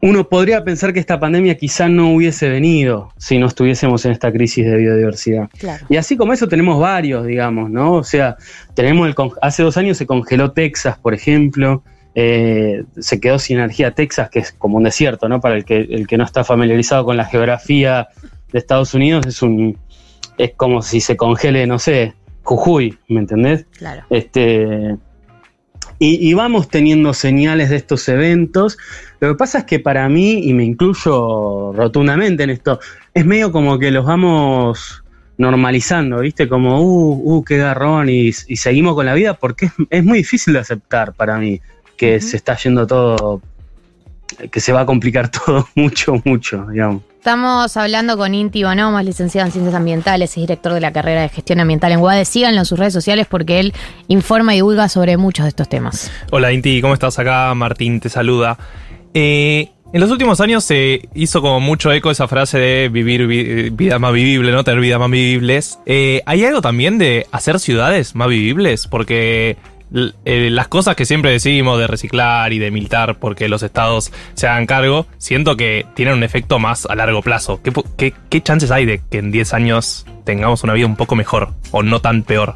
uno 0.01 0.27
podría 0.27 0.63
pensar 0.63 0.93
que 0.93 0.99
esta 0.99 1.19
pandemia 1.19 1.55
quizá 1.55 1.87
no 1.87 2.13
hubiese 2.13 2.49
venido 2.49 3.13
si 3.17 3.37
no 3.37 3.47
estuviésemos 3.47 4.03
en 4.05 4.11
esta 4.11 4.31
crisis 4.31 4.65
de 4.65 4.75
biodiversidad. 4.75 5.49
Y 5.89 5.97
así 5.97 6.17
como 6.17 6.33
eso 6.33 6.47
tenemos 6.47 6.79
varios, 6.79 7.25
digamos, 7.25 7.69
¿no? 7.69 7.93
O 7.93 8.03
sea, 8.03 8.35
tenemos 8.73 9.07
el 9.07 9.15
hace 9.41 9.61
dos 9.61 9.77
años 9.77 9.97
se 9.97 10.07
congeló 10.07 10.51
Texas, 10.53 10.97
por 10.97 11.13
ejemplo, 11.13 11.83
eh, 12.15 12.83
se 12.99 13.19
quedó 13.19 13.37
sin 13.37 13.57
energía 13.57 13.91
Texas, 13.91 14.29
que 14.29 14.39
es 14.39 14.51
como 14.51 14.77
un 14.77 14.83
desierto, 14.83 15.29
¿no? 15.29 15.39
Para 15.39 15.55
el 15.55 15.65
que, 15.65 15.77
el 15.77 16.07
que 16.07 16.17
no 16.17 16.23
está 16.23 16.43
familiarizado 16.43 17.05
con 17.05 17.15
la 17.15 17.25
geografía 17.25 18.07
de 18.51 18.59
Estados 18.59 18.93
Unidos, 18.95 19.27
es 19.27 19.41
un 19.43 19.77
es 20.37 20.53
como 20.55 20.81
si 20.81 21.01
se 21.01 21.15
congele, 21.15 21.67
no 21.67 21.77
sé, 21.77 22.15
Jujuy, 22.43 22.97
¿me 23.07 23.19
entendés? 23.19 23.65
Claro. 23.77 24.03
Este, 24.09 24.97
y, 26.03 26.33
vamos 26.33 26.67
teniendo 26.67 27.13
señales 27.13 27.69
de 27.69 27.75
estos 27.75 28.09
eventos. 28.09 28.79
Lo 29.19 29.29
que 29.29 29.35
pasa 29.35 29.59
es 29.59 29.65
que 29.65 29.79
para 29.79 30.09
mí, 30.09 30.47
y 30.47 30.55
me 30.55 30.63
incluyo 30.63 31.73
rotundamente 31.73 32.41
en 32.41 32.49
esto, 32.49 32.79
es 33.13 33.23
medio 33.23 33.51
como 33.51 33.77
que 33.77 33.91
los 33.91 34.03
vamos 34.03 35.03
normalizando, 35.37 36.21
¿viste? 36.21 36.49
Como, 36.49 36.81
uh, 36.81 37.35
uh, 37.35 37.43
qué 37.43 37.57
garrón, 37.57 38.09
y, 38.09 38.33
seguimos 38.33 38.95
con 38.95 39.05
la 39.05 39.13
vida, 39.13 39.35
porque 39.35 39.69
es, 39.91 40.03
muy 40.03 40.17
difícil 40.17 40.53
de 40.53 40.59
aceptar 40.61 41.13
para 41.13 41.37
mí 41.37 41.61
que 41.97 42.19
se 42.19 42.35
está 42.35 42.57
yendo 42.57 42.87
todo, 42.87 43.39
que 44.49 44.59
se 44.59 44.71
va 44.71 44.81
a 44.81 44.85
complicar 44.85 45.29
todo 45.45 45.67
mucho, 45.75 46.21
mucho, 46.25 46.65
digamos. 46.71 47.03
Estamos 47.17 47.77
hablando 47.77 48.17
con 48.17 48.33
Inti 48.33 48.63
Bonomo, 48.63 48.99
licenciado 48.99 49.45
en 49.45 49.51
Ciencias 49.51 49.75
Ambientales, 49.75 50.35
y 50.37 50.41
director 50.41 50.73
de 50.73 50.81
la 50.81 50.91
carrera 50.91 51.21
de 51.21 51.29
Gestión 51.29 51.59
Ambiental 51.59 51.91
en 51.91 51.99
UADE. 51.99 52.25
Síganlo 52.25 52.59
en 52.59 52.65
sus 52.65 52.79
redes 52.79 52.93
sociales 52.93 53.27
porque 53.29 53.59
él 53.59 53.73
informa 54.07 54.53
y 54.53 54.57
divulga 54.57 54.89
sobre 54.89 55.17
muchos 55.17 55.45
de 55.45 55.49
estos 55.49 55.69
temas. 55.69 56.11
Hola 56.31 56.51
Inti, 56.51 56.81
¿cómo 56.81 56.95
estás 56.95 57.19
acá? 57.19 57.53
Martín 57.53 57.99
te 57.99 58.09
saluda. 58.09 58.57
Eh, 59.13 59.69
en 59.93 59.99
los 59.99 60.09
últimos 60.09 60.39
años 60.39 60.63
se 60.63 61.09
hizo 61.13 61.41
como 61.41 61.59
mucho 61.59 61.91
eco 61.91 62.11
esa 62.11 62.27
frase 62.27 62.57
de 62.57 62.89
vivir 62.89 63.27
vida 63.73 63.99
más 63.99 64.13
vivible, 64.13 64.53
¿no? 64.53 64.63
Tener 64.63 64.79
vida 64.79 64.97
más 64.97 65.11
vivibles. 65.11 65.79
Eh, 65.85 66.23
¿Hay 66.25 66.45
algo 66.45 66.61
también 66.61 66.97
de 66.97 67.27
hacer 67.31 67.59
ciudades 67.59 68.15
más 68.15 68.29
vivibles? 68.29 68.87
Porque 68.87 69.57
eh, 69.93 70.49
las 70.49 70.67
cosas 70.67 70.95
que 70.95 71.05
siempre 71.05 71.31
decimos 71.31 71.77
de 71.79 71.87
reciclar 71.87 72.53
y 72.53 72.59
de 72.59 72.71
militar 72.71 73.17
porque 73.19 73.49
los 73.49 73.61
estados 73.63 74.11
se 74.35 74.47
hagan 74.47 74.65
cargo, 74.65 75.05
siento 75.17 75.57
que 75.57 75.85
tienen 75.95 76.15
un 76.15 76.23
efecto 76.23 76.59
más 76.59 76.85
a 76.85 76.95
largo 76.95 77.21
plazo. 77.21 77.61
¿Qué, 77.61 78.13
qué, 78.29 78.41
chances 78.41 78.71
hay 78.71 78.85
de 78.85 79.01
que 79.09 79.17
en 79.17 79.31
10 79.31 79.53
años 79.53 80.05
tengamos 80.23 80.63
una 80.63 80.73
vida 80.73 80.85
un 80.85 80.95
poco 80.95 81.15
mejor 81.15 81.53
o 81.71 81.83
no 81.83 81.99
tan 82.01 82.23
peor? 82.23 82.55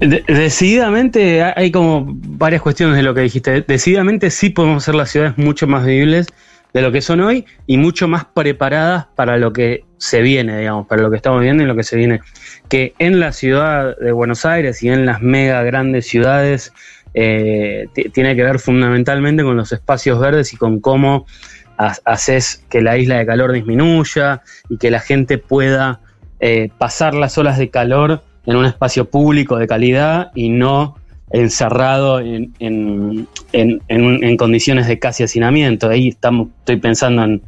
decididamente 0.00 1.42
hay 1.42 1.70
como 1.70 2.04
varias 2.06 2.62
cuestiones 2.62 2.96
de 2.96 3.02
lo 3.02 3.14
que 3.14 3.22
dijiste. 3.22 3.62
Decididamente 3.62 4.30
sí 4.30 4.50
podemos 4.50 4.82
hacer 4.82 4.94
las 4.94 5.10
ciudades 5.10 5.38
mucho 5.38 5.66
más 5.66 5.84
vivibles 5.84 6.26
de 6.74 6.82
lo 6.82 6.90
que 6.92 7.00
son 7.00 7.20
hoy 7.20 7.46
y 7.66 7.78
mucho 7.78 8.08
más 8.08 8.24
preparadas 8.24 9.06
para 9.14 9.38
lo 9.38 9.52
que 9.52 9.84
se 9.96 10.20
viene, 10.20 10.58
digamos, 10.58 10.86
para 10.88 11.02
lo 11.02 11.10
que 11.10 11.16
estamos 11.16 11.40
viendo 11.40 11.62
y 11.62 11.66
lo 11.66 11.76
que 11.76 11.84
se 11.84 11.96
viene. 11.96 12.20
Que 12.68 12.94
en 12.98 13.20
la 13.20 13.32
ciudad 13.32 13.96
de 13.96 14.10
Buenos 14.10 14.44
Aires 14.44 14.82
y 14.82 14.88
en 14.88 15.06
las 15.06 15.22
mega 15.22 15.62
grandes 15.62 16.08
ciudades 16.08 16.72
eh, 17.14 17.86
tiene 18.12 18.34
que 18.34 18.42
ver 18.42 18.58
fundamentalmente 18.58 19.44
con 19.44 19.56
los 19.56 19.70
espacios 19.70 20.18
verdes 20.18 20.52
y 20.52 20.56
con 20.56 20.80
cómo 20.80 21.26
haces 21.76 22.64
que 22.68 22.80
la 22.80 22.98
isla 22.98 23.18
de 23.18 23.26
calor 23.26 23.52
disminuya 23.52 24.42
y 24.68 24.76
que 24.76 24.90
la 24.90 25.00
gente 25.00 25.38
pueda 25.38 26.00
eh, 26.40 26.70
pasar 26.76 27.14
las 27.14 27.38
olas 27.38 27.56
de 27.56 27.70
calor 27.70 28.22
en 28.46 28.56
un 28.56 28.66
espacio 28.66 29.06
público 29.06 29.56
de 29.58 29.66
calidad 29.66 30.32
y 30.34 30.50
no 30.50 30.96
encerrado 31.34 32.20
en, 32.20 32.54
en, 32.60 33.26
en, 33.52 34.36
condiciones 34.36 34.86
de 34.86 35.00
casi 35.00 35.24
hacinamiento. 35.24 35.88
Ahí 35.88 36.08
estamos, 36.08 36.48
estoy 36.60 36.76
pensando 36.76 37.24
en, 37.24 37.42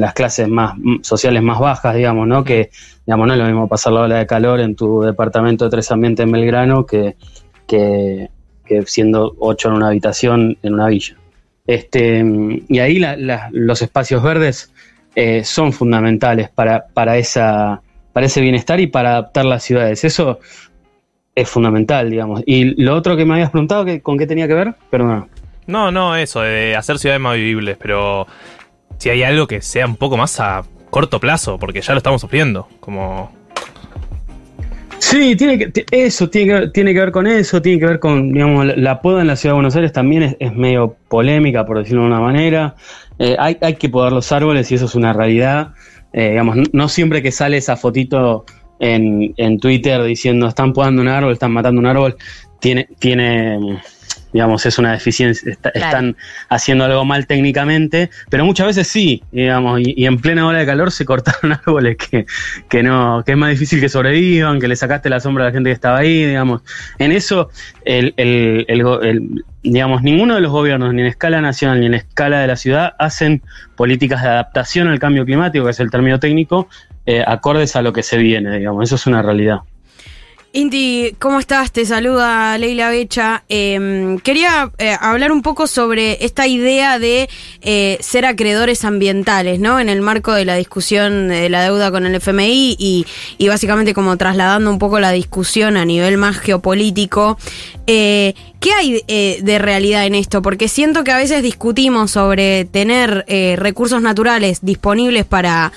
las 0.00 0.14
clases 0.14 0.48
más 0.48 0.74
sociales 1.02 1.42
más 1.42 1.58
bajas, 1.58 1.94
digamos, 1.94 2.26
¿no? 2.26 2.44
Que, 2.44 2.70
digamos, 3.06 3.26
no 3.26 3.32
es 3.34 3.38
lo 3.38 3.46
mismo 3.46 3.68
pasar 3.68 3.92
la 3.94 4.02
ola 4.02 4.16
de 4.16 4.26
calor 4.26 4.60
en 4.60 4.74
tu 4.74 5.02
departamento 5.02 5.64
de 5.64 5.70
tres 5.70 5.90
ambientes 5.90 6.24
en 6.24 6.32
Belgrano 6.32 6.86
que, 6.86 7.16
que, 7.66 8.28
siendo 8.86 9.34
ocho 9.38 9.68
en 9.68 9.74
una 9.74 9.88
habitación 9.88 10.56
en 10.62 10.74
una 10.74 10.88
villa. 10.88 11.16
Este, 11.66 12.24
y 12.68 12.78
ahí 12.78 13.02
los 13.52 13.82
espacios 13.82 14.22
verdes 14.22 14.72
eh, 15.14 15.44
son 15.44 15.72
fundamentales 15.74 16.48
para, 16.48 16.86
para, 16.86 17.18
esa, 17.18 17.82
para 18.14 18.26
ese 18.26 18.40
bienestar 18.40 18.80
y 18.80 18.86
para 18.86 19.10
adaptar 19.10 19.44
las 19.44 19.64
ciudades. 19.64 20.04
Eso 20.04 20.40
es 21.38 21.48
fundamental, 21.48 22.10
digamos. 22.10 22.42
Y 22.46 22.82
lo 22.82 22.96
otro 22.96 23.16
que 23.16 23.24
me 23.24 23.34
habías 23.34 23.50
preguntado, 23.50 23.86
¿con 24.02 24.18
qué 24.18 24.26
tenía 24.26 24.48
que 24.48 24.54
ver? 24.54 24.74
Perdón. 24.90 25.28
No, 25.68 25.92
no, 25.92 26.16
eso, 26.16 26.40
de 26.40 26.74
hacer 26.74 26.98
ciudades 26.98 27.20
más 27.20 27.36
vivibles, 27.36 27.76
pero 27.80 28.26
si 28.96 29.10
hay 29.10 29.22
algo 29.22 29.46
que 29.46 29.62
sea 29.62 29.86
un 29.86 29.96
poco 29.96 30.16
más 30.16 30.40
a 30.40 30.64
corto 30.90 31.20
plazo, 31.20 31.58
porque 31.58 31.80
ya 31.80 31.92
lo 31.92 31.98
estamos 31.98 32.20
sufriendo, 32.20 32.66
como... 32.80 33.30
Sí, 34.98 35.36
tiene 35.36 35.58
que, 35.58 35.84
eso 35.92 36.28
tiene 36.28 36.60
que, 36.60 36.68
tiene 36.70 36.92
que 36.92 36.98
ver 36.98 37.12
con 37.12 37.28
eso, 37.28 37.62
tiene 37.62 37.78
que 37.78 37.86
ver 37.86 38.00
con, 38.00 38.32
digamos, 38.32 38.76
la, 38.76 39.00
poda 39.00 39.20
en 39.20 39.28
la 39.28 39.36
ciudad 39.36 39.52
de 39.52 39.58
Buenos 39.58 39.76
Aires 39.76 39.92
también 39.92 40.36
es, 40.40 40.52
medio 40.54 40.96
polémica, 41.08 41.64
por 41.64 41.78
decirlo 41.78 42.00
de 42.00 42.08
una 42.08 42.20
manera. 42.20 42.74
Eh, 43.20 43.36
hay, 43.38 43.56
hay, 43.60 43.74
que 43.74 43.88
podar 43.88 44.10
los 44.10 44.32
árboles 44.32 44.72
y 44.72 44.74
eso 44.74 44.86
es 44.86 44.96
una 44.96 45.12
realidad. 45.12 45.74
Eh, 46.12 46.30
digamos, 46.30 46.56
no 46.72 46.88
siempre 46.88 47.22
que 47.22 47.30
sale 47.30 47.58
esa 47.58 47.76
fotito 47.76 48.44
en, 48.80 49.34
en 49.36 49.58
Twitter 49.60 50.02
diciendo 50.02 50.48
están 50.48 50.72
podando 50.72 51.02
un 51.02 51.08
árbol, 51.08 51.32
están 51.32 51.52
matando 51.52 51.80
un 51.80 51.86
árbol, 51.86 52.16
tiene, 52.60 52.88
tiene, 52.98 53.80
digamos, 54.32 54.66
es 54.66 54.78
una 54.78 54.92
deficiencia, 54.92 55.50
está- 55.52 55.70
Claro. 55.70 55.86
están 55.86 56.16
haciendo 56.48 56.84
algo 56.84 57.04
mal 57.04 57.26
técnicamente, 57.26 58.10
pero 58.30 58.44
muchas 58.44 58.66
veces 58.66 58.88
sí, 58.88 59.22
digamos, 59.32 59.80
y, 59.80 59.94
y 59.96 60.06
en 60.06 60.18
plena 60.18 60.46
ola 60.46 60.58
de 60.58 60.66
calor 60.66 60.90
se 60.92 61.04
cortaron 61.06 61.52
árboles 61.52 61.96
que, 61.96 62.26
que 62.68 62.82
no, 62.82 63.22
que 63.24 63.32
es 63.32 63.38
más 63.38 63.50
difícil 63.50 63.80
que 63.80 63.88
sobrevivan, 63.88 64.60
que 64.60 64.68
le 64.68 64.76
sacaste 64.76 65.08
la 65.08 65.20
sombra 65.20 65.44
a 65.44 65.46
la 65.48 65.52
gente 65.52 65.70
que 65.70 65.74
estaba 65.74 65.98
ahí, 65.98 66.24
digamos. 66.26 66.62
En 66.98 67.12
eso, 67.12 67.50
el, 67.84 68.14
el- 68.16 68.64
el 68.68 68.80
el- 69.02 69.44
digamos, 69.60 70.02
ninguno 70.02 70.34
de 70.36 70.40
los 70.40 70.50
gobiernos, 70.52 70.94
ni 70.94 71.02
en 71.02 71.08
escala 71.08 71.40
nacional 71.40 71.80
ni 71.80 71.86
en 71.86 71.94
escala 71.94 72.40
de 72.40 72.46
la 72.46 72.56
ciudad, 72.56 72.94
hacen 72.98 73.42
políticas 73.76 74.22
de 74.22 74.28
adaptación 74.28 74.88
al 74.88 74.98
cambio 74.98 75.24
climático, 75.26 75.64
que 75.64 75.72
es 75.72 75.80
el 75.80 75.90
término 75.90 76.18
técnico, 76.20 76.68
eh, 77.08 77.24
acordes 77.26 77.74
a 77.74 77.80
lo 77.80 77.94
que 77.94 78.02
se 78.02 78.18
viene, 78.18 78.58
digamos, 78.58 78.84
eso 78.84 78.96
es 78.96 79.06
una 79.06 79.22
realidad. 79.22 79.60
Inti, 80.52 81.14
¿cómo 81.18 81.38
estás? 81.38 81.72
Te 81.72 81.86
saluda 81.86 82.58
Leila 82.58 82.90
Becha. 82.90 83.44
Eh, 83.48 84.18
quería 84.22 84.70
eh, 84.76 84.94
hablar 85.00 85.32
un 85.32 85.40
poco 85.40 85.66
sobre 85.66 86.22
esta 86.22 86.46
idea 86.46 86.98
de 86.98 87.30
eh, 87.62 87.96
ser 88.00 88.26
acreedores 88.26 88.84
ambientales, 88.84 89.58
¿no? 89.58 89.80
En 89.80 89.88
el 89.88 90.02
marco 90.02 90.34
de 90.34 90.44
la 90.44 90.56
discusión 90.56 91.28
de 91.28 91.48
la 91.48 91.62
deuda 91.62 91.90
con 91.90 92.04
el 92.04 92.14
FMI 92.14 92.76
y, 92.78 93.06
y 93.38 93.48
básicamente 93.48 93.94
como 93.94 94.16
trasladando 94.18 94.70
un 94.70 94.78
poco 94.78 95.00
la 95.00 95.12
discusión 95.12 95.78
a 95.78 95.86
nivel 95.86 96.18
más 96.18 96.38
geopolítico. 96.38 97.38
Eh, 97.90 98.34
¿Qué 98.60 98.72
hay 98.72 99.02
eh, 99.08 99.38
de 99.42 99.58
realidad 99.58 100.04
en 100.04 100.14
esto? 100.14 100.42
Porque 100.42 100.68
siento 100.68 101.04
que 101.04 101.12
a 101.12 101.16
veces 101.16 101.42
discutimos 101.42 102.10
sobre 102.10 102.66
tener 102.66 103.24
eh, 103.28 103.54
recursos 103.56 104.02
naturales 104.02 104.58
disponibles 104.60 105.24
para 105.24 105.72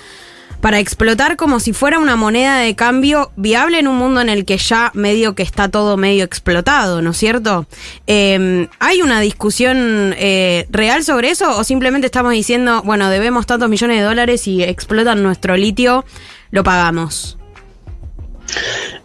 para 0.62 0.80
explotar 0.80 1.36
como 1.38 1.60
si 1.60 1.74
fuera 1.74 2.00
una 2.00 2.16
moneda 2.16 2.58
de 2.60 2.76
cambio 2.76 3.32
viable 3.36 3.80
en 3.80 3.88
un 3.88 3.98
mundo 3.98 4.22
en 4.22 4.30
el 4.30 4.46
que 4.46 4.58
ya 4.58 4.92
medio 4.94 5.36
que 5.36 5.44
está 5.44 5.70
todo 5.70 5.98
medio 5.98 6.24
explotado, 6.24 7.02
¿no 7.02 7.12
es 7.12 7.18
cierto? 7.18 7.66
Eh, 8.08 8.68
¿Hay 8.80 9.02
una 9.02 9.20
discusión 9.20 10.14
eh, 10.18 10.68
real 10.70 11.04
sobre 11.04 11.32
eso 11.32 11.58
o 11.58 11.64
simplemente 11.64 12.06
estamos 12.06 12.32
diciendo, 12.32 12.82
bueno, 12.84 13.10
debemos 13.10 13.46
tantos 13.48 13.70
millones 13.70 13.98
de 13.98 14.04
dólares 14.04 14.48
y 14.48 14.64
explotan 14.64 15.24
nuestro 15.24 15.58
litio, 15.58 16.06
lo 16.52 16.64
pagamos? 16.64 17.38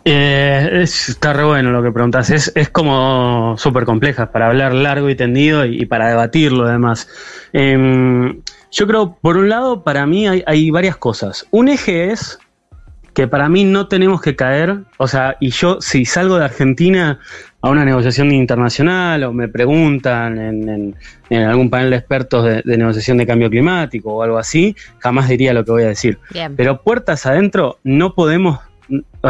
Eh, 0.05 0.81
es- 0.83 1.09
está 1.09 1.33
re 1.33 1.45
bueno 1.45 1.70
lo 1.70 1.83
que 1.83 1.91
preguntas. 1.93 2.31
Es, 2.31 2.53
es 2.55 2.69
como 2.69 3.57
súper 3.59 3.85
compleja 3.85 4.31
para 4.31 4.47
hablar 4.49 4.73
largo 4.73 5.11
y 5.11 5.15
tendido 5.16 5.65
y, 5.65 5.85
para 5.87 6.09
debatirlo 6.09 6.66
además. 6.66 7.09
Em, 7.53 8.41
yo 8.71 8.87
creo, 8.87 9.17
por 9.21 9.37
un 9.37 9.49
lado, 9.49 9.83
para 9.83 10.07
mí 10.07 10.27
hay, 10.27 10.43
hay 10.47 10.71
varias 10.71 10.97
cosas. 10.97 11.47
Un 11.51 11.69
eje 11.69 12.11
es 12.13 12.39
que 13.15 13.27
para 13.27 13.49
mí 13.49 13.65
no 13.65 13.89
tenemos 13.89 14.21
que 14.21 14.37
caer, 14.37 14.81
o 14.99 15.09
sea, 15.09 15.37
y 15.41 15.49
yo 15.51 15.81
si 15.81 16.05
salgo 16.05 16.37
de 16.39 16.45
Argentina 16.45 17.19
a 17.63 17.71
una 17.71 17.83
negociación 17.85 18.31
internacional 18.31 19.25
o 19.25 19.33
me 19.33 19.49
preguntan 19.49 20.39
en, 20.39 20.69
en- 20.69 20.95
en 21.31 21.43
algún 21.45 21.71
panel 21.71 21.91
de 21.91 21.97
expertos 21.97 22.45
de, 22.45 22.63
de 22.63 22.77
negociación 22.77 23.17
de 23.17 23.27
cambio 23.27 23.49
climático 23.49 24.13
o 24.13 24.23
algo 24.23 24.37
así, 24.39 24.77
jamás 24.99 25.29
diría 25.29 25.55
lo 25.55 25.65
que 25.65 25.71
voy 25.73 25.83
a 25.85 25.89
decir. 25.89 26.19
Bien. 26.31 26.55
Pero 26.57 26.83
puertas 26.83 27.25
adentro 27.25 27.79
no 27.85 28.15
podemos, 28.15 28.59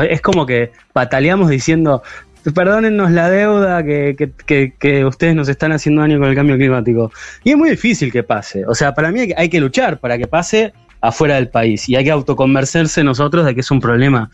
es 0.03 0.21
como 0.21 0.45
que 0.47 0.73
pataleamos 0.93 1.49
diciendo, 1.49 2.03
perdónennos 2.53 3.11
la 3.11 3.29
deuda 3.31 3.83
que, 3.85 4.15
que- 4.17 4.33
que- 4.47 4.75
que 4.79 5.05
ustedes 5.05 5.35
nos 5.35 5.49
están 5.49 5.73
haciendo 5.73 6.03
daño 6.03 6.19
con 6.19 6.29
el 6.29 6.35
cambio 6.35 6.57
climático. 6.57 7.11
Y 7.45 7.51
es 7.51 7.57
muy 7.57 7.71
difícil 7.71 8.13
que 8.13 8.23
pase. 8.23 8.65
O 8.67 8.75
sea, 8.75 8.95
para 8.95 9.11
mí 9.11 9.33
hay 9.37 9.49
que, 9.49 9.61
luchar 9.61 9.99
para 9.99 10.19
que 10.19 10.27
pase 10.27 10.73
afuera 11.01 11.37
del 11.37 11.49
país 11.49 11.89
y 11.89 11.97
hay 11.97 12.05
que 12.05 12.11
autoconvencerse 12.11 13.05
nosotros 13.05 13.45
de 13.47 13.55
que 13.55 13.61
es 13.61 13.71
un 13.71 13.81
problema 13.81 14.31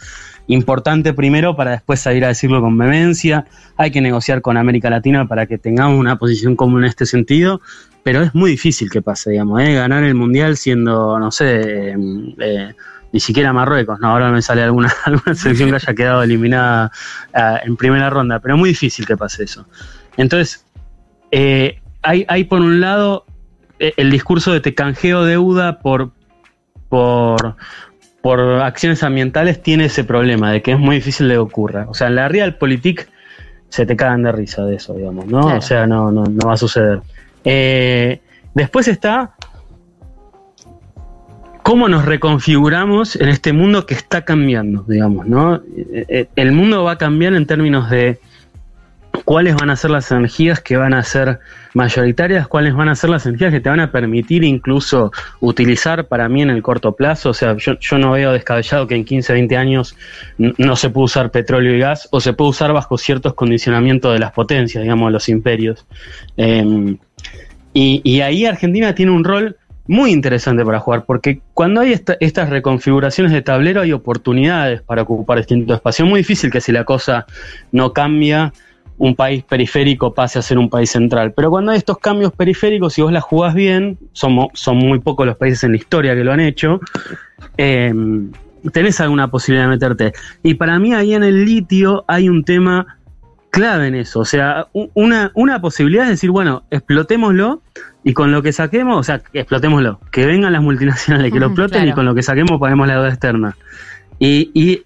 importante 0.47 1.13
primero 1.13 1.55
para 1.57 1.73
después 1.73 2.01
salir 2.01 2.25
a 2.25 2.29
decirlo 2.29 2.61
con 2.61 2.77
vehemencia. 2.79 3.45
Hay 3.77 3.91
que 3.91 4.01
negociar 4.01 4.43
con 4.43 4.57
América 4.57 4.91
Latina 4.91 5.27
para 5.27 5.47
que 5.47 5.59
tengamos 5.59 5.99
una 5.99 6.17
posición 6.17 6.57
común 6.57 6.83
en 6.85 6.89
este 6.91 7.07
sentido, 7.07 7.61
pero 8.03 8.23
es 8.23 8.35
muy 8.35 8.51
difícil 8.53 8.91
que 8.91 9.03
pase, 9.03 9.31
digamos, 9.31 9.61
¿eh? 9.63 9.75
ganar 9.75 10.03
el 10.05 10.15
mundial 10.15 10.57
siendo, 10.57 11.19
no 11.19 11.31
sé, 11.31 11.61
eh, 11.93 11.97
eh, 12.41 12.75
ni 13.13 13.21
siquiera 13.21 13.53
Marruecos, 13.53 14.01
no, 14.01 14.09
ahora 14.09 14.31
me 14.31 14.43
sale 14.43 14.63
alguna, 14.63 14.93
alguna 15.05 15.35
selección 15.35 15.71
que 15.71 15.77
haya 15.77 15.95
quedado 15.95 16.23
eliminada 16.23 16.91
ah, 17.35 17.61
en 17.63 17.77
primera 17.77 18.11
ronda, 18.11 18.41
pero 18.41 18.55
es 18.55 18.61
muy 18.61 18.71
difícil 18.71 19.07
que 19.07 19.17
pase 19.17 19.45
eso. 19.45 19.67
Entonces, 20.17 20.65
eh, 21.31 21.81
hay, 22.03 22.25
hay 22.29 22.45
por 22.45 22.61
un 22.61 22.81
lado 22.81 23.27
eh, 23.79 23.95
el 23.97 24.11
discurso 24.11 24.53
de 24.53 24.61
te 24.61 24.75
canjeo 24.75 25.25
deuda 25.25 25.81
por, 25.81 26.13
por, 26.89 27.57
por 28.21 28.41
acciones 28.41 29.03
ambientales 29.03 29.63
tiene 29.63 29.87
ese 29.87 30.05
problema 30.05 30.53
de 30.53 30.63
que 30.63 30.73
es 30.73 30.79
muy 30.79 30.97
difícil 30.97 31.29
de 31.29 31.35
que 31.35 31.39
ocurra. 31.39 31.87
O 31.89 31.95
sea, 31.95 32.07
en 32.07 32.15
la 32.15 32.29
Realpolitik 32.29 33.09
se 33.69 33.85
te 33.85 33.97
cagan 33.97 34.23
de 34.23 34.33
risa 34.33 34.65
de 34.65 34.77
eso, 34.77 34.95
digamos, 34.95 35.27
¿no? 35.27 35.43
Claro. 35.43 35.59
O 35.59 35.63
sea, 35.63 35.87
no, 35.87 36.13
no, 36.13 36.25
no 36.25 36.47
va 36.47 36.55
a 36.55 36.57
suceder. 36.57 37.01
Eh, 37.45 38.21
después 38.55 38.87
está 38.87 39.35
cómo 41.63 41.89
nos 41.89 42.05
reconfiguramos 42.05 43.17
en 43.17 43.29
este 43.29 43.53
mundo 43.53 43.87
que 43.87 43.95
está 43.95 44.25
cambiando, 44.25 44.85
digamos, 44.89 45.27
¿no? 45.27 45.57
Eh, 45.57 46.05
eh, 46.09 46.29
El 46.37 46.53
mundo 46.53 46.85
va 46.85 46.93
a 46.93 46.99
cambiar 46.99 47.35
en 47.35 47.47
términos 47.47 47.89
de 47.91 48.19
cuáles 49.25 49.55
van 49.55 49.71
a 49.71 49.77
ser 49.77 49.91
las 49.91 50.11
energías 50.11 50.61
que 50.61 50.77
van 50.77 50.95
a 50.95 51.03
ser 51.03 51.39
mayoritarias, 51.75 52.49
cuáles 52.49 52.75
van 52.75 52.89
a 52.89 52.95
ser 52.95 53.11
las 53.11 53.27
energías 53.27 53.53
que 53.53 53.61
te 53.61 53.69
van 53.69 53.81
a 53.81 53.93
permitir 53.93 54.43
incluso 54.43 55.13
utilizar 55.41 56.07
para 56.07 56.29
mí 56.29 56.43
en 56.43 56.51
el 56.51 56.63
corto 56.63 56.93
plazo. 56.93 57.31
O 57.31 57.35
sea, 57.35 57.57
yo, 57.57 57.99
no 57.99 58.13
veo 58.13 58.33
descabellado 58.33 58.87
que 58.87 58.95
en 58.95 59.05
15, 59.05 59.33
20 59.33 59.57
años 59.57 59.97
no 60.39 60.77
se 60.77 60.91
puede 60.91 61.05
usar 61.05 61.31
petróleo 61.31 61.75
y 61.75 61.79
gas 61.79 62.09
o 62.11 62.21
se 62.21 62.33
puede 62.33 62.51
usar 62.51 62.73
bajo 62.73 62.99
ciertos 62.99 63.35
condicionamientos 63.35 64.13
de 64.13 64.19
las 64.19 64.33
potencias, 64.33 64.83
digamos, 64.83 65.09
de 65.09 65.13
los 65.13 65.29
imperios. 65.29 65.87
Eh, 66.37 66.97
y, 67.75 68.03
y 68.05 68.21
ahí 68.21 68.45
Argentina 68.45 68.95
tiene 68.95 69.13
un 69.13 69.25
rol 69.25 69.57
muy 69.87 70.13
interesante 70.13 70.65
para 70.65 70.79
jugar, 70.79 71.05
porque 71.05 71.41
cuando 71.55 71.81
hay 71.81 71.93
esta- 71.93 72.17
estas 72.21 72.51
reconfiguraciones 72.51 73.33
de 73.33 73.43
tablero 73.43 73.81
hay 73.81 73.93
oportunidades 73.93 74.83
para 74.83 75.03
ocupar 75.03 75.39
distintos 75.39 75.77
espacios. 75.77 76.07
Es 76.07 76.11
muy 76.11 76.21
difícil 76.21 76.51
que 76.51 76.61
si 76.61 76.73
la 76.73 76.85
cosa 76.85 77.27
no 77.73 77.93
cambia, 77.93 78.53
un 78.99 79.17
país 79.17 79.43
periférico 79.43 80.15
pase 80.15 80.39
a 80.39 80.43
ser 80.43 80.59
un 80.59 80.71
país 80.71 80.91
central. 80.91 81.33
Pero 81.33 81.51
cuando 81.51 81.73
hay 81.73 81.79
estos 81.79 81.99
cambios 81.99 82.33
periféricos, 82.33 82.95
si 82.95 83.03
vos 83.03 83.11
la 83.11 83.21
jugás 83.21 83.55
bien, 83.55 83.99
somos, 84.13 84.49
son 84.55 84.77
muy 84.77 85.01
pocos 85.01 85.27
los 85.27 85.37
países 85.37 85.65
en 85.65 85.73
la 85.73 85.79
historia 85.79 86.15
que 86.15 86.23
lo 86.23 86.33
han 86.33 86.41
hecho, 86.41 86.79
eh, 87.59 87.93
tenés 88.73 89.01
alguna 89.01 89.29
posibilidad 89.29 89.65
de 89.65 89.71
meterte. 89.71 90.13
Y 90.45 90.55
para 90.55 90.79
mí 90.79 90.95
ahí 90.95 91.15
en 91.15 91.25
el 91.25 91.45
litio 91.45 92.05
hay 92.07 92.29
un 92.29 92.45
tema 92.45 92.99
clave 93.53 93.87
en 93.87 93.95
eso. 93.95 94.21
O 94.21 94.25
sea, 94.25 94.67
una, 94.73 95.31
una 95.35 95.61
posibilidad 95.61 96.05
es 96.05 96.11
decir, 96.11 96.31
bueno, 96.31 96.65
explotémoslo 96.71 97.63
y 98.03 98.15
con 98.15 98.33
lo 98.33 98.43
que 98.43 98.53
saquemos, 98.53 98.99
o 98.99 99.03
sea, 99.05 99.21
que 99.21 99.41
explotémoslo, 99.41 100.01
que 100.11 100.27
vengan 100.27 100.53
las 100.53 100.63
multinacionales, 100.63 101.31
que 101.33 101.39
lo 101.39 101.47
exploten 101.47 101.87
y 101.87 101.93
con 101.93 102.07
lo 102.07 102.15
que 102.15 102.23
saquemos 102.23 102.59
paguemos 102.59 102.89
la 102.89 102.95
deuda 102.95 103.11
externa. 103.11 103.57
Y, 104.19 104.51
y 104.55 104.83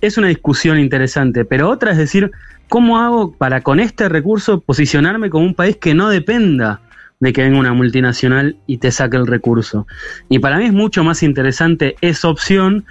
es 0.00 0.18
una 0.18 0.26
discusión 0.26 0.78
interesante, 0.78 1.44
pero 1.44 1.70
otra 1.70 1.92
es 1.92 1.98
decir, 1.98 2.32
¿cómo 2.68 2.98
hago 2.98 3.32
para 3.32 3.60
con 3.62 3.78
este 3.78 4.08
recurso 4.08 4.60
posicionarme 4.60 5.30
como 5.30 5.46
un 5.46 5.54
país 5.54 5.76
que 5.76 5.94
no 5.94 6.10
dependa 6.10 6.80
de 7.20 7.32
que 7.32 7.42
venga 7.42 7.60
una 7.60 7.74
multinacional 7.74 8.56
y 8.66 8.78
te 8.78 8.90
saque 8.90 9.18
el 9.18 9.28
recurso? 9.28 9.86
Y 10.28 10.40
para 10.40 10.58
mí 10.58 10.64
es 10.64 10.72
mucho 10.72 11.04
más 11.04 11.22
interesante 11.22 11.94
esa 12.00 12.28
opción 12.28 12.84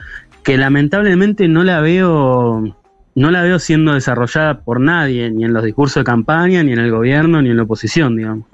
que 0.44 0.58
lamentablemente 0.58 1.50
no 1.50 1.66
la 1.66 1.82
veo 1.82 2.74
no 3.20 3.32
la 3.32 3.42
veo 3.44 3.60
siendo 3.60 3.94
desarrollada 3.94 4.60
por 4.62 4.80
nadie, 4.80 5.30
ni 5.30 5.44
en 5.44 5.54
los 5.54 5.64
discursos 5.64 6.02
de 6.02 6.06
campaña, 6.06 6.64
ni 6.64 6.72
en 6.72 6.80
el 6.80 6.90
gobierno, 6.90 7.42
ni 7.42 7.50
en 7.50 7.58
la 7.58 7.64
oposición, 7.64 8.16
digamos. 8.16 8.46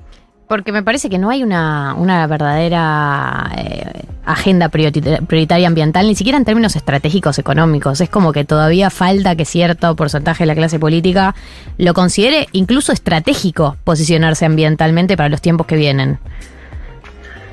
Porque 0.48 0.72
me 0.72 0.84
parece 0.84 1.10
que 1.10 1.18
no 1.18 1.30
hay 1.30 1.44
una, 1.44 1.96
una 1.96 2.28
verdadera 2.28 3.50
eh, 3.58 4.04
agenda 4.26 4.70
priorita- 4.70 5.26
prioritaria 5.26 5.68
ambiental, 5.68 6.06
ni 6.08 6.16
siquiera 6.16 6.38
en 6.38 6.46
términos 6.46 6.76
estratégicos 6.76 7.40
económicos. 7.40 8.00
Es 8.02 8.10
como 8.10 8.32
que 8.32 8.44
todavía 8.46 8.90
falta 8.90 9.36
que 9.36 9.46
cierto 9.46 9.96
porcentaje 9.96 10.44
de 10.44 10.48
la 10.48 10.56
clase 10.56 10.80
política 10.80 11.34
lo 11.78 11.94
considere 11.94 12.48
incluso 12.52 12.92
estratégico 12.92 13.78
posicionarse 13.84 14.46
ambientalmente 14.46 15.18
para 15.18 15.30
los 15.30 15.42
tiempos 15.42 15.66
que 15.66 15.78
vienen. 15.78 16.20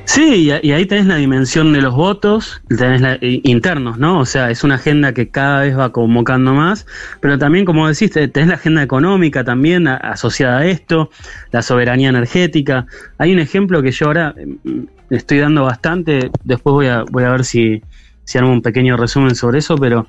Sí, 0.04 0.50
y, 0.62 0.72
ahí 0.72 0.84
tenés 0.86 1.06
la 1.06 1.14
dimensión 1.16 1.72
de 1.72 1.80
los 1.80 1.94
votos, 1.94 2.60
tenés 2.68 3.00
la, 3.00 3.18
internos, 3.20 3.98
¿no? 3.98 4.18
O 4.20 4.26
sea, 4.26 4.50
es 4.50 4.62
una 4.64 4.74
agenda 4.74 5.14
que 5.14 5.30
cada 5.30 5.60
vez 5.62 5.78
va 5.78 5.92
convocando 5.92 6.52
más, 6.54 6.86
pero 7.20 7.38
también, 7.38 7.64
como 7.64 7.88
decís, 7.88 8.10
te- 8.10 8.28
tenés 8.28 8.48
la 8.48 8.54
agenda 8.56 8.82
económica 8.82 9.44
también 9.44 9.86
asociada 9.88 10.58
a 10.58 10.66
esto, 10.66 11.10
la 11.52 11.62
soberanía 11.62 12.08
energética. 12.10 12.86
Hay 13.16 13.32
un 13.32 13.38
ejemplo 13.38 13.80
que 13.80 13.92
yo 13.92 14.06
ahora 14.06 14.34
mm, 14.64 14.80
estoy 15.10 15.38
dando 15.38 15.64
bastante, 15.64 16.30
después 16.44 16.72
voy 16.74 16.86
a, 16.88 17.04
voy 17.04 17.24
a 17.24 17.30
ver 17.30 17.44
si, 17.44 17.82
si 18.24 18.38
hago 18.38 18.50
un 18.50 18.60
pequeño 18.60 18.96
resumen 18.96 19.34
sobre 19.34 19.60
eso, 19.60 19.76
pero 19.78 20.06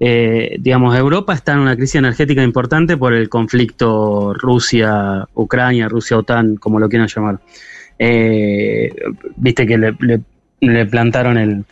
eh, 0.00 0.56
digamos, 0.60 0.96
Europa 0.96 1.32
está 1.32 1.52
en 1.52 1.60
una 1.60 1.76
crisis 1.76 1.94
energética 1.96 2.42
importante 2.42 2.96
por 2.96 3.14
el 3.14 3.28
conflicto 3.28 4.34
Rusia-Ucrania, 4.34 5.88
Rusia-OTAN, 5.88 6.56
como 6.56 6.78
lo 6.80 6.88
quieran 6.88 7.08
llamar. 7.08 7.40
Eh, 7.98 8.94
Viste 9.36 9.66
que 9.66 9.78
le, 9.78 10.86
plantaron 10.86 11.38
el, 11.38 11.64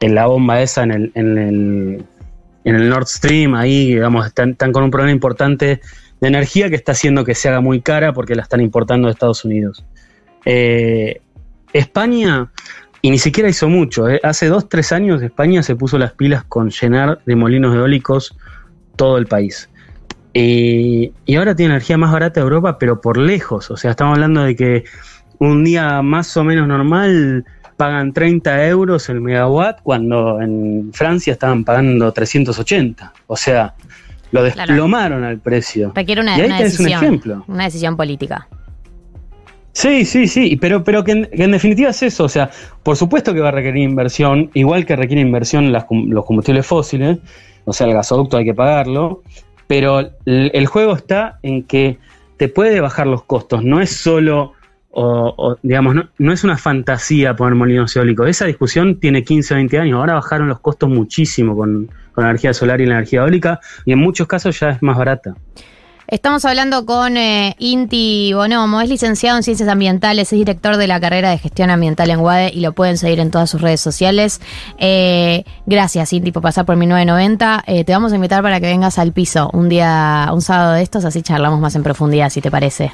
la 0.00 0.26
bomba 0.26 0.60
esa 0.60 0.82
en 0.82 0.92
el, 0.92 1.12
en 1.14 1.38
el, 1.38 2.04
en 2.64 2.88
Nord 2.88 3.06
Stream, 3.06 3.54
ahí, 3.54 3.88
digamos, 3.88 4.26
están, 4.26 4.54
con 4.54 4.82
un 4.82 4.90
problema 4.90 5.12
importante 5.12 5.80
de 6.20 6.28
energía 6.28 6.70
que 6.70 6.76
está 6.76 6.92
haciendo 6.92 7.24
que 7.24 7.34
se 7.34 7.48
haga 7.48 7.60
muy 7.60 7.80
cara 7.80 8.12
porque 8.12 8.34
la 8.34 8.42
están 8.42 8.60
importando 8.60 9.08
de 9.08 9.12
Estados 9.12 9.44
Unidos. 9.44 9.84
Eh, 10.44 11.20
España, 11.72 12.50
y 13.02 13.10
ni 13.10 13.18
siquiera 13.18 13.48
hizo 13.48 13.68
mucho, 13.68 14.08
eh, 14.08 14.20
hace 14.22 14.46
dos, 14.46 14.68
tres 14.68 14.92
años 14.92 15.22
España 15.22 15.62
se 15.62 15.76
puso 15.76 15.98
las 15.98 16.12
pilas 16.12 16.44
con 16.44 16.70
llenar 16.70 17.20
de 17.26 17.36
molinos 17.36 17.74
eólicos 17.74 18.36
todo 18.96 19.18
el 19.18 19.26
país. 19.26 19.68
Y 20.36 21.12
ahora 21.36 21.54
tiene 21.54 21.74
energía 21.74 21.96
más 21.96 22.10
barata 22.10 22.40
de 22.40 22.44
Europa, 22.44 22.76
pero 22.76 23.00
por 23.00 23.18
lejos. 23.18 23.70
O 23.70 23.76
sea, 23.76 23.92
estamos 23.92 24.14
hablando 24.14 24.42
de 24.42 24.56
que 24.56 24.84
un 25.38 25.64
día 25.64 26.02
más 26.02 26.36
o 26.36 26.44
menos 26.44 26.66
normal 26.68 27.44
pagan 27.76 28.12
30 28.12 28.66
euros 28.68 29.08
el 29.08 29.20
megawatt 29.20 29.80
cuando 29.82 30.40
en 30.40 30.90
Francia 30.92 31.32
estaban 31.32 31.64
pagando 31.64 32.12
380. 32.12 33.12
O 33.26 33.36
sea, 33.36 33.74
lo 34.30 34.40
Claro. 34.42 34.72
desplomaron 34.72 35.24
al 35.24 35.38
precio. 35.38 35.92
Requiere 35.94 36.20
una, 36.20 36.36
y 36.36 36.40
ahí 36.40 36.46
una 36.46 36.58
tenés 36.58 36.78
un 36.78 36.84
decisión. 36.86 37.04
ejemplo. 37.04 37.44
Una 37.48 37.64
decisión 37.64 37.96
política. 37.96 38.48
Sí, 39.72 40.04
sí, 40.04 40.28
sí, 40.28 40.56
pero, 40.56 40.84
pero 40.84 41.02
que, 41.02 41.12
en, 41.12 41.24
que 41.26 41.42
en 41.42 41.50
definitiva 41.50 41.90
es 41.90 42.00
eso, 42.04 42.24
o 42.24 42.28
sea, 42.28 42.48
por 42.84 42.96
supuesto 42.96 43.34
que 43.34 43.40
va 43.40 43.48
a 43.48 43.52
requerir 43.52 43.82
inversión, 43.82 44.48
igual 44.54 44.86
que 44.86 44.94
requiere 44.94 45.20
inversión 45.20 45.72
las 45.72 45.84
los 45.90 46.24
combustibles 46.24 46.64
fósiles, 46.64 47.18
o 47.64 47.72
sea, 47.72 47.88
el 47.88 47.92
gasoducto 47.94 48.36
hay 48.36 48.44
que 48.44 48.54
pagarlo, 48.54 49.22
pero 49.66 49.98
el, 50.26 50.50
el 50.54 50.66
juego 50.66 50.94
está 50.94 51.40
en 51.42 51.64
que 51.64 51.98
te 52.36 52.48
puede 52.48 52.80
bajar 52.80 53.08
los 53.08 53.24
costos, 53.24 53.64
no 53.64 53.80
es 53.80 53.96
solo, 53.96 54.52
o, 54.96 55.56
digamos, 55.62 55.94
no, 55.94 56.08
no 56.18 56.32
es 56.32 56.44
una 56.44 56.56
fantasía 56.56 57.34
poner 57.34 57.54
molinos 57.54 57.94
eólicos, 57.96 58.28
esa 58.28 58.44
discusión 58.46 59.00
tiene 59.00 59.24
15 59.24 59.54
o 59.54 59.56
20 59.56 59.78
años, 59.78 59.98
ahora 59.98 60.14
bajaron 60.14 60.48
los 60.48 60.60
costos 60.60 60.88
muchísimo 60.88 61.56
con, 61.56 61.90
con 62.12 62.24
la 62.24 62.30
energía 62.30 62.54
solar 62.54 62.80
y 62.80 62.86
la 62.86 62.94
energía 62.94 63.20
eólica, 63.20 63.60
y 63.84 63.92
en 63.92 63.98
muchos 63.98 64.26
casos 64.26 64.58
ya 64.58 64.70
es 64.70 64.82
más 64.82 64.96
barata. 64.96 65.34
Estamos 66.06 66.44
hablando 66.44 66.84
con 66.84 67.16
eh, 67.16 67.56
Inti 67.58 68.32
Bonomo, 68.34 68.82
es 68.82 68.90
licenciado 68.90 69.38
en 69.38 69.42
Ciencias 69.42 69.68
Ambientales, 69.70 70.32
es 70.32 70.38
director 70.38 70.76
de 70.76 70.86
la 70.86 71.00
carrera 71.00 71.30
de 71.30 71.38
Gestión 71.38 71.70
Ambiental 71.70 72.10
en 72.10 72.20
UADE 72.20 72.50
y 72.52 72.60
lo 72.60 72.72
pueden 72.72 72.98
seguir 72.98 73.20
en 73.20 73.30
todas 73.30 73.48
sus 73.48 73.62
redes 73.62 73.80
sociales. 73.80 74.42
Eh, 74.78 75.44
gracias, 75.64 76.12
Inti, 76.12 76.30
por 76.30 76.42
pasar 76.42 76.66
por 76.66 76.76
1990. 76.76 77.64
Eh, 77.66 77.84
te 77.84 77.92
vamos 77.92 78.12
a 78.12 78.16
invitar 78.16 78.42
para 78.42 78.60
que 78.60 78.66
vengas 78.66 78.98
al 78.98 79.12
piso 79.12 79.48
un 79.54 79.70
día, 79.70 80.28
un 80.32 80.42
sábado 80.42 80.74
de 80.74 80.82
estos, 80.82 81.06
así 81.06 81.22
charlamos 81.22 81.58
más 81.58 81.74
en 81.74 81.82
profundidad, 81.82 82.28
si 82.28 82.42
te 82.42 82.50
parece. 82.50 82.92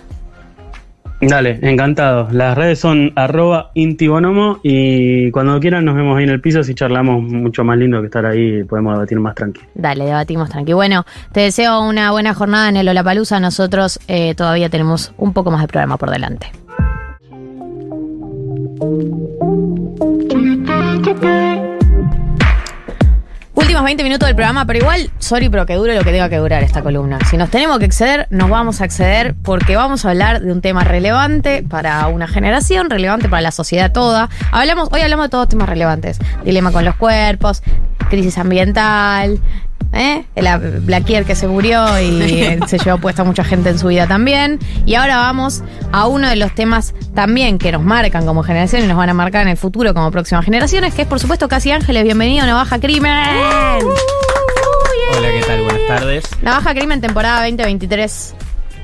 Dale, 1.20 1.59
encantado. 1.62 2.28
Las 2.32 2.56
redes 2.56 2.78
son 2.78 3.12
arroba 3.14 3.70
intibonomo 3.74 4.59
y 4.62 5.30
cuando 5.30 5.60
quieran 5.60 5.84
nos 5.84 5.94
vemos 5.94 6.16
ahí 6.16 6.24
en 6.24 6.30
el 6.30 6.40
piso 6.40 6.62
si 6.62 6.74
charlamos 6.74 7.22
mucho 7.22 7.62
más 7.62 7.76
lindo 7.76 8.01
que 8.01 8.06
estar 8.06 8.24
ahí 8.24 8.60
y 8.60 8.64
podemos 8.64 8.94
debatir 8.94 9.20
más 9.20 9.34
tranquilo. 9.34 9.66
Dale, 9.74 10.05
debatimos 10.05 10.48
tranqui. 10.48 10.72
Bueno, 10.72 11.05
te 11.32 11.40
deseo 11.40 11.82
una 11.82 12.10
buena 12.10 12.32
jornada 12.32 12.70
en 12.70 12.76
el 12.76 12.88
Olapalooza. 12.88 13.38
Nosotros 13.38 14.01
eh, 14.09 14.34
todavía 14.34 14.70
tenemos 14.70 15.12
un 15.18 15.32
poco 15.34 15.51
más 15.51 15.60
de 15.60 15.68
programa 15.68 15.98
por 15.98 16.10
delante. 16.10 16.51
Últimos 23.60 23.84
20 23.84 24.02
minutos 24.02 24.26
del 24.26 24.34
programa, 24.34 24.64
pero 24.64 24.78
igual, 24.78 25.10
sorry, 25.18 25.50
pero 25.50 25.66
que 25.66 25.74
dure 25.74 25.94
lo 25.94 26.02
que 26.02 26.10
tenga 26.10 26.30
que 26.30 26.38
durar 26.38 26.62
esta 26.62 26.82
columna. 26.82 27.18
Si 27.28 27.36
nos 27.36 27.50
tenemos 27.50 27.78
que 27.78 27.84
exceder, 27.84 28.26
nos 28.30 28.48
vamos 28.48 28.80
a 28.80 28.86
exceder 28.86 29.34
porque 29.34 29.76
vamos 29.76 30.04
a 30.04 30.10
hablar 30.10 30.40
de 30.40 30.50
un 30.50 30.62
tema 30.62 30.82
relevante 30.82 31.62
para 31.62 32.06
una 32.08 32.26
generación, 32.26 32.88
relevante 32.88 33.28
para 33.28 33.42
la 33.42 33.52
sociedad 33.52 33.92
toda. 33.92 34.30
Hablamos, 34.50 34.88
hoy 34.92 35.02
hablamos 35.02 35.26
de 35.26 35.28
todos 35.28 35.48
temas 35.48 35.68
relevantes. 35.68 36.18
Dilema 36.42 36.72
con 36.72 36.86
los 36.86 36.96
cuerpos, 36.96 37.62
crisis 38.08 38.38
ambiental, 38.38 39.40
¿eh? 39.92 40.24
la 40.36 40.58
Blackier 40.58 41.24
que 41.24 41.34
se 41.34 41.48
murió 41.48 42.00
y 42.00 42.58
se 42.66 42.78
llevó 42.78 42.98
puesta 42.98 43.24
mucha 43.24 43.44
gente 43.44 43.70
en 43.70 43.78
su 43.78 43.88
vida 43.88 44.06
también. 44.06 44.58
Y 44.86 44.94
ahora 44.94 45.16
vamos 45.18 45.62
a 45.92 46.06
uno 46.06 46.28
de 46.28 46.36
los 46.36 46.54
temas 46.54 46.94
también 47.14 47.58
que 47.58 47.72
nos 47.72 47.82
marcan 47.82 48.26
como 48.26 48.42
generación 48.42 48.84
y 48.84 48.86
nos 48.86 48.96
van 48.96 49.10
a 49.10 49.14
marcar 49.14 49.42
en 49.42 49.48
el 49.48 49.56
futuro 49.56 49.94
como 49.94 50.10
próximas 50.10 50.44
generaciones, 50.44 50.94
que 50.94 51.02
es 51.02 51.08
por 51.08 51.20
supuesto 51.20 51.48
Casi 51.48 51.70
Ángeles. 51.70 52.04
Bienvenido 52.04 52.44
a 52.44 52.46
Navaja 52.46 52.78
Crimen. 52.78 53.12
Hola, 55.16 55.28
¿qué 55.32 55.42
tal? 55.46 55.62
Buenas 55.62 55.86
tardes. 55.86 56.24
Navaja 56.42 56.74
Crimen, 56.74 57.00
temporada 57.00 57.42
2023. 57.42 58.34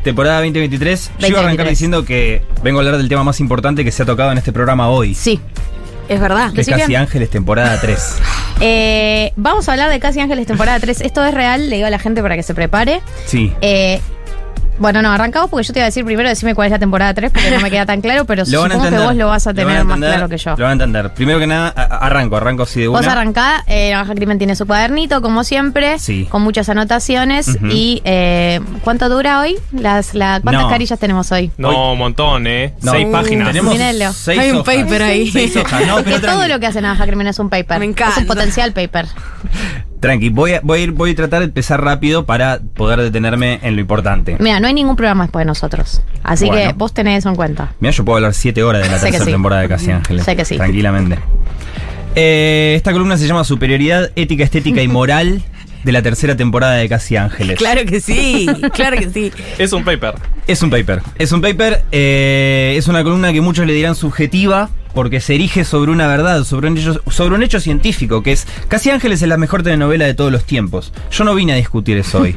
Temporada 0.02 0.36
2023. 0.38 1.10
Yo 1.18 1.26
iba 1.26 1.38
a 1.38 1.42
arrancar 1.42 1.66
2023. 1.66 1.70
diciendo 1.70 2.04
que 2.04 2.42
vengo 2.62 2.78
a 2.78 2.82
hablar 2.82 2.96
del 2.96 3.08
tema 3.08 3.24
más 3.24 3.40
importante 3.40 3.84
que 3.84 3.90
se 3.90 4.02
ha 4.04 4.06
tocado 4.06 4.30
en 4.32 4.38
este 4.38 4.52
programa 4.52 4.88
hoy. 4.88 5.14
Sí. 5.14 5.40
Es 6.08 6.20
verdad. 6.20 6.52
Que 6.52 6.60
es 6.60 6.68
Casi 6.68 6.94
Ángeles, 6.94 7.30
temporada 7.30 7.78
3. 7.80 8.16
Eh, 8.58 9.34
vamos 9.36 9.68
a 9.68 9.72
hablar 9.72 9.90
de 9.90 10.00
Casi 10.00 10.18
Ángeles, 10.18 10.46
temporada 10.46 10.80
3. 10.80 11.02
Esto 11.02 11.22
es 11.22 11.34
real, 11.34 11.68
le 11.68 11.76
digo 11.76 11.88
a 11.88 11.90
la 11.90 11.98
gente 11.98 12.22
para 12.22 12.36
que 12.36 12.42
se 12.42 12.54
prepare. 12.54 13.02
Sí. 13.26 13.52
Eh, 13.60 14.00
bueno, 14.78 15.02
no, 15.02 15.10
arrancamos 15.12 15.50
porque 15.50 15.64
yo 15.66 15.72
te 15.72 15.78
iba 15.80 15.84
a 15.84 15.88
decir 15.88 16.04
primero, 16.04 16.28
decime 16.28 16.54
cuál 16.54 16.66
es 16.66 16.72
la 16.72 16.78
temporada 16.78 17.14
3 17.14 17.30
porque 17.32 17.50
no 17.50 17.60
me 17.60 17.70
queda 17.70 17.86
tan 17.86 18.00
claro, 18.00 18.24
pero 18.24 18.44
Lo 18.46 18.60
van 18.62 18.72
a 18.72 18.74
supongo 18.74 18.82
que 18.82 18.88
entender. 18.88 19.06
vos 19.08 19.16
lo 19.16 19.26
vas 19.28 19.46
a 19.46 19.54
tener 19.54 19.66
más 19.74 19.82
entender, 19.96 20.10
claro 20.10 20.28
que 20.28 20.38
yo. 20.38 20.50
Lo 20.50 20.64
van 20.64 20.68
a 20.68 20.72
entender. 20.72 21.14
Primero 21.14 21.38
que 21.38 21.46
nada, 21.46 21.68
arranco, 21.68 22.36
arranco 22.36 22.62
así 22.64 22.80
de 22.80 22.88
una. 22.88 22.98
Vos 22.98 23.06
arrancá, 23.06 23.64
eh, 23.66 23.90
Navaja 23.92 24.14
Crimen 24.14 24.38
tiene 24.38 24.56
su 24.56 24.66
cuadernito, 24.66 25.22
como 25.22 25.44
siempre, 25.44 25.98
Sí. 25.98 26.26
con 26.30 26.42
muchas 26.42 26.68
anotaciones. 26.68 27.58
Y 27.70 28.02
eh, 28.04 28.60
¿cuánto 28.82 29.08
dura 29.08 29.40
hoy? 29.40 29.56
Las, 29.72 30.14
la, 30.14 30.40
¿Cuántas 30.42 30.64
No. 30.64 30.68
carillas 30.70 30.98
tenemos 30.98 31.30
hoy? 31.32 31.50
No, 31.56 31.92
un 31.92 31.98
montón, 31.98 32.46
¿eh? 32.46 32.74
No. 32.82 32.92
Seis 32.92 33.06
páginas. 33.10 33.48
tenemos 33.48 33.76
seis 34.14 34.38
Hay 34.38 34.50
un 34.50 34.58
hojas. 34.58 34.74
paper 34.74 35.02
ahí. 35.02 35.30
Seis 35.30 35.56
hojas. 35.56 35.86
No, 35.86 35.98
Es 35.98 36.04
pero 36.04 36.20
que 36.20 36.26
todo 36.26 36.48
lo 36.48 36.60
que 36.60 36.66
hace 36.66 36.80
Navaja 36.80 37.06
Crimen 37.06 37.26
es 37.28 37.38
un 37.38 37.48
paper. 37.50 37.78
Me 37.78 37.86
Es 37.86 37.90
encanta. 37.92 38.20
un 38.20 38.26
potencial 38.26 38.72
paper. 38.72 39.06
Tranqui, 40.06 40.28
voy 40.30 40.52
a, 40.52 40.60
voy, 40.62 40.80
a 40.80 40.82
ir, 40.84 40.92
voy 40.92 41.10
a 41.10 41.14
tratar 41.16 41.40
de 41.40 41.46
empezar 41.46 41.82
rápido 41.82 42.24
para 42.26 42.60
poder 42.74 43.00
detenerme 43.00 43.58
en 43.62 43.74
lo 43.74 43.80
importante. 43.80 44.36
Mira, 44.38 44.60
no 44.60 44.68
hay 44.68 44.74
ningún 44.74 44.94
programa 44.96 45.24
después 45.24 45.42
de 45.42 45.46
nosotros. 45.46 46.02
Así 46.22 46.46
Bueno. 46.46 46.70
que 46.70 46.76
vos 46.76 46.94
tenés 46.94 47.18
eso 47.18 47.28
en 47.28 47.34
cuenta. 47.36 47.72
Mira, 47.80 47.92
yo 47.92 48.04
puedo 48.04 48.16
hablar 48.16 48.34
siete 48.34 48.62
horas 48.62 48.82
de 48.82 48.88
la 48.88 48.98
tercera 49.00 49.24
sí. 49.24 49.30
temporada 49.32 49.62
de 49.62 49.68
Casi 49.68 49.90
Ángeles. 49.90 50.24
Sé 50.24 50.36
que 50.36 50.44
sí. 50.44 50.56
Tranquilamente. 50.56 51.18
Eh, 52.14 52.74
esta 52.76 52.92
columna 52.92 53.16
se 53.18 53.26
llama 53.26 53.44
Superioridad 53.44 54.10
Ética, 54.16 54.42
Estética 54.44 54.82
y 54.82 54.88
Moral 54.88 55.42
de 55.86 55.92
la 55.92 56.02
tercera 56.02 56.36
temporada 56.36 56.74
de 56.74 56.88
Casi 56.88 57.14
Ángeles. 57.16 57.56
Claro 57.56 57.84
que 57.86 58.00
sí, 58.00 58.48
claro 58.74 58.98
que 58.98 59.08
sí. 59.08 59.30
Es 59.56 59.72
un 59.72 59.84
paper. 59.84 60.16
Es 60.48 60.60
un 60.60 60.68
paper. 60.68 61.00
Es 61.16 61.30
un 61.30 61.40
paper, 61.40 61.84
eh, 61.92 62.74
es 62.76 62.88
una 62.88 63.04
columna 63.04 63.32
que 63.32 63.40
muchos 63.40 63.66
le 63.66 63.72
dirán 63.72 63.94
subjetiva 63.94 64.68
porque 64.94 65.20
se 65.20 65.36
erige 65.36 65.64
sobre 65.64 65.92
una 65.92 66.08
verdad, 66.08 66.42
sobre 66.42 66.66
un 66.68 66.76
hecho, 66.76 67.00
sobre 67.08 67.36
un 67.36 67.44
hecho 67.44 67.60
científico, 67.60 68.24
que 68.24 68.32
es 68.32 68.48
Casi 68.66 68.90
Ángeles 68.90 69.22
es 69.22 69.28
la 69.28 69.36
mejor 69.36 69.62
telenovela 69.62 70.06
de 70.06 70.14
todos 70.14 70.32
los 70.32 70.42
tiempos. 70.42 70.92
Yo 71.12 71.22
no 71.22 71.36
vine 71.36 71.52
a 71.52 71.56
discutir 71.56 71.96
eso 71.98 72.22
hoy. 72.22 72.34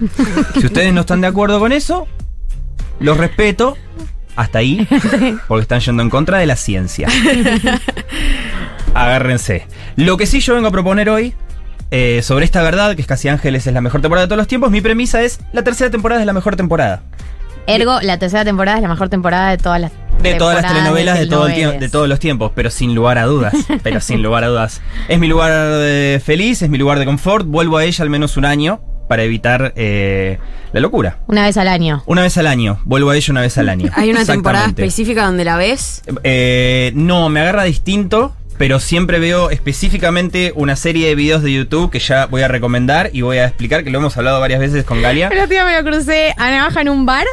si 0.59 0.67
ustedes 0.67 0.93
no 0.93 1.01
están 1.01 1.21
de 1.21 1.27
acuerdo 1.27 1.59
con 1.59 1.71
eso, 1.71 2.07
los 2.99 3.17
respeto. 3.17 3.77
Hasta 4.35 4.59
ahí, 4.59 4.87
porque 5.47 5.63
están 5.63 5.79
yendo 5.79 6.03
en 6.03 6.09
contra 6.11 6.37
de 6.37 6.45
la 6.45 6.55
ciencia. 6.55 7.09
Agárrense. 8.93 9.65
Lo 9.95 10.17
que 10.17 10.27
sí 10.27 10.39
yo 10.39 10.53
vengo 10.53 10.67
a 10.67 10.71
proponer 10.71 11.09
hoy, 11.09 11.33
eh, 11.91 12.21
sobre 12.23 12.45
esta 12.45 12.61
verdad, 12.61 12.95
que 12.95 13.01
es 13.01 13.07
Casi 13.07 13.27
Ángeles 13.27 13.65
es 13.67 13.73
la 13.73 13.81
mejor 13.81 14.01
temporada 14.01 14.25
de 14.25 14.29
todos 14.29 14.37
los 14.37 14.47
tiempos, 14.47 14.71
mi 14.71 14.81
premisa 14.81 15.21
es, 15.21 15.39
la 15.53 15.63
tercera 15.63 15.89
temporada 15.89 16.21
es 16.21 16.27
la 16.27 16.33
mejor 16.33 16.55
temporada. 16.55 17.01
Ergo, 17.67 17.99
la 18.01 18.17
tercera 18.17 18.43
temporada 18.43 18.77
es 18.77 18.81
la 18.81 18.89
mejor 18.89 19.09
temporada 19.09 19.51
de 19.51 19.57
todas 19.57 19.79
las 19.79 19.91
De 20.23 20.33
todas 20.35 20.61
las 20.61 20.71
telenovelas 20.71 21.19
de, 21.19 21.27
todo 21.27 21.47
el 21.47 21.79
de 21.79 21.89
todos 21.89 22.09
los 22.09 22.19
tiempos, 22.19 22.51
pero 22.55 22.71
sin 22.71 22.95
lugar 22.95 23.17
a 23.17 23.25
dudas. 23.25 23.53
pero 23.83 24.01
sin 24.01 24.23
lugar 24.23 24.43
a 24.43 24.47
dudas. 24.47 24.81
Es 25.07 25.19
mi 25.19 25.27
lugar 25.27 25.51
de 25.51 26.21
feliz, 26.23 26.61
es 26.61 26.69
mi 26.69 26.77
lugar 26.77 26.97
de 26.97 27.05
confort. 27.05 27.45
Vuelvo 27.45 27.77
a 27.77 27.83
ella 27.83 28.03
al 28.03 28.09
menos 28.09 28.37
un 28.37 28.45
año 28.45 28.81
para 29.07 29.23
evitar 29.23 29.73
eh, 29.75 30.37
la 30.71 30.79
locura. 30.79 31.17
Una 31.27 31.43
vez 31.43 31.57
al 31.57 31.67
año. 31.67 32.03
Una 32.05 32.21
vez 32.21 32.37
al 32.37 32.47
año. 32.47 32.79
Vuelvo 32.85 33.09
a 33.09 33.17
ella 33.17 33.31
una 33.31 33.41
vez 33.41 33.57
al 33.57 33.69
año. 33.69 33.91
¿Hay 33.95 34.09
una 34.09 34.25
temporada 34.25 34.67
específica 34.67 35.25
donde 35.25 35.43
la 35.45 35.57
ves? 35.57 36.03
Eh, 36.23 36.91
no, 36.95 37.29
me 37.29 37.41
agarra 37.41 37.63
distinto. 37.63 38.35
Pero 38.59 38.81
siempre 38.81 39.19
veo 39.19 39.49
específicamente 39.51 40.51
una 40.53 40.75
serie 40.75 41.07
de 41.07 41.15
videos 41.15 41.41
de 41.41 41.53
YouTube 41.53 41.89
que 41.89 41.99
ya 41.99 42.25
voy 42.25 42.41
a 42.41 42.49
recomendar 42.49 43.09
y 43.13 43.21
voy 43.21 43.37
a 43.37 43.45
explicar, 43.45 43.85
que 43.85 43.89
lo 43.89 43.99
hemos 43.99 44.17
hablado 44.17 44.41
varias 44.41 44.59
veces 44.59 44.83
con 44.83 45.01
Galia. 45.01 45.29
El 45.29 45.37
otro 45.37 45.47
día 45.47 45.63
me 45.63 45.81
lo 45.81 45.89
crucé 45.89 46.33
a 46.37 46.51
Navaja 46.51 46.81
en 46.81 46.89
un 46.89 47.05
bar 47.05 47.25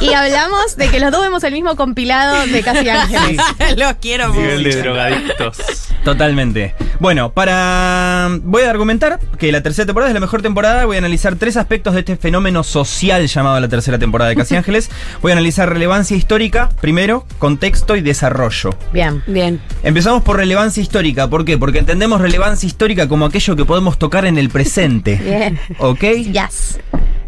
y 0.00 0.12
hablamos 0.12 0.76
de 0.76 0.88
que 0.88 1.00
los 1.00 1.10
dos 1.10 1.22
vemos 1.22 1.42
el 1.42 1.54
mismo 1.54 1.74
compilado 1.74 2.46
de 2.46 2.62
Casi 2.62 2.88
Ángeles. 2.88 3.40
Los 3.76 3.94
quiero 3.94 4.28
Nivel 4.32 4.62
de 4.62 4.70
mucho. 4.70 4.82
drogadictos. 4.84 5.58
Totalmente. 6.04 6.76
Bueno, 7.00 7.32
para. 7.32 8.28
Voy 8.42 8.62
a 8.62 8.70
argumentar 8.70 9.18
que 9.38 9.50
la 9.50 9.62
tercera 9.62 9.86
temporada 9.86 10.10
es 10.10 10.14
la 10.14 10.20
mejor 10.20 10.40
temporada. 10.40 10.84
Voy 10.84 10.96
a 10.96 10.98
analizar 11.00 11.34
tres 11.34 11.56
aspectos 11.56 11.94
de 11.94 12.00
este 12.00 12.16
fenómeno 12.16 12.62
social 12.62 13.26
llamado 13.26 13.58
la 13.58 13.68
tercera 13.68 13.98
temporada 13.98 14.30
de 14.30 14.36
Casi 14.36 14.54
Ángeles. 14.54 14.88
Voy 15.20 15.32
a 15.32 15.34
analizar 15.34 15.68
relevancia 15.68 16.16
histórica, 16.16 16.68
primero, 16.80 17.26
contexto 17.38 17.96
y 17.96 18.02
desarrollo. 18.02 18.70
Bien. 18.92 19.22
Bien. 19.26 19.60
Empezamos 19.82 20.22
por 20.22 20.36
relevancia 20.36 20.59
histórica. 20.68 21.28
¿Por 21.28 21.44
qué? 21.44 21.58
Porque 21.58 21.78
entendemos 21.78 22.20
relevancia 22.20 22.66
histórica 22.66 23.08
como 23.08 23.24
aquello 23.26 23.56
que 23.56 23.64
podemos 23.64 23.98
tocar 23.98 24.26
en 24.26 24.38
el 24.38 24.50
presente. 24.50 25.16
Bien. 25.24 25.58
¿Ok? 25.78 26.00
Yes. 26.32 26.78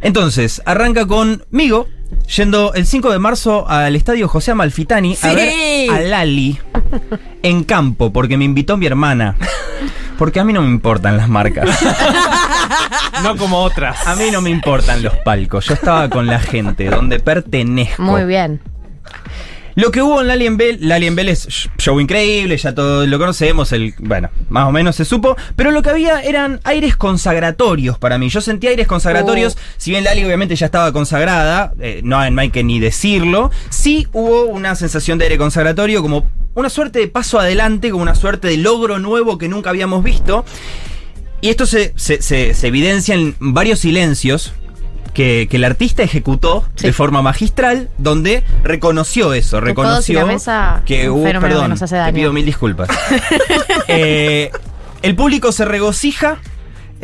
Entonces, 0.03 0.61
arranca 0.65 1.07
conmigo, 1.07 1.89
yendo 2.37 2.75
el 2.75 2.87
5 2.87 3.11
de 3.11 3.19
marzo 3.19 3.69
al 3.69 3.97
estadio 3.97 4.29
José 4.29 4.51
Amalfitani 4.51 5.17
a 5.23 5.33
ver 5.33 5.91
a 5.91 6.01
Lali 6.01 6.59
en 7.43 7.65
campo, 7.65 8.13
porque 8.13 8.37
me 8.37 8.45
invitó 8.45 8.77
mi 8.77 8.87
hermana. 8.87 9.37
Porque 10.19 10.41
a 10.41 10.45
mí 10.45 10.53
no 10.53 10.63
me 10.63 10.69
importan 10.69 11.17
las 11.17 11.29
marcas. 11.29 11.69
no 13.25 13.37
como 13.37 13.59
otras. 13.59 14.07
A 14.07 14.15
mí 14.15 14.25
no 14.31 14.41
me 14.41 14.51
importan 14.51 15.03
los 15.03 15.17
palcos. 15.17 15.67
Yo 15.67 15.75
estaba 15.75 16.09
con 16.09 16.27
la 16.27 16.39
gente, 16.39 16.89
donde 16.91 17.19
pertenezco. 17.19 18.03
Muy 18.03 18.25
bien. 18.25 18.61
Lo 19.75 19.91
que 19.91 20.03
hubo 20.03 20.21
en 20.21 20.29
la 20.29 20.35
Alien 20.35 20.57
Bell, 20.57 20.79
la 20.81 20.97
Alien 20.97 21.15
Bell 21.15 21.29
es 21.31 21.49
show 21.79 21.99
increíble, 21.99 22.57
ya 22.57 22.75
todos 22.75 23.09
lo 23.09 23.19
conocemos, 23.19 23.73
el, 23.73 23.95
bueno, 23.99 24.29
más 24.51 24.69
o 24.69 24.73
menos 24.73 24.97
se 24.97 25.05
supo, 25.05 25.37
pero 25.57 25.71
lo 25.71 25.83
que 25.83 25.91
había 25.91 26.21
eran 26.21 26.61
aires 26.65 26.97
consagratorios 26.97 27.99
para 27.99 28.19
mí. 28.19 28.29
Yo 28.29 28.41
sentía 28.41 28.71
aires 28.71 28.87
consagratorios, 28.87 29.57
si 29.79 29.91
bien 29.91 30.05
Lali 30.05 30.25
obviamente 30.25 30.57
ya 30.57 30.67
estaba 30.67 30.93
consagrada, 30.93 31.73
eh, 31.81 32.03
no 32.05 32.19
hay 32.19 32.51
que 32.51 32.63
ni 32.63 32.81
decirlo, 32.81 33.51
sí 33.71 34.09
hubo 34.13 34.45
una 34.45 34.75
sensación 34.75 35.19
de 35.19 35.25
aire 35.25 35.39
consagratorio 35.39 36.03
como 36.03 36.27
una 36.55 36.69
suerte 36.69 36.99
de 36.99 37.09
paso 37.09 37.41
adelante, 37.41 37.91
como 37.91 38.03
una 38.03 38.15
suerte 38.15 38.49
de 38.49 38.59
logro 38.59 38.99
nuevo 38.99 39.39
que 39.39 39.49
nunca 39.49 39.71
habíamos 39.71 40.05
visto. 40.05 40.45
Y 41.41 41.49
esto 41.49 41.67
se, 41.67 41.93
se, 41.97 42.23
se, 42.23 42.55
se 42.55 42.67
evidencia 42.69 43.15
en 43.15 43.35
varios 43.41 43.81
silencios 43.81 44.53
que, 45.15 45.47
que 45.51 45.57
el 45.57 45.65
artista 45.65 46.03
ejecutó 46.03 46.67
de 46.81 46.93
forma 46.93 47.21
magistral, 47.23 47.89
donde 47.99 48.43
reconoció 48.65 49.33
eso, 49.35 49.61
reconoció 49.61 50.27
que 50.87 51.11
un 51.11 51.21
hubo, 51.21 51.25
que 51.27 51.41
perdón, 51.41 51.71
nos 51.71 51.83
hace 51.83 51.95
te 51.95 51.99
daño. 51.99 52.15
pido 52.15 52.33
mil 52.33 52.45
disculpas. 52.47 52.89
Eh, 53.89 54.51
el 55.03 55.17
público 55.17 55.53
se 55.53 55.65
regocija 55.65 56.39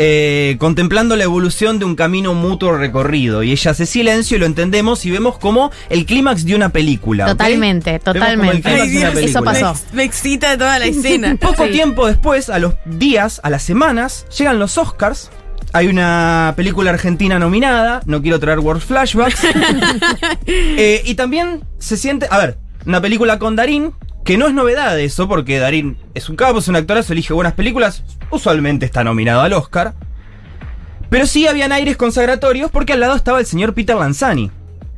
eh, 0.01 0.57
contemplando 0.61 1.17
la 1.17 1.25
evolución 1.25 1.79
de 1.81 1.85
un 1.85 1.97
camino 1.97 2.33
mutuo 2.35 2.77
recorrido 2.77 3.43
y 3.43 3.51
ella 3.51 3.73
hace 3.73 3.85
silencio 3.85 4.37
y 4.37 4.41
lo 4.41 4.47
entendemos 4.47 5.05
y 5.05 5.11
vemos 5.11 5.39
como 5.39 5.73
el 5.91 6.07
clímax 6.07 6.45
de 6.45 6.55
una 6.55 6.69
película. 6.69 7.27
Totalmente, 7.27 8.01
Vemos 8.05 8.29
como 8.37 8.51
el 8.53 8.63
totalmente. 8.63 9.11
una 9.11 9.21
Eso 9.21 9.43
pasó. 9.43 9.75
Me 9.93 10.05
excita 10.05 10.57
toda 10.57 10.79
la 10.79 10.87
escena. 10.93 11.37
Poco 11.41 11.65
Sí. 11.67 11.73
tiempo 11.73 12.07
después, 12.07 12.49
a 12.49 12.61
los 12.61 12.75
días, 12.85 13.41
a 13.43 13.51
las 13.51 13.63
semanas, 13.65 14.25
llegan 14.39 14.61
los 14.61 14.79
Oscars. 14.79 15.31
Hay 15.73 15.87
una 15.89 16.55
película 16.57 16.91
argentina 16.91 17.39
nominada, 17.39 18.01
no 18.07 18.23
quiero 18.23 18.41
traer 18.41 18.59
World 18.59 18.83
Flashbacks. 18.83 19.47
Eh, 20.47 21.03
y 21.05 21.15
también 21.15 21.65
se 21.79 21.97
siente, 21.97 22.27
a 22.31 22.39
ver, 22.39 22.59
una 22.87 23.01
película 23.03 23.39
con 23.39 23.55
Darín, 23.57 23.93
que 24.25 24.39
no 24.39 24.47
es 24.47 24.55
novedad 24.55 24.99
eso, 24.99 25.29
porque 25.29 25.59
Darín 25.59 25.99
es 26.15 26.29
un 26.31 26.37
capo, 26.37 26.61
es 26.61 26.69
un 26.69 26.77
actorazo, 26.77 27.13
elige 27.13 27.35
buenas 27.35 27.53
películas, 27.53 28.03
usualmente 28.31 28.87
está 28.87 29.05
nominado 29.05 29.43
al 29.43 29.53
Oscar. 29.53 29.95
Pero 31.11 31.27
sí 31.27 31.47
habían 31.47 31.73
aires 31.73 31.97
consagratorios 31.97 32.71
porque 32.71 32.95
al 32.95 33.01
lado 33.01 33.17
estaba 33.17 33.41
el 33.41 33.47
señor 33.47 33.75
Peter 33.75 33.97
Lanzani. 33.97 34.51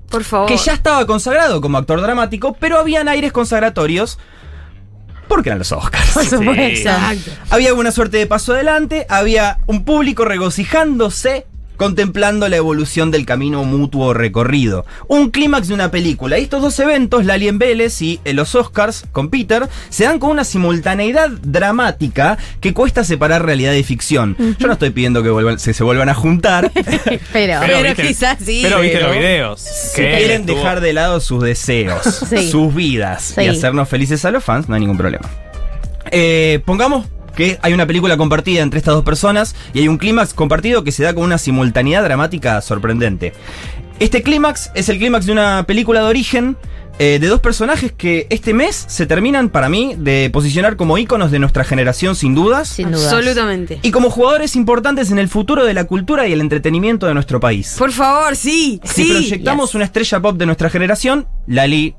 Por 0.09 0.25
favor. 0.25 0.49
Que 0.49 0.57
ya 0.57 0.73
estaba 0.73 1.07
consagrado 1.07 1.61
como 1.61 1.79
actor 1.79 2.01
dramático, 2.01 2.57
pero 2.59 2.79
habían 2.79 3.09
aires 3.09 3.33
consagratorios 3.33 4.19
porque 5.31 5.49
eran 5.49 5.61
los 5.61 5.73
Oscars. 5.73 6.11
Por 6.13 6.25
supuesto. 6.27 6.63
Exacto. 6.63 7.31
Había 7.49 7.69
alguna 7.71 7.93
suerte 7.93 8.19
de 8.19 8.27
paso 8.27 8.53
adelante, 8.53 9.07
había 9.09 9.59
un 9.67 9.85
público 9.85 10.27
regocijándose 10.27 11.47
contemplando 11.81 12.47
la 12.51 12.57
evolución 12.57 13.11
del 13.11 13.25
camino 13.25 13.65
mutuo 13.65 14.13
recorrido. 14.13 14.85
Un 15.09 15.31
clímax 15.31 15.69
de 15.69 15.73
una 15.73 15.91
película. 15.91 16.39
Y 16.39 16.43
estos 16.43 16.61
dos 16.61 16.79
eventos, 16.79 17.25
la 17.25 17.33
Alien 17.35 17.59
Vélez 17.59 18.03
y 18.03 18.21
eh, 18.27 18.35
los 18.35 18.55
Oscars 18.55 19.05
con 19.13 19.31
Peter, 19.31 19.67
se 19.89 20.05
dan 20.05 20.19
con 20.19 20.29
una 20.29 20.45
simultaneidad 20.45 21.31
dramática 21.31 22.37
que 22.61 22.75
cuesta 22.75 23.03
separar 23.03 23.47
realidad 23.47 23.73
y 23.73 23.83
ficción. 23.83 24.37
Yo 24.59 24.67
no 24.67 24.75
estoy 24.75 24.91
pidiendo 24.91 25.23
que 25.23 25.31
vuelvan- 25.31 25.57
se, 25.57 25.73
se 25.73 25.83
vuelvan 25.83 26.11
a 26.11 26.15
juntar. 26.15 26.71
Pero, 27.33 27.61
Pero 27.63 27.83
viste- 27.83 28.07
quizás 28.09 28.37
sí. 28.45 28.61
Pero 28.63 28.81
viste 28.81 28.99
Pero- 28.99 29.09
los 29.09 29.17
videos. 29.17 29.61
Si 29.63 30.03
que 30.03 30.17
quieren 30.19 30.41
estuvo- 30.43 30.57
dejar 30.59 30.81
de 30.83 30.93
lado 30.93 31.19
sus 31.21 31.43
deseos, 31.43 32.03
Sí. 32.29 32.51
sus 32.51 32.75
vidas 32.75 33.31
y 33.39 33.41
Sí. 33.41 33.49
hacernos 33.49 33.89
felices 33.89 34.23
a 34.27 34.31
los 34.31 34.45
fans, 34.45 34.69
no 34.69 34.75
hay 34.75 34.83
ningún 34.83 34.99
problema. 34.99 35.27
Eh, 36.11 36.61
pongamos 36.67 37.07
que 37.41 37.59
hay 37.63 37.73
una 37.73 37.87
película 37.87 38.19
compartida 38.19 38.61
entre 38.61 38.77
estas 38.77 38.95
dos 38.95 39.03
personas 39.03 39.57
y 39.73 39.79
hay 39.79 39.89
un 39.89 39.97
clímax 39.97 40.35
compartido 40.35 40.85
que 40.85 40.93
se 40.93 41.05
da 41.05 41.15
con 41.15 41.25
una 41.25 41.39
simultaneidad 41.39 42.03
dramática 42.05 42.61
sorprendente. 42.61 43.33
Este 43.99 44.23
clímax 44.23 44.71
es 44.75 44.91
el 44.91 44.99
clímax 44.99 45.25
de 45.25 45.33
una 45.33 45.65
película 45.67 46.01
de 46.01 46.07
origen 46.07 46.59
eh, 46.99 47.19
de 47.19 47.29
dos 47.29 47.41
personajes 47.41 47.93
que 47.93 48.27
este 48.29 48.53
mes 48.53 48.85
se 48.87 49.07
terminan 49.07 49.49
para 49.49 49.71
mí 49.71 49.95
de 49.97 50.29
posicionar 50.31 50.77
como 50.77 50.99
íconos 50.99 51.31
de 51.31 51.39
nuestra 51.39 51.65
generación 51.65 52.15
sin 52.15 52.35
dudas. 52.35 52.69
sin 52.69 52.91
duda. 52.93 53.11
Absolutamente. 53.11 53.79
Y 53.81 53.91
como 53.91 54.11
jugadores 54.11 54.55
importantes 54.55 55.11
en 55.11 55.19
el 55.19 55.29
futuro 55.29 55.65
de 55.65 55.73
la 55.73 55.85
cultura 55.85 56.29
y 56.29 56.35
el 56.35 56.43
entretenimiento 56.43 57.07
de 57.07 57.15
nuestro 57.15 57.41
país. 57.41 57.75
Por 57.79 57.93
favor, 57.93 58.37
sí, 58.37 58.83
Si 58.85 59.05
sí. 59.05 59.11
proyectamos 59.13 59.75
una 59.75 59.87
estrella 59.87 60.21
pop 60.21 60.37
de 60.37 60.45
nuestra 60.45 60.69
generación, 60.69 61.27
Lali 61.47 61.95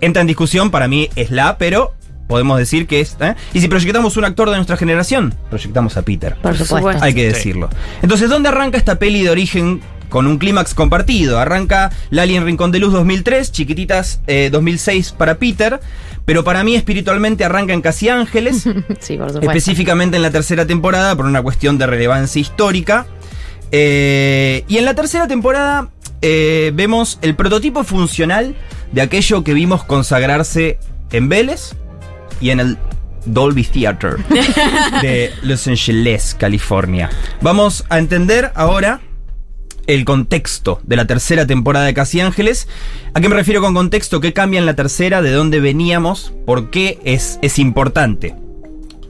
entra 0.00 0.22
en 0.22 0.26
discusión, 0.26 0.70
para 0.70 0.88
mí 0.88 1.10
es 1.16 1.30
la, 1.30 1.58
pero 1.58 1.92
podemos 2.28 2.58
decir 2.58 2.86
que 2.86 3.00
es. 3.00 3.16
¿eh? 3.20 3.34
Y 3.52 3.60
si 3.60 3.66
proyectamos 3.66 4.16
un 4.16 4.24
actor 4.24 4.50
de 4.50 4.56
nuestra 4.56 4.76
generación, 4.76 5.34
proyectamos 5.48 5.96
a 5.96 6.02
Peter. 6.02 6.36
Por 6.36 6.56
supuesto. 6.56 7.02
Hay 7.02 7.14
que 7.14 7.26
decirlo. 7.26 7.68
Entonces, 8.02 8.30
¿dónde 8.30 8.50
arranca 8.50 8.78
esta 8.78 9.00
peli 9.00 9.22
de 9.22 9.30
origen 9.30 9.80
con 10.08 10.26
un 10.28 10.38
clímax 10.38 10.74
compartido? 10.74 11.40
Arranca 11.40 11.90
Lali 12.10 12.36
en 12.36 12.44
Rincón 12.44 12.70
de 12.70 12.78
Luz 12.78 12.92
2003, 12.92 13.50
Chiquititas 13.50 14.20
eh, 14.28 14.50
2006 14.52 15.12
para 15.12 15.38
Peter, 15.38 15.80
pero 16.24 16.44
para 16.44 16.62
mí 16.62 16.76
espiritualmente 16.76 17.44
arranca 17.44 17.72
en 17.72 17.80
Casi 17.80 18.08
Ángeles. 18.08 18.64
Sí, 19.00 19.16
por 19.16 19.28
supuesto. 19.28 19.40
específicamente 19.40 20.16
en 20.16 20.22
la 20.22 20.30
tercera 20.30 20.66
temporada 20.66 21.16
por 21.16 21.24
una 21.24 21.42
cuestión 21.42 21.78
de 21.78 21.86
relevancia 21.86 22.40
histórica. 22.40 23.06
Eh, 23.72 24.64
y 24.68 24.78
en 24.78 24.84
la 24.84 24.94
tercera 24.94 25.26
temporada 25.28 25.88
eh, 26.20 26.72
vemos 26.74 27.18
el 27.22 27.34
prototipo 27.36 27.84
funcional 27.84 28.54
de 28.92 29.02
aquello 29.02 29.44
que 29.44 29.54
vimos 29.54 29.84
consagrarse 29.84 30.78
en 31.10 31.28
Vélez 31.28 31.74
y 32.40 32.50
en 32.50 32.60
el 32.60 32.78
Dolby 33.24 33.64
Theater 33.64 34.16
de 35.02 35.32
Los 35.42 35.66
Angeles, 35.66 36.36
California. 36.38 37.10
Vamos 37.40 37.84
a 37.88 37.98
entender 37.98 38.52
ahora 38.54 39.00
el 39.86 40.04
contexto 40.04 40.80
de 40.84 40.96
la 40.96 41.06
tercera 41.06 41.46
temporada 41.46 41.86
de 41.86 41.94
Casi 41.94 42.20
Ángeles. 42.20 42.68
¿A 43.14 43.20
qué 43.20 43.28
me 43.28 43.36
refiero 43.36 43.60
con 43.60 43.74
contexto? 43.74 44.20
¿Qué 44.20 44.32
cambia 44.32 44.60
en 44.60 44.66
la 44.66 44.74
tercera? 44.74 45.22
¿De 45.22 45.32
dónde 45.32 45.60
veníamos? 45.60 46.32
¿Por 46.46 46.70
qué 46.70 46.98
es, 47.04 47.38
es 47.42 47.58
importante? 47.58 48.34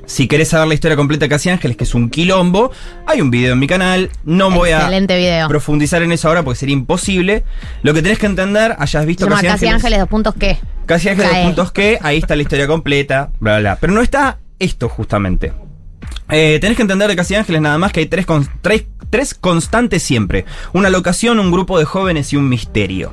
Si 0.09 0.26
querés 0.26 0.48
saber 0.48 0.68
la 0.68 0.74
historia 0.74 0.97
completa 0.97 1.26
de 1.26 1.28
Casi 1.28 1.51
Ángeles, 1.51 1.76
que 1.76 1.85
es 1.85 1.94
un 1.94 2.09
quilombo, 2.09 2.70
hay 3.06 3.20
un 3.20 3.30
video 3.30 3.52
en 3.52 3.59
mi 3.59 3.66
canal. 3.66 4.10
No 4.24 4.51
voy 4.51 4.70
a 4.70 4.89
video. 4.89 5.48
profundizar 5.48 6.02
en 6.02 6.12
eso 6.12 6.28
ahora 6.28 6.43
porque 6.43 6.59
sería 6.59 6.72
imposible. 6.72 7.44
Lo 7.82 7.93
que 7.93 8.01
tenés 8.01 8.18
que 8.18 8.24
entender, 8.24 8.74
hayas 8.78 9.05
visto 9.05 9.26
Casi 9.28 9.43
Casi 9.43 9.66
Ángeles. 9.66 9.74
Ángeles, 9.74 9.98
dos 9.98 10.09
puntos 10.09 10.35
qué. 10.39 10.59
Casi 10.86 11.10
Ángeles, 11.10 11.30
Cae. 11.30 11.40
dos 11.40 11.47
puntos 11.48 11.72
que, 11.72 11.98
ahí 12.01 12.16
está 12.16 12.36
la 12.36 12.43
historia 12.43 12.66
completa, 12.66 13.28
bla, 13.39 13.59
bla, 13.59 13.60
bla. 13.60 13.76
Pero 13.76 13.93
no 13.93 14.01
está 14.01 14.39
esto 14.59 14.89
justamente. 14.89 15.52
Eh, 16.30 16.56
tenés 16.59 16.76
que 16.76 16.82
entender 16.82 17.06
de 17.09 17.14
Casi 17.14 17.35
Ángeles 17.35 17.60
nada 17.60 17.76
más 17.76 17.93
que 17.93 18.01
hay 18.01 18.06
tres, 18.06 18.24
con- 18.24 18.48
tres, 18.62 18.86
tres 19.10 19.35
constantes 19.35 20.02
siempre. 20.02 20.47
Una 20.72 20.89
locación, 20.89 21.39
un 21.39 21.51
grupo 21.51 21.78
de 21.78 21.85
jóvenes 21.85 22.32
y 22.32 22.36
un 22.36 22.48
misterio. 22.48 23.12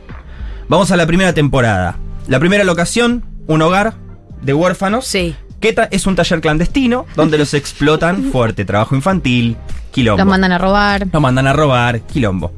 Vamos 0.70 0.92
a 0.92 0.96
la 0.96 1.06
primera 1.06 1.34
temporada. 1.34 1.98
La 2.30 2.40
primera 2.40 2.64
locación, 2.64 3.26
un 3.48 3.62
hogar 3.62 3.96
de 4.42 4.54
huérfanos. 4.54 5.06
Sí. 5.06 5.36
Que 5.60 5.73
ta- 5.73 5.88
es 5.91 6.06
un 6.07 6.15
taller 6.15 6.41
clandestino 6.41 7.06
donde 7.15 7.38
los 7.38 7.53
explotan 7.53 8.23
fuerte. 8.32 8.65
Trabajo 8.65 8.95
infantil, 8.95 9.57
quilombo. 9.91 10.19
Los 10.23 10.27
mandan 10.30 10.52
a 10.52 10.57
robar. 10.57 11.07
Los 11.11 11.22
mandan 11.22 11.48
a 11.48 11.53
robar, 11.53 12.02
quilombo. 12.02 12.52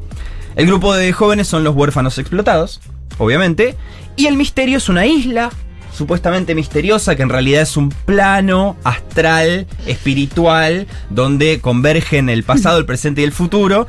El 0.56 0.66
grupo 0.66 0.94
de 0.96 1.14
jóvenes 1.14 1.48
son 1.48 1.64
los 1.64 1.76
huérfanos 1.76 2.18
explotados, 2.18 2.82
obviamente. 3.20 3.76
Y 4.16 4.26
el 4.26 4.36
misterio 4.38 4.78
es 4.80 4.90
una 4.90 5.06
isla 5.06 5.52
supuestamente 5.96 6.54
misteriosa 6.56 7.16
que 7.16 7.24
en 7.24 7.30
realidad 7.30 7.62
es 7.64 7.76
un 7.78 7.90
plano 7.90 8.76
astral, 8.84 9.66
espiritual, 9.86 10.88
donde 11.10 11.60
convergen 11.62 12.30
el 12.30 12.44
pasado, 12.44 12.78
el 12.80 12.86
presente 12.86 13.22
y 13.22 13.24
el 13.24 13.32
futuro. 13.32 13.88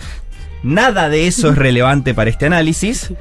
Nada 0.64 1.08
de 1.08 1.28
eso 1.28 1.50
es 1.50 1.56
relevante 1.56 2.14
para 2.14 2.30
este 2.30 2.46
análisis, 2.46 3.12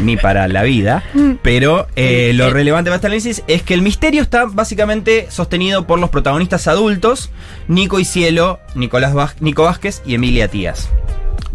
ni 0.00 0.16
para 0.16 0.46
la 0.46 0.62
vida, 0.62 1.02
pero 1.42 1.88
eh, 1.96 2.30
lo 2.34 2.50
relevante 2.50 2.88
para 2.88 2.96
este 2.96 3.06
análisis 3.08 3.42
es 3.48 3.62
que 3.62 3.74
el 3.74 3.82
misterio 3.82 4.22
está 4.22 4.44
básicamente 4.44 5.26
sostenido 5.28 5.86
por 5.88 5.98
los 5.98 6.10
protagonistas 6.10 6.68
adultos, 6.68 7.30
Nico 7.66 7.98
y 7.98 8.04
Cielo, 8.04 8.60
Nicolás 8.76 9.12
Vaz- 9.12 9.34
Nico 9.40 9.64
Vázquez 9.64 10.02
y 10.06 10.14
Emilia 10.14 10.46
Tías. 10.48 10.88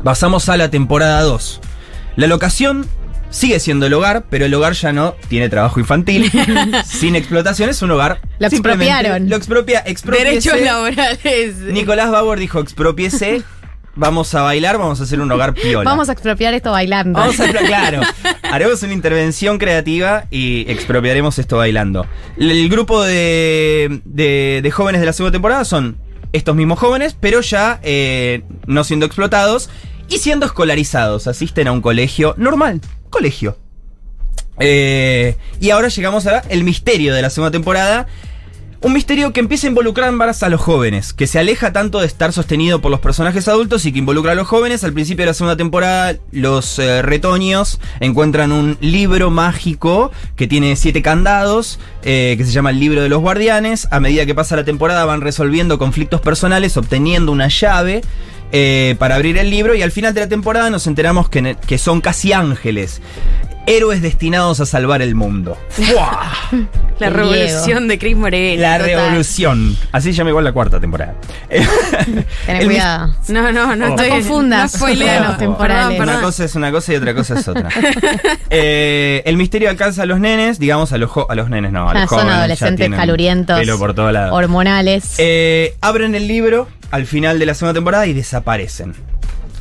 Pasamos 0.04 0.50
a 0.50 0.58
la 0.58 0.70
temporada 0.70 1.22
2. 1.22 1.62
La 2.18 2.28
locación 2.28 2.86
sigue 3.30 3.60
siendo 3.62 3.86
el 3.86 3.94
hogar, 3.94 4.26
pero 4.30 4.46
el 4.46 4.54
hogar 4.54 4.74
ya 4.74 4.92
no 4.92 5.16
tiene 5.30 5.48
trabajo 5.50 5.80
infantil, 5.80 6.30
sin 6.86 7.16
explotación, 7.16 7.70
es 7.70 7.82
un 7.82 7.92
hogar. 7.92 8.20
Lo 8.40 8.48
expropiaron. 8.48 9.30
Lo 9.30 9.36
expropia, 9.38 9.80
expropiese. 9.86 10.26
Derechos 10.52 10.62
laborales. 10.62 11.56
Nicolás 11.60 12.12
Bauer 12.12 12.40
dijo, 12.40 12.60
expropiese, 12.60 13.42
vamos 14.00 14.34
a 14.34 14.42
bailar, 14.42 14.78
vamos 14.78 15.00
a 15.00 15.04
hacer 15.04 15.20
un 15.20 15.32
hogar 15.32 15.54
piola. 15.54 15.90
Vamos 15.90 16.10
a 16.10 16.14
expropiar 16.14 16.54
esto 16.54 16.72
bailando. 16.72 17.20
Vamos 17.20 17.40
a 17.40 17.48
claro. 17.50 18.02
Haremos 18.44 18.82
una 18.84 18.94
intervención 18.94 19.58
creativa 19.60 20.26
y 20.32 20.66
expropiaremos 20.72 21.38
esto 21.38 21.58
bailando. 21.58 22.08
El 22.38 22.70
grupo 22.70 23.04
de, 23.04 24.02
de- 24.06 24.62
de 24.64 24.72
jóvenes 24.72 25.02
de 25.02 25.06
la 25.06 25.14
segunda 25.14 25.34
temporada 25.34 25.66
son 25.66 25.98
estos 26.32 26.56
mismos 26.56 26.80
jóvenes, 26.80 27.16
pero 27.20 27.42
ya 27.42 27.80
eh, 27.84 28.44
no 28.66 28.84
siendo 28.84 29.06
explotados 29.06 29.70
y 30.10 30.18
siendo 30.20 30.46
escolarizados. 30.46 31.28
Asisten 31.28 31.68
a 31.68 31.72
un 31.72 31.82
colegio 31.82 32.34
normal. 32.38 32.82
Colegio. 33.10 33.58
Eh, 34.60 35.38
y 35.62 35.70
ahora 35.70 35.88
llegamos 35.88 36.26
a 36.28 36.40
el 36.50 36.64
misterio 36.64 37.14
de 37.14 37.22
la 37.22 37.30
segunda 37.30 37.52
temporada. 37.52 38.08
Un 38.82 38.94
misterio 38.94 39.34
que 39.34 39.42
empieza 39.42 39.68
a 39.68 39.72
involucrar 39.72 40.10
más 40.14 40.42
a 40.42 40.48
los 40.48 40.62
jóvenes, 40.62 41.12
que 41.12 41.28
se 41.28 41.38
aleja 41.38 41.74
tanto 41.74 42.00
de 42.00 42.08
estar 42.08 42.32
sostenido 42.32 42.80
por 42.80 42.92
los 42.92 43.02
personajes 43.02 43.50
adultos 43.50 43.86
y 43.86 43.92
que 43.92 44.00
involucra 44.00 44.32
a 44.32 44.36
los 44.36 44.48
jóvenes. 44.48 44.86
Al 44.86 44.94
principio 44.94 45.24
de 45.24 45.32
la 45.32 45.34
segunda 45.34 45.58
temporada, 45.58 46.16
los 46.32 46.80
eh, 46.80 47.02
retoños 47.02 47.82
encuentran 48.00 48.54
un 48.54 48.78
libro 48.80 49.32
mágico 49.32 50.12
que 50.38 50.48
tiene 50.48 50.78
siete 50.78 51.02
candados, 51.02 51.78
eh, 52.04 52.36
que 52.38 52.46
se 52.46 52.54
llama 52.54 52.70
el 52.70 52.80
libro 52.80 53.02
de 53.02 53.10
los 53.10 53.20
guardianes. 53.20 53.86
A 53.92 54.00
medida 54.00 54.26
que 54.26 54.34
pasa 54.34 54.56
la 54.56 54.64
temporada 54.64 55.04
van 55.04 55.20
resolviendo 55.20 55.78
conflictos 55.78 56.22
personales, 56.22 56.78
obteniendo 56.78 57.34
una 57.34 57.50
llave. 57.50 58.02
eh, 58.52 58.96
para 58.98 59.16
abrir 59.16 59.38
el 59.38 59.50
libro 59.50 59.76
y 59.76 59.84
al 59.84 59.92
final 59.92 60.14
de 60.14 60.22
la 60.22 60.28
temporada 60.28 60.70
nos 60.70 60.88
enteramos 60.88 61.30
que, 61.30 61.78
son 61.78 62.02
casi 62.02 62.34
ángeles, 62.34 63.02
héroes 63.70 64.02
destinados 64.02 64.60
a 64.60 64.66
salvar 64.66 65.02
el 65.02 65.16
mundo. 65.16 65.58
La 67.00 67.08
El 67.08 67.14
revolución 67.14 67.88
de 67.88 67.98
Cris 67.98 68.18
Morena. 68.18 68.62
La 68.62 68.78
total. 68.80 68.96
revolución. 69.06 69.78
Así 69.94 70.12
se 70.12 70.18
llama 70.18 70.32
igual 70.32 70.44
la 70.44 70.52
cuarta 70.52 70.82
temporada. 70.82 71.16
Tenés 72.46 72.66
cuidado. 72.66 73.16
No, 73.30 73.52
no, 73.54 73.76
no 73.76 73.86
Oh. 73.86 73.90
estoy. 73.92 74.10
No 74.10 74.16
confundas. 74.16 74.74
No 74.74 74.80
spoileanos. 74.80 75.38
Temporales. 75.38 76.00
Una 76.00 76.20
cosa 76.20 76.44
es 76.44 76.56
una 76.56 76.72
cosa 76.72 76.92
y 76.92 76.96
otra 76.98 77.14
cosa 77.14 77.40
es 77.40 77.48
otra. 77.48 77.70
Eh, 78.52 79.22
el 79.26 79.38
misterio 79.38 79.70
alcanza 79.70 80.04
a 80.04 80.06
los 80.08 80.20
nenes, 80.20 80.60
digamos 80.60 80.92
a 80.92 80.98
los, 80.98 81.10
jo- 81.12 81.28
a 81.30 81.36
los 81.36 81.50
nenes, 81.50 81.72
no, 81.72 81.88
a 81.90 81.94
los 81.94 82.04
Ah, 82.04 82.08
son 82.08 82.18
jóvenes, 82.20 82.34
ya 82.34 82.38
adolescentes 82.40 82.90
calurientos. 82.90 83.60
Pelo 83.60 83.78
por 83.78 83.94
todos 83.94 84.12
lados. 84.12 84.34
Hormonales. 84.34 85.16
Eh, 85.20 85.76
abren 85.82 86.16
el 86.16 86.28
libro 86.28 86.68
al 86.92 87.06
final 87.06 87.38
de 87.40 87.46
la 87.46 87.54
segunda 87.54 87.76
temporada 87.76 88.08
y 88.08 88.14
desaparecen. 88.14 88.94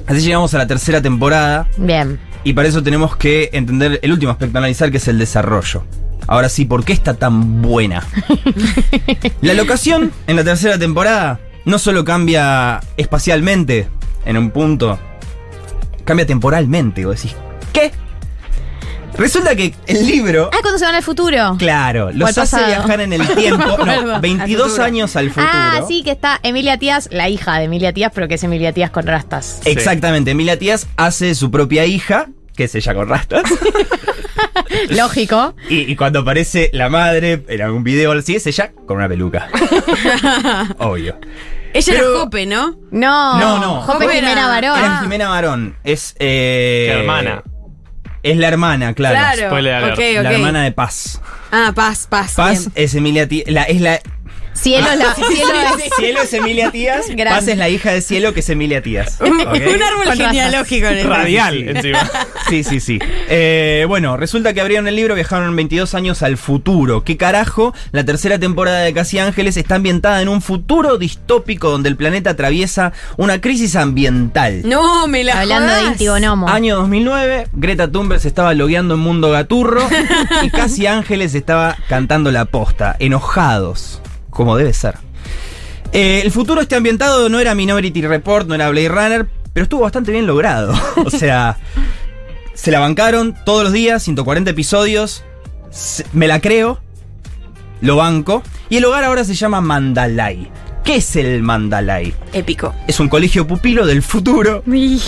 Así 0.07 0.21
llegamos 0.23 0.55
a 0.55 0.59
la 0.59 0.67
tercera 0.67 1.03
temporada 1.03 1.67
Bien. 1.77 2.19
Y 2.45 2.53
para 2.53 2.69
eso 2.69 2.83
tenemos 2.83 3.17
que 3.17 3.51
entender 3.53 4.01
el 4.03 4.13
último 4.13 4.33
aspecto 4.33 4.59
a 4.59 4.61
analizar 4.61 4.91
que 4.91 4.99
es 4.99 5.09
el 5.09 5.19
desarrollo. 5.19 5.85
Ahora 6.27 6.49
sí, 6.49 6.65
¿por 6.65 6.85
qué 6.85 6.93
está 6.93 7.15
tan 7.15 7.63
buena? 7.63 8.07
La 9.41 9.55
locación 9.55 10.13
en 10.27 10.37
la 10.37 10.45
tercera 10.45 10.79
temporada 10.79 11.41
no 11.65 11.79
solo 11.79 12.05
cambia 12.05 12.81
espacialmente 12.97 13.89
en 14.27 14.37
un 14.37 14.51
punto, 14.51 14.99
cambia 16.05 16.27
temporalmente. 16.27 17.05
Vos 17.07 17.17
decís, 17.17 17.37
¿qué? 17.73 17.93
Resulta 19.19 19.55
que 19.57 19.75
el 19.87 20.07
libro, 20.07 20.49
Ah, 20.53 20.59
cuando 20.63 20.79
se 20.79 20.85
van 20.85 20.95
al 20.95 21.03
futuro. 21.03 21.57
claro, 21.59 22.11
los 22.13 22.31
hace 22.31 22.41
pasado. 22.41 22.67
viajar 22.67 23.01
en 23.01 23.13
el 23.13 23.27
tiempo, 23.35 23.65
No 23.67 23.85
me 23.85 23.93
no, 23.97 24.01
acuerdo. 24.01 24.21
22 24.21 24.63
Al 24.63 24.69
futuro. 24.71 24.85
años 24.85 25.17
al 25.17 25.29
futuro. 25.31 25.49
Ah, 25.53 25.81
sí, 25.89 26.03
que 26.05 26.13
está 26.13 26.39
Emilia 26.43 26.79
Tías, 26.79 27.09
la 27.13 27.29
hija 27.29 27.59
de 27.59 27.65
Emilia 27.65 27.93
Tías, 27.93 28.13
pero 28.15 28.29
que 28.29 28.35
es 28.37 28.45
Emilia 28.45 28.73
Tías 28.73 28.91
con 28.91 29.07
rastas. 29.07 29.61
Exactamente, 29.65 30.31
Emilia 30.31 30.59
Tías 30.59 30.87
hace 30.97 31.35
su 31.35 31.51
propia 31.51 31.85
hija, 31.85 32.29
que 32.57 32.65
es 32.65 32.75
ella 32.75 32.95
con 32.95 33.09
rastas. 33.09 33.43
Lógico. 34.91 35.55
Y, 35.69 35.91
y 35.91 35.97
cuando 35.97 36.21
aparece 36.21 36.71
la 36.73 36.89
madre 36.89 37.45
en 37.49 37.63
algún 37.63 37.83
video 37.85 38.13
así, 38.13 38.37
es 38.37 38.47
ella 38.47 38.73
con 38.87 38.97
una 38.99 39.09
peluca. 39.09 39.49
Obvio. 40.79 41.17
Ella 41.75 41.93
Pero- 41.93 42.11
era 42.11 42.19
Jope, 42.21 42.47
¿no? 42.47 42.77
No. 42.91 43.39
No, 43.39 43.59
no. 43.59 43.81
Jope 43.83 44.05
Jope 44.05 44.15
Jimena 44.17 44.33
era- 44.33 44.47
Barón. 44.49 44.79
Era 44.79 44.99
Jimena 45.01 45.29
Barón. 45.29 45.77
Es. 45.85 46.15
Eh, 46.19 46.89
hermana. 46.99 47.43
Es 48.23 48.37
la 48.37 48.49
hermana, 48.49 48.95
claro. 48.95 49.17
Claro. 49.17 49.49
Spoiler 49.49 49.75
alert. 49.75 49.93
Ok, 49.95 50.05
ok. 50.19 50.23
La 50.25 50.33
hermana 50.33 50.63
de 50.65 50.73
Paz. 50.73 51.21
Ah, 51.51 51.73
paz, 51.75 52.07
paz. 52.09 52.35
Paz 52.35 52.61
bien. 52.61 52.73
es 52.75 52.95
Emilia 52.95 53.29
Tías. 53.29 53.49
La, 53.49 53.63
es 53.63 53.81
la. 53.81 54.01
Cielo, 54.61 54.87
la, 54.97 55.15
cielo 55.15 55.53
es. 55.79 55.91
Cielo 55.97 56.23
es 56.23 56.33
Emilia 56.33 56.71
Tías. 56.71 57.07
Gran. 57.17 57.35
Paz 57.35 57.49
es 57.49 57.57
la 57.57 57.69
hija 57.69 57.93
de 57.93 58.01
Cielo, 58.01 58.35
que 58.35 58.41
es 58.41 58.49
Emilia 58.49 58.83
Tías. 58.83 59.19
Un, 59.21 59.41
¿Ok? 59.41 59.55
un 59.55 59.83
árbol 59.83 60.05
Con 60.07 60.17
genealógico 60.17 60.87
en 60.89 60.99
el 60.99 61.07
Radial, 61.09 61.55
Sí, 61.55 61.63
sí. 61.63 61.69
encima. 61.69 62.11
Sí, 62.49 62.65
sí, 62.65 62.81
sí. 62.81 62.99
Eh, 63.29 63.85
bueno, 63.89 64.17
resulta 64.17 64.53
que 64.55 64.61
abrieron 64.61 64.89
el 64.89 64.97
libro, 64.97 65.15
viajaron 65.15 65.55
22 65.55 65.95
años 65.95 66.23
al 66.23 66.37
futuro. 66.37 67.05
¿Qué 67.05 67.17
carajo? 67.17 67.75
La 67.93 68.05
tercera 68.05 68.39
temporada 68.39 68.81
de 68.81 68.93
Casi 68.93 69.19
Ángeles 69.19 69.57
está 69.57 69.77
ambientada 69.77 70.23
en 70.23 70.29
un 70.29 70.41
futuro 70.43 70.99
distópico 70.99 71.71
donde 71.71 71.89
el 71.89 71.97
planeta 71.97 72.31
atraviesa 72.31 72.93
una 73.17 73.41
crisis 73.41 73.77
ambiental. 73.77 74.63
No, 74.65 75.07
me 75.07 75.25
la 75.25 75.41
Hablando 75.41 75.73
de 75.73 75.79
jodas. 75.81 75.93
Íntigo 75.93 76.19
Nomo. 76.19 76.49
Año 76.49 76.77
2009, 76.77 77.49
Greta 77.53 77.91
Thunberg 77.91 78.21
se 78.21 78.29
estaba 78.29 78.55
logueando 78.55 78.95
en 78.95 79.01
Mundo 79.01 79.31
Gaturro 79.31 79.83
y 80.43 80.51
Casi 80.51 80.87
Ángeles 80.87 81.35
estaba 81.35 81.77
cantando 81.89 82.31
la 82.33 82.45
posta, 82.47 82.97
enojados, 82.99 84.01
como 84.39 84.57
debe 84.57 84.73
ser. 84.73 84.95
Eh, 85.93 86.23
el 86.25 86.31
futuro 86.31 86.61
este 86.61 86.77
ambientado 86.77 87.29
no 87.29 87.41
era 87.41 87.57
Minority 87.57 88.03
Report, 88.03 88.47
no 88.47 88.55
era 88.55 88.71
Blade 88.71 88.89
Runner, 88.89 89.27
pero 89.53 89.65
estuvo 89.65 89.81
bastante 89.81 90.13
bien 90.13 90.29
logrado. 90.29 90.73
O 91.05 91.11
sea, 91.11 91.57
se 92.55 92.71
la 92.71 92.79
bancaron 92.79 93.35
todos 93.45 93.65
los 93.65 93.73
días, 93.73 94.01
140 94.05 94.51
episodios, 94.53 95.25
se- 95.71 96.07
me 96.13 96.29
la 96.29 96.41
creo, 96.41 96.79
lo 97.81 97.97
banco, 97.97 98.45
y 98.71 98.77
el 98.77 98.85
hogar 98.85 99.03
ahora 99.03 99.25
se 99.25 99.35
llama 99.35 99.61
Mandalay. 99.61 100.49
¿Qué 100.85 100.97
es 100.97 101.17
el 101.17 101.43
Mandalay? 101.43 102.15
Épico. 102.33 102.73
Es 102.87 103.01
un 103.01 103.09
colegio 103.09 103.45
pupilo 103.45 103.87
del 103.87 104.03
futuro 104.03 104.63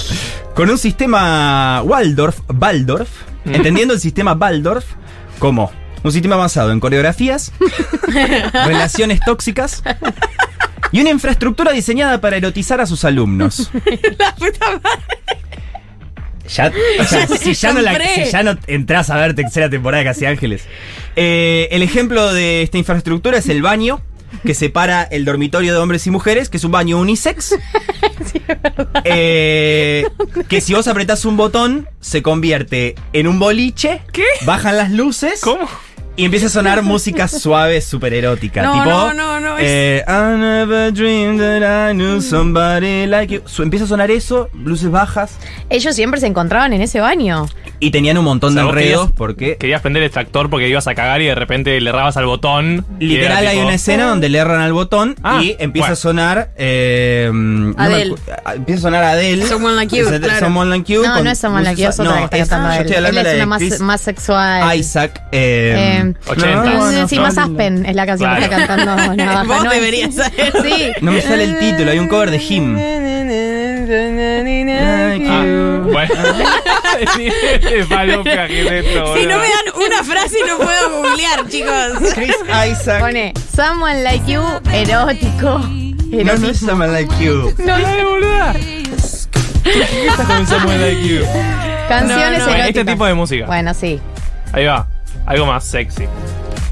con 0.57 0.71
un 0.71 0.77
sistema 0.79 1.83
Waldorf, 1.85 2.41
Waldorf, 2.61 3.09
entendiendo 3.45 3.95
el 3.95 4.01
sistema 4.01 4.33
Waldorf 4.33 4.85
como 5.39 5.71
un 6.03 6.13
sistema 6.13 6.37
basado 6.37 6.73
en 6.73 6.81
coreografías, 6.81 7.53
relaciones 8.53 9.21
tóxicas 9.21 9.83
y 10.93 11.01
una 11.01 11.11
infraestructura 11.11 11.73
diseñada 11.73 12.21
para 12.21 12.37
erotizar 12.37 12.81
a 12.81 12.87
sus 12.87 13.05
alumnos. 13.05 13.71
La 14.19 14.35
puta 14.35 14.71
madre. 14.83 15.07
Ya, 16.49 16.73
o 16.99 17.05
sea, 17.05 17.27
si, 17.29 17.55
ya 17.55 17.73
no 17.73 17.81
la- 17.81 17.93
Compré. 17.93 18.25
si 18.25 18.31
ya 18.33 18.43
no 18.43 18.59
entras 18.67 19.09
a 19.11 19.17
ver 19.17 19.35
tercera 19.35 19.71
temporada 19.71 20.03
de 20.03 20.09
Casi 20.11 20.27
Ángeles. 20.27 20.65
Eh, 21.15 21.69
el 21.71 21.83
ejemplo 21.83 22.33
de 22.33 22.63
esta 22.63 22.77
infraestructura 22.77 23.39
es 23.39 23.49
el 23.49 23.63
baño 23.63 24.01
que 24.45 24.55
separa 24.55 25.03
el 25.05 25.25
dormitorio 25.25 25.73
de 25.73 25.79
hombres 25.79 26.07
y 26.09 26.11
mujeres, 26.11 26.49
que 26.49 26.57
es 26.57 26.65
un 26.65 26.73
baño 26.73 26.99
unisex. 26.99 27.55
Eh, 29.05 30.05
que 30.49 30.61
si 30.61 30.75
vos 30.75 30.87
apretás 30.89 31.25
un 31.25 31.37
botón, 31.37 31.89
se 32.01 32.23
convierte 32.23 32.95
en 33.13 33.27
un 33.27 33.39
boliche. 33.39 34.03
¿Qué? 34.13 34.25
Bajan 34.45 34.77
las 34.77 34.91
luces. 34.91 35.41
¿Cómo? 35.43 35.69
Y 36.21 36.25
empieza 36.27 36.47
a 36.47 36.51
sonar 36.51 36.83
música 36.85 37.29
suave, 37.29 37.81
súper 37.81 38.13
erótica. 38.15 38.63
No, 38.63 38.73
tipo, 38.75 38.85
no, 38.85 39.15
no, 39.15 39.41
no, 39.41 39.59
es- 39.59 39.65
eh, 39.67 40.05
I 40.07 40.39
never 40.39 40.93
dreamed 40.93 41.41
that 41.41 41.91
I 41.91 41.95
knew 41.95 42.21
somebody 42.21 43.07
like 43.07 43.35
you. 43.35 43.43
Empieza 43.63 43.85
a 43.87 43.89
sonar 43.89 44.11
eso, 44.11 44.49
luces 44.55 44.91
bajas. 44.91 45.37
Ellos 45.71 45.95
siempre 45.95 46.21
se 46.21 46.27
encontraban 46.27 46.73
en 46.73 46.83
ese 46.83 47.01
baño. 47.01 47.47
Y 47.83 47.91
tenían 47.93 48.19
un 48.19 48.25
montón 48.27 48.51
O 48.51 48.53
sea, 48.53 48.63
de 48.65 48.69
enredos 48.69 49.01
querías- 49.07 49.17
porque. 49.17 49.57
Querías 49.57 49.81
prender 49.81 50.03
el 50.03 50.09
extractor 50.09 50.51
porque 50.51 50.69
ibas 50.69 50.87
a 50.87 50.95
cagar 50.95 51.23
y 51.23 51.27
de 51.27 51.35
repente 51.35 51.81
le 51.81 51.89
errabas 51.89 52.19
al 52.19 52.27
botón. 52.27 52.85
Literal 52.99 53.39
era 53.43 53.51
hay 53.51 53.57
tipo- 53.57 53.67
una 53.67 53.75
escena 53.75 54.05
donde 54.09 54.29
le 54.29 54.37
erran 54.39 54.61
al 54.61 54.75
botón 54.75 55.17
Ah, 55.23 55.41
y 55.43 55.57
empieza 55.59 55.87
bueno. 55.87 55.93
a 55.95 55.97
sonar. 55.97 56.51
eh, 56.59 57.31
no 57.33 57.75
me 57.75 57.75
Adele. 57.83 58.13
acu- 58.13 58.19
ah, 58.45 58.55
empieza 58.55 58.79
a 58.81 58.83
sonar 58.83 59.05
Adele. 59.05 59.47
Someone 59.47 59.77
Like 59.77 59.97
You, 59.97 60.09
Es- 60.09 60.21
claro. 60.21 60.41
Someone 60.41 60.69
Like 60.71 60.93
You. 60.93 61.03
No, 61.03 61.15
con 61.15 61.25
no 61.25 61.31
es 61.31 61.39
Someone 61.39 61.65
Like 61.65 61.81
You, 61.83 61.89
es 61.89 61.99
otra 61.99 62.13
no, 62.13 62.19
que 62.19 62.25
está 62.25 62.37
es- 62.37 62.49
cantando 62.51 62.77
yo 62.91 62.99
él. 62.99 63.17
es 63.27 63.35
una 63.37 63.47
más, 63.47 63.81
más 63.81 64.01
sexual. 64.03 64.77
Isaac. 64.77 65.23
eh, 65.33 66.10
Eh, 66.11 66.31
80. 66.31 66.65
no, 66.65 66.93
no, 66.93 67.09
sí, 67.09 67.19
más. 67.19 67.39
Aspen 67.39 67.87
es 67.87 67.95
la 67.95 68.07
canción 68.07 68.35
que 68.37 68.45
está 68.45 68.67
cantando 68.67 69.15
Navaja. 69.17 69.43
Vos 69.47 69.65
¿no? 69.65 69.71
deberías 69.71 70.15
saber. 70.15 70.53
Sí. 70.63 70.93
No 71.01 71.13
me 71.13 71.21
sale 71.21 71.45
el 71.45 71.59
título, 71.59 71.91
hay 71.91 71.99
un 71.99 72.09
cover 72.09 72.31
de 72.31 72.39
Him. 72.39 72.77
Ah, 75.23 75.45
bueno. 75.85 76.15
Falopia, 77.89 78.47
¿qué 78.47 78.61
es 78.63 78.87
esto, 78.87 79.17
Si 79.17 79.27
no 79.27 79.39
me 79.39 79.45
dan 79.45 79.85
una 79.87 80.05
frase 80.05 80.37
no 80.47 80.59
puedo 80.59 81.03
googlear, 81.03 81.49
chicos. 81.49 82.13
Chris 82.15 82.37
Isaac. 82.71 83.01
Pone 83.01 83.33
Someone 83.55 84.03
Like 84.03 84.31
You, 84.31 84.43
erótico. 84.73 85.59
No, 85.59 86.37
no 86.37 86.49
es. 86.49 86.59
Someone 86.59 86.93
Like 86.93 87.13
You. 87.25 87.55
No, 87.59 87.79
no, 87.79 88.11
boluda. 88.11 88.53
¿Qué 89.65 90.07
estás 90.07 90.27
con 90.27 90.47
Someone 90.47 90.79
Like 90.79 91.07
You? 91.09 91.25
Canciones 91.89 92.39
No, 92.39 92.47
no, 92.47 92.53
eróticas. 92.53 92.69
Este 92.69 92.85
tipo 92.85 93.07
de 93.07 93.15
música. 93.15 93.47
Bueno, 93.47 93.75
sí. 93.75 94.01
Ahí 94.53 94.67
va. 94.67 94.89
Algo 95.31 95.47
más 95.47 95.63
sexy. 95.65 96.07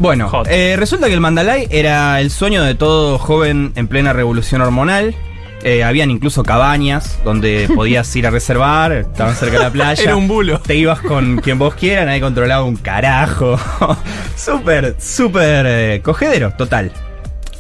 Bueno, 0.00 0.32
eh, 0.50 0.74
resulta 0.76 1.06
que 1.06 1.14
el 1.14 1.20
Mandalay 1.20 1.68
era 1.70 2.20
el 2.20 2.32
sueño 2.32 2.64
de 2.64 2.74
todo 2.74 3.16
joven 3.16 3.70
en 3.76 3.86
plena 3.86 4.12
revolución 4.12 4.60
hormonal. 4.62 5.14
Eh, 5.62 5.84
habían 5.84 6.10
incluso 6.10 6.42
cabañas 6.42 7.20
donde 7.24 7.68
podías 7.76 8.14
ir 8.16 8.26
a 8.26 8.30
reservar, 8.30 8.90
estaban 8.90 9.36
cerca 9.36 9.58
de 9.58 9.62
la 9.62 9.70
playa. 9.72 10.02
Era 10.02 10.16
un 10.16 10.26
bulo. 10.26 10.58
Te 10.58 10.74
ibas 10.74 11.00
con 11.00 11.36
quien 11.36 11.60
vos 11.60 11.76
quieras, 11.76 12.06
nadie 12.06 12.20
controlaba 12.20 12.64
un 12.64 12.74
carajo. 12.74 13.56
súper, 14.36 14.96
súper 14.98 15.64
eh, 15.68 16.00
cogedero, 16.02 16.52
total. 16.54 16.90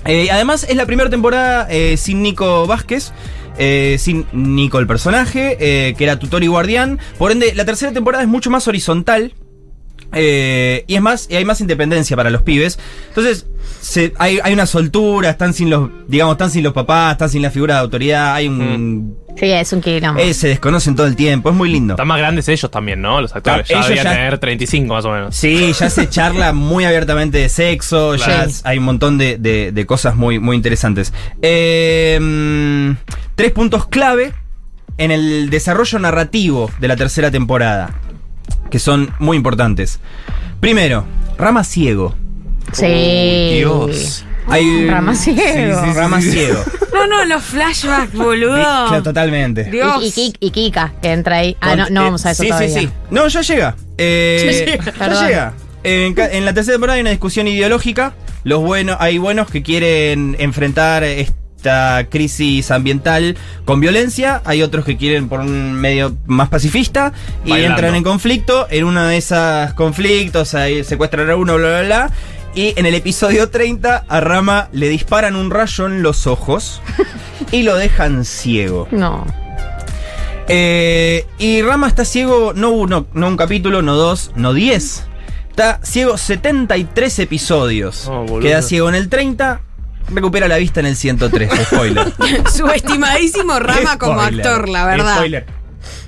Eh, 0.04 0.32
además, 0.32 0.66
es 0.68 0.74
la 0.74 0.86
primera 0.86 1.10
temporada 1.10 1.68
sin 1.96 2.22
Nico 2.22 2.66
Vázquez. 2.66 3.12
sin 3.98 4.26
Nico 4.32 4.80
el 4.80 4.88
personaje, 4.88 5.94
que 5.96 6.04
era 6.04 6.18
tutor 6.18 6.42
y 6.42 6.48
guardián. 6.48 6.98
Por 7.18 7.30
ende, 7.30 7.54
la 7.54 7.64
tercera 7.64 7.92
temporada 7.92 8.24
es 8.24 8.28
mucho 8.28 8.50
más 8.50 8.66
horizontal. 8.66 9.32
Eh, 10.12 10.84
y 10.86 10.94
es 10.94 11.02
más, 11.02 11.26
y 11.30 11.36
hay 11.36 11.44
más 11.44 11.60
independencia 11.60 12.16
para 12.16 12.30
los 12.30 12.42
pibes. 12.42 12.78
Entonces, 13.08 13.46
se- 13.80 14.14
hay, 14.18 14.38
hay 14.42 14.52
una 14.54 14.66
soltura, 14.66 15.28
están 15.30 15.52
sin 15.52 15.68
los, 15.70 15.90
digamos, 16.08 16.32
están 16.34 16.50
sin 16.50 16.62
los 16.64 16.72
papás, 16.72 17.12
están 17.12 17.28
sin 17.30 17.42
la 17.42 17.50
figura 17.50 17.74
de 17.74 17.80
autoridad, 17.80 18.34
hay 18.34 18.48
un. 18.48 19.16
Sí, 19.38 19.46
es 19.52 19.72
un 19.72 19.80
quilombo. 19.80 20.20
eh, 20.20 20.34
se 20.34 20.48
desconocen 20.48 20.96
todo 20.96 21.06
el 21.06 21.14
tiempo, 21.14 21.50
es 21.50 21.54
muy 21.54 21.70
lindo. 21.70 21.94
Están 21.94 22.08
más 22.08 22.18
grandes 22.18 22.48
ellos 22.48 22.68
también, 22.72 23.00
¿no? 23.00 23.20
Los 23.20 23.36
actores. 23.36 23.68
Claro, 23.68 23.82
Ya 23.86 23.92
ellos 23.92 24.04
ya- 24.04 24.10
tener 24.12 24.38
35 24.38 24.94
más 24.94 25.04
o 25.04 25.12
menos. 25.12 25.36
Sí, 25.36 25.72
ya 25.78 25.90
se 25.90 26.08
charla 26.10 26.52
muy 26.52 26.84
abiertamente 26.84 27.38
de 27.38 27.48
sexo, 27.48 28.16
ya 28.16 28.46
hay 28.64 28.78
un 28.78 28.84
montón 28.84 29.16
de, 29.18 29.36
de- 29.38 29.70
de 29.72 29.86
cosas 29.86 30.16
muy, 30.16 30.38
muy 30.40 30.56
interesantes. 30.56 31.12
Eh, 31.42 32.18
mm, 32.20 32.96
tres 33.36 33.52
puntos 33.52 33.86
clave 33.86 34.32
en 34.96 35.12
el 35.12 35.50
desarrollo 35.50 35.98
narrativo 36.00 36.68
de 36.80 36.88
la 36.88 36.96
tercera 36.96 37.30
temporada, 37.30 37.94
que 38.70 38.78
son 38.78 39.12
muy 39.18 39.36
importantes. 39.36 40.00
Primero, 40.60 41.04
Rama 41.38 41.64
Ciego. 41.64 42.14
Sí. 42.72 43.52
Dios. 43.56 44.24
Hay, 44.46 44.86
Rama 44.88 45.14
ciego. 45.14 45.80
Rama 45.94 46.20
Ciego. 46.22 46.58
No, 46.92 47.06
no, 47.06 47.24
los 47.26 47.42
flashbacks, 47.42 48.14
boludo. 48.14 48.54
Claro, 48.54 49.02
totalmente. 49.02 49.64
Dios. 49.64 50.02
Y, 50.02 50.06
y 50.06 50.10
Kik- 50.32 50.36
y 50.40 50.50
Kika, 50.50 50.92
que 51.02 51.12
entra 51.12 51.36
ahí. 51.36 51.56
Ah, 51.60 51.76
no, 51.76 51.88
no 51.90 52.00
Eh, 52.00 52.04
vamos 52.04 52.26
a 52.26 52.30
eso 52.30 52.42
sí, 52.42 52.48
todavía. 52.48 52.68
Sí, 52.68 52.86
sí, 52.86 52.90
No, 53.10 53.28
ya 53.28 53.42
llega. 53.42 53.76
Eh, 53.98 54.64
Ya 54.66 54.78
llega. 54.78 55.08
ya 55.08 55.26
llega. 55.26 55.52
En, 55.84 56.44
la 56.44 56.52
tercera 56.54 56.74
temporada 56.74 56.96
hay 56.96 57.02
una 57.02 57.10
discusión 57.10 57.46
ideológica. 57.46 58.14
Los 58.44 58.62
buenos, 58.62 58.96
hay 59.00 59.18
buenos 59.18 59.50
que 59.50 59.62
quieren 59.62 60.34
enfrentar 60.38 61.04
esta 61.58 62.06
crisis 62.08 62.70
ambiental 62.70 63.36
con 63.64 63.80
violencia. 63.80 64.40
Hay 64.44 64.62
otros 64.62 64.84
que 64.84 64.96
quieren 64.96 65.28
por 65.28 65.40
un 65.40 65.72
medio 65.72 66.16
más 66.26 66.48
pacifista 66.48 67.12
y 67.44 67.50
Bailando. 67.50 67.74
entran 67.74 67.94
en 67.96 68.04
conflicto. 68.04 68.68
En 68.70 68.84
uno 68.84 69.04
de 69.04 69.16
esos 69.16 69.72
conflictos 69.74 70.54
ahí 70.54 70.84
secuestran 70.84 71.28
a 71.28 71.34
uno, 71.36 71.56
bla, 71.56 71.68
bla, 71.68 71.82
bla. 71.82 72.10
Y 72.54 72.74
en 72.76 72.86
el 72.86 72.94
episodio 72.94 73.50
30 73.50 74.04
a 74.08 74.20
Rama 74.20 74.68
le 74.72 74.88
disparan 74.88 75.34
un 75.34 75.50
rayo 75.50 75.86
en 75.86 76.02
los 76.02 76.28
ojos 76.28 76.80
y 77.52 77.62
lo 77.62 77.74
dejan 77.76 78.24
ciego. 78.24 78.86
No. 78.92 79.26
Eh, 80.46 81.26
y 81.38 81.60
Rama 81.62 81.88
está 81.88 82.04
ciego, 82.04 82.52
no 82.54 82.70
uno, 82.70 83.06
no 83.12 83.26
un 83.26 83.36
capítulo, 83.36 83.82
no 83.82 83.96
dos, 83.96 84.30
no 84.36 84.54
diez. 84.54 85.02
Está 85.50 85.80
ciego 85.82 86.16
73 86.16 87.18
episodios. 87.18 88.06
Oh. 88.08 88.38
Queda 88.38 88.62
ciego 88.62 88.88
en 88.88 88.94
el 88.94 89.08
30, 89.08 89.60
recupera 90.10 90.48
la 90.48 90.56
vista 90.56 90.80
en 90.80 90.86
el 90.86 90.96
103. 90.96 91.50
Spoiler. 91.64 92.12
Subestimadísimo 92.52 93.58
Rama 93.58 93.98
como 93.98 94.20
Spoiler. 94.20 94.46
actor, 94.46 94.68
la 94.68 94.86
verdad. 94.86 95.16
Spoiler. 95.16 95.58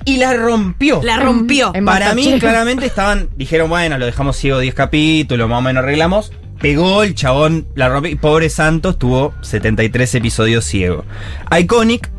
Y 0.05 0.17
la 0.17 0.33
rompió. 0.33 1.01
La 1.03 1.17
rompió. 1.17 1.71
En 1.73 1.85
Para 1.85 2.13
mí, 2.13 2.39
claramente 2.39 2.85
estaban. 2.85 3.29
Dijeron, 3.35 3.69
bueno, 3.69 3.97
lo 3.97 4.05
dejamos 4.05 4.37
ciego 4.37 4.59
10 4.59 4.73
capítulos, 4.73 5.49
más 5.49 5.59
o 5.59 5.61
menos 5.61 5.83
arreglamos. 5.83 6.31
Pegó 6.59 7.03
el 7.03 7.15
chabón, 7.15 7.67
la 7.75 7.89
rompió. 7.89 8.11
Y 8.11 8.15
pobre 8.15 8.49
Santos 8.49 8.97
tuvo 8.97 9.33
73 9.41 10.15
episodios 10.15 10.65
ciego. 10.65 11.05
Iconic. 11.57 12.09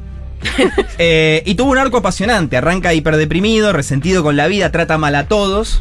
eh, 0.99 1.43
y 1.47 1.55
tuvo 1.55 1.71
un 1.71 1.79
arco 1.79 1.99
apasionante. 1.99 2.57
Arranca 2.57 2.95
hiperdeprimido, 2.95 3.73
resentido 3.73 4.23
con 4.23 4.37
la 4.37 4.47
vida, 4.47 4.73
trata 4.73 4.99
mal 4.99 5.15
a 5.15 5.27
todos. 5.27 5.81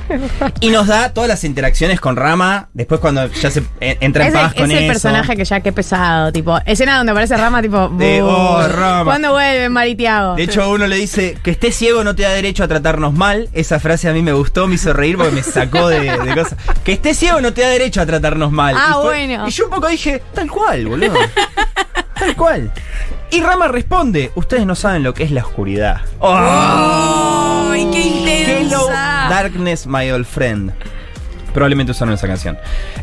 Y 0.60 0.70
nos 0.70 0.86
da 0.86 1.10
todas 1.12 1.28
las 1.28 1.44
interacciones 1.44 2.00
con 2.00 2.16
Rama. 2.16 2.68
Después, 2.74 3.00
cuando 3.00 3.26
ya 3.26 3.50
se 3.50 3.62
eh, 3.80 3.96
entra 4.00 4.26
en 4.26 4.34
Es 4.34 4.40
paz 4.40 4.52
el, 4.54 4.60
con 4.62 4.70
es 4.70 4.76
el 4.78 4.84
eso. 4.84 4.92
personaje 4.92 5.36
que 5.36 5.44
ya 5.44 5.60
qué 5.60 5.72
pesado, 5.72 6.32
tipo, 6.32 6.58
escena 6.66 6.96
donde 6.96 7.12
aparece 7.12 7.36
Rama, 7.36 7.62
tipo, 7.62 7.88
De, 7.90 8.22
"Buh, 8.22 8.28
oh, 8.30 8.66
Rama". 8.68 9.04
¿cuándo 9.04 9.32
vuelve 9.32 9.68
Maritiago? 9.68 10.34
De 10.36 10.42
hecho, 10.44 10.70
uno 10.70 10.86
le 10.86 10.96
dice 10.96 11.36
que 11.42 11.50
esté 11.50 11.72
ciego 11.72 12.04
no 12.04 12.14
te 12.14 12.22
da 12.22 12.30
derecho 12.30 12.64
a 12.64 12.68
tratarnos 12.68 13.12
mal. 13.14 13.48
Esa 13.52 13.78
frase 13.80 14.08
a 14.08 14.12
mí 14.12 14.22
me 14.22 14.32
gustó, 14.32 14.66
me 14.66 14.74
hizo 14.76 14.92
reír 14.92 15.16
porque 15.16 15.32
me 15.32 15.42
sacó 15.42 15.88
de, 15.88 16.00
de 16.00 16.34
cosas. 16.34 16.56
Que 16.84 16.92
esté 16.92 17.14
ciego 17.14 17.40
no 17.40 17.52
te 17.52 17.62
da 17.62 17.68
derecho 17.68 18.00
a 18.00 18.06
tratarnos 18.06 18.52
mal. 18.52 18.74
Ah, 18.76 18.88
y, 18.90 18.92
fue- 18.94 19.04
bueno. 19.26 19.48
y 19.48 19.50
yo 19.50 19.64
un 19.64 19.70
poco 19.70 19.88
dije, 19.88 20.22
tal 20.34 20.50
cual, 20.50 20.86
boludo. 20.86 21.14
tal 22.18 22.36
cual. 22.36 22.72
Y 23.30 23.40
Rama 23.40 23.66
responde, 23.68 24.30
ustedes 24.36 24.64
no 24.66 24.74
saben 24.76 25.02
lo 25.02 25.12
que 25.12 25.24
es 25.24 25.32
la 25.32 25.42
oscuridad. 25.42 26.00
¡Ay, 26.20 27.75
qué 28.02 28.60
Hello, 28.60 28.82
intensa! 28.82 29.26
Darkness, 29.30 29.86
my 29.86 30.10
old 30.10 30.26
friend. 30.26 30.72
Probablemente 31.52 31.92
usaron 31.92 32.12
esa 32.14 32.26
canción. 32.26 32.58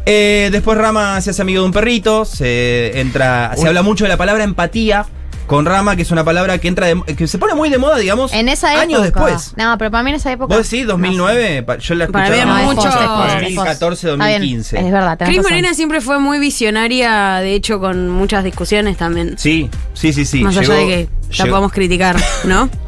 Eh, 0.05 0.49
después 0.51 0.77
Rama 0.77 1.19
se 1.21 1.31
hace 1.31 1.41
amigo 1.41 1.61
de 1.61 1.65
un 1.67 1.73
perrito. 1.73 2.23
Se 2.25 2.99
entra. 2.99 3.51
Se 3.55 3.61
Uy. 3.63 3.67
habla 3.67 3.81
mucho 3.81 4.03
de 4.05 4.09
la 4.09 4.17
palabra 4.17 4.43
empatía 4.43 5.05
con 5.47 5.65
Rama, 5.65 5.95
que 5.95 6.03
es 6.03 6.11
una 6.11 6.23
palabra 6.23 6.57
que 6.59 6.67
entra 6.67 6.87
de- 6.87 7.01
que 7.15 7.27
se 7.27 7.37
pone 7.37 7.53
muy 7.55 7.69
de 7.69 7.77
moda, 7.77 7.97
digamos, 7.97 8.31
En 8.31 8.47
esa 8.49 8.69
época. 8.71 8.81
años 8.83 9.01
después. 9.01 9.53
No, 9.57 9.75
pero 9.77 9.89
para 9.91 10.03
mí 10.03 10.11
en 10.11 10.15
esa 10.17 10.31
época. 10.31 10.55
¿Vos 10.55 10.69
decís 10.69 10.85
2009? 10.87 11.63
Pa- 11.63 11.77
Yo 11.79 11.95
la 11.95 12.07
Para 12.07 12.27
escuchaba 12.27 12.55
mí 12.55 12.61
No, 12.61 12.67
mucho- 12.73 12.83
post. 12.89 12.95
2014, 13.41 14.11
Está 14.11 14.25
bien, 14.27 14.39
2015. 14.39 14.77
Es 14.79 14.91
verdad, 14.91 15.17
Cris. 15.17 15.41
Morena 15.41 15.73
siempre 15.73 15.99
fue 15.99 16.19
muy 16.19 16.37
visionaria, 16.39 17.39
de 17.39 17.55
hecho, 17.55 17.79
con 17.79 18.07
muchas 18.09 18.43
discusiones 18.43 18.97
también. 18.97 19.35
Sí, 19.37 19.69
sí, 19.93 20.13
sí, 20.13 20.25
sí. 20.25 20.43
Más 20.43 20.55
allá 20.55 20.67
Llegó- 20.75 20.79
de 20.79 20.87
que 20.87 21.09
la 21.29 21.35
llegó- 21.37 21.49
podamos 21.49 21.71
criticar, 21.73 22.15
¿no? 22.45 22.69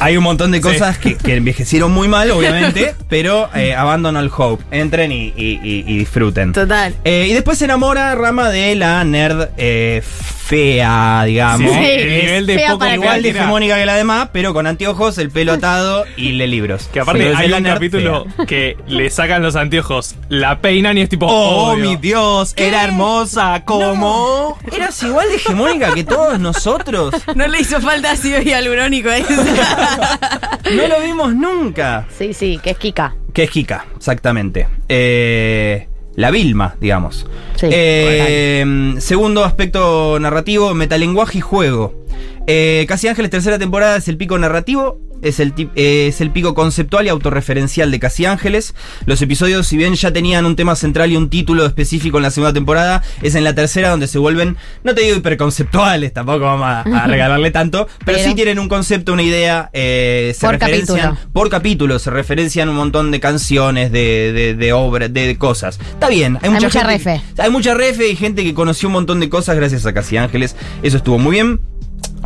Hay 0.00 0.16
un 0.16 0.24
montón 0.24 0.50
de 0.50 0.58
Sí. 0.58 0.62
cosas 0.62 0.98
que, 0.98 1.16
que 1.16 1.36
envejecieron 1.36 1.92
muy 1.92 2.08
mal, 2.08 2.30
obviamente, 2.30 2.94
pero 3.08 3.48
eh, 3.54 3.74
abandon 3.74 4.16
all 4.16 4.30
hope. 4.36 4.64
Entren 4.70 5.12
y, 5.12 5.32
y- 5.36 5.60
y- 5.62 5.84
y 5.86 5.98
disfruten. 5.98 6.52
Total. 6.52 6.94
Eh, 7.04 7.26
y 7.30 7.32
después 7.34 7.58
se 7.58 7.66
enamora 7.66 8.14
Rama 8.14 8.48
de 8.50 8.74
la 8.76 9.04
nerd 9.04 9.48
eh, 9.56 10.02
fea, 10.04 11.22
digamos. 11.26 11.70
Sí, 11.72 11.78
sí, 11.78 11.84
el 11.90 12.08
nivel 12.26 12.46
de 12.46 12.54
fea 12.56 12.66
poco 12.68 12.78
para 12.80 12.94
igual 12.94 13.22
de 13.22 13.28
hegemónica 13.30 13.78
que 13.78 13.86
la 13.86 13.94
demás, 13.94 14.30
pero 14.32 14.52
con 14.52 14.66
anteojos, 14.66 15.16
el 15.18 15.30
pelo 15.30 15.52
atado 15.52 16.04
y 16.16 16.32
lee 16.32 16.46
libros. 16.48 16.88
Que 16.92 17.00
aparte 17.00 17.30
es 17.30 17.36
hay 17.36 17.52
un 17.52 17.62
capítulo 17.62 18.26
fea. 18.36 18.46
que 18.46 18.76
le 18.88 19.10
sacan 19.10 19.42
los 19.42 19.54
anteojos, 19.54 20.16
la 20.28 20.58
peinan 20.60 20.98
y 20.98 21.02
es 21.02 21.08
tipo, 21.08 21.26
Oh, 21.26 21.72
oh, 21.72 21.76
mi 21.76 21.94
Dios, 21.96 22.54
era 22.56 22.82
hermosa, 22.82 23.62
¿cómo? 23.64 24.58
Eras 24.74 25.00
igual 25.04 25.28
de 25.28 25.36
hegemónica 25.36 25.94
que 25.94 26.02
todos 26.04 26.40
nosotros. 26.40 27.14
No 27.36 27.46
le 27.46 27.60
hizo 27.60 27.80
falta 27.80 28.10
ácido 28.12 28.40
hialurónico 28.42 29.08
a 29.10 29.18
eso. 29.18 29.28
No 30.76 30.86
lo 30.86 31.00
vimos 31.04 31.34
nunca. 31.34 32.06
Sí, 32.16 32.32
sí, 32.34 32.60
que 32.62 32.70
es 32.70 32.78
Kika. 32.78 33.14
Que 33.32 33.44
es 33.44 33.50
Kika, 33.50 33.86
exactamente. 33.96 34.68
Eh, 34.88 35.88
la 36.14 36.30
Vilma, 36.30 36.76
digamos. 36.80 37.26
Sí, 37.56 37.66
Eh, 37.70 38.94
segundo 38.98 39.44
aspecto 39.44 40.18
narrativo, 40.20 40.74
metalenguaje 40.74 41.38
y 41.38 41.40
juego. 41.40 41.94
Eh, 42.52 42.84
Casi 42.88 43.06
Ángeles, 43.06 43.30
tercera 43.30 43.58
temporada, 43.60 43.96
es 43.96 44.08
el 44.08 44.16
pico 44.16 44.36
narrativo. 44.38 44.98
Es 45.22 45.38
el, 45.38 45.54
tip- 45.54 45.70
eh, 45.76 46.06
es 46.08 46.22
el 46.22 46.30
pico 46.30 46.54
conceptual 46.54 47.04
y 47.04 47.10
autorreferencial 47.10 47.90
de 47.90 48.00
Casi 48.00 48.24
Ángeles. 48.24 48.74
Los 49.04 49.20
episodios, 49.20 49.66
si 49.66 49.76
bien 49.76 49.94
ya 49.94 50.10
tenían 50.14 50.46
un 50.46 50.56
tema 50.56 50.74
central 50.76 51.12
y 51.12 51.16
un 51.16 51.28
título 51.28 51.66
específico 51.66 52.16
en 52.16 52.22
la 52.22 52.30
segunda 52.30 52.54
temporada, 52.54 53.02
es 53.20 53.34
en 53.34 53.44
la 53.44 53.54
tercera 53.54 53.90
donde 53.90 54.06
se 54.06 54.18
vuelven, 54.18 54.56
no 54.82 54.94
te 54.94 55.02
digo 55.02 55.16
hiperconceptuales, 55.18 56.14
tampoco 56.14 56.40
vamos 56.46 56.66
a, 56.66 56.80
a 56.80 57.06
regalarle 57.06 57.50
tanto, 57.50 57.86
pero, 58.06 58.16
Pero- 58.16 58.28
sí 58.30 58.34
tienen 58.34 58.58
un 58.58 58.68
concepto, 58.70 59.12
una 59.12 59.22
idea, 59.22 59.68
eh, 59.74 60.32
se 60.34 60.46
Por 60.46 60.54
referencian 60.58 60.98
capítulo. 61.10 61.30
por 61.34 61.50
capítulo, 61.50 61.98
se 61.98 62.08
referencian 62.10 62.70
un 62.70 62.76
montón 62.76 63.10
de 63.10 63.20
canciones, 63.20 63.92
de, 63.92 64.32
de, 64.32 64.54
de 64.54 64.72
obras, 64.72 65.12
de, 65.12 65.26
de 65.26 65.36
cosas. 65.36 65.78
Está 65.92 66.08
bien, 66.08 66.36
hay 66.40 66.48
Hay 66.48 66.50
mucha, 66.54 66.70
gente 66.70 66.86
refe. 66.86 67.20
hay 67.36 67.50
mucha 67.50 67.74
refe 67.74 68.08
y 68.08 68.16
gente 68.16 68.42
que 68.42 68.54
conoció 68.54 68.88
un 68.88 68.94
montón 68.94 69.20
de 69.20 69.28
cosas 69.28 69.54
gracias 69.54 69.84
a 69.84 69.92
Casi 69.92 70.16
Ángeles. 70.16 70.56
Eso 70.82 70.96
estuvo 70.96 71.18
muy 71.18 71.32
bien. 71.32 71.60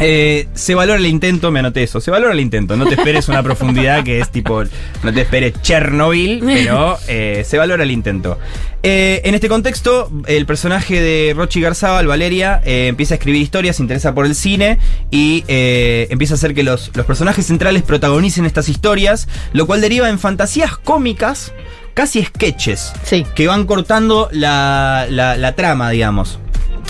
Eh, 0.00 0.48
se 0.54 0.74
valora 0.74 0.98
el 0.98 1.06
intento, 1.06 1.50
me 1.50 1.60
anoté 1.60 1.82
eso. 1.84 2.00
Se 2.00 2.10
valora 2.10 2.32
el 2.32 2.40
intento. 2.40 2.76
No 2.76 2.86
te 2.86 2.94
esperes 2.94 3.28
una 3.28 3.42
profundidad 3.42 4.02
que 4.04 4.18
es 4.20 4.30
tipo. 4.30 4.62
No 5.02 5.12
te 5.12 5.20
esperes 5.22 5.54
Chernobyl, 5.62 6.40
pero 6.44 6.98
eh, 7.08 7.44
se 7.46 7.58
valora 7.58 7.82
el 7.84 7.90
intento. 7.90 8.38
Eh, 8.82 9.22
en 9.24 9.34
este 9.34 9.48
contexto, 9.48 10.10
el 10.26 10.46
personaje 10.46 11.00
de 11.00 11.32
Rochi 11.34 11.60
Garzabal, 11.60 12.06
Valeria, 12.06 12.60
empieza 12.64 13.14
a 13.14 13.16
escribir 13.16 13.40
historias, 13.40 13.76
se 13.76 13.82
interesa 13.82 14.14
por 14.14 14.26
el 14.26 14.34
cine 14.34 14.78
y 15.10 15.44
empieza 15.48 16.34
a 16.34 16.36
hacer 16.36 16.54
que 16.54 16.62
los, 16.64 16.90
los 16.94 17.06
personajes 17.06 17.46
centrales 17.46 17.82
protagonicen 17.82 18.44
estas 18.46 18.68
historias, 18.68 19.28
lo 19.52 19.66
cual 19.66 19.80
deriva 19.80 20.08
en 20.10 20.18
fantasías 20.18 20.76
cómicas, 20.76 21.52
casi 21.94 22.22
sketches, 22.24 22.92
Sí. 23.04 23.24
que 23.34 23.46
van 23.46 23.64
cortando 23.64 24.28
la, 24.32 25.06
la- 25.08 25.36
la 25.36 25.54
trama, 25.54 25.90
digamos. 25.90 26.38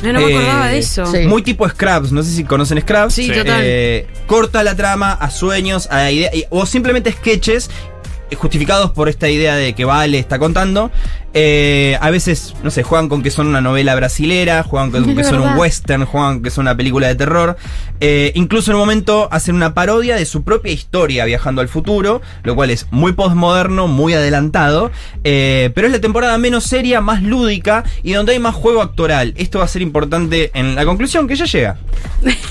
No, 0.02 0.12
no 0.12 0.20
me 0.20 0.26
Eh, 0.32 0.36
acordaba 0.36 0.66
de 0.68 0.78
eso. 0.78 1.06
sí. 1.06 1.18
Muy 1.26 1.42
tipo 1.42 1.68
Scraps, 1.68 2.12
no 2.12 2.22
sé 2.22 2.30
si 2.32 2.44
conocen 2.44 2.80
Scraps. 2.80 3.14
Sí, 3.14 3.28
total. 3.28 3.60
Eh, 3.62 4.06
corta 4.26 4.62
la 4.62 4.74
trama 4.74 5.12
a 5.12 5.30
sueños, 5.30 5.88
a 5.90 6.10
ideas, 6.10 6.32
o 6.50 6.66
simplemente 6.66 7.12
sketches 7.12 7.68
eh, 7.68 7.93
justificados 8.34 8.90
por 8.92 9.08
esta 9.08 9.28
idea 9.28 9.54
de 9.56 9.74
que 9.74 9.84
Vale 9.84 10.18
está 10.18 10.38
contando. 10.38 10.90
Eh, 11.36 11.98
a 12.00 12.10
veces, 12.10 12.54
no 12.62 12.70
sé, 12.70 12.84
juegan 12.84 13.08
con 13.08 13.22
que 13.22 13.30
son 13.30 13.48
una 13.48 13.60
novela 13.60 13.94
brasilera, 13.96 14.62
juegan 14.62 14.90
con 14.92 15.14
que 15.16 15.24
son 15.24 15.40
un 15.40 15.56
western, 15.56 16.04
juegan 16.04 16.42
que 16.42 16.50
son 16.50 16.62
una 16.62 16.76
película 16.76 17.08
de 17.08 17.16
terror. 17.16 17.56
Eh, 18.00 18.32
incluso 18.34 18.70
en 18.70 18.76
un 18.76 18.82
momento 18.82 19.28
hacen 19.32 19.56
una 19.56 19.74
parodia 19.74 20.16
de 20.16 20.26
su 20.26 20.44
propia 20.44 20.72
historia 20.72 21.24
viajando 21.24 21.60
al 21.60 21.68
futuro, 21.68 22.22
lo 22.44 22.54
cual 22.54 22.70
es 22.70 22.86
muy 22.90 23.12
postmoderno, 23.12 23.88
muy 23.88 24.14
adelantado. 24.14 24.90
eh, 25.24 25.70
pero 25.74 25.86
es 25.88 25.92
la 25.92 26.00
temporada 26.00 26.38
menos 26.38 26.64
seria, 26.64 27.00
más 27.00 27.22
lúdica 27.22 27.84
y 28.02 28.12
donde 28.12 28.32
hay 28.32 28.38
más 28.38 28.54
juego 28.54 28.82
actoral. 28.82 29.34
Esto 29.36 29.58
va 29.58 29.64
a 29.64 29.68
ser 29.68 29.82
importante 29.82 30.50
en 30.54 30.74
la 30.74 30.84
conclusión 30.84 31.26
que 31.26 31.36
ya 31.36 31.46
llega. 31.46 31.76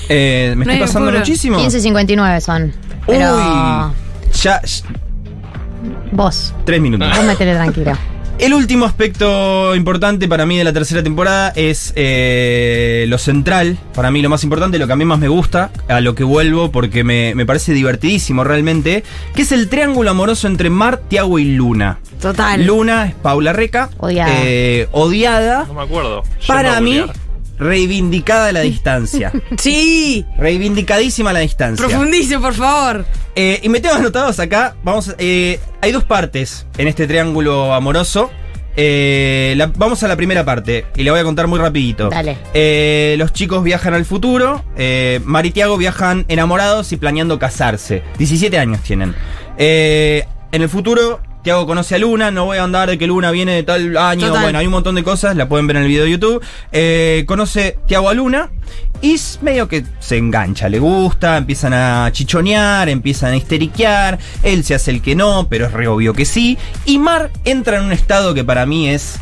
Eh, 0.08 0.54
me 0.56 0.64
No 0.64 0.72
estoy 0.72 0.86
pasando 0.86 1.12
muchísimo. 1.12 1.58
15.59 1.58 2.40
son. 2.40 2.72
Pero. 3.06 3.36
Uy, 3.36 3.92
ya, 4.42 4.60
Vos. 6.12 6.54
Tres 6.64 6.80
minutos. 6.80 7.08
Vos 7.16 7.24
metele 7.24 7.54
tranquilo. 7.54 7.92
El 8.36 8.52
último 8.52 8.84
aspecto 8.84 9.76
importante 9.76 10.26
para 10.26 10.44
mí 10.44 10.58
de 10.58 10.64
la 10.64 10.72
tercera 10.72 11.04
temporada 11.04 11.52
es 11.54 11.92
eh, 11.94 13.04
lo 13.08 13.16
central. 13.16 13.78
Para 13.94 14.10
mí 14.10 14.22
lo 14.22 14.28
más 14.28 14.42
importante, 14.42 14.76
lo 14.80 14.88
que 14.88 14.92
a 14.92 14.96
mí 14.96 15.04
más 15.04 15.20
me 15.20 15.28
gusta, 15.28 15.70
a 15.88 16.00
lo 16.00 16.16
que 16.16 16.24
vuelvo 16.24 16.72
porque 16.72 17.04
me, 17.04 17.32
me 17.36 17.46
parece 17.46 17.72
divertidísimo 17.72 18.42
realmente, 18.42 19.04
que 19.36 19.42
es 19.42 19.52
el 19.52 19.68
triángulo 19.68 20.10
amoroso 20.10 20.48
entre 20.48 20.68
Mar, 20.68 20.96
Tiago 21.08 21.38
y 21.38 21.44
Luna. 21.54 22.00
Total. 22.20 22.64
Luna 22.66 23.06
es 23.06 23.14
Paula 23.14 23.52
Reca. 23.52 23.90
Odiada. 23.98 24.32
eh, 24.42 24.88
odiada. 24.90 25.66
No 25.66 25.74
me 25.74 25.82
acuerdo. 25.82 26.24
Para 26.48 26.80
mí. 26.80 27.04
Reivindicada 27.58 28.52
la 28.52 28.60
distancia. 28.60 29.32
Sí. 29.58 30.24
Reivindicadísima 30.38 31.32
la 31.32 31.40
distancia. 31.40 31.86
Profundice, 31.86 32.38
por 32.38 32.54
favor. 32.54 33.04
Eh, 33.36 33.60
y 33.62 33.68
me 33.68 33.80
tengo 33.80 33.94
anotados 33.94 34.38
acá. 34.40 34.74
Vamos, 34.84 35.14
eh, 35.18 35.58
hay 35.80 35.92
dos 35.92 36.04
partes 36.04 36.66
en 36.78 36.88
este 36.88 37.06
triángulo 37.06 37.72
amoroso. 37.74 38.30
Eh, 38.76 39.54
la- 39.56 39.66
vamos 39.76 40.02
a 40.02 40.08
la 40.08 40.16
primera 40.16 40.44
parte 40.44 40.86
y 40.96 41.04
la 41.04 41.12
voy 41.12 41.20
a 41.20 41.24
contar 41.24 41.46
muy 41.46 41.58
rapidito. 41.60 42.08
Dale. 42.10 42.36
Eh, 42.54 43.14
los 43.18 43.32
chicos 43.32 43.62
viajan 43.62 43.94
al 43.94 44.04
futuro. 44.04 44.64
Eh, 44.76 45.20
Mar 45.24 45.46
y 45.46 45.52
Tiago 45.52 45.76
viajan 45.76 46.24
enamorados 46.28 46.90
y 46.92 46.96
planeando 46.96 47.38
casarse. 47.38 48.02
17 48.18 48.58
años 48.58 48.80
tienen. 48.82 49.14
En 49.56 50.62
el 50.62 50.68
futuro, 50.68 51.20
Tiago 51.44 51.66
conoce 51.66 51.94
a 51.94 51.98
Luna. 51.98 52.32
No 52.32 52.46
voy 52.46 52.58
a 52.58 52.64
andar 52.64 52.88
de 52.88 52.98
que 52.98 53.06
Luna 53.06 53.30
viene 53.30 53.52
de 53.52 53.62
tal 53.62 53.96
año. 53.96 54.28
Total. 54.28 54.42
Bueno, 54.42 54.58
hay 54.58 54.66
un 54.66 54.72
montón 54.72 54.96
de 54.96 55.04
cosas. 55.04 55.36
La 55.36 55.48
pueden 55.48 55.66
ver 55.68 55.76
en 55.76 55.82
el 55.82 55.88
video 55.88 56.04
de 56.04 56.10
YouTube. 56.10 56.42
Eh, 56.72 57.24
conoce 57.28 57.78
Tiago 57.86 58.08
a 58.08 58.14
Luna. 58.14 58.50
Y 59.02 59.12
es 59.14 59.38
medio 59.42 59.68
que 59.68 59.84
se 60.00 60.16
engancha, 60.16 60.70
le 60.70 60.78
gusta, 60.78 61.36
empiezan 61.36 61.74
a 61.74 62.08
chichonear, 62.10 62.88
empiezan 62.88 63.32
a 63.32 63.36
histeriquear, 63.36 64.18
él 64.42 64.64
se 64.64 64.74
hace 64.74 64.92
el 64.92 65.02
que 65.02 65.14
no, 65.14 65.46
pero 65.50 65.66
es 65.66 65.72
re 65.72 65.86
obvio 65.88 66.14
que 66.14 66.24
sí. 66.24 66.56
Y 66.86 66.98
Mar 66.98 67.30
entra 67.44 67.76
en 67.76 67.84
un 67.84 67.92
estado 67.92 68.32
que 68.32 68.44
para 68.44 68.64
mí 68.64 68.88
es 68.88 69.20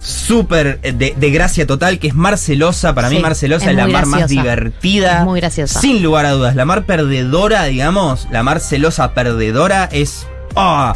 súper 0.00 0.80
eh, 0.82 0.92
de, 0.92 1.14
de 1.16 1.30
gracia 1.30 1.66
total, 1.66 1.98
que 1.98 2.08
es 2.08 2.14
Mar 2.14 2.36
celosa. 2.36 2.94
Para 2.94 3.08
mí 3.08 3.16
Sí, 3.16 3.22
Mar 3.22 3.34
celosa 3.34 3.64
es 3.66 3.70
es, 3.70 3.76
la 3.76 3.86
Mar 3.86 4.04
más 4.04 4.28
divertida. 4.28 5.20
Es 5.20 5.24
muy 5.24 5.40
graciosa. 5.40 5.80
Sin 5.80 6.02
lugar 6.02 6.26
a 6.26 6.32
dudas. 6.32 6.54
La 6.54 6.66
Mar 6.66 6.84
perdedora, 6.84 7.64
digamos, 7.64 8.28
la 8.30 8.42
Mar 8.42 8.60
celosa 8.60 9.14
perdedora 9.14 9.88
es... 9.90 10.26
ah, 10.56 10.94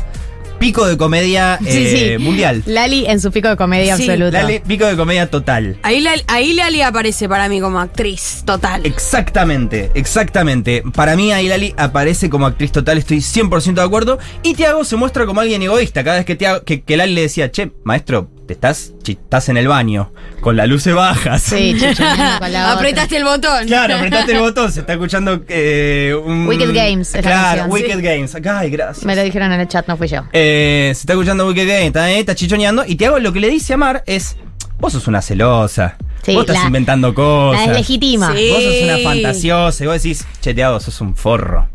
pico 0.65 0.87
de 0.87 0.97
comedia 0.97 1.59
eh, 1.67 2.17
sí. 2.19 2.25
mundial. 2.25 2.63
Lali 2.65 3.05
en 3.07 3.21
su 3.21 3.31
pico 3.31 3.49
de 3.49 3.57
comedia 3.57 3.97
Sí, 3.97 4.05
absoluto. 4.05 4.31
Dale, 4.31 4.63
pico 4.67 4.87
de 4.87 4.97
comedia 4.97 5.29
total. 5.31 5.77
Ahí, 5.83 6.01
la- 6.01 6.15
ahí 6.29 6.55
Lali 6.55 6.81
aparece 6.81 7.29
para 7.29 7.49
mí 7.51 7.61
como 7.61 7.79
actriz, 7.81 8.43
total. 8.47 8.87
Exactamente, 8.87 9.91
exactamente. 9.95 10.83
Para 10.95 11.17
mí 11.17 11.33
Ailali 11.33 11.75
aparece 11.77 12.31
como 12.31 12.47
actriz 12.47 12.73
total, 12.73 12.97
estoy 12.99 13.19
100% 13.19 13.75
de 13.75 13.83
acuerdo. 13.83 14.19
Y 14.43 14.55
Tiago 14.55 14.85
se 14.85 14.97
muestra 14.97 15.27
como 15.27 15.41
alguien 15.43 15.63
egoísta. 15.63 16.03
Cada 16.03 16.17
vez 16.17 16.25
que, 16.25 16.35
Tiago, 16.35 16.63
que, 16.65 16.83
que 16.83 16.97
Lali 16.97 17.13
le 17.15 17.21
decía, 17.23 17.51
che, 17.51 17.71
maestro, 17.85 18.31
te 18.47 18.53
estás, 18.55 18.93
estás 19.07 19.49
en 19.49 19.57
el 19.57 19.69
baño, 19.69 20.13
con 20.41 20.57
las 20.57 20.69
luces 20.69 20.95
bajas. 20.95 21.43
Sí, 21.43 21.75
chichoneando 21.79 22.39
con 22.41 22.53
la. 22.53 22.73
Apretaste 22.73 23.17
el 23.17 23.25
botón. 23.25 23.67
Claro, 23.67 23.97
apretaste 23.97 24.33
el 24.33 24.39
botón, 24.41 24.71
se 24.73 24.81
está 24.81 24.93
escuchando 24.95 25.43
eh, 25.49 26.15
un... 26.25 26.47
Wicked 26.47 26.75
Games 26.75 27.09
es 27.15 27.25
la 27.25 27.31
Claro, 27.31 27.47
canción, 27.63 27.71
Wicked 27.73 27.97
sí. 27.97 28.03
Games. 28.03 28.35
Ay, 28.47 28.71
gracias. 28.71 29.05
Me 29.05 29.17
lo 29.17 29.23
dijeron 29.23 29.53
en 29.53 29.61
el 29.61 29.69
chat, 29.69 29.87
no 29.89 29.97
fui 29.97 30.09
yo. 30.09 30.23
Eh, 30.33 30.93
se 30.95 31.01
está 31.01 31.13
escuchando 31.15 31.47
Wicked 31.49 31.67
Games, 31.67 31.87
está, 31.87 32.11
eh, 32.11 32.19
está 32.21 32.35
chichoneando. 32.35 32.85
Y 32.87 32.97
Tiago 32.97 33.19
lo 33.19 33.33
que 33.33 33.41
le 33.41 33.49
dice 33.49 33.75
a 33.75 33.77
Mar 33.77 34.03
es, 34.07 34.37
vos 34.79 34.93
sos 34.93 35.07
una 35.09 35.23
celosa. 35.23 35.97
Sí, 36.23 36.33
vos 36.35 36.43
estás 36.43 36.57
la- 36.61 36.67
inventando 36.67 37.13
cosas. 37.15 37.61
La 37.63 37.69
deslegitima. 37.73 38.35
Sí. 38.35 38.49
Vos 38.51 38.63
sos 38.63 38.83
una 38.83 38.99
fantasiosa 38.99 39.85
y 39.85 39.87
vos 39.87 40.03
decís, 40.03 40.27
che, 40.41 40.55
Tiago, 40.55 40.81
sos 40.81 41.01
un 41.01 41.15
forro. 41.17 41.69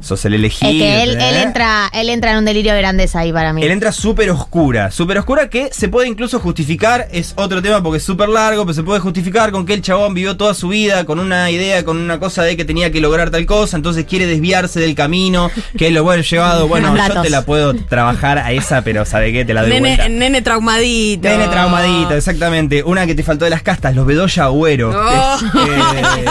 Sos 0.00 0.24
el 0.24 0.34
elegido. 0.34 0.68
Es 0.68 0.76
que 0.76 1.02
él, 1.04 1.10
¿eh? 1.20 1.28
él 1.28 1.36
entra, 1.36 1.88
él 2.02 2.10
entra 2.10 2.32
en 2.32 2.38
un 2.38 2.44
delirio 2.44 2.72
de 2.74 2.78
grandeza 2.80 3.20
ahí 3.20 3.32
para 3.32 3.52
mí. 3.52 3.62
Él 3.62 3.70
entra 3.70 3.92
súper 3.92 4.30
oscura, 4.30 4.90
súper 4.90 5.18
oscura 5.18 5.48
que 5.48 5.70
se 5.72 5.88
puede 5.88 6.08
incluso 6.08 6.38
justificar, 6.40 7.08
es 7.12 7.32
otro 7.36 7.62
tema 7.62 7.82
porque 7.82 7.98
es 7.98 8.02
súper 8.04 8.28
largo, 8.28 8.64
pero 8.64 8.74
se 8.74 8.82
puede 8.82 9.00
justificar 9.00 9.50
con 9.52 9.64
que 9.64 9.74
el 9.74 9.82
chabón 9.82 10.12
vivió 10.14 10.36
toda 10.36 10.54
su 10.54 10.68
vida 10.68 11.04
con 11.04 11.18
una 11.18 11.50
idea, 11.50 11.84
con 11.84 11.96
una 11.96 12.18
cosa 12.18 12.42
de 12.42 12.56
que 12.56 12.64
tenía 12.64 12.90
que 12.92 13.00
lograr 13.00 13.30
tal 13.30 13.46
cosa, 13.46 13.76
entonces 13.76 14.04
quiere 14.04 14.26
desviarse 14.26 14.80
del 14.80 14.94
camino, 14.94 15.50
que 15.78 15.86
es 15.88 15.92
lo 15.92 16.02
bueno 16.04 16.22
llevado, 16.22 16.68
bueno, 16.68 16.94
yo 16.96 17.22
te 17.22 17.30
la 17.30 17.44
puedo 17.44 17.74
trabajar 17.74 18.38
a 18.38 18.52
esa, 18.52 18.82
pero 18.82 19.04
¿sabe 19.04 19.32
qué? 19.32 19.44
Te 19.44 19.54
la 19.54 19.62
doy 19.62 19.70
Nene, 19.70 19.88
vuelta. 19.96 20.08
nene 20.08 20.42
traumadito. 20.42 21.28
Nene 21.28 21.48
traumadito, 21.48 22.14
exactamente. 22.14 22.82
Una 22.82 23.06
que 23.06 23.14
te 23.14 23.22
faltó 23.22 23.44
de 23.44 23.50
las 23.50 23.62
castas, 23.62 23.94
los 23.94 24.04
Bedoya 24.06 24.44
Agüero. 24.44 24.90
Oh. 24.90 25.38
eh, 25.58 26.24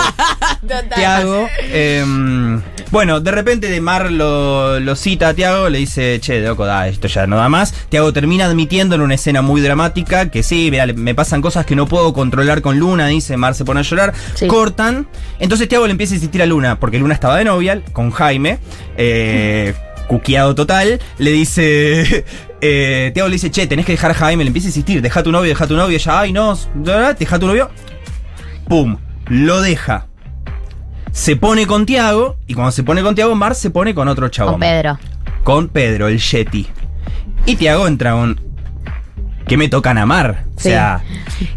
Total. 0.62 0.90
Tiago. 0.96 1.48
em, 1.72 2.62
bueno, 2.92 3.20
de 3.20 3.32
repente 3.32 3.68
de 3.70 3.82
Mar 3.82 4.12
lo, 4.12 4.80
lo 4.80 4.96
cita 4.96 5.30
a 5.30 5.34
Tiago, 5.34 5.61
le 5.70 5.80
dice, 5.80 6.20
che, 6.20 6.40
loco, 6.42 6.66
da, 6.66 6.88
esto 6.88 7.08
ya 7.08 7.28
no 7.28 7.38
da 7.38 7.50
más. 7.50 7.74
Tiago 7.90 8.14
termina 8.14 8.46
admitiendo 8.46 8.96
en 8.96 9.02
una 9.02 9.16
escena 9.16 9.42
muy 9.42 9.62
dramática 9.62 10.30
que 10.30 10.44
sí, 10.44 10.70
mirá, 10.72 10.88
me 10.88 11.16
pasan 11.16 11.42
cosas 11.42 11.66
que 11.66 11.76
no 11.76 11.88
puedo 11.88 12.14
controlar 12.14 12.62
con 12.62 12.80
Luna, 12.80 13.08
dice, 13.08 13.38
Mar 13.38 13.56
se 13.56 13.66
pone 13.66 13.82
a 13.82 13.84
llorar. 13.84 14.14
Sí. 14.36 14.48
Cortan. 14.48 15.08
Entonces 15.40 15.68
Tiago 15.68 15.86
le 15.86 15.92
empieza 15.92 16.14
a 16.14 16.16
insistir 16.16 16.42
a 16.42 16.46
Luna, 16.46 16.80
porque 16.80 17.00
Luna 17.00 17.14
estaba 17.14 17.38
de 17.38 17.46
novia 17.46 17.82
con 17.94 18.12
Jaime. 18.12 18.60
Eh, 18.98 19.74
cuqueado 20.08 20.56
total, 20.56 21.00
le 21.18 21.32
dice. 21.32 22.26
Eh, 22.64 23.10
Tiago 23.16 23.28
le 23.28 23.34
dice, 23.34 23.50
che, 23.50 23.66
tenés 23.66 23.88
que 23.88 23.94
dejar 23.94 24.12
a 24.12 24.14
Jaime, 24.14 24.44
le 24.44 24.50
empieza 24.50 24.68
a 24.68 24.70
insistir, 24.70 25.02
deja 25.02 25.24
tu 25.24 25.32
novio, 25.32 25.50
deja 25.50 25.66
tu 25.66 25.76
novio, 25.76 25.98
ya, 25.98 26.20
ay, 26.20 26.32
no, 26.32 26.56
deja 27.18 27.40
tu 27.40 27.48
novio. 27.48 27.72
Pum, 28.68 28.98
lo 29.26 29.62
deja. 29.62 30.06
Se 31.12 31.36
pone 31.36 31.66
con 31.66 31.88
Tiago, 31.88 32.38
y 32.46 32.54
cuando 32.54 32.72
se 32.72 32.84
pone 32.84 33.02
con 33.02 33.16
Tiago, 33.16 33.34
Mar 33.34 33.56
se 33.56 33.72
pone 33.72 33.96
con 33.96 34.08
otro 34.08 34.30
chabón. 34.30 34.54
Con 34.54 34.60
Pedro. 34.60 35.00
Con 35.44 35.70
Pedro, 35.70 36.08
el 36.08 36.20
Yeti. 36.20 36.68
Y 37.46 37.56
Tiago 37.56 37.88
entra 37.88 38.12
con. 38.14 38.40
Que 39.48 39.58
me 39.58 39.68
tocan 39.70 39.98
a 39.98 40.06
Mar. 40.06 40.46
O 40.56 40.60
sea, 40.60 41.04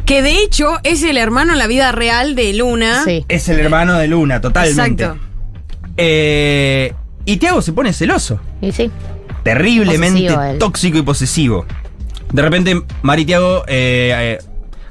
Que 0.06 0.22
de 0.22 0.38
hecho 0.38 0.78
es 0.82 1.02
el 1.02 1.18
hermano 1.18 1.52
en 1.52 1.58
la 1.58 1.66
vida 1.66 1.92
real 1.92 2.34
de 2.34 2.54
Luna. 2.54 3.04
Sí. 3.04 3.24
es 3.28 3.48
el 3.48 3.60
hermano 3.60 3.94
de 3.98 4.08
Luna, 4.08 4.40
totalmente. 4.40 5.04
Exacto. 5.04 5.22
Eh, 5.96 6.92
y 7.24 7.36
Tiago 7.36 7.62
se 7.62 7.72
pone 7.72 7.92
celoso. 7.92 8.40
Y 8.60 8.72
sí. 8.72 8.90
terriblemente 9.42 10.32
Posesivo 10.32 10.58
tóxico 10.58 10.98
y 10.98 11.02
posesivo. 11.02 11.66
De 12.32 12.42
repente, 12.42 12.82
Mar 13.02 13.20
y 13.20 13.26
Tiago 13.26 13.64
eh, 13.68 14.38
eh, 14.38 14.38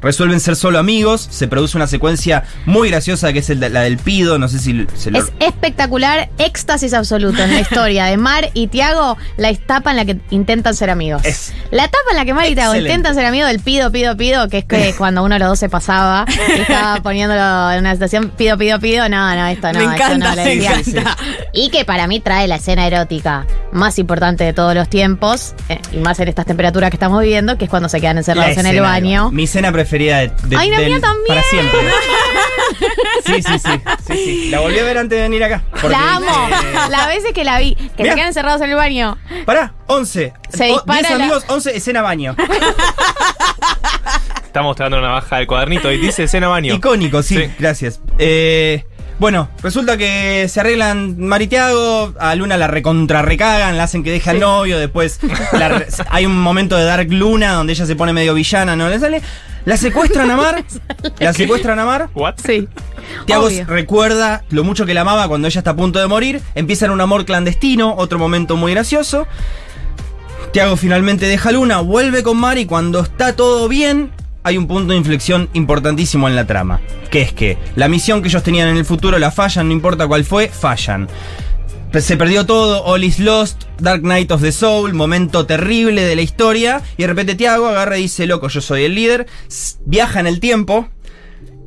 resuelven 0.04 0.40
ser 0.40 0.56
solo 0.56 0.78
amigos. 0.80 1.28
Se 1.32 1.48
produce 1.48 1.78
una 1.78 1.88
secuencia 1.88 2.44
muy 2.66 2.90
graciosa 2.90 3.34
que 3.34 3.40
es 3.40 3.50
el 3.50 3.60
de- 3.60 3.70
la 3.70 3.82
del 3.82 3.98
Pido. 3.98 4.38
No 4.38 4.48
sé 4.48 4.60
si 4.60 4.86
se 4.96 5.10
lo. 5.12 5.20
Es 5.20 5.32
espectacular, 5.40 6.30
éxtasis 6.38 6.94
absoluto 6.94 7.42
en 7.44 7.54
la 7.54 7.60
historia 7.62 8.06
de 8.06 8.18
Mar 8.18 8.50
y 8.54 8.68
Tiago, 8.68 9.18
la 9.38 9.50
etapa 9.50 9.92
en 9.92 9.98
la 9.98 10.06
que 10.06 10.18
intentan 10.30 10.76
ser 10.76 10.90
amigos. 10.90 11.24
Es 11.26 11.54
la 11.72 11.86
etapa 11.86 12.04
en 12.12 12.18
la 12.18 12.26
que 12.26 12.34
Mar 12.34 12.46
y 12.50 12.54
Tiago 12.56 12.76
intentan 12.76 13.16
ser 13.16 13.26
amigos 13.26 13.50
del 13.50 13.60
pido, 13.62 13.92
pido, 13.92 14.16
pido, 14.18 14.50
que 14.50 14.60
es 14.60 14.66
que 14.66 14.94
cuando 14.98 15.24
uno 15.24 15.36
de 15.36 15.40
los 15.40 15.50
dos 15.50 15.60
se 15.60 15.70
pasaba 15.70 16.26
y 16.56 16.62
estaba 16.62 16.98
poniéndolo 17.04 17.72
en 17.72 17.80
una 17.80 17.94
situación, 17.94 18.32
pido, 18.38 18.58
pido, 18.58 18.80
pido, 18.80 19.08
no, 19.10 19.36
no, 19.36 19.48
esto 19.48 19.72
no, 19.72 19.80
Me 19.80 19.86
esto 19.86 19.96
encanta, 19.96 20.30
no, 20.30 20.36
le 20.36 20.44
me 20.44 20.56
decía. 20.56 20.72
encanta. 20.80 21.18
Y 21.54 21.70
que 21.70 21.86
para 21.86 22.08
mí 22.08 22.20
trae 22.20 22.48
la 22.48 22.56
escena 22.56 22.86
erótica 22.88 23.46
más 23.72 23.98
importante 24.00 24.44
de 24.44 24.54
todos 24.54 24.76
los 24.76 24.90
tiempos, 24.90 25.54
eh, 25.70 25.80
y 25.92 25.98
más 25.98 26.20
en 26.20 26.28
estas 26.28 26.46
temperaturas 26.46 26.90
que 26.90 26.96
estamos 26.98 27.22
viviendo, 27.22 27.58
que 27.58 27.66
es 27.66 27.70
cuando 27.70 27.90
se 27.90 28.00
quedan 28.02 28.16
la 28.16 28.22
encerrados 28.22 28.58
en 28.58 28.66
el 28.66 28.82
baño. 28.82 29.32
Mi 29.32 29.44
escena 29.44 29.72
preferida 29.72 29.93
de, 29.98 30.32
de- 30.44 30.58
Ay, 30.58 30.70
la 30.70 30.80
del- 30.80 30.90
mía 30.90 31.00
también. 31.02 31.28
Para 31.28 31.44
siempre. 31.44 31.80
Sí, 33.26 33.42
sí, 33.42 33.60
sí, 33.60 33.70
sí, 34.08 34.14
sí. 34.16 34.50
La 34.50 34.60
volví 34.60 34.78
a 34.80 34.84
ver 34.84 34.98
antes 34.98 35.16
de 35.18 35.22
venir 35.24 35.44
acá. 35.44 35.64
porque, 35.72 35.90
La 35.90 36.16
amo. 36.16 36.26
eh, 36.50 36.90
Las 36.90 37.08
veces 37.08 37.32
que 37.34 37.44
la 37.46 37.58
vi, 37.60 37.76
que 37.76 38.04
Mirá. 38.04 38.14
se 38.14 38.16
quedan 38.16 38.28
encerrados 38.28 38.62
en 38.62 38.70
el 38.72 38.76
baño. 38.76 39.18
Pará, 39.46 39.74
11. 39.88 40.34
Se 40.50 40.72
O- 40.72 40.74
dispara 40.76 41.00
10 41.00 41.10
la- 41.12 41.16
amigos, 41.24 41.46
11, 41.48 41.76
escena 41.78 42.02
baño. 42.02 42.36
Está 44.46 44.62
mostrando 44.62 44.98
una 45.00 45.10
baja 45.10 45.38
del 45.38 45.48
cuadernito 45.48 45.92
y 45.92 45.98
dice 45.98 46.24
escena 46.24 46.48
baño. 46.48 46.74
Icónico, 46.76 47.24
sí, 47.24 47.36
Sí. 47.38 47.50
gracias. 47.58 48.00
Eh, 48.20 48.84
bueno, 49.20 49.50
resulta 49.62 49.98
que 49.98 50.48
se 50.50 50.60
arreglan 50.60 51.18
Maritiago, 51.20 52.14
a 52.20 52.36
Luna 52.36 52.58
la 52.58 52.68
recontra 52.68 53.22
recagan, 53.22 53.78
la 53.78 53.84
hacen 53.84 54.04
que 54.04 54.12
deje 54.12 54.30
al 54.32 54.40
novio, 54.40 54.78
después 54.80 55.20
la 55.54 55.70
re- 55.70 55.88
hay 56.10 56.26
un 56.26 56.40
momento 56.40 56.76
de 56.78 56.84
Dark 56.84 57.08
Luna 57.12 57.54
donde 57.54 57.74
ella 57.74 57.86
se 57.86 57.96
pone 57.96 58.14
medio 58.14 58.34
villana, 58.34 58.76
no 58.76 58.90
le 58.90 59.00
sale. 59.00 59.22
La 59.66 59.78
secuestran 59.78 60.30
a 60.30 60.38
Mar, 60.38 60.64
la 61.20 61.34
secuestran 61.34 61.80
a 61.80 61.86
Mar. 61.86 62.10
¿What? 62.14 62.36
Sí. 62.46 62.68
Tiago 63.26 63.48
recuerda 63.68 64.44
lo 64.50 64.64
mucho 64.64 64.86
que 64.86 64.94
la 64.94 65.02
amaba 65.02 65.28
cuando 65.28 65.48
ella 65.48 65.60
está 65.60 65.72
a 65.72 65.76
punto 65.76 66.00
de 66.00 66.08
morir. 66.08 66.42
Empiezan 66.56 66.92
un 66.92 67.02
amor 67.02 67.26
clandestino, 67.26 67.96
otro 67.96 68.20
momento 68.20 68.58
muy 68.58 68.74
gracioso. 68.74 69.26
Tiago 70.52 70.76
finalmente 70.76 71.26
deja 71.26 71.52
Luna, 71.52 71.80
vuelve 71.80 72.24
con 72.24 72.38
Mar 72.38 72.58
y 72.58 72.66
cuando 72.66 73.00
está 73.00 73.36
todo 73.36 73.68
bien, 73.68 74.12
hay 74.44 74.58
un 74.58 74.68
punto 74.68 74.92
de 74.92 75.00
inflexión 75.00 75.50
importantísimo 75.54 76.28
en 76.28 76.36
la 76.36 76.46
trama. 76.46 76.82
Que 77.10 77.22
es 77.22 77.34
que 77.34 77.58
la 77.76 77.88
misión 77.88 78.22
que 78.22 78.28
ellos 78.28 78.44
tenían 78.44 78.68
en 78.68 78.78
el 78.78 78.86
futuro 78.86 79.18
la 79.18 79.32
fallan, 79.32 79.68
no 79.68 79.74
importa 79.74 80.08
cuál 80.08 80.26
fue, 80.26 80.50
fallan. 80.50 81.08
Se 82.00 82.18
perdió 82.18 82.46
todo, 82.46 82.84
All 82.86 83.04
is 83.04 83.20
Lost, 83.20 83.64
Dark 83.80 84.02
Knight 84.02 84.32
of 84.32 84.42
the 84.42 84.52
Soul, 84.52 84.94
momento 84.94 85.46
terrible 85.46 86.04
de 86.04 86.16
la 86.16 86.22
historia. 86.22 86.82
Y 86.98 87.04
de 87.04 87.08
repente 87.08 87.36
Tiago 87.36 87.68
agarra 87.68 87.98
y 87.98 88.04
dice, 88.04 88.26
loco, 88.26 88.48
yo 88.48 88.62
soy 88.62 88.84
el 88.86 88.96
líder. 88.96 89.28
Viaja 89.86 90.20
en 90.20 90.28
el 90.28 90.40
tiempo, 90.40 90.90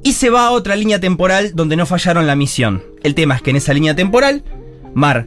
y 0.06 0.12
se 0.12 0.30
va 0.30 0.46
a 0.46 0.50
otra 0.52 0.76
línea 0.76 1.00
temporal 1.00 1.50
donde 1.54 1.74
no 1.74 1.84
fallaron 1.84 2.28
la 2.28 2.36
misión. 2.36 2.84
El 3.02 3.16
tema 3.16 3.34
es 3.34 3.42
que 3.42 3.50
en 3.50 3.56
esa 3.56 3.74
línea 3.74 3.96
temporal, 3.96 4.44
Mar 4.94 5.26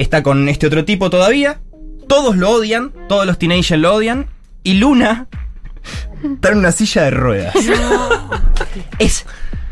está 0.00 0.24
con 0.24 0.48
este 0.48 0.66
otro 0.66 0.84
tipo 0.84 1.10
todavía 1.10 1.60
Todos 2.08 2.36
lo 2.36 2.50
odian, 2.50 2.92
todos 3.08 3.24
los 3.24 3.38
teenagers 3.38 3.80
lo 3.80 3.94
odian. 3.94 4.26
Y 4.64 4.74
Luna 4.74 5.28
está 6.34 6.50
en 6.50 6.58
una 6.58 6.72
silla 6.72 7.02
de 7.02 7.10
ruedas. 7.12 7.54
es 8.98 9.26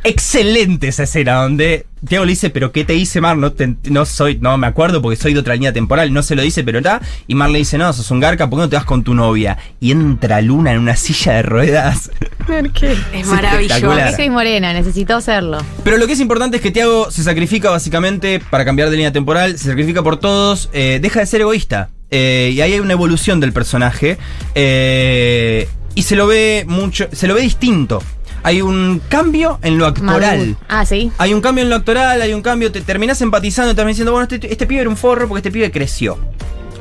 excelente 0.04 0.88
esa 0.88 1.02
escena 1.04 1.34
donde 1.42 1.86
Tiago 2.06 2.24
le 2.26 2.32
dice, 2.32 2.50
pero 2.50 2.70
¿qué 2.72 2.84
te 2.84 2.94
hice 2.94 3.20
Mar? 3.20 3.36
No, 3.36 3.52
te- 3.52 3.74
no 3.84 4.04
soy, 4.04 4.38
no 4.40 4.56
me 4.58 4.66
acuerdo 4.66 5.00
porque 5.02 5.16
soy 5.16 5.32
de 5.34 5.40
otra 5.40 5.54
línea 5.54 5.72
temporal, 5.72 6.12
no 6.12 6.22
se 6.22 6.34
lo 6.36 6.42
dice, 6.42 6.62
pero 6.62 6.78
está. 6.78 7.00
Y 7.26 7.34
Mar 7.34 7.50
le 7.50 7.58
dice, 7.58 7.78
no, 7.78 7.92
sos 7.92 8.10
un 8.10 8.20
garca, 8.20 8.48
¿por 8.50 8.58
qué 8.58 8.62
no 8.64 8.68
te 8.68 8.76
vas 8.76 8.84
con 8.84 9.02
tu 9.02 9.14
novia? 9.14 9.56
Y 9.80 9.90
entra 9.92 10.40
Luna 10.42 10.72
en 10.72 10.78
una 10.78 10.94
silla 10.96 11.32
de 11.34 11.42
ruedas. 11.42 12.10
Es 12.46 13.26
maravilloso. 13.26 13.74
espectacular. 13.76 14.14
Soy 14.16 14.28
morena, 14.28 14.72
necesito 14.74 15.16
hacerlo. 15.16 15.58
Pero 15.82 15.96
lo 15.96 16.06
que 16.06 16.12
es 16.12 16.20
importante 16.20 16.58
es 16.58 16.62
que 16.62 16.70
Tiago 16.70 17.10
se 17.10 17.22
sacrifica 17.22 17.70
básicamente 17.70 18.38
para 18.38 18.66
cambiar 18.66 18.90
de 18.90 18.96
línea 18.96 19.12
temporal, 19.12 19.58
se 19.58 19.68
sacrifica 19.68 20.02
por 20.02 20.18
todos, 20.18 20.68
eh, 20.74 20.98
deja 21.00 21.20
de 21.20 21.26
ser 21.26 21.40
egoísta. 21.40 21.88
Eh, 22.10 22.50
y 22.52 22.60
ahí 22.60 22.74
hay 22.74 22.80
una 22.80 22.92
evolución 22.92 23.40
del 23.40 23.54
personaje. 23.54 24.18
eh, 24.54 25.68
y 25.96 26.02
se 26.02 26.16
lo 26.16 26.26
ve 26.26 26.64
mucho, 26.66 27.08
se 27.12 27.26
lo 27.28 27.34
ve 27.34 27.40
distinto. 27.42 28.02
Hay 28.44 28.60
un 28.60 29.00
cambio 29.08 29.58
en 29.62 29.78
lo 29.78 29.86
actoral. 29.86 30.38
Maduro. 30.38 30.58
Ah, 30.68 30.84
sí. 30.84 31.10
Hay 31.16 31.32
un 31.32 31.40
cambio 31.40 31.64
en 31.64 31.70
lo 31.70 31.76
actoral, 31.76 32.20
hay 32.20 32.34
un 32.34 32.42
cambio, 32.42 32.70
te 32.70 32.82
terminas 32.82 33.20
empatizando, 33.22 33.74
terminas 33.74 33.96
diciendo, 33.96 34.12
bueno, 34.12 34.28
este, 34.30 34.52
este 34.52 34.66
pibe 34.66 34.82
era 34.82 34.90
un 34.90 34.98
forro 34.98 35.26
porque 35.26 35.40
este 35.40 35.50
pibe 35.50 35.72
creció. 35.72 36.18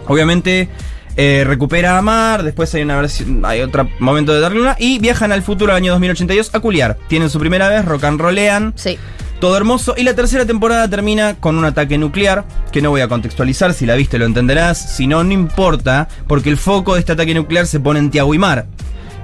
Obviamente 0.06 0.68
eh, 1.16 1.44
recupera 1.48 1.98
a 1.98 2.02
Mar, 2.02 2.44
después 2.44 2.74
hay 2.76 2.82
una 2.82 2.98
versión, 2.98 3.46
hay 3.46 3.62
otro 3.62 3.88
momento 4.00 4.34
de 4.34 4.42
darle 4.42 4.60
una, 4.60 4.76
y 4.78 5.00
viajan 5.00 5.32
al 5.32 5.42
futuro 5.42 5.72
al 5.72 5.78
año 5.78 5.94
2082 5.94 6.54
a 6.54 6.60
culiar. 6.60 6.98
Tienen 7.08 7.30
su 7.30 7.40
primera 7.40 7.70
vez, 7.70 7.86
rock 7.86 8.04
and 8.04 8.20
rollean. 8.20 8.74
Sí. 8.76 8.98
Todo 9.40 9.56
hermoso. 9.56 9.94
Y 9.98 10.04
la 10.04 10.16
tercera 10.16 10.46
temporada 10.46 10.90
termina 10.90 11.36
con 11.36 11.58
un 11.58 11.64
ataque 11.64 11.98
nuclear, 11.98 12.46
que 12.74 12.82
no 12.82 12.90
voy 12.90 13.02
a 13.02 13.08
contextualizar, 13.08 13.74
si 13.74 13.86
la 13.86 13.96
viste 13.96 14.18
lo 14.18 14.26
entenderás, 14.26 14.96
si 14.96 15.08
no, 15.08 15.24
no 15.24 15.32
importa, 15.32 16.10
porque 16.28 16.50
el 16.50 16.58
foco 16.58 16.96
de 16.96 17.00
este 17.00 17.14
ataque 17.14 17.34
nuclear 17.34 17.68
se 17.68 17.80
pone 17.80 18.00
en 18.00 18.10
Tiago 18.10 18.34
y 18.34 18.38
Mar. 18.38 18.66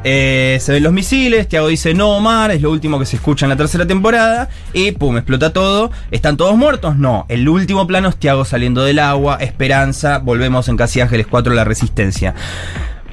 Eh, 0.03 0.57
se 0.61 0.71
ven 0.71 0.84
los 0.84 0.93
misiles, 0.93 1.49
Tiago 1.49 1.67
dice 1.67 1.93
no 1.93 2.19
Mar, 2.21 2.51
es 2.51 2.61
lo 2.61 2.71
último 2.71 2.97
que 2.99 3.05
se 3.05 3.17
escucha 3.17 3.45
en 3.45 3.49
la 3.49 3.57
tercera 3.57 3.85
temporada, 3.85 4.49
y 4.73 4.91
pum, 4.93 5.17
explota 5.17 5.51
todo. 5.51 5.91
¿Están 6.11 6.38
todos 6.38 6.55
muertos? 6.55 6.97
No. 6.97 7.26
El 7.27 7.47
último 7.49 7.85
plano 7.85 8.09
es 8.09 8.15
Tiago 8.15 8.45
saliendo 8.45 8.84
del 8.84 8.99
agua, 8.99 9.38
esperanza, 9.41 10.19
volvemos 10.19 10.69
en 10.69 10.77
Casi 10.77 11.01
Ángeles 11.01 11.27
4, 11.27 11.53
la 11.53 11.65
resistencia. 11.65 12.34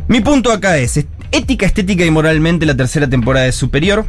Mi 0.08 0.20
punto 0.20 0.52
acá 0.52 0.78
es, 0.78 1.04
ética, 1.32 1.66
estética 1.66 2.04
y 2.04 2.10
moralmente 2.10 2.66
la 2.66 2.76
tercera 2.76 3.08
temporada 3.08 3.46
es 3.46 3.56
superior. 3.56 4.06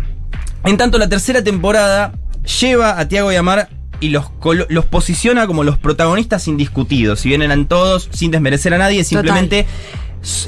En 0.64 0.78
tanto, 0.78 0.98
la 0.98 1.10
tercera 1.10 1.44
temporada 1.44 2.14
lleva 2.62 3.00
a 3.00 3.08
Tiago 3.08 3.32
y 3.32 3.36
a 3.36 3.44
Mar 3.44 3.70
y 4.00 4.10
los, 4.10 4.26
los 4.70 4.86
posiciona 4.86 5.48
como 5.48 5.64
los 5.64 5.78
protagonistas 5.78 6.48
indiscutidos. 6.48 7.22
Si 7.22 7.30
bien 7.30 7.42
eran 7.42 7.66
todos, 7.66 8.10
sin 8.12 8.30
desmerecer 8.30 8.74
a 8.74 8.78
nadie, 8.78 9.04
simplemente 9.04 9.66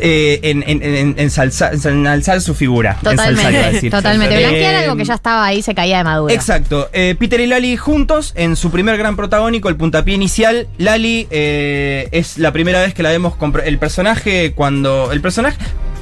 eh, 0.02 0.40
en, 0.44 0.64
en- 0.68 0.84
en- 0.84 1.16
ensalzar, 1.18 1.74
enalzar 1.86 2.42
su 2.42 2.54
figura. 2.56 2.98
Ensalzar, 3.00 3.32
iba 3.32 3.42
a 3.42 3.44
Totalmente. 3.46 3.72
decir. 3.74 3.92
Totalmente. 3.92 4.36
Eh, 4.36 4.40
Blanquear 4.40 4.76
algo 4.76 4.96
que 4.96 5.06
ya 5.06 5.14
estaba 5.16 5.46
ahí, 5.46 5.62
se 5.62 5.74
caía 5.76 5.98
de 6.00 6.04
madura. 6.04 6.34
Exacto. 6.34 6.90
Eh, 6.94 7.16
Peter 7.18 7.40
y 7.40 7.48
Lali 7.48 7.78
juntos 7.78 8.34
en 8.36 8.56
su 8.56 8.72
primer 8.72 8.98
gran 8.98 9.16
protagónico, 9.16 9.70
el 9.70 9.76
puntapié 9.76 10.16
inicial. 10.16 10.68
Lali 10.78 11.28
eh, 11.32 12.08
es 12.12 12.38
la 12.38 12.52
primera 12.52 12.82
vez 12.82 12.94
que 12.94 13.04
la 13.04 13.10
vemos. 13.10 13.34
compro- 13.38 13.64
El 13.66 13.78
personaje, 13.80 14.54
cuando. 14.56 15.12
El 15.12 15.22
personaje. 15.22 15.58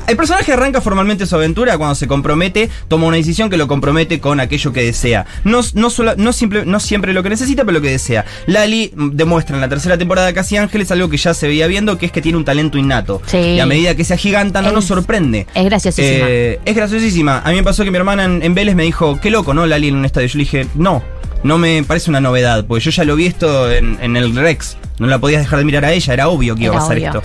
El 0.07 0.15
personaje 0.15 0.53
arranca 0.53 0.79
formalmente 0.81 1.25
su 1.25 1.35
aventura 1.35 1.77
cuando 1.77 1.93
se 1.95 2.07
compromete, 2.07 2.69
toma 2.87 3.07
una 3.07 3.17
decisión 3.17 3.49
que 3.49 3.57
lo 3.57 3.67
compromete 3.67 4.19
con 4.21 4.39
aquello 4.39 4.71
que 4.71 4.83
desea. 4.83 5.25
No, 5.43 5.59
no, 5.73 5.89
sola- 5.89 6.15
no, 6.17 6.31
simple- 6.31 6.65
no 6.65 6.79
siempre 6.79 7.13
lo 7.13 7.23
que 7.23 7.29
necesita, 7.29 7.65
pero 7.65 7.73
lo 7.79 7.81
que 7.81 7.89
desea. 7.91 8.23
Lali 8.45 8.91
demuestra 8.95 9.55
en 9.55 9.61
la 9.61 9.69
tercera 9.69 9.97
temporada 9.97 10.27
de 10.27 10.33
Casi 10.33 10.55
Ángeles 10.57 10.89
algo 10.91 11.09
que 11.09 11.17
ya 11.17 11.33
se 11.33 11.47
veía 11.47 11.67
viendo, 11.67 11.97
que 11.97 12.05
es 12.05 12.11
que 12.11 12.21
tiene 12.21 12.37
un 12.37 12.45
talento 12.45 12.77
innato. 12.77 13.21
Sí. 13.25 13.37
Y 13.37 13.59
a 13.59 13.65
medida 13.65 13.95
que 13.95 14.03
se 14.05 14.13
agiganta, 14.13 14.61
no 14.61 14.69
Es- 14.69 14.73
nos 14.73 14.85
sorprende. 14.85 15.45
Es 15.53 15.65
graciosísima. 15.65 16.25
Eh, 16.29 16.59
es 16.63 16.75
graciosísima. 16.75 17.41
A 17.43 17.49
mí 17.49 17.55
me 17.57 17.63
pasó 17.63 17.83
que 17.83 17.91
mi 17.91 17.97
hermana 17.97 18.23
en, 18.25 18.41
en 18.43 18.53
Vélez 18.55 18.75
me 18.75 18.83
dijo, 18.83 19.19
qué 19.21 19.29
loco, 19.29 19.53
¿no? 19.53 19.65
Lali 19.65 19.89
en 19.89 19.95
un 19.97 20.05
estadio. 20.05 20.27
Yo 20.27 20.37
le 20.37 20.43
dije, 20.45 20.67
no, 20.75 21.03
no 21.43 21.57
me 21.57 21.83
parece 21.83 22.09
una 22.09 22.21
novedad, 22.21 22.65
porque 22.65 22.85
yo 22.85 22.91
ya 22.91 23.03
lo 23.03 23.15
vi 23.17 23.25
esto 23.27 23.69
en, 23.71 23.97
en 24.01 24.15
el 24.15 24.33
Rex. 24.35 24.77
No 24.99 25.07
la 25.07 25.19
podías 25.19 25.41
dejar 25.41 25.59
de 25.59 25.65
mirar 25.65 25.85
a 25.85 25.91
ella, 25.91 26.13
era 26.13 26.27
obvio 26.29 26.55
que 26.55 26.63
iba 26.63 26.75
a 26.75 26.79
pasar 26.79 26.97
obvio. 26.97 27.07
esto. 27.07 27.23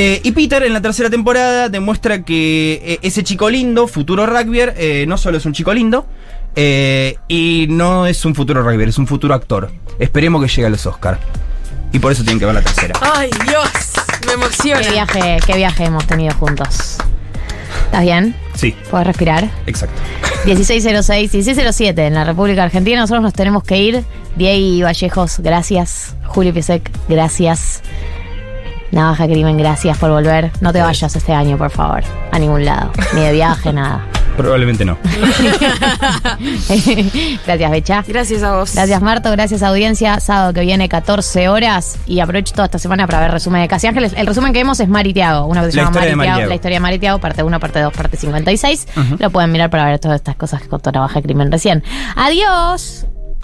Eh, 0.00 0.20
y 0.22 0.30
Peter 0.30 0.62
en 0.62 0.72
la 0.72 0.80
tercera 0.80 1.10
temporada 1.10 1.68
demuestra 1.68 2.22
que 2.22 2.80
eh, 2.84 2.98
ese 3.02 3.24
chico 3.24 3.50
lindo, 3.50 3.88
futuro 3.88 4.26
rugbyer, 4.26 4.74
eh, 4.78 5.04
no 5.08 5.18
solo 5.18 5.38
es 5.38 5.44
un 5.44 5.52
chico 5.52 5.74
lindo, 5.74 6.06
eh, 6.54 7.16
y 7.26 7.66
no 7.68 8.06
es 8.06 8.24
un 8.24 8.32
futuro 8.36 8.62
rugbyer, 8.62 8.88
es 8.88 8.98
un 8.98 9.08
futuro 9.08 9.34
actor. 9.34 9.72
Esperemos 9.98 10.40
que 10.40 10.48
llegue 10.48 10.66
a 10.66 10.70
los 10.70 10.86
Oscars. 10.86 11.18
Y 11.92 11.98
por 11.98 12.12
eso 12.12 12.22
tienen 12.22 12.38
que 12.38 12.44
ver 12.46 12.54
la 12.54 12.62
tercera. 12.62 12.94
Ay, 13.00 13.28
Dios, 13.44 13.68
me 14.26 14.34
emociona. 14.34 14.82
Qué 14.82 14.90
viaje, 14.92 15.36
qué 15.44 15.56
viaje 15.56 15.84
hemos 15.86 16.06
tenido 16.06 16.32
juntos. 16.34 16.98
¿Estás 17.86 18.02
bien? 18.02 18.36
Sí, 18.54 18.76
¿Puedes 18.90 19.06
respirar? 19.06 19.50
exacto. 19.66 20.00
1606, 20.44 21.32
1607 21.32 22.06
en 22.06 22.14
la 22.14 22.24
República 22.24 22.62
Argentina. 22.62 23.00
Nosotros 23.00 23.22
nos 23.22 23.32
tenemos 23.32 23.64
que 23.64 23.78
ir. 23.78 24.04
Diego 24.36 24.84
Vallejos, 24.84 25.40
gracias. 25.40 26.14
Julio 26.26 26.52
Piesek, 26.52 26.88
gracias. 27.08 27.82
Navaja 28.90 29.26
Crimen, 29.26 29.56
gracias 29.58 29.98
por 29.98 30.10
volver. 30.10 30.50
No 30.60 30.72
te 30.72 30.80
vayas 30.80 31.14
este 31.14 31.32
año, 31.32 31.58
por 31.58 31.70
favor, 31.70 32.02
a 32.32 32.38
ningún 32.38 32.64
lado. 32.64 32.90
Ni 33.14 33.20
de 33.22 33.32
viaje, 33.32 33.72
nada. 33.72 34.04
Probablemente 34.36 34.84
no. 34.84 34.96
gracias, 37.44 37.70
Becha. 37.70 38.04
Gracias 38.06 38.42
a 38.44 38.52
vos. 38.56 38.72
Gracias, 38.74 39.02
Marto. 39.02 39.30
Gracias, 39.32 39.62
audiencia. 39.64 40.20
Sábado 40.20 40.52
que 40.52 40.60
viene, 40.60 40.88
14 40.88 41.48
horas. 41.48 41.98
Y 42.06 42.20
aprovecho 42.20 42.54
toda 42.54 42.66
esta 42.66 42.78
semana 42.78 43.06
para 43.06 43.20
ver 43.20 43.32
resumen 43.32 43.62
de 43.62 43.68
Casi 43.68 43.88
Ángeles. 43.88 44.14
El 44.16 44.26
resumen 44.28 44.52
que 44.52 44.60
vemos 44.60 44.78
es 44.78 44.88
Mari 44.88 45.12
Tiago. 45.12 45.46
Uno 45.46 45.64
que 45.64 45.72
se 45.72 45.76
La 45.76 45.82
llama 45.82 45.90
historia 45.90 46.10
de 46.10 46.16
Mari 46.16 46.16
Mari 46.16 46.26
Tiago. 46.28 46.38
Tiago. 46.38 46.48
La 46.50 46.54
historia 46.54 46.76
de 46.76 46.80
Mari 46.80 46.98
Tiago, 47.00 47.18
parte 47.18 47.42
1, 47.42 47.60
parte 47.60 47.80
2, 47.80 47.92
parte 47.92 48.16
56. 48.16 48.86
Ujú. 48.96 49.16
Lo 49.18 49.30
pueden 49.30 49.50
mirar 49.50 49.70
para 49.70 49.86
ver 49.86 49.98
todas 49.98 50.16
estas 50.20 50.36
cosas 50.36 50.62
que 50.62 50.68
contó 50.68 50.92
Navaja 50.92 51.20
Crimen 51.20 51.50
recién. 51.50 51.82
Adiós. 52.14 53.06